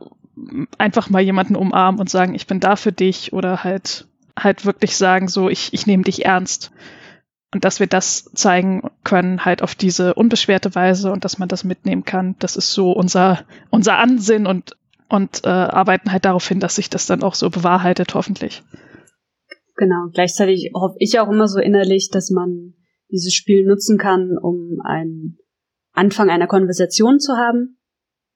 einfach 0.78 1.10
mal 1.10 1.22
jemanden 1.22 1.56
umarmen 1.56 2.00
und 2.00 2.10
sagen, 2.10 2.34
ich 2.34 2.46
bin 2.46 2.60
da 2.60 2.76
für 2.76 2.92
dich 2.92 3.32
oder 3.32 3.64
halt 3.64 4.06
halt 4.36 4.64
wirklich 4.66 4.96
sagen, 4.96 5.28
so, 5.28 5.48
ich, 5.48 5.72
ich 5.72 5.86
nehme 5.86 6.02
dich 6.02 6.24
ernst. 6.24 6.72
Und 7.54 7.64
dass 7.64 7.80
wir 7.80 7.86
das 7.86 8.24
zeigen 8.34 8.90
können, 9.04 9.44
halt 9.44 9.62
auf 9.62 9.74
diese 9.74 10.14
unbeschwerte 10.14 10.74
Weise 10.74 11.10
und 11.10 11.24
dass 11.24 11.38
man 11.38 11.48
das 11.48 11.64
mitnehmen 11.64 12.04
kann, 12.04 12.36
das 12.38 12.56
ist 12.56 12.72
so 12.72 12.92
unser, 12.92 13.44
unser 13.70 13.98
Ansinn 13.98 14.46
und, 14.46 14.76
und 15.08 15.44
äh, 15.44 15.48
arbeiten 15.48 16.12
halt 16.12 16.24
darauf 16.24 16.46
hin, 16.46 16.60
dass 16.60 16.74
sich 16.76 16.90
das 16.90 17.06
dann 17.06 17.22
auch 17.22 17.34
so 17.34 17.48
bewahrheitet, 17.48 18.14
hoffentlich. 18.14 18.62
Genau, 19.76 20.08
gleichzeitig 20.12 20.70
hoffe 20.74 20.96
ich 20.98 21.18
auch 21.20 21.30
immer 21.30 21.48
so 21.48 21.60
innerlich, 21.60 22.10
dass 22.10 22.30
man 22.30 22.74
dieses 23.10 23.34
Spiel 23.34 23.64
nutzen 23.64 23.98
kann, 23.98 24.36
um 24.36 24.80
einen 24.82 25.38
Anfang 25.92 26.30
einer 26.30 26.46
Konversation 26.46 27.20
zu 27.20 27.36
haben. 27.36 27.78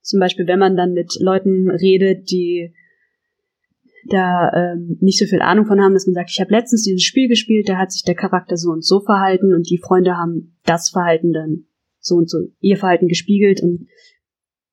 Zum 0.03 0.21
Beispiel, 0.21 0.47
wenn 0.47 0.59
man 0.59 0.77
dann 0.77 0.93
mit 0.93 1.17
Leuten 1.21 1.71
redet, 1.71 2.31
die 2.31 2.75
da 4.07 4.51
ähm, 4.55 4.97
nicht 5.01 5.19
so 5.19 5.27
viel 5.27 5.43
Ahnung 5.43 5.67
von 5.67 5.81
haben, 5.81 5.95
dass 5.95 6.07
man 6.07 6.15
sagt, 6.15 6.31
ich 6.31 6.41
habe 6.41 6.53
letztens 6.53 6.85
dieses 6.85 7.03
Spiel 7.03 7.29
gespielt, 7.29 7.69
da 7.69 7.77
hat 7.77 7.93
sich 7.93 8.03
der 8.03 8.15
Charakter 8.15 8.57
so 8.57 8.71
und 8.71 8.85
so 8.85 9.01
verhalten 9.01 9.55
und 9.55 9.69
die 9.69 9.79
Freunde 9.79 10.17
haben 10.17 10.57
das 10.65 10.91
Verhalten 10.91 11.33
dann 11.33 11.65
so 11.99 12.17
und 12.17 12.31
so 12.31 12.39
ihr 12.61 12.77
Verhalten 12.77 13.09
gespiegelt 13.09 13.63
und 13.63 13.89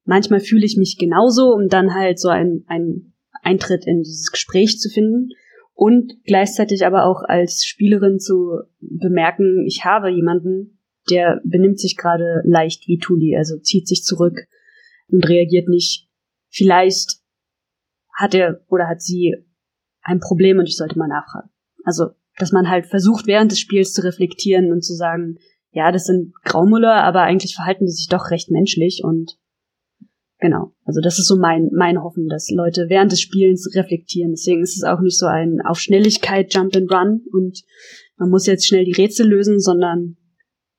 manchmal 0.05 0.39
fühle 0.39 0.65
ich 0.65 0.77
mich 0.77 0.97
genauso, 0.97 1.53
um 1.53 1.67
dann 1.67 1.93
halt 1.93 2.19
so 2.19 2.29
ein, 2.29 2.63
ein 2.67 3.13
Eintritt 3.43 3.85
in 3.85 4.01
dieses 4.01 4.31
Gespräch 4.31 4.79
zu 4.79 4.89
finden 4.89 5.29
und 5.73 6.23
gleichzeitig 6.23 6.85
aber 6.85 7.05
auch 7.05 7.21
als 7.23 7.65
Spielerin 7.65 8.19
zu 8.19 8.61
bemerken, 8.79 9.65
ich 9.67 9.85
habe 9.85 10.09
jemanden, 10.09 10.79
der 11.09 11.41
benimmt 11.43 11.79
sich 11.79 11.97
gerade 11.97 12.41
leicht 12.45 12.87
wie 12.87 12.97
Tuli, 12.97 13.37
also 13.37 13.57
zieht 13.59 13.87
sich 13.87 14.03
zurück 14.03 14.47
und 15.09 15.27
reagiert 15.27 15.69
nicht. 15.69 16.07
Vielleicht 16.49 17.19
hat 18.17 18.33
er 18.33 18.59
oder 18.67 18.89
hat 18.89 19.01
sie 19.01 19.35
ein 20.01 20.19
Problem 20.19 20.57
und 20.59 20.67
ich 20.67 20.75
sollte 20.75 20.97
mal 20.97 21.07
nachfragen. 21.07 21.49
Also, 21.83 22.07
dass 22.37 22.51
man 22.51 22.69
halt 22.69 22.87
versucht, 22.87 23.27
während 23.27 23.51
des 23.51 23.59
Spiels 23.59 23.93
zu 23.93 24.03
reflektieren 24.03 24.71
und 24.71 24.83
zu 24.83 24.93
sagen, 24.93 25.37
ja, 25.71 25.91
das 25.91 26.05
sind 26.05 26.33
Graumuller, 26.43 27.03
aber 27.03 27.21
eigentlich 27.21 27.55
verhalten 27.55 27.85
die 27.85 27.91
sich 27.91 28.07
doch 28.07 28.31
recht 28.31 28.49
menschlich 28.49 29.01
und 29.03 29.37
genau. 30.39 30.73
Also 30.85 31.01
das 31.01 31.19
ist 31.19 31.27
so 31.27 31.37
mein, 31.37 31.69
mein 31.73 32.01
Hoffen, 32.01 32.27
dass 32.29 32.49
Leute 32.49 32.87
während 32.89 33.11
des 33.11 33.21
Spielens 33.21 33.69
reflektieren. 33.75 34.31
Deswegen 34.31 34.63
ist 34.63 34.75
es 34.75 34.83
auch 34.83 35.01
nicht 35.01 35.17
so 35.17 35.27
ein 35.27 35.61
auf 35.61 35.79
Schnelligkeit 35.79 36.53
Jump 36.53 36.75
and 36.75 36.91
Run 36.91 37.21
und 37.31 37.63
man 38.17 38.29
muss 38.29 38.47
jetzt 38.47 38.65
schnell 38.65 38.85
die 38.85 38.99
Rätsel 38.99 39.27
lösen, 39.27 39.59
sondern 39.59 40.17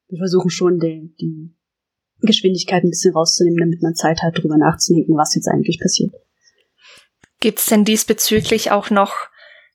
wir 0.09 0.19
versuchen 0.19 0.51
schon 0.51 0.79
die, 0.79 1.15
die 1.21 1.55
Geschwindigkeit 2.21 2.83
ein 2.83 2.91
bisschen 2.91 3.15
rauszunehmen, 3.15 3.59
damit 3.59 3.83
man 3.83 3.95
Zeit 3.95 4.23
hat, 4.23 4.39
darüber 4.39 4.57
nachzudenken, 4.57 5.17
was 5.17 5.35
jetzt 5.35 5.49
eigentlich 5.49 5.79
passiert. 5.81 6.13
Gibt's 7.41 7.67
denn 7.67 7.85
diesbezüglich 7.85 8.71
auch 8.71 8.91
noch 8.91 9.15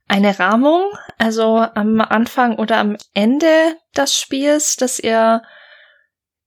eine 0.08 0.38
Rahmung, 0.38 0.92
also 1.18 1.58
am 1.58 2.02
Anfang 2.02 2.58
oder 2.58 2.78
am 2.78 2.98
Ende 3.14 3.78
des 3.96 4.18
Spiels, 4.20 4.76
dass 4.76 5.00
ihr 5.00 5.42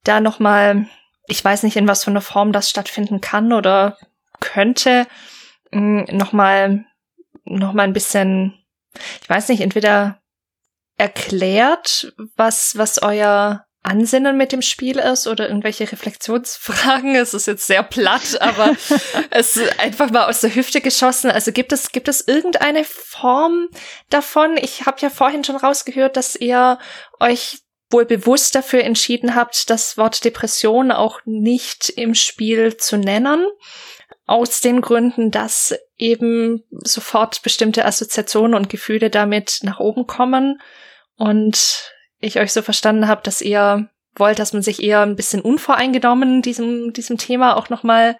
da 0.05 0.20
nochmal, 0.20 0.86
ich 1.26 1.43
weiß 1.43 1.62
nicht, 1.62 1.76
in 1.76 1.88
was 1.88 2.05
für 2.05 2.10
einer 2.10 2.20
Form 2.20 2.52
das 2.52 2.70
stattfinden 2.70 3.20
kann 3.20 3.52
oder 3.52 3.97
könnte, 4.40 5.06
nochmal, 5.72 6.84
nochmal 7.44 7.86
ein 7.86 7.93
bisschen, 7.93 8.55
ich 9.22 9.28
weiß 9.28 9.48
nicht, 9.48 9.62
entweder 9.62 10.20
erklärt, 10.97 12.12
was, 12.36 12.76
was 12.78 13.02
euer 13.02 13.65
Ansinnen 13.87 14.37
mit 14.37 14.53
dem 14.53 14.63
Spiel 14.63 14.99
ist 14.99 15.27
oder 15.27 15.49
irgendwelche 15.49 15.91
Reflexionsfragen. 15.91 17.15
Es 17.15 17.35
ist 17.35 17.47
jetzt 17.47 17.67
sehr 17.67 17.83
platt, 17.83 18.41
aber 18.41 18.77
es 19.31 19.57
ist 19.57 19.79
einfach 19.79 20.11
mal 20.11 20.29
aus 20.29 20.41
der 20.41 20.55
Hüfte 20.55 20.81
geschossen. 20.81 21.31
Also 21.31 21.53
gibt 21.53 21.73
es, 21.73 21.93
gibt 21.93 22.09
es 22.09 22.27
irgendeine 22.27 22.85
Form 22.85 23.69
davon? 24.11 24.57
Ich 24.57 24.87
habe 24.87 24.99
ja 25.01 25.11
vorhin 25.11 25.45
schon 25.45 25.57
rausgehört, 25.57 26.17
dass 26.17 26.35
ihr 26.35 26.79
euch 27.21 27.59
wohl 27.91 28.05
bewusst 28.05 28.57
dafür 28.57 28.83
entschieden 28.83 29.37
habt, 29.37 29.71
das 29.71 29.97
Wort 29.97 30.25
Depression 30.25 30.91
auch 30.91 31.21
nicht 31.25 31.89
im 31.91 32.15
Spiel 32.15 32.77
zu 32.77 32.97
nennen. 32.97 33.47
Aus 34.29 34.61
den 34.61 34.81
Gründen, 34.81 35.31
dass 35.31 35.73
eben 35.97 36.65
sofort 36.71 37.43
bestimmte 37.43 37.85
Assoziationen 37.85 38.55
und 38.55 38.69
Gefühle 38.69 39.09
damit 39.09 39.61
nach 39.63 39.79
oben 39.79 40.09
kommen. 40.09 40.61
Und 41.17 41.95
ich 42.20 42.38
euch 42.38 42.52
so 42.52 42.62
verstanden 42.62 43.09
habe, 43.09 43.22
dass 43.22 43.40
ihr 43.40 43.88
wollt, 44.14 44.38
dass 44.38 44.52
man 44.52 44.62
sich 44.62 44.82
eher 44.82 45.02
ein 45.02 45.16
bisschen 45.16 45.43
unvoreingenommen 45.43 46.43
diesem, 46.43 46.93
diesem 46.93 47.18
Thema 47.18 47.56
auch 47.56 47.68
nochmal 47.68 48.16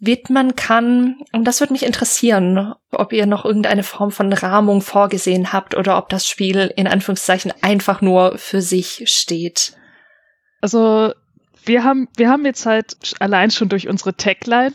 widmen 0.00 0.56
kann. 0.56 1.20
Und 1.32 1.44
das 1.44 1.60
würde 1.60 1.72
mich 1.72 1.84
interessieren, 1.84 2.74
ob 2.90 3.12
ihr 3.12 3.26
noch 3.26 3.44
irgendeine 3.44 3.82
Form 3.82 4.10
von 4.10 4.32
Rahmung 4.32 4.82
vorgesehen 4.82 5.52
habt 5.52 5.74
oder 5.76 5.98
ob 5.98 6.08
das 6.08 6.28
Spiel 6.28 6.72
in 6.76 6.86
Anführungszeichen 6.86 7.52
einfach 7.62 8.00
nur 8.00 8.38
für 8.38 8.60
sich 8.60 9.04
steht. 9.06 9.74
Also 10.60 11.12
wir 11.64 11.84
haben, 11.84 12.08
wir 12.16 12.28
haben 12.28 12.44
jetzt 12.44 12.66
halt 12.66 12.96
allein 13.20 13.50
schon 13.50 13.68
durch 13.68 13.88
unsere 13.88 14.16
Tagline 14.16 14.72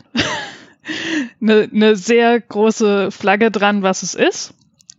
eine, 1.40 1.68
eine 1.72 1.96
sehr 1.96 2.40
große 2.40 3.10
Flagge 3.10 3.50
dran, 3.50 3.82
was 3.82 4.02
es 4.02 4.14
ist. 4.14 4.54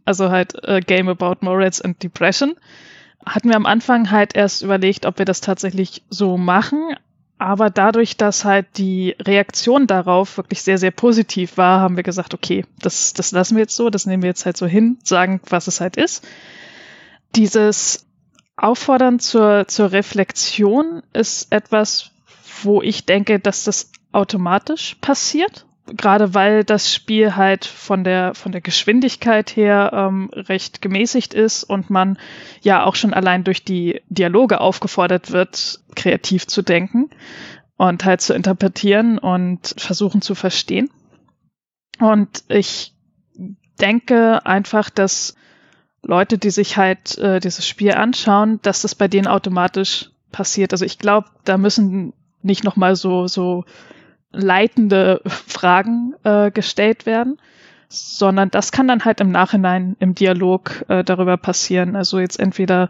Also 0.06 0.30
halt 0.30 0.68
a 0.68 0.80
Game 0.80 1.10
about 1.10 1.38
Morals 1.42 1.82
and 1.82 2.02
Depression. 2.02 2.56
Hatten 3.30 3.50
wir 3.50 3.56
am 3.56 3.68
Anfang 3.68 4.10
halt 4.10 4.36
erst 4.36 4.64
überlegt, 4.64 5.06
ob 5.06 5.20
wir 5.20 5.26
das 5.26 5.40
tatsächlich 5.40 6.04
so 6.10 6.36
machen. 6.38 6.96
Aber 7.38 7.70
dadurch, 7.70 8.18
dass 8.18 8.44
halt 8.44 8.66
die 8.78 9.16
Reaktion 9.22 9.88
darauf 9.88 10.38
wirklich 10.38 10.64
sehr, 10.64 10.78
sehr 10.78 10.92
positiv 10.92 11.56
war, 11.56 11.80
haben 11.80 11.96
wir 11.96 12.04
gesagt, 12.04 12.34
okay, 12.34 12.66
das, 12.82 13.14
das 13.14 13.32
lassen 13.32 13.56
wir 13.56 13.62
jetzt 13.62 13.76
so, 13.76 13.90
das 13.90 14.06
nehmen 14.06 14.24
wir 14.24 14.30
jetzt 14.30 14.46
halt 14.46 14.58
so 14.58 14.66
hin, 14.66 14.98
sagen, 15.04 15.40
was 15.48 15.68
es 15.68 15.80
halt 15.80 15.96
ist. 15.96 16.28
Dieses 17.36 18.08
Auffordern 18.58 19.20
zur, 19.20 19.68
zur 19.68 19.92
Reflexion 19.92 21.04
ist 21.14 21.52
etwas, 21.52 22.12
wo 22.64 22.82
ich 22.82 23.06
denke, 23.06 23.40
dass 23.40 23.64
das 23.64 23.92
automatisch 24.12 24.96
passiert. 25.00 25.66
Gerade 25.96 26.34
weil 26.34 26.64
das 26.64 26.94
Spiel 26.94 27.36
halt 27.36 27.66
von 27.66 28.04
der, 28.04 28.34
von 28.36 28.52
der 28.52 28.62
Geschwindigkeit 28.62 29.56
her 29.56 29.92
ähm, 29.94 30.30
recht 30.34 30.82
gemäßigt 30.82 31.34
ist 31.34 31.64
und 31.64 31.90
man 31.90 32.18
ja 32.62 32.84
auch 32.84 32.96
schon 32.96 33.14
allein 33.14 33.44
durch 33.44 33.64
die 33.64 34.02
Dialoge 34.10 34.62
aufgefordert 34.62 35.32
wird, 35.32 35.80
kreativ 35.96 36.48
zu 36.48 36.62
denken 36.62 37.10
und 37.78 38.06
halt 38.06 38.22
zu 38.22 38.34
interpretieren 38.34 39.18
und 39.18 39.74
versuchen 39.78 40.22
zu 40.22 40.36
verstehen. 40.36 40.90
Und 42.00 42.44
ich 42.48 42.94
denke 43.80 44.46
einfach, 44.46 44.90
dass 44.90 45.36
Leute, 46.02 46.38
die 46.38 46.50
sich 46.50 46.78
halt 46.78 47.18
äh, 47.18 47.40
dieses 47.40 47.68
Spiel 47.68 47.94
anschauen, 47.94 48.60
dass 48.62 48.82
das 48.82 48.96
bei 48.96 49.08
denen 49.08 49.28
automatisch 49.28 50.12
passiert. 50.32 50.72
Also 50.72 50.86
ich 50.86 51.00
glaube, 51.00 51.30
da 51.44 51.58
müssen 51.58 52.14
nicht 52.42 52.64
nochmal 52.64 52.96
so, 52.96 53.28
so 53.28 53.66
leitende 54.32 55.22
Fragen 55.26 56.14
äh, 56.24 56.52
gestellt 56.52 57.06
werden, 57.06 57.40
sondern 57.88 58.52
das 58.52 58.72
kann 58.72 58.88
dann 58.88 59.06
halt 59.06 59.20
im 59.20 59.32
Nachhinein 59.32 59.96
im 60.00 60.14
Dialog 60.16 60.86
äh, 60.88 61.04
darüber 61.04 61.38
passieren. 61.38 61.96
Also 61.96 62.20
jetzt 62.20 62.40
entweder 62.40 62.90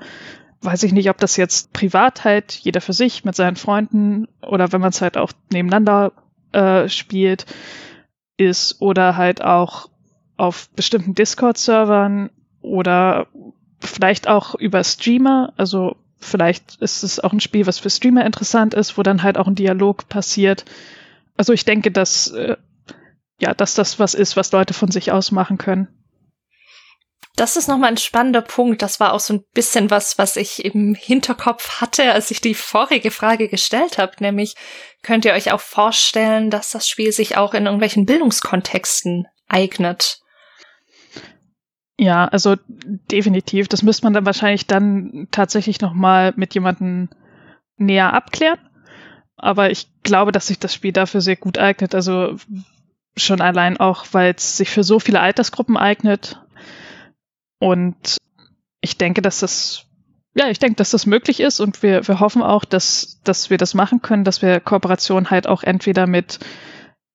weiß 0.62 0.84
ich 0.84 0.92
nicht, 0.92 1.10
ob 1.10 1.18
das 1.18 1.38
jetzt 1.38 1.72
privat 1.72 2.26
halt 2.26 2.52
jeder 2.52 2.82
für 2.82 2.94
sich 2.94 3.24
mit 3.24 3.36
seinen 3.36 3.56
Freunden 3.56 4.28
oder 4.42 4.72
wenn 4.72 4.82
man 4.82 4.90
es 4.90 5.02
halt 5.02 5.18
auch 5.18 5.32
nebeneinander 5.52 6.12
äh, 6.52 6.90
spielt 6.90 7.46
ist 8.38 8.82
oder 8.82 9.16
halt 9.16 9.42
auch 9.42 9.90
auf 10.38 10.70
bestimmten 10.72 11.16
Discord-Servern 11.16 12.30
oder 12.62 13.28
vielleicht 13.80 14.28
auch 14.28 14.56
über 14.56 14.84
Streamer. 14.84 15.54
Also 15.58 15.96
vielleicht 16.18 16.78
ist 16.78 17.04
es 17.04 17.20
auch 17.20 17.34
ein 17.34 17.40
Spiel, 17.40 17.68
was 17.68 17.80
für 17.80 17.90
Streamer 17.90 18.26
interessant 18.26 18.74
ist, 18.74 18.98
wo 18.98 19.04
dann 19.04 19.24
halt 19.24 19.38
auch 19.38 19.48
ein 19.48 19.56
Dialog 19.56 20.08
passiert. 20.10 20.66
Also 21.40 21.54
ich 21.54 21.64
denke, 21.64 21.90
dass 21.90 22.28
äh, 22.32 22.58
ja, 23.40 23.54
dass 23.54 23.74
das 23.74 23.98
was 23.98 24.14
ist, 24.14 24.36
was 24.36 24.52
Leute 24.52 24.74
von 24.74 24.92
sich 24.92 25.14
aus 25.14 25.32
machen 25.32 25.58
können. 25.58 25.88
Das 27.38 27.56
ist 27.56 27.70
nochmal 27.70 27.92
ein 27.92 27.98
spannender 27.98 28.42
Punkt. 28.42 28.82
Das 28.82 29.00
war 29.00 29.14
auch 29.14 29.22
so 29.22 29.36
ein 29.36 29.46
bisschen 29.54 29.90
was, 29.90 30.18
was 30.18 30.36
ich 30.36 30.66
im 30.66 30.96
Hinterkopf 30.96 31.80
hatte, 31.80 32.12
als 32.12 32.30
ich 32.30 32.42
die 32.42 32.56
vorige 32.56 33.10
Frage 33.10 33.48
gestellt 33.48 33.98
habe. 33.98 34.12
Nämlich, 34.20 34.56
könnt 35.02 35.24
ihr 35.24 35.32
euch 35.32 35.54
auch 35.54 35.62
vorstellen, 35.62 36.50
dass 36.50 36.72
das 36.72 36.90
Spiel 36.90 37.14
sich 37.14 37.38
auch 37.38 37.54
in 37.54 37.68
irgendwelchen 37.68 38.06
Bildungskontexten 38.06 39.26
eignet? 39.48 40.20
Ja, 41.98 42.26
also 42.26 42.58
definitiv. 42.68 43.70
Das 43.70 43.82
müsste 43.82 44.06
man 44.06 44.14
dann 44.14 44.26
wahrscheinlich 44.26 44.68
dann 44.68 45.30
tatsächlich 45.32 45.80
nochmal 45.80 46.34
mit 46.36 46.54
jemandem 46.54 47.08
näher 47.78 48.14
abklären. 48.14 48.60
Aber 49.40 49.72
ich 49.72 49.88
glaube, 50.04 50.32
dass 50.32 50.48
sich 50.48 50.60
das 50.60 50.74
Spiel 50.74 50.92
dafür 50.92 51.22
sehr 51.22 51.36
gut 51.36 51.58
eignet. 51.58 51.96
Also 51.96 52.36
schon 53.18 53.42
allein 53.42 53.78
auch, 53.78 54.06
weil 54.12 54.34
es 54.36 54.58
sich 54.58 54.70
für 54.70 54.84
so 54.84 55.00
viele 55.00 55.20
Altersgruppen 55.20 55.78
eignet. 55.78 56.40
Und 57.60 58.18
ich 58.82 58.98
denke, 58.98 59.22
dass 59.22 59.40
das, 59.40 59.86
ja, 60.36 60.50
ich 60.50 60.60
denke, 60.60 60.76
dass 60.76 60.92
das 60.92 61.06
möglich 61.06 61.40
ist 61.40 61.60
und 61.60 61.84
wir, 61.84 62.08
wir 62.08 62.20
hoffen 62.20 62.42
auch, 62.42 62.64
dass, 62.66 63.20
dass 63.24 63.50
wir 63.50 63.58
das 63.58 63.74
machen 63.74 64.02
können, 64.02 64.24
dass 64.24 64.42
wir 64.42 64.60
Kooperation 64.60 65.30
halt 65.30 65.48
auch 65.48 65.64
entweder 65.64 66.08
mit 66.08 66.40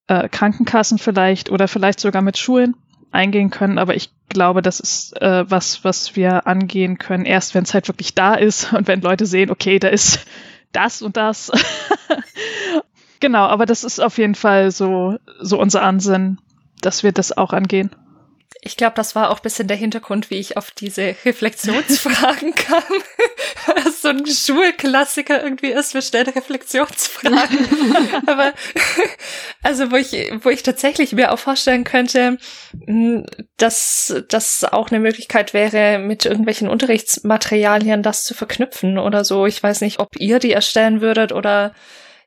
äh, 0.07 0.29
Krankenkassen 0.29 0.99
vielleicht 0.99 1.51
oder 1.51 1.69
vielleicht 1.69 2.01
sogar 2.01 2.23
mit 2.23 2.37
Schulen 2.37 2.77
eingehen 3.11 3.51
können, 3.51 3.79
aber 3.79 3.95
ich 3.95 4.11
glaube, 4.29 4.61
das 4.61 4.81
ist 4.81 5.21
äh, 5.23 5.49
was, 5.49 5.85
was 5.85 6.17
wir 6.17 6.47
angehen 6.47 6.99
können, 6.99 7.25
erst 7.25 7.55
wenn 7.55 7.63
es 7.63 7.73
halt 7.73 7.89
wirklich 7.89 8.15
da 8.15 8.35
ist 8.35 8.73
und 8.75 8.89
wenn 8.89 9.01
Leute 9.01 9.25
sehen, 9.25 9.51
okay, 9.51 9.79
da 9.79 9.89
ist 9.89 10.27
das 10.75 11.03
und 11.03 11.17
das. 11.17 11.51
genau, 13.21 13.47
aber 13.47 13.67
das 13.67 13.85
ist 13.85 14.01
auf 14.01 14.19
jeden 14.19 14.35
Fall 14.35 14.71
so, 14.71 15.19
so 15.41 15.59
unser 15.59 15.83
Ansinn, 15.83 16.39
dass 16.81 17.03
wir 17.03 17.13
das 17.13 17.37
auch 17.37 17.53
angehen. 17.53 17.91
Ich 18.67 18.79
glaube, 18.79 18.95
das 18.97 19.15
war 19.15 19.31
auch 19.31 19.41
bisschen 19.41 19.69
der 19.69 19.77
Hintergrund, 19.77 20.31
wie 20.31 20.37
ich 20.37 20.57
auf 20.57 20.71
diese 20.71 21.15
Reflexionsfragen 21.25 22.55
kam. 22.57 22.83
Was 23.67 24.01
so 24.03 24.09
ein 24.09 24.25
Schulklassiker 24.27 25.43
irgendwie 25.43 25.71
ist, 25.71 25.93
wir 25.93 26.01
stellen 26.01 26.29
Reflexionsfragen. 26.29 27.59
Aber 28.27 28.55
also 29.63 29.91
wo 29.91 29.97
ich, 29.97 30.33
wo 30.43 30.49
ich 30.49 30.63
tatsächlich 30.63 31.13
mir 31.13 31.33
auch 31.33 31.39
vorstellen 31.39 31.85
könnte, 31.85 32.39
hm, 32.87 33.27
dass 33.59 34.15
das 34.29 34.65
auch 34.65 34.91
eine 34.91 35.01
Möglichkeit 35.01 35.53
wäre, 35.53 35.99
mit 35.99 36.25
irgendwelchen 36.25 36.69
Unterrichtsmaterialien 36.69 38.03
das 38.03 38.25
zu 38.25 38.33
verknüpfen 38.33 38.99
oder 38.99 39.25
so. 39.25 39.47
Ich 39.47 39.63
weiß 39.63 39.83
nicht, 39.83 40.01
ob 40.01 40.19
ihr 40.19 40.39
die 40.39 40.53
erstellen 40.53 41.03
würdet 41.03 41.33
oder 41.33 41.75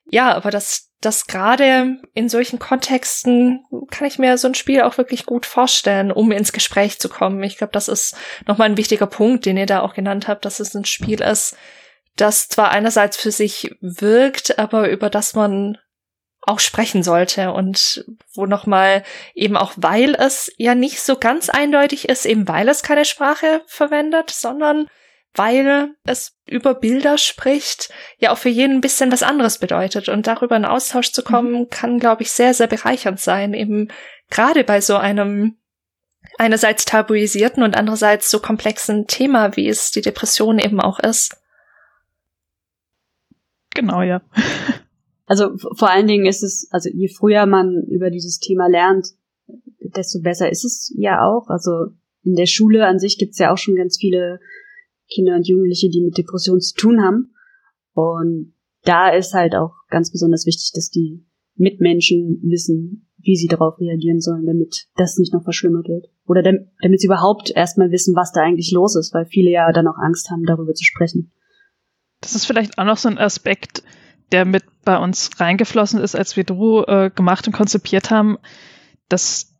ja, 0.09 0.33
aber 0.33 0.51
das, 0.51 0.86
das 1.01 1.27
gerade 1.27 1.97
in 2.13 2.27
solchen 2.27 2.57
Kontexten 2.57 3.63
kann 3.91 4.07
ich 4.07 4.17
mir 4.17 4.37
so 4.37 4.47
ein 4.47 4.55
Spiel 4.55 4.81
auch 4.81 4.97
wirklich 4.97 5.25
gut 5.25 5.45
vorstellen, 5.45 6.11
um 6.11 6.31
ins 6.31 6.51
Gespräch 6.51 6.99
zu 6.99 7.07
kommen. 7.07 7.43
Ich 7.43 7.57
glaube, 7.57 7.73
das 7.73 7.87
ist 7.87 8.15
nochmal 8.47 8.69
ein 8.69 8.77
wichtiger 8.77 9.05
Punkt, 9.05 9.45
den 9.45 9.57
ihr 9.57 9.67
da 9.67 9.81
auch 9.81 9.93
genannt 9.93 10.27
habt, 10.27 10.45
dass 10.45 10.59
es 10.59 10.73
ein 10.73 10.85
Spiel 10.85 11.21
ist, 11.21 11.55
das 12.15 12.47
zwar 12.47 12.71
einerseits 12.71 13.15
für 13.15 13.31
sich 13.31 13.75
wirkt, 13.79 14.57
aber 14.57 14.89
über 14.89 15.09
das 15.09 15.35
man 15.35 15.77
auch 16.41 16.59
sprechen 16.59 17.03
sollte 17.03 17.51
und 17.51 18.05
wo 18.33 18.45
nochmal 18.45 19.03
eben 19.35 19.57
auch, 19.57 19.73
weil 19.75 20.15
es 20.15 20.51
ja 20.57 20.75
nicht 20.75 21.01
so 21.01 21.17
ganz 21.17 21.49
eindeutig 21.49 22.09
ist, 22.09 22.25
eben 22.25 22.47
weil 22.47 22.69
es 22.69 22.83
keine 22.83 23.05
Sprache 23.05 23.61
verwendet, 23.67 24.31
sondern 24.31 24.87
weil 25.37 25.95
es 26.03 26.37
über 26.45 26.73
Bilder 26.73 27.17
spricht, 27.17 27.89
ja 28.17 28.31
auch 28.31 28.37
für 28.37 28.49
jeden 28.49 28.77
ein 28.77 28.81
bisschen 28.81 29.11
was 29.11 29.23
anderes 29.23 29.59
bedeutet. 29.59 30.09
Und 30.09 30.27
darüber 30.27 30.55
in 30.55 30.65
Austausch 30.65 31.11
zu 31.11 31.23
kommen, 31.23 31.53
mhm. 31.53 31.69
kann, 31.69 31.99
glaube 31.99 32.23
ich, 32.23 32.31
sehr, 32.31 32.53
sehr 32.53 32.67
bereichernd 32.67 33.19
sein, 33.19 33.53
eben 33.53 33.89
gerade 34.29 34.63
bei 34.63 34.81
so 34.81 34.95
einem 34.97 35.57
einerseits 36.37 36.85
tabuisierten 36.85 37.63
und 37.63 37.75
andererseits 37.75 38.29
so 38.29 38.39
komplexen 38.39 39.07
Thema, 39.07 39.55
wie 39.55 39.69
es 39.69 39.91
die 39.91 40.01
Depression 40.01 40.59
eben 40.59 40.81
auch 40.81 40.99
ist. 40.99 41.37
Genau, 43.73 44.01
ja. 44.01 44.21
Also 45.29 45.57
vor 45.57 45.89
allen 45.89 46.07
Dingen 46.07 46.25
ist 46.25 46.41
es, 46.41 46.69
also 46.71 46.89
je 46.89 47.09
früher 47.09 47.45
man 47.47 47.83
über 47.89 48.09
dieses 48.09 48.39
Thema 48.39 48.67
lernt, 48.69 49.07
desto 49.79 50.21
besser 50.21 50.49
ist 50.49 50.63
es 50.63 50.93
ja 50.97 51.21
auch. 51.21 51.49
Also 51.49 51.87
in 52.23 52.35
der 52.35 52.45
Schule 52.45 52.85
an 52.85 52.97
sich 52.97 53.17
gibt's 53.17 53.37
ja 53.37 53.51
auch 53.51 53.57
schon 53.57 53.75
ganz 53.75 53.97
viele 53.99 54.39
Kinder 55.09 55.35
und 55.35 55.47
Jugendliche, 55.47 55.89
die 55.89 56.01
mit 56.01 56.17
Depressionen 56.17 56.61
zu 56.61 56.75
tun 56.75 57.01
haben. 57.01 57.33
Und 57.93 58.53
da 58.83 59.09
ist 59.09 59.33
halt 59.33 59.55
auch 59.55 59.73
ganz 59.89 60.11
besonders 60.11 60.45
wichtig, 60.45 60.71
dass 60.73 60.89
die 60.89 61.25
Mitmenschen 61.55 62.39
wissen, 62.43 63.07
wie 63.17 63.35
sie 63.35 63.47
darauf 63.47 63.79
reagieren 63.79 64.21
sollen, 64.21 64.45
damit 64.45 64.87
das 64.95 65.17
nicht 65.17 65.33
noch 65.33 65.43
verschlimmert 65.43 65.87
wird. 65.87 66.07
Oder 66.25 66.43
damit 66.43 67.01
sie 67.01 67.07
überhaupt 67.07 67.51
erstmal 67.55 67.91
wissen, 67.91 68.15
was 68.15 68.31
da 68.31 68.41
eigentlich 68.41 68.71
los 68.71 68.95
ist, 68.95 69.13
weil 69.13 69.25
viele 69.25 69.51
ja 69.51 69.71
dann 69.71 69.87
auch 69.87 69.97
Angst 69.97 70.29
haben, 70.29 70.45
darüber 70.45 70.73
zu 70.73 70.83
sprechen. 70.83 71.31
Das 72.21 72.35
ist 72.35 72.45
vielleicht 72.45 72.77
auch 72.77 72.85
noch 72.85 72.97
so 72.97 73.09
ein 73.09 73.17
Aspekt, 73.17 73.83
der 74.31 74.45
mit 74.45 74.63
bei 74.83 74.97
uns 74.97 75.29
reingeflossen 75.39 75.99
ist, 75.99 76.15
als 76.15 76.35
wir 76.35 76.43
Dro 76.43 76.83
äh, 76.85 77.11
gemacht 77.13 77.47
und 77.47 77.53
konzipiert 77.53 78.11
haben, 78.11 78.37
dass 79.09 79.53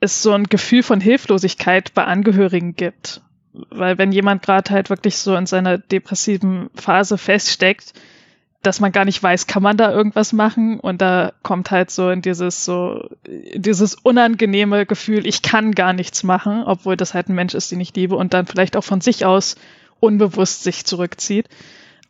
es 0.00 0.22
so 0.22 0.32
ein 0.32 0.44
Gefühl 0.44 0.82
von 0.82 1.00
Hilflosigkeit 1.00 1.94
bei 1.94 2.04
Angehörigen 2.04 2.74
gibt. 2.74 3.22
Weil 3.70 3.98
wenn 3.98 4.12
jemand 4.12 4.42
gerade 4.42 4.70
halt 4.72 4.90
wirklich 4.90 5.16
so 5.18 5.36
in 5.36 5.46
seiner 5.46 5.78
depressiven 5.78 6.70
Phase 6.74 7.18
feststeckt, 7.18 7.94
dass 8.62 8.80
man 8.80 8.92
gar 8.92 9.04
nicht 9.04 9.22
weiß, 9.22 9.46
kann 9.46 9.62
man 9.62 9.76
da 9.76 9.92
irgendwas 9.92 10.32
machen? 10.32 10.80
Und 10.80 11.00
da 11.02 11.32
kommt 11.42 11.70
halt 11.70 11.90
so 11.90 12.10
in 12.10 12.22
dieses 12.22 12.64
so, 12.64 13.08
dieses 13.54 13.94
unangenehme 13.94 14.86
Gefühl, 14.86 15.26
ich 15.26 15.42
kann 15.42 15.72
gar 15.72 15.92
nichts 15.92 16.22
machen, 16.22 16.64
obwohl 16.64 16.96
das 16.96 17.14
halt 17.14 17.28
ein 17.28 17.34
Mensch 17.34 17.54
ist, 17.54 17.70
den 17.70 17.80
ich 17.80 17.94
liebe 17.94 18.16
und 18.16 18.34
dann 18.34 18.46
vielleicht 18.46 18.76
auch 18.76 18.84
von 18.84 19.00
sich 19.00 19.24
aus 19.24 19.56
unbewusst 20.00 20.64
sich 20.64 20.84
zurückzieht. 20.84 21.48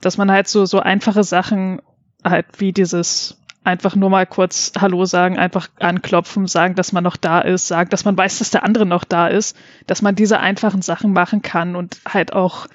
dass 0.01 0.17
man 0.19 0.31
halt 0.31 0.49
so, 0.49 0.67
so 0.67 0.81
einfache 0.81 1.25
Sachen 1.25 1.81
halt 2.23 2.47
wie 2.59 2.73
dieses 2.73 3.39
einfach 3.65 3.97
nur 3.97 4.11
mal 4.11 4.27
kurz 4.27 4.73
Hallo 4.79 5.05
sagen, 5.07 5.39
einfach 5.39 5.69
anklopfen, 5.81 6.47
sagen, 6.47 6.75
dass 6.75 6.93
man 6.93 7.03
noch 7.03 7.17
da 7.17 7.41
ist, 7.41 7.67
sagen, 7.67 7.91
dass 7.91 8.05
man 8.05 8.17
weiß, 8.17 8.39
dass 8.39 8.51
der 8.51 8.63
andere 8.63 8.87
noch 8.87 9.05
da 9.05 9.27
ist, 9.27 9.57
dass 9.87 10.03
man 10.03 10.15
diese 10.15 10.39
einfachen 10.39 10.83
Sachen 10.83 11.13
machen 11.13 11.43
kann 11.43 11.75
und 11.75 11.99
halt 12.07 12.33
auch 12.33 12.67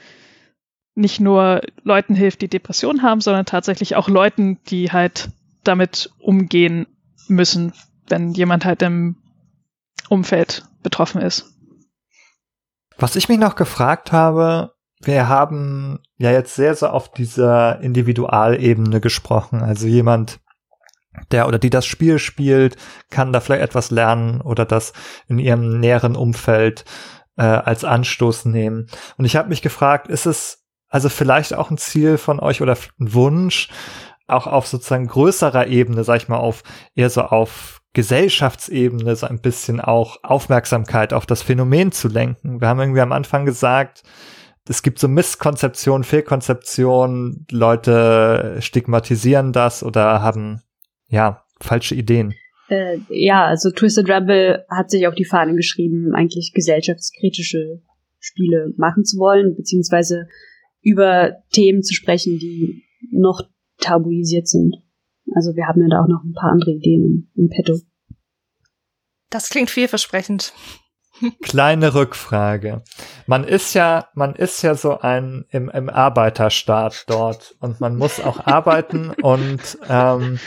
nicht 0.96 1.22
nur 1.22 1.62
Leuten 1.84 2.16
hilft, 2.16 2.42
die 2.42 2.50
Depressionen 2.50 3.04
haben, 3.04 3.22
sondern 3.22 3.46
tatsächlich 3.46 3.96
auch 3.96 4.10
Leuten, 4.10 4.60
die 4.66 4.92
halt 4.92 5.30
damit 5.64 6.12
umgehen 6.20 6.88
müssen, 7.28 7.74
wenn 8.08 8.34
jemand 8.34 8.66
halt 8.66 8.82
im 8.82 9.16
Umfeld 10.10 10.66
betroffen 10.82 11.22
ist. 11.22 11.54
Was 12.98 13.16
ich 13.16 13.30
mich 13.30 13.38
noch 13.38 13.56
gefragt 13.56 14.12
habe, 14.12 14.74
wir 15.02 15.30
haben 15.30 16.00
ja 16.18 16.32
jetzt 16.32 16.56
sehr 16.56 16.76
so 16.76 16.88
auf 16.88 17.12
dieser 17.12 17.80
Individualebene 17.80 19.00
gesprochen. 19.00 19.62
Also 19.62 19.88
jemand, 19.88 20.40
der 21.32 21.48
oder 21.48 21.60
die 21.60 21.70
das 21.70 21.86
Spiel 21.86 22.20
spielt, 22.20 22.76
kann 23.10 23.34
da 23.34 23.40
vielleicht 23.40 23.64
etwas 23.64 23.92
lernen 23.92 24.42
oder 24.42 24.66
das 24.66 24.94
in 25.28 25.40
ihrem 25.40 25.80
näheren 25.80 26.16
Umfeld 26.16 26.86
äh, 27.38 27.44
als 27.44 27.84
Anstoß 27.84 28.46
nehmen. 28.46 28.88
Und 29.18 29.26
ich 29.26 29.36
habe 29.36 29.50
mich 29.50 29.62
gefragt, 29.62 30.08
ist 30.08 30.26
es 30.26 30.66
also 30.90 31.10
vielleicht 31.10 31.54
auch 31.54 31.70
ein 31.70 31.78
Ziel 31.78 32.18
von 32.18 32.40
euch 32.40 32.62
oder 32.62 32.74
ein 33.00 33.14
Wunsch, 33.14 33.70
auch 34.28 34.48
auf 34.48 34.68
sozusagen 34.68 35.08
größerer 35.08 35.68
Ebene, 35.68 36.04
sag 36.04 36.18
ich 36.18 36.28
mal, 36.28 36.38
auf 36.38 36.64
eher 36.96 37.10
so 37.10 37.22
auf 37.22 37.82
Gesellschaftsebene 37.94 39.16
so 39.16 39.26
ein 39.26 39.42
bisschen 39.42 39.82
auch 39.82 40.18
Aufmerksamkeit 40.24 41.14
auf 41.14 41.26
das 41.26 41.42
Phänomen 41.42 41.92
zu 41.92 42.08
lenken. 42.08 42.62
Wir 42.62 42.68
haben 42.68 42.80
irgendwie 42.80 43.02
am 43.02 43.12
Anfang 43.12 43.46
gesagt, 43.46 44.04
es 44.68 44.84
gibt 44.84 45.00
so 45.00 45.08
Misskonzeptionen, 45.08 46.04
Fehlkonzeptionen, 46.04 47.48
Leute 47.50 48.58
stigmatisieren 48.60 49.52
das 49.52 49.82
oder 49.82 50.22
haben 50.22 50.62
ja, 51.10 51.44
falsche 51.60 51.96
Ideen. 51.96 52.34
Äh, 52.70 53.00
ja, 53.10 53.46
also 53.46 53.72
Twisted 53.72 54.08
Rebel 54.10 54.64
hat 54.70 54.92
sich 54.92 55.08
auf 55.08 55.16
die 55.16 55.26
Fahnen 55.26 55.56
geschrieben, 55.56 56.14
eigentlich 56.14 56.54
gesellschaftskritische 56.54 57.82
Spiele 58.20 58.74
machen 58.78 59.04
zu 59.06 59.18
wollen, 59.18 59.56
beziehungsweise 59.56 60.28
über 60.82 61.34
Themen 61.52 61.84
zu 61.84 61.94
sprechen, 61.94 62.38
die 62.38 62.84
noch 63.12 63.42
tabuisiert 63.80 64.48
sind. 64.48 64.76
Also 65.36 65.56
wir 65.56 65.68
haben 65.68 65.82
ja 65.82 65.88
da 65.90 66.04
auch 66.04 66.08
noch 66.08 66.24
ein 66.24 66.34
paar 66.34 66.52
andere 66.52 66.72
Ideen 66.72 67.04
im, 67.04 67.44
im 67.44 67.50
Petto. 67.50 67.80
Das 69.30 69.50
klingt 69.50 69.70
vielversprechend. 69.70 70.54
Kleine 71.42 71.94
Rückfrage. 71.94 72.84
Man 73.28 73.44
ist 73.44 73.74
ja, 73.74 74.08
man 74.14 74.36
ist 74.36 74.62
ja 74.62 74.76
so 74.76 75.00
ein 75.00 75.46
im, 75.50 75.70
im 75.70 75.90
Arbeiterstaat 75.90 77.06
dort 77.08 77.56
und 77.60 77.80
man 77.80 77.96
muss 77.96 78.20
auch 78.20 78.46
arbeiten 78.46 79.10
und 79.22 79.78
ähm, 79.88 80.40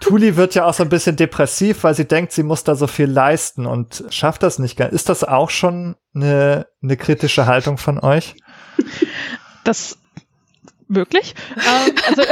Tuli 0.00 0.36
wird 0.36 0.54
ja 0.54 0.66
auch 0.66 0.74
so 0.74 0.82
ein 0.82 0.88
bisschen 0.88 1.16
depressiv, 1.16 1.84
weil 1.84 1.94
sie 1.94 2.06
denkt, 2.06 2.32
sie 2.32 2.42
muss 2.42 2.64
da 2.64 2.74
so 2.74 2.86
viel 2.86 3.06
leisten 3.06 3.66
und 3.66 4.04
schafft 4.10 4.42
das 4.42 4.58
nicht. 4.58 4.80
Ist 4.80 5.08
das 5.08 5.24
auch 5.24 5.50
schon 5.50 5.96
eine, 6.14 6.66
eine 6.82 6.96
kritische 6.96 7.46
Haltung 7.46 7.78
von 7.78 8.00
euch? 8.00 8.34
Das 9.64 9.98
wirklich? 10.88 11.34
ähm, 11.56 11.94
also, 12.08 12.22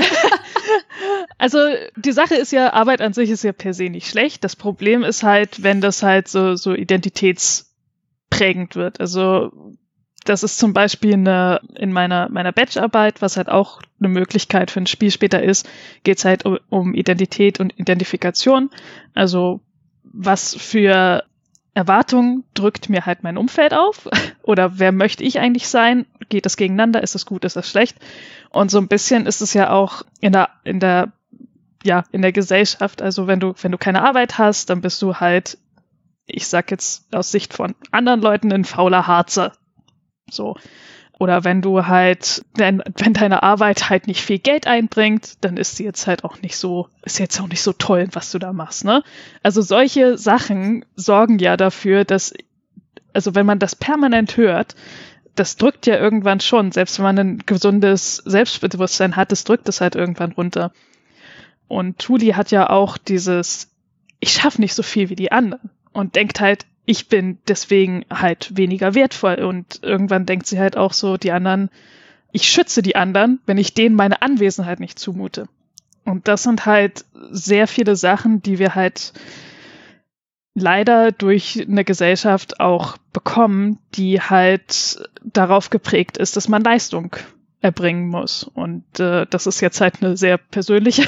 also 1.39 1.59
die 1.97 2.13
Sache 2.13 2.35
ist 2.35 2.53
ja, 2.53 2.73
Arbeit 2.73 3.01
an 3.01 3.13
sich 3.13 3.31
ist 3.31 3.45
ja 3.45 3.53
per 3.53 3.75
se 3.75 3.85
nicht 3.85 4.09
schlecht. 4.09 4.45
Das 4.45 4.57
Problem 4.57 5.05
ist 5.05 5.23
halt, 5.23 5.63
wenn 5.63 5.81
das 5.81 6.03
halt 6.03 6.29
so, 6.29 6.57
so 6.57 6.75
identitätsprägend 6.75 8.77
wird. 8.77 9.01
Also 9.01 9.77
das 10.25 10.43
ist 10.43 10.59
zum 10.59 10.73
Beispiel 10.73 11.15
eine, 11.15 11.61
in 11.75 11.93
meiner, 11.93 12.29
meiner 12.29 12.53
Bachelorarbeit, 12.53 13.23
was 13.23 13.37
halt 13.37 13.49
auch 13.49 13.81
eine 13.99 14.09
Möglichkeit 14.09 14.71
für 14.71 14.81
ein 14.81 14.87
Spiel 14.87 15.11
später 15.11 15.43
ist, 15.43 15.69
geht 16.05 16.19
es 16.19 16.25
halt 16.25 16.45
um, 16.45 16.59
um 16.69 16.95
Identität 16.95 17.61
und 17.61 17.79
Identifikation. 17.79 18.71
Also 19.15 19.61
was 20.03 20.55
für 20.55 21.25
Erwartungen 21.75 22.45
drückt 22.55 22.89
mir 22.89 23.07
halt 23.07 23.23
mein 23.23 23.37
Umfeld 23.37 23.75
auf? 23.75 24.09
Oder 24.43 24.79
wer 24.79 24.93
möchte 24.93 25.25
ich 25.25 25.39
eigentlich 25.39 25.69
sein? 25.69 26.07
Geht 26.29 26.47
das 26.47 26.57
gegeneinander? 26.57 27.03
Ist 27.03 27.15
das 27.15 27.27
gut? 27.27 27.45
Ist 27.45 27.57
das 27.57 27.69
schlecht? 27.69 27.97
Und 28.51 28.71
so 28.71 28.79
ein 28.79 28.89
bisschen 28.89 29.27
ist 29.27 29.41
es 29.41 29.55
ja 29.55 29.71
auch 29.71 30.03
in 30.21 30.33
der, 30.33 30.51
in 30.65 30.81
der, 30.81 31.13
ja, 31.83 32.05
in 32.13 32.23
der 32.23 32.33
Gesellschaft. 32.33 33.03
Also 33.03 33.27
wenn 33.27 33.41
du, 33.41 33.55
wenn 33.63 33.73
du 33.73 33.79
keine 33.79 34.03
Arbeit 34.03 34.39
hast, 34.39 34.71
dann 34.71 34.81
bist 34.81 35.01
du 35.03 35.17
halt, 35.17 35.59
ich 36.27 36.47
sag 36.47 36.71
jetzt 36.71 37.15
aus 37.15 37.31
Sicht 37.31 37.55
von 37.55 37.75
anderen 37.91 38.21
Leuten, 38.21 38.53
ein 38.53 38.65
fauler 38.65 39.07
Harzer. 39.07 39.53
So. 40.31 40.57
Oder 41.21 41.45
wenn 41.45 41.61
du 41.61 41.87
halt, 41.87 42.43
wenn, 42.55 42.83
wenn 42.97 43.13
deine 43.13 43.43
Arbeit 43.43 43.91
halt 43.91 44.07
nicht 44.07 44.23
viel 44.23 44.39
Geld 44.39 44.67
einbringt, 44.67 45.37
dann 45.43 45.59
ist 45.59 45.77
sie 45.77 45.85
jetzt 45.85 46.07
halt 46.07 46.25
auch 46.25 46.41
nicht 46.41 46.57
so, 46.57 46.89
ist 47.03 47.19
jetzt 47.19 47.39
auch 47.41 47.49
nicht 47.49 47.61
so 47.61 47.75
toll, 47.75 48.09
was 48.13 48.31
du 48.31 48.39
da 48.39 48.55
machst, 48.55 48.87
ne? 48.87 49.03
Also 49.43 49.61
solche 49.61 50.17
Sachen 50.17 50.87
sorgen 50.97 51.39
ja 51.39 51.59
dafür, 51.59 52.07
dass, 52.07 52.33
also 53.13 53.35
wenn 53.35 53.45
man 53.45 53.59
das 53.59 53.77
permanent 53.77 54.39
hört, 54.39 54.75
das 55.35 55.57
drückt 55.57 55.87
ja 55.87 55.99
irgendwann 55.99 56.41
schon, 56.41 56.73
selbst 56.73 56.99
wenn 56.99 57.05
man 57.05 57.19
ein 57.19 57.39
gesundes 57.45 58.17
Selbstbewusstsein 58.17 59.15
hat, 59.15 59.31
das 59.31 59.45
drückt 59.45 59.69
es 59.69 59.83
halt 59.83 59.97
irgendwann 59.97 60.33
runter. 60.33 60.73
Und 61.69 61.99
Tuli 61.99 62.29
hat 62.29 62.51
ja 62.51 62.71
auch 62.71 62.97
dieses, 62.97 63.69
ich 64.21 64.33
schaffe 64.33 64.63
nicht 64.63 64.75
so 64.75 64.83
viel 64.83 65.11
wie 65.11 65.17
die 65.17 65.33
anderen 65.33 65.71
und 65.93 66.15
denkt 66.17 66.41
halt, 66.41 66.65
ich 66.85 67.09
bin 67.09 67.39
deswegen 67.49 68.05
halt 68.11 68.57
weniger 68.57 68.95
wertvoll. 68.95 69.37
Und 69.37 69.81
irgendwann 69.83 70.27
denkt 70.27 70.47
sie 70.47 70.59
halt 70.59 70.77
auch 70.77 70.93
so, 70.93 71.17
die 71.17 71.33
anderen, 71.33 71.71
ich 72.33 72.49
schütze 72.49 72.83
die 72.83 72.97
anderen, 72.97 73.41
wenn 73.47 73.59
ich 73.59 73.75
denen 73.75 73.97
meine 73.97 74.23
Anwesenheit 74.23 74.81
nicht 74.81 74.99
zumute. 74.99 75.49
Und 76.05 76.29
das 76.29 76.43
sind 76.43 76.67
halt 76.67 77.05
sehr 77.31 77.67
viele 77.67 77.97
Sachen, 77.97 78.43
die 78.43 78.59
wir 78.59 78.75
halt 78.75 79.13
leider 80.55 81.13
durch 81.13 81.65
eine 81.69 81.85
Gesellschaft 81.85 82.61
auch 82.61 82.97
bekommen, 83.13 83.79
die 83.95 84.21
halt 84.21 85.09
darauf 85.23 85.71
geprägt 85.71 86.17
ist, 86.17 86.37
dass 86.37 86.49
man 86.49 86.63
Leistung 86.63 87.17
erbringen 87.61 88.09
muss. 88.09 88.45
Und 88.45 88.99
äh, 88.99 89.27
das 89.29 89.47
ist 89.47 89.61
jetzt 89.61 89.81
halt 89.81 90.03
eine 90.03 90.17
sehr 90.17 90.39
persönliche 90.39 91.05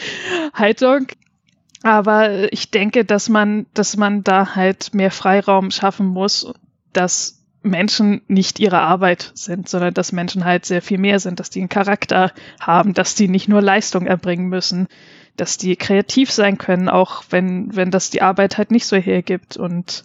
Haltung. 0.54 1.06
Aber 1.82 2.52
ich 2.52 2.70
denke, 2.70 3.04
dass 3.04 3.28
man, 3.28 3.66
dass 3.74 3.96
man 3.96 4.22
da 4.22 4.54
halt 4.54 4.94
mehr 4.94 5.10
Freiraum 5.10 5.70
schaffen 5.70 6.06
muss, 6.06 6.52
dass 6.92 7.42
Menschen 7.62 8.22
nicht 8.26 8.60
ihre 8.60 8.80
Arbeit 8.80 9.30
sind, 9.34 9.68
sondern 9.68 9.94
dass 9.94 10.12
Menschen 10.12 10.44
halt 10.44 10.64
sehr 10.64 10.82
viel 10.82 10.98
mehr 10.98 11.20
sind, 11.20 11.40
dass 11.40 11.50
die 11.50 11.60
einen 11.60 11.68
Charakter 11.68 12.32
haben, 12.60 12.94
dass 12.94 13.14
die 13.14 13.28
nicht 13.28 13.48
nur 13.48 13.62
Leistung 13.62 14.06
erbringen 14.06 14.48
müssen, 14.48 14.88
dass 15.36 15.56
die 15.56 15.76
kreativ 15.76 16.30
sein 16.30 16.58
können, 16.58 16.88
auch 16.88 17.24
wenn, 17.30 17.74
wenn 17.74 17.90
das 17.90 18.10
die 18.10 18.22
Arbeit 18.22 18.58
halt 18.58 18.70
nicht 18.70 18.86
so 18.86 18.96
hergibt. 18.96 19.56
Und 19.56 20.02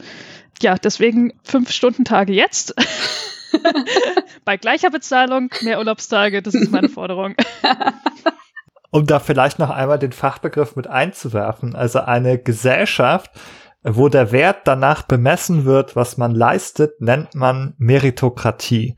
ja, 0.62 0.76
deswegen 0.76 1.34
fünf 1.44 1.72
Stunden 1.72 2.06
Tage 2.06 2.34
jetzt. 2.34 2.76
Bei 4.46 4.58
gleicher 4.58 4.90
Bezahlung, 4.90 5.50
mehr 5.62 5.80
Urlaubstage, 5.80 6.42
das 6.42 6.54
ist 6.54 6.72
meine 6.72 6.90
Forderung. 6.98 7.36
um 8.92 9.06
da 9.06 9.20
vielleicht 9.20 9.60
noch 9.60 9.70
einmal 9.70 10.00
den 10.00 10.12
Fachbegriff 10.12 10.76
mit 10.76 10.88
einzuwerfen. 10.88 11.76
Also 11.76 12.00
eine 12.00 12.38
Gesellschaft, 12.38 13.32
wo 13.84 14.10
der 14.10 14.32
Wert 14.32 14.62
danach 14.66 15.04
bemessen 15.04 15.66
wird, 15.66 15.96
was 15.96 16.18
man 16.18 16.34
leistet, 16.34 17.00
nennt 17.02 17.36
man 17.36 17.74
Meritokratie. 17.78 18.96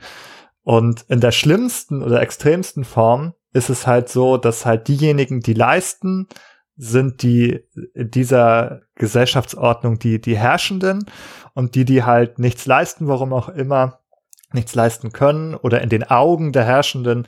Und 0.64 1.06
in 1.10 1.20
der 1.20 1.32
schlimmsten 1.32 2.04
oder 2.04 2.22
extremsten 2.22 2.84
Form 2.84 3.34
ist 3.54 3.70
es 3.70 3.88
halt 3.88 4.10
so, 4.10 4.38
dass 4.38 4.66
halt 4.66 4.88
diejenigen, 4.88 5.40
die 5.40 5.54
leisten, 5.54 6.28
sind 6.76 7.24
die 7.24 7.66
dieser 7.94 8.82
Gesellschaftsordnung 8.96 10.00
die, 10.00 10.22
die 10.22 10.38
Herrschenden 10.38 11.06
und 11.54 11.76
die, 11.76 11.84
die 11.84 12.04
halt 12.04 12.40
nichts 12.40 12.66
leisten, 12.66 13.08
warum 13.08 13.34
auch 13.34 13.50
immer, 13.50 14.00
nichts 14.54 14.76
leisten 14.76 15.12
können 15.12 15.56
oder 15.56 15.82
in 15.82 15.90
den 15.90 16.10
Augen 16.10 16.54
der 16.54 16.64
Herrschenden 16.64 17.28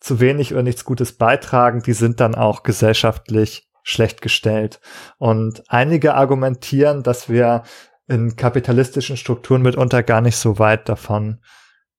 zu 0.00 0.20
wenig 0.20 0.52
oder 0.52 0.62
nichts 0.62 0.84
Gutes 0.84 1.12
beitragen, 1.12 1.82
die 1.82 1.92
sind 1.92 2.20
dann 2.20 2.34
auch 2.34 2.62
gesellschaftlich 2.62 3.68
schlecht 3.82 4.20
gestellt. 4.20 4.80
Und 5.18 5.62
einige 5.68 6.14
argumentieren, 6.14 7.02
dass 7.02 7.28
wir 7.28 7.62
in 8.06 8.36
kapitalistischen 8.36 9.16
Strukturen 9.16 9.62
mitunter 9.62 10.02
gar 10.02 10.20
nicht 10.20 10.36
so 10.36 10.58
weit 10.58 10.88
davon 10.88 11.40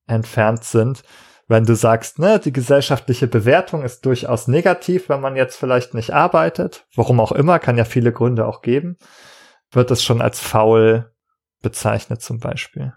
entfernt 0.07 0.63
sind. 0.63 1.03
Wenn 1.47 1.65
du 1.65 1.75
sagst, 1.75 2.19
ne, 2.19 2.39
die 2.39 2.53
gesellschaftliche 2.53 3.27
Bewertung 3.27 3.83
ist 3.83 4.05
durchaus 4.05 4.47
negativ, 4.47 5.09
wenn 5.09 5.21
man 5.21 5.35
jetzt 5.35 5.57
vielleicht 5.57 5.93
nicht 5.93 6.13
arbeitet, 6.13 6.85
warum 6.95 7.19
auch 7.19 7.31
immer, 7.31 7.57
kann 7.59 7.77
ja 7.77 7.85
viele 7.85 8.11
Gründe 8.11 8.45
auch 8.45 8.61
geben, 8.61 8.97
wird 9.71 9.89
es 9.91 10.03
schon 10.03 10.21
als 10.21 10.39
faul 10.39 11.11
bezeichnet 11.61 12.21
zum 12.21 12.39
Beispiel. 12.39 12.93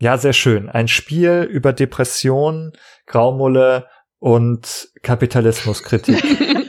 Ja, 0.00 0.16
sehr 0.16 0.32
schön. 0.32 0.70
Ein 0.70 0.88
Spiel 0.88 1.46
über 1.50 1.74
Depression, 1.74 2.72
Graumulle 3.06 3.86
und 4.18 4.88
Kapitalismuskritik. 5.02 6.24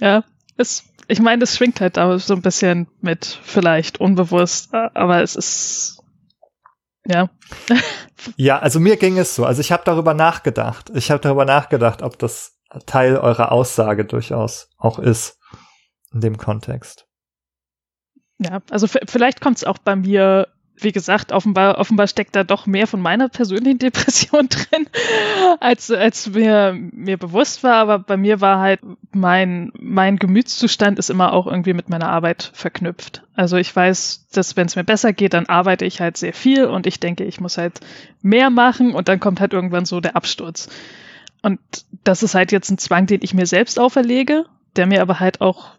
ja, 0.00 0.22
es, 0.56 0.84
ich 1.08 1.20
meine, 1.20 1.40
das 1.40 1.56
schwingt 1.56 1.80
halt 1.80 1.96
da 1.96 2.16
so 2.20 2.34
ein 2.34 2.42
bisschen 2.42 2.86
mit, 3.00 3.40
vielleicht 3.42 3.98
unbewusst, 3.98 4.72
aber 4.72 5.20
es 5.20 5.34
ist, 5.34 6.00
Ja. 7.04 7.28
ja, 8.36 8.60
also 8.60 8.78
mir 8.78 8.96
ging 8.96 9.18
es 9.18 9.34
so. 9.34 9.44
Also 9.44 9.60
ich 9.60 9.72
habe 9.72 9.82
darüber 9.84 10.14
nachgedacht. 10.14 10.92
Ich 10.94 11.10
habe 11.10 11.20
darüber 11.20 11.44
nachgedacht, 11.44 12.02
ob 12.02 12.18
das 12.20 12.56
Teil 12.86 13.16
eurer 13.16 13.50
Aussage 13.50 14.04
durchaus 14.04 14.68
auch 14.78 15.00
ist 15.00 15.38
in 16.12 16.20
dem 16.20 16.36
Kontext. 16.36 17.09
Ja, 18.40 18.62
also 18.70 18.86
vielleicht 18.86 19.40
kommt 19.40 19.58
es 19.58 19.64
auch 19.64 19.78
bei 19.78 19.94
mir 19.96 20.48
wie 20.82 20.92
gesagt, 20.92 21.32
offenbar, 21.32 21.78
offenbar 21.78 22.06
steckt 22.06 22.34
da 22.34 22.44
doch 22.44 22.66
mehr 22.66 22.86
von 22.86 23.00
meiner 23.00 23.28
persönlichen 23.28 23.78
Depression 23.78 24.48
drin, 24.48 24.86
als, 25.60 25.90
als 25.90 26.30
mir, 26.30 26.76
mir 26.92 27.16
bewusst 27.16 27.62
war. 27.62 27.74
Aber 27.74 27.98
bei 27.98 28.16
mir 28.16 28.40
war 28.40 28.60
halt 28.60 28.80
mein, 29.12 29.72
mein 29.78 30.16
Gemütszustand 30.16 30.98
ist 30.98 31.10
immer 31.10 31.32
auch 31.32 31.46
irgendwie 31.46 31.74
mit 31.74 31.88
meiner 31.88 32.08
Arbeit 32.08 32.50
verknüpft. 32.54 33.22
Also 33.34 33.56
ich 33.56 33.74
weiß, 33.74 34.28
dass 34.32 34.56
wenn 34.56 34.66
es 34.66 34.76
mir 34.76 34.84
besser 34.84 35.12
geht, 35.12 35.34
dann 35.34 35.46
arbeite 35.46 35.84
ich 35.84 36.00
halt 36.00 36.16
sehr 36.16 36.32
viel 36.32 36.64
und 36.64 36.86
ich 36.86 37.00
denke, 37.00 37.24
ich 37.24 37.40
muss 37.40 37.58
halt 37.58 37.80
mehr 38.22 38.50
machen 38.50 38.94
und 38.94 39.08
dann 39.08 39.20
kommt 39.20 39.40
halt 39.40 39.52
irgendwann 39.52 39.84
so 39.84 40.00
der 40.00 40.16
Absturz. 40.16 40.68
Und 41.42 41.58
das 42.04 42.22
ist 42.22 42.34
halt 42.34 42.52
jetzt 42.52 42.70
ein 42.70 42.78
Zwang, 42.78 43.06
den 43.06 43.20
ich 43.22 43.34
mir 43.34 43.46
selbst 43.46 43.80
auferlege, 43.80 44.44
der 44.76 44.86
mir 44.86 45.00
aber 45.00 45.20
halt 45.20 45.40
auch 45.40 45.70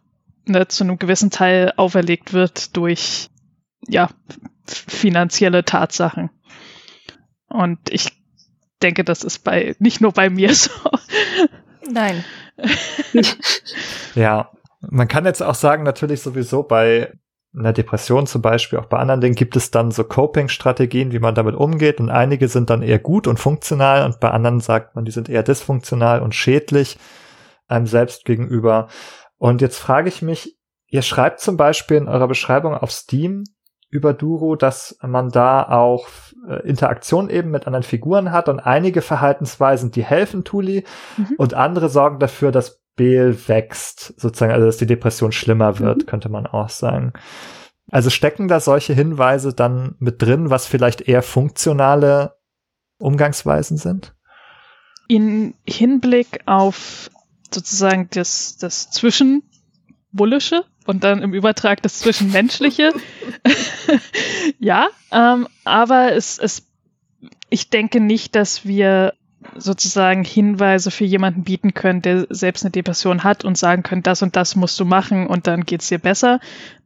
ne, 0.52 0.68
zu 0.68 0.84
einem 0.84 0.98
gewissen 0.98 1.30
Teil 1.30 1.74
auferlegt 1.78 2.34
wird 2.34 2.76
durch 2.76 3.30
ja, 3.88 4.10
finanzielle 4.66 5.66
Tatsachen. 5.66 6.30
Und 7.48 7.80
ich 7.90 8.10
denke, 8.82 9.04
das 9.04 9.24
ist 9.24 9.40
bei 9.40 9.76
nicht 9.80 10.02
nur 10.02 10.12
bei 10.12 10.30
mir 10.30 10.54
so. 10.56 10.72
Nein. 11.90 12.24
ja, 14.16 14.52
man 14.82 15.08
kann 15.08 15.26
jetzt 15.26 15.44
auch 15.44 15.56
sagen, 15.56 15.84
natürlich 15.84 16.22
sowieso 16.22 16.64
bei 16.64 17.12
einer 17.54 17.74
Depression 17.74 18.28
zum 18.28 18.42
Beispiel, 18.42 18.80
auch 18.80 18.86
bei 18.86 18.98
anderen 18.98 19.20
Dingen 19.20 19.36
gibt 19.36 19.58
es 19.58 19.72
dann 19.72 19.92
so 19.92 20.06
Coping-Strategien, 20.06 21.12
wie 21.12 21.20
man 21.20 21.36
damit 21.36 21.56
umgeht. 21.56 22.00
Und 22.00 22.10
einige 22.10 22.48
sind 22.48 22.70
dann 22.70 22.82
eher 22.82 23.00
gut 23.00 23.28
und 23.28 23.40
funktional 23.40 24.06
und 24.06 24.20
bei 24.20 24.32
anderen 24.32 24.62
sagt 24.62 24.96
man, 24.96 25.04
die 25.04 25.12
sind 25.12 25.28
eher 25.28 25.44
dysfunktional 25.44 26.22
und 26.22 26.34
schädlich 26.34 26.98
einem 27.68 27.88
selbst 27.88 28.26
gegenüber. 28.26 28.88
Und 29.42 29.60
jetzt 29.60 29.80
frage 29.80 30.08
ich 30.08 30.22
mich, 30.22 30.56
ihr 30.86 31.02
schreibt 31.02 31.40
zum 31.40 31.58
Beispiel 31.58 31.98
in 31.98 32.08
eurer 32.08 32.28
Beschreibung 32.28 32.76
auf 32.76 32.92
Steam, 32.92 33.44
über 33.90 34.14
Duro, 34.14 34.56
dass 34.56 35.00
man 35.02 35.30
da 35.30 35.68
auch 35.68 36.08
äh, 36.48 36.62
Interaktion 36.68 37.28
eben 37.28 37.50
mit 37.50 37.66
anderen 37.66 37.82
Figuren 37.82 38.32
hat 38.32 38.50
und 38.50 38.60
einige 38.60 39.02
Verhaltensweisen, 39.02 39.90
die 39.90 40.04
helfen 40.04 40.44
Tuli 40.44 40.86
mhm. 41.18 41.34
und 41.40 41.56
andere 41.56 41.90
sorgen 41.90 42.20
dafür, 42.20 42.52
dass 42.52 42.84
Beel 42.96 43.36
wächst, 43.48 44.14
sozusagen, 44.22 44.52
also 44.52 44.68
dass 44.68 44.78
die 44.78 44.86
Depression 44.86 45.32
schlimmer 45.32 45.80
wird, 45.80 46.04
mhm. 46.04 46.06
könnte 46.06 46.30
man 46.30 46.46
auch 46.46 46.70
sagen. 46.70 47.14
Also 47.90 48.12
stecken 48.12 48.48
da 48.48 48.60
solche 48.60 48.94
Hinweise 48.94 49.56
dann 49.56 49.96
mit 49.98 50.22
drin, 50.22 50.52
was 50.52 50.68
vielleicht 50.68 51.02
eher 51.02 51.24
funktionale 51.24 52.36
Umgangsweisen 53.00 53.78
sind? 53.78 54.14
In 55.08 55.56
Hinblick 55.66 56.42
auf 56.46 57.10
sozusagen 57.54 58.10
das, 58.12 58.58
das 58.58 58.92
Zwischenbullische, 58.92 60.66
und 60.86 61.04
dann 61.04 61.22
im 61.22 61.34
Übertrag 61.34 61.82
das 61.82 62.00
Zwischenmenschliche. 62.00 62.92
ja, 64.60 64.88
ähm, 65.12 65.48
aber 65.64 66.14
es, 66.14 66.38
es, 66.38 66.68
ich 67.50 67.70
denke 67.70 68.00
nicht, 68.00 68.36
dass 68.36 68.66
wir 68.66 69.14
sozusagen 69.56 70.24
Hinweise 70.24 70.92
für 70.92 71.06
jemanden 71.06 71.44
bieten 71.44 71.74
können, 71.74 72.02
der 72.02 72.28
selbst 72.30 72.64
eine 72.64 72.72
Depression 72.72 73.24
hat 73.24 73.44
und 73.44 73.58
sagen 73.58 73.84
können, 73.84 74.04
das 74.04 74.22
und 74.22 74.36
das 74.36 74.56
musst 74.56 74.80
du 74.80 74.86
machen 74.86 75.28
und 75.28 75.48
dann 75.48 75.66
geht's 75.66 75.90
dir 75.90 75.98
besser. 75.98 76.40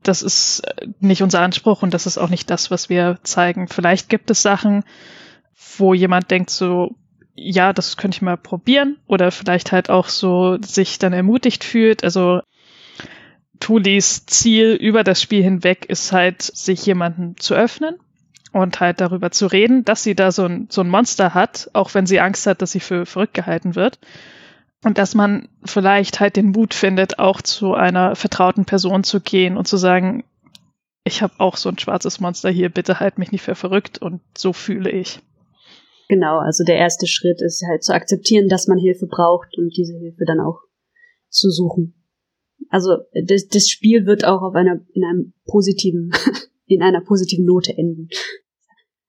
Das 0.03 0.21
ist 0.21 0.61
äh, 0.61 0.87
nicht 0.99 1.21
unser 1.21 1.41
Anspruch 1.41 1.81
und 1.81 1.93
das 1.93 2.05
ist 2.05 2.17
auch 2.17 2.29
nicht 2.29 2.49
das, 2.49 2.71
was 2.71 2.89
wir 2.89 3.19
zeigen. 3.23 3.67
Vielleicht 3.67 4.09
gibt 4.09 4.29
es 4.29 4.41
Sachen, 4.41 4.83
wo 5.77 5.93
jemand 5.93 6.31
denkt 6.31 6.49
so, 6.49 6.95
ja, 7.35 7.73
das 7.73 7.97
könnte 7.97 8.17
ich 8.17 8.21
mal 8.21 8.37
probieren 8.37 8.97
oder 9.07 9.31
vielleicht 9.31 9.71
halt 9.71 9.89
auch 9.89 10.07
so 10.07 10.57
sich 10.61 10.99
dann 10.99 11.13
ermutigt 11.13 11.63
fühlt. 11.63 12.03
Also 12.03 12.41
Tulis 13.59 14.25
Ziel 14.25 14.73
über 14.73 15.03
das 15.03 15.21
Spiel 15.21 15.43
hinweg 15.43 15.85
ist 15.85 16.11
halt, 16.11 16.41
sich 16.41 16.85
jemanden 16.85 17.35
zu 17.37 17.53
öffnen 17.53 17.97
und 18.51 18.79
halt 18.79 19.01
darüber 19.01 19.31
zu 19.31 19.47
reden, 19.47 19.83
dass 19.83 20.03
sie 20.03 20.15
da 20.15 20.31
so 20.31 20.45
ein, 20.45 20.67
so 20.69 20.81
ein 20.81 20.89
Monster 20.89 21.33
hat, 21.33 21.69
auch 21.73 21.93
wenn 21.93 22.05
sie 22.05 22.21
Angst 22.21 22.47
hat, 22.47 22.61
dass 22.61 22.71
sie 22.71 22.79
für 22.79 23.05
verrückt 23.05 23.33
gehalten 23.33 23.75
wird. 23.75 23.99
Und 24.83 24.97
dass 24.97 25.15
man 25.15 25.49
vielleicht 25.63 26.19
halt 26.19 26.35
den 26.35 26.51
Mut 26.51 26.73
findet, 26.73 27.17
auch 27.17 27.41
zu 27.41 27.73
einer 27.73 28.15
vertrauten 28.15 28.65
Person 28.65 29.03
zu 29.03 29.19
gehen 29.19 29.57
und 29.57 29.67
zu 29.67 29.77
sagen, 29.77 30.23
ich 31.03 31.21
habe 31.21 31.33
auch 31.39 31.57
so 31.57 31.69
ein 31.69 31.79
schwarzes 31.79 32.19
Monster 32.19 32.49
hier, 32.49 32.69
bitte 32.69 32.99
halt 32.99 33.17
mich 33.17 33.31
nicht 33.31 33.41
für 33.41 33.55
verrückt 33.55 33.97
und 33.97 34.21
so 34.37 34.53
fühle 34.53 34.91
ich. 34.91 35.21
Genau, 36.07 36.38
also 36.38 36.64
der 36.64 36.77
erste 36.77 37.07
Schritt 37.07 37.41
ist 37.41 37.64
halt 37.68 37.84
zu 37.84 37.94
akzeptieren, 37.94 38.48
dass 38.48 38.68
man 38.68 38.77
Hilfe 38.77 39.07
braucht 39.07 39.57
und 39.57 39.76
diese 39.76 39.98
Hilfe 39.98 40.23
dann 40.26 40.40
auch 40.40 40.60
zu 41.30 41.49
suchen 41.49 41.95
also 42.69 42.98
das, 43.14 43.48
das 43.48 43.69
Spiel 43.69 44.06
wird 44.06 44.26
auch 44.26 44.41
auf 44.41 44.56
einer 44.56 44.82
in 44.94 45.03
einem 45.03 45.34
positiven 45.45 46.11
in 46.65 46.82
einer 46.82 47.02
positiven 47.02 47.45
Note 47.45 47.72
enden. 47.72 48.10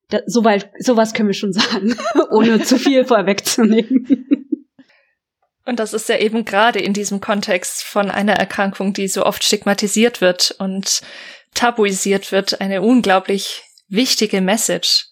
Da, 0.09 0.21
soweit 0.25 0.71
sowas 0.79 1.13
können 1.13 1.29
wir 1.29 1.33
schon 1.33 1.53
sagen, 1.53 1.95
ohne 2.31 2.61
zu 2.61 2.77
viel 2.77 3.03
vorwegzunehmen. 3.03 4.25
Und 5.65 5.79
das 5.79 5.93
ist 5.93 6.07
ja 6.07 6.17
eben 6.17 6.45
gerade 6.45 6.79
in 6.79 6.93
diesem 6.93 7.19
Kontext 7.19 7.83
von 7.83 8.09
einer 8.09 8.33
Erkrankung, 8.33 8.93
die 8.93 9.09
so 9.09 9.25
oft 9.25 9.43
stigmatisiert 9.43 10.21
wird 10.21 10.55
und 10.59 11.01
tabuisiert 11.53 12.31
wird, 12.31 12.61
eine 12.61 12.81
unglaublich 12.81 13.63
wichtige 13.89 14.39
Message. 14.39 15.07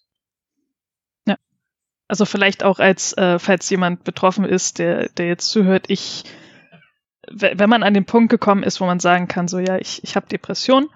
Also 2.08 2.26
vielleicht 2.26 2.64
auch 2.64 2.80
als, 2.80 3.14
äh, 3.14 3.40
falls 3.40 3.70
jemand 3.70 4.04
betroffen 4.04 4.46
ist, 4.46 4.80
der, 4.80 5.10
der 5.10 5.28
jetzt 5.28 5.50
zuhört, 5.50 5.86
ich 5.88 6.24
wenn 7.32 7.70
man 7.70 7.84
an 7.84 7.94
den 7.94 8.06
Punkt 8.06 8.30
gekommen 8.30 8.64
ist, 8.64 8.82
wo 8.82 8.86
man 8.86 9.00
sagen 9.00 9.28
kann, 9.28 9.48
so 9.48 9.60
ja, 9.60 9.78
ich, 9.78 10.04
ich 10.04 10.16
habe 10.16 10.28
Depression, 10.28 10.90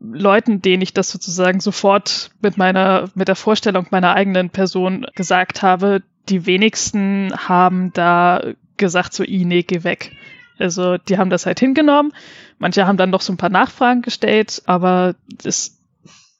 Leuten, 0.00 0.62
denen 0.62 0.82
ich 0.82 0.94
das 0.94 1.10
sozusagen 1.10 1.60
sofort 1.60 2.30
mit 2.40 2.56
meiner, 2.56 3.10
mit 3.14 3.28
der 3.28 3.36
Vorstellung 3.36 3.86
meiner 3.90 4.14
eigenen 4.14 4.50
Person 4.50 5.06
gesagt 5.14 5.62
habe, 5.62 6.02
die 6.28 6.46
wenigsten 6.46 7.32
haben 7.36 7.92
da 7.92 8.42
gesagt, 8.76 9.12
so, 9.12 9.24
i, 9.24 9.44
nee, 9.44 9.62
geh 9.62 9.84
weg. 9.84 10.12
Also 10.58 10.96
die 10.96 11.18
haben 11.18 11.30
das 11.30 11.46
halt 11.46 11.60
hingenommen. 11.60 12.12
Manche 12.58 12.86
haben 12.86 12.96
dann 12.96 13.10
noch 13.10 13.20
so 13.20 13.32
ein 13.32 13.38
paar 13.38 13.50
Nachfragen 13.50 14.02
gestellt, 14.02 14.62
aber 14.66 15.14
das, 15.42 15.78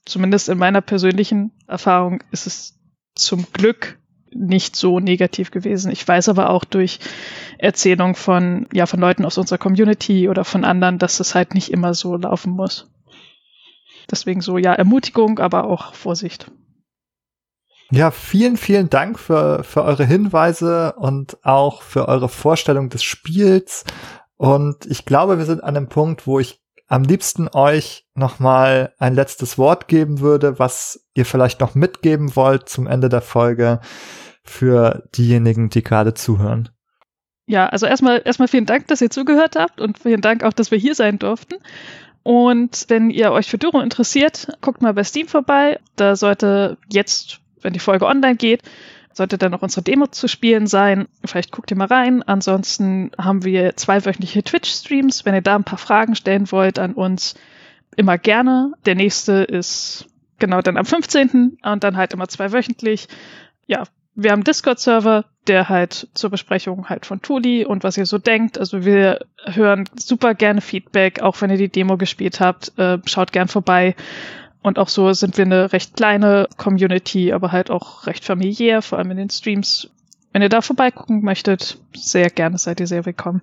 zumindest 0.06 0.48
in 0.48 0.58
meiner 0.58 0.80
persönlichen 0.80 1.52
Erfahrung 1.66 2.22
ist 2.30 2.46
es 2.46 2.78
zum 3.14 3.46
Glück 3.52 3.98
nicht 4.32 4.76
so 4.76 5.00
negativ 5.00 5.50
gewesen. 5.50 5.90
Ich 5.90 6.06
weiß 6.06 6.28
aber 6.28 6.50
auch 6.50 6.64
durch 6.64 7.00
Erzählung 7.58 8.14
von, 8.14 8.66
ja, 8.72 8.86
von 8.86 9.00
Leuten 9.00 9.24
aus 9.24 9.38
unserer 9.38 9.58
Community 9.58 10.28
oder 10.28 10.44
von 10.44 10.64
anderen, 10.64 10.98
dass 10.98 11.20
es 11.20 11.34
halt 11.34 11.54
nicht 11.54 11.70
immer 11.70 11.94
so 11.94 12.16
laufen 12.16 12.52
muss. 12.52 12.90
Deswegen 14.10 14.40
so, 14.40 14.58
ja, 14.58 14.72
Ermutigung, 14.72 15.38
aber 15.38 15.64
auch 15.64 15.94
Vorsicht. 15.94 16.50
Ja, 17.92 18.12
vielen, 18.12 18.56
vielen 18.56 18.88
Dank 18.88 19.18
für, 19.18 19.64
für 19.64 19.82
eure 19.82 20.04
Hinweise 20.04 20.94
und 20.96 21.44
auch 21.44 21.82
für 21.82 22.06
eure 22.06 22.28
Vorstellung 22.28 22.88
des 22.88 23.02
Spiels. 23.02 23.84
Und 24.36 24.86
ich 24.86 25.04
glaube, 25.04 25.38
wir 25.38 25.44
sind 25.44 25.62
an 25.62 25.76
einem 25.76 25.88
Punkt, 25.88 26.26
wo 26.26 26.38
ich 26.38 26.60
am 26.90 27.04
liebsten 27.04 27.48
euch 27.52 28.04
nochmal 28.14 28.92
ein 28.98 29.14
letztes 29.14 29.56
Wort 29.56 29.86
geben 29.86 30.18
würde, 30.18 30.58
was 30.58 31.08
ihr 31.14 31.24
vielleicht 31.24 31.60
noch 31.60 31.76
mitgeben 31.76 32.34
wollt 32.34 32.68
zum 32.68 32.88
Ende 32.88 33.08
der 33.08 33.22
Folge 33.22 33.80
für 34.42 35.08
diejenigen, 35.16 35.70
die 35.70 35.84
gerade 35.84 36.14
zuhören. 36.14 36.68
Ja, 37.46 37.68
also 37.68 37.86
erstmal, 37.86 38.22
erstmal 38.24 38.48
vielen 38.48 38.66
Dank, 38.66 38.88
dass 38.88 39.00
ihr 39.00 39.10
zugehört 39.10 39.54
habt 39.54 39.80
und 39.80 40.00
vielen 40.00 40.20
Dank 40.20 40.42
auch, 40.42 40.52
dass 40.52 40.72
wir 40.72 40.78
hier 40.78 40.96
sein 40.96 41.20
durften. 41.20 41.54
Und 42.24 42.86
wenn 42.88 43.10
ihr 43.10 43.30
euch 43.30 43.48
für 43.48 43.58
Duro 43.58 43.80
interessiert, 43.80 44.48
guckt 44.60 44.82
mal 44.82 44.92
bei 44.92 45.04
Steam 45.04 45.28
vorbei. 45.28 45.78
Da 45.94 46.16
sollte 46.16 46.76
jetzt, 46.92 47.40
wenn 47.62 47.72
die 47.72 47.78
Folge 47.78 48.06
online 48.06 48.36
geht, 48.36 48.62
sollte 49.20 49.36
dann 49.36 49.52
noch 49.52 49.60
unsere 49.60 49.82
Demo 49.82 50.06
zu 50.06 50.28
spielen 50.28 50.66
sein. 50.66 51.06
Vielleicht 51.26 51.52
guckt 51.52 51.70
ihr 51.70 51.76
mal 51.76 51.88
rein. 51.88 52.22
Ansonsten 52.22 53.10
haben 53.18 53.44
wir 53.44 53.76
zweiwöchentliche 53.76 54.42
Twitch-Streams. 54.42 55.26
Wenn 55.26 55.34
ihr 55.34 55.42
da 55.42 55.56
ein 55.56 55.64
paar 55.64 55.76
Fragen 55.76 56.14
stellen 56.14 56.50
wollt 56.50 56.78
an 56.78 56.94
uns, 56.94 57.34
immer 57.96 58.16
gerne. 58.16 58.72
Der 58.86 58.94
nächste 58.94 59.42
ist 59.42 60.06
genau 60.38 60.62
dann 60.62 60.78
am 60.78 60.86
15. 60.86 61.58
und 61.62 61.84
dann 61.84 61.98
halt 61.98 62.14
immer 62.14 62.28
zweiwöchentlich. 62.28 63.08
Ja, 63.66 63.82
wir 64.14 64.30
haben 64.30 64.42
Discord-Server, 64.42 65.26
der 65.46 65.68
halt 65.68 66.08
zur 66.14 66.30
Besprechung 66.30 66.88
halt 66.88 67.04
von 67.04 67.20
Tuli 67.20 67.66
und 67.66 67.84
was 67.84 67.98
ihr 67.98 68.06
so 68.06 68.16
denkt. 68.16 68.56
Also 68.56 68.86
wir 68.86 69.26
hören 69.44 69.84
super 69.96 70.32
gerne 70.32 70.62
Feedback, 70.62 71.20
auch 71.20 71.38
wenn 71.42 71.50
ihr 71.50 71.58
die 71.58 71.68
Demo 71.68 71.98
gespielt 71.98 72.40
habt. 72.40 72.72
Äh, 72.78 73.00
schaut 73.04 73.32
gern 73.32 73.48
vorbei. 73.48 73.96
Und 74.62 74.78
auch 74.78 74.88
so 74.88 75.12
sind 75.12 75.38
wir 75.38 75.44
eine 75.44 75.72
recht 75.72 75.96
kleine 75.96 76.48
Community, 76.56 77.32
aber 77.32 77.52
halt 77.52 77.70
auch 77.70 78.06
recht 78.06 78.24
familiär, 78.24 78.82
vor 78.82 78.98
allem 78.98 79.10
in 79.12 79.16
den 79.16 79.30
Streams. 79.30 79.90
Wenn 80.32 80.42
ihr 80.42 80.48
da 80.48 80.60
vorbeigucken 80.60 81.22
möchtet, 81.22 81.78
sehr 81.94 82.30
gerne 82.30 82.58
seid 82.58 82.80
ihr 82.80 82.86
sehr 82.86 83.06
willkommen. 83.06 83.42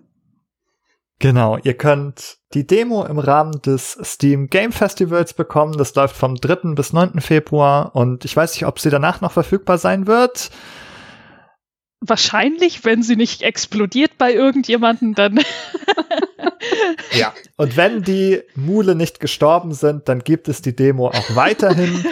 Genau, 1.19 1.57
ihr 1.57 1.73
könnt 1.73 2.38
die 2.53 2.68
Demo 2.68 3.03
im 3.03 3.18
Rahmen 3.18 3.60
des 3.64 3.98
Steam 4.03 4.49
Game 4.49 4.72
Festivals 4.72 5.34
bekommen. 5.34 5.76
Das 5.76 5.95
läuft 5.95 6.15
vom 6.15 6.35
3. 6.35 6.76
bis 6.76 6.94
9. 6.94 7.19
Februar 7.22 7.95
und 7.95 8.23
ich 8.23 8.35
weiß 8.35 8.53
nicht, 8.53 8.68
ob 8.68 8.80
sie 8.80 8.91
danach 8.91 9.19
noch 9.19 9.31
verfügbar 9.31 9.80
sein 9.80 10.06
wird. 10.06 10.52
Wahrscheinlich, 11.99 12.86
wenn 12.86 13.02
sie 13.02 13.15
nicht 13.15 13.41
explodiert 13.41 14.18
bei 14.18 14.34
irgendjemanden, 14.34 15.15
dann. 15.15 15.40
ja. 17.14 17.34
Und 17.56 17.76
wenn 17.76 18.03
die 18.03 18.41
Mule 18.56 18.95
nicht 18.95 19.19
gestorben 19.19 19.74
sind, 19.74 20.07
dann 20.07 20.19
gibt 20.19 20.48
es 20.48 20.61
die 20.61 20.76
Demo 20.76 21.07
auch 21.07 21.36
weiterhin. 21.36 22.06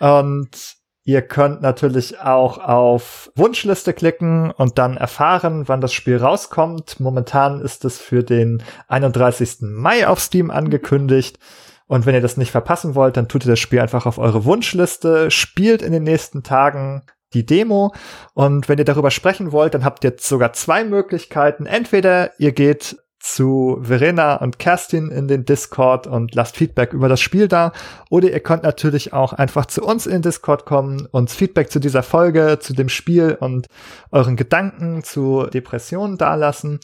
und 0.00 0.76
Ihr 1.06 1.20
könnt 1.20 1.60
natürlich 1.60 2.18
auch 2.20 2.56
auf 2.56 3.30
Wunschliste 3.36 3.92
klicken 3.92 4.50
und 4.50 4.78
dann 4.78 4.96
erfahren, 4.96 5.68
wann 5.68 5.82
das 5.82 5.92
Spiel 5.92 6.16
rauskommt. 6.16 6.98
Momentan 6.98 7.60
ist 7.60 7.84
es 7.84 8.00
für 8.00 8.22
den 8.22 8.62
31. 8.88 9.58
Mai 9.60 10.08
auf 10.08 10.18
Steam 10.18 10.50
angekündigt. 10.50 11.38
Und 11.86 12.06
wenn 12.06 12.14
ihr 12.14 12.22
das 12.22 12.38
nicht 12.38 12.50
verpassen 12.50 12.94
wollt, 12.94 13.18
dann 13.18 13.28
tut 13.28 13.44
ihr 13.44 13.50
das 13.50 13.58
Spiel 13.58 13.80
einfach 13.80 14.06
auf 14.06 14.16
eure 14.16 14.46
Wunschliste, 14.46 15.30
spielt 15.30 15.82
in 15.82 15.92
den 15.92 16.04
nächsten 16.04 16.42
Tagen 16.42 17.02
die 17.34 17.44
Demo. 17.44 17.92
Und 18.32 18.68
wenn 18.68 18.78
ihr 18.78 18.84
darüber 18.84 19.10
sprechen 19.10 19.52
wollt, 19.52 19.74
dann 19.74 19.84
habt 19.84 20.04
ihr 20.04 20.14
sogar 20.18 20.52
zwei 20.52 20.84
Möglichkeiten. 20.84 21.66
Entweder 21.66 22.30
ihr 22.38 22.52
geht 22.52 22.96
zu 23.24 23.78
Verena 23.80 24.36
und 24.36 24.58
Kerstin 24.58 25.10
in 25.10 25.28
den 25.28 25.46
Discord 25.46 26.06
und 26.06 26.34
lasst 26.34 26.58
Feedback 26.58 26.92
über 26.92 27.08
das 27.08 27.22
Spiel 27.22 27.48
da. 27.48 27.72
Oder 28.10 28.30
ihr 28.30 28.40
könnt 28.40 28.64
natürlich 28.64 29.14
auch 29.14 29.32
einfach 29.32 29.64
zu 29.64 29.82
uns 29.82 30.04
in 30.04 30.12
den 30.12 30.22
Discord 30.22 30.66
kommen, 30.66 31.08
uns 31.10 31.34
Feedback 31.34 31.70
zu 31.70 31.78
dieser 31.78 32.02
Folge, 32.02 32.58
zu 32.60 32.74
dem 32.74 32.90
Spiel 32.90 33.34
und 33.40 33.66
euren 34.10 34.36
Gedanken 34.36 35.02
zu 35.04 35.46
Depressionen 35.46 36.18
dalassen. 36.18 36.80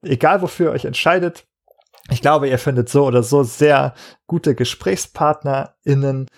Egal 0.00 0.40
wofür 0.40 0.70
ihr 0.70 0.72
euch 0.72 0.86
entscheidet. 0.86 1.44
Ich 2.10 2.22
glaube, 2.22 2.48
ihr 2.48 2.58
findet 2.58 2.88
so 2.88 3.04
oder 3.06 3.22
so 3.22 3.42
sehr 3.42 3.92
gute 4.26 4.54
GesprächspartnerInnen. 4.54 6.28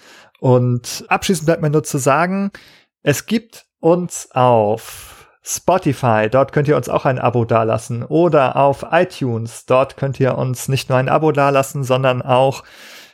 Und 0.41 1.05
abschließend 1.07 1.47
bleibt 1.47 1.63
mir 1.63 1.71
nur 1.71 1.85
zu 1.85 1.99
sagen, 1.99 2.51
es 3.07 3.27
gibt 3.27 3.67
uns 3.79 4.31
auf 4.33 5.29
Spotify, 5.41 6.29
dort 6.29 6.51
könnt 6.51 6.67
ihr 6.67 6.77
uns 6.77 6.89
auch 6.89 7.05
ein 7.05 7.21
Abo 7.21 7.45
dalassen. 7.45 8.03
Oder 8.03 8.57
auf 8.57 8.85
iTunes, 8.91 9.65
dort 9.65 9.97
könnt 9.97 10.19
ihr 10.19 10.37
uns 10.37 10.67
nicht 10.67 10.89
nur 10.89 10.99
ein 10.99 11.09
Abo 11.09 11.31
dalassen, 11.31 11.85
sondern 11.85 12.21
auch 12.21 12.65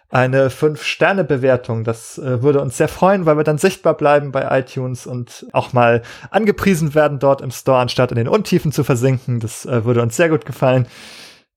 eine 0.08 0.48
5-Sterne-Bewertung. 0.48 1.84
Das 1.84 2.16
äh, 2.16 2.42
würde 2.42 2.62
uns 2.62 2.78
sehr 2.78 2.88
freuen, 2.88 3.26
weil 3.26 3.36
wir 3.36 3.44
dann 3.44 3.58
sichtbar 3.58 3.94
bleiben 3.94 4.32
bei 4.32 4.60
iTunes 4.60 5.06
und 5.06 5.44
auch 5.52 5.74
mal 5.74 6.00
angepriesen 6.30 6.94
werden 6.94 7.18
dort 7.18 7.42
im 7.42 7.50
Store, 7.50 7.80
anstatt 7.80 8.12
in 8.12 8.16
den 8.16 8.28
Untiefen 8.28 8.72
zu 8.72 8.84
versinken. 8.84 9.40
Das 9.40 9.66
äh, 9.66 9.84
würde 9.84 10.00
uns 10.00 10.16
sehr 10.16 10.30
gut 10.30 10.46
gefallen. 10.46 10.86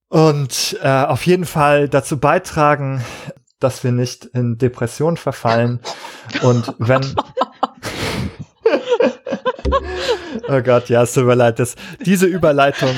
Und 0.10 0.78
äh, 0.82 0.90
auf 0.90 1.26
jeden 1.26 1.46
Fall 1.46 1.88
dazu 1.88 2.20
beitragen, 2.20 3.02
dass 3.62 3.86
wir 3.86 3.94
nicht 3.94 4.26
in 4.26 4.58
Depression 4.58 5.16
verfallen. 5.16 5.80
Und 6.42 6.76
wenn 6.80 7.02
Oh 10.48 10.62
Gott, 10.62 10.90
ja, 10.90 11.04
es 11.04 11.14
tut 11.14 11.26
mir 11.26 11.36
leid. 11.36 11.60
Das, 11.60 11.76
diese 12.06 12.28
Überleitung 12.28 12.94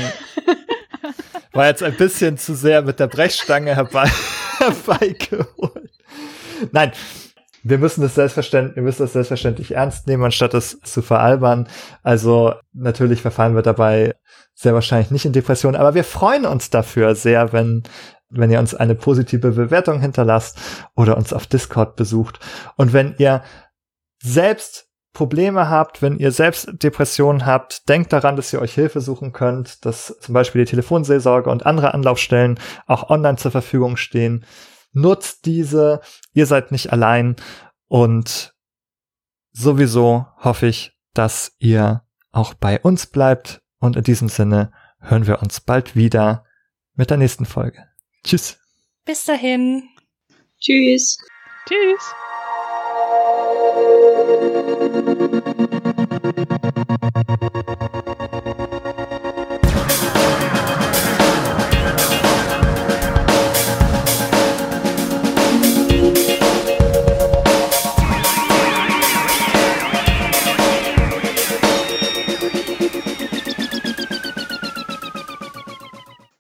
war 1.53 1.67
jetzt 1.67 1.83
ein 1.83 1.95
bisschen 1.95 2.37
zu 2.37 2.55
sehr 2.55 2.81
mit 2.81 2.99
der 2.99 3.07
Brechstange 3.07 3.75
herbei, 3.75 4.09
herbeigeholt. 4.57 5.91
Nein, 6.71 6.91
wir 7.63 7.77
müssen 7.77 8.01
das 8.01 8.15
selbstverständlich, 8.15 8.75
wir 8.75 8.83
müssen 8.83 9.03
das 9.03 9.13
selbstverständlich 9.13 9.75
ernst 9.75 10.07
nehmen, 10.07 10.23
anstatt 10.23 10.53
es 10.53 10.79
zu 10.81 11.01
veralbern. 11.01 11.67
Also 12.03 12.53
natürlich 12.73 13.21
verfallen 13.21 13.55
wir 13.55 13.61
dabei 13.61 14.15
sehr 14.53 14.73
wahrscheinlich 14.73 15.11
nicht 15.11 15.25
in 15.25 15.33
Depression, 15.33 15.75
aber 15.75 15.93
wir 15.93 16.03
freuen 16.03 16.45
uns 16.45 16.69
dafür 16.69 17.15
sehr, 17.15 17.53
wenn 17.53 17.83
wenn 18.29 18.51
ihr 18.51 18.59
uns 18.59 18.75
eine 18.75 18.95
positive 18.95 19.51
Bewertung 19.51 20.01
hinterlasst 20.01 20.57
oder 20.95 21.15
uns 21.15 21.31
auf 21.31 21.47
Discord 21.47 21.95
besucht 21.95 22.39
und 22.75 22.91
wenn 22.91 23.15
ihr 23.19 23.41
selbst 24.21 24.86
Probleme 25.17 25.67
habt, 25.67 26.03
wenn 26.03 26.19
ihr 26.19 26.31
selbst 26.31 26.69
Depressionen 26.83 27.47
habt, 27.47 27.89
denkt 27.89 28.13
daran, 28.13 28.35
dass 28.35 28.53
ihr 28.53 28.61
euch 28.61 28.75
Hilfe 28.75 29.01
suchen 29.01 29.33
könnt, 29.33 29.83
dass 29.83 30.15
zum 30.19 30.35
Beispiel 30.35 30.63
die 30.63 30.69
Telefonseelsorge 30.69 31.49
und 31.49 31.65
andere 31.65 31.95
Anlaufstellen 31.95 32.59
auch 32.85 33.09
online 33.09 33.37
zur 33.37 33.49
Verfügung 33.49 33.97
stehen. 33.97 34.45
Nutzt 34.93 35.47
diese, 35.47 36.01
ihr 36.33 36.45
seid 36.45 36.71
nicht 36.71 36.93
allein 36.93 37.35
und 37.87 38.53
sowieso 39.53 40.27
hoffe 40.37 40.67
ich, 40.67 40.95
dass 41.15 41.55
ihr 41.57 42.03
auch 42.31 42.53
bei 42.53 42.79
uns 42.79 43.07
bleibt 43.07 43.63
und 43.79 43.95
in 43.95 44.03
diesem 44.03 44.29
Sinne 44.29 44.71
hören 44.99 45.25
wir 45.25 45.41
uns 45.41 45.61
bald 45.61 45.95
wieder 45.95 46.45
mit 46.93 47.09
der 47.09 47.17
nächsten 47.17 47.45
Folge. 47.45 47.87
Tschüss. 48.23 48.59
Bis 49.03 49.25
dahin. 49.25 49.89
Tschüss. 50.59 51.17
Tschüss. 51.67 52.13
Thank 54.27 54.57
you. 58.07 58.16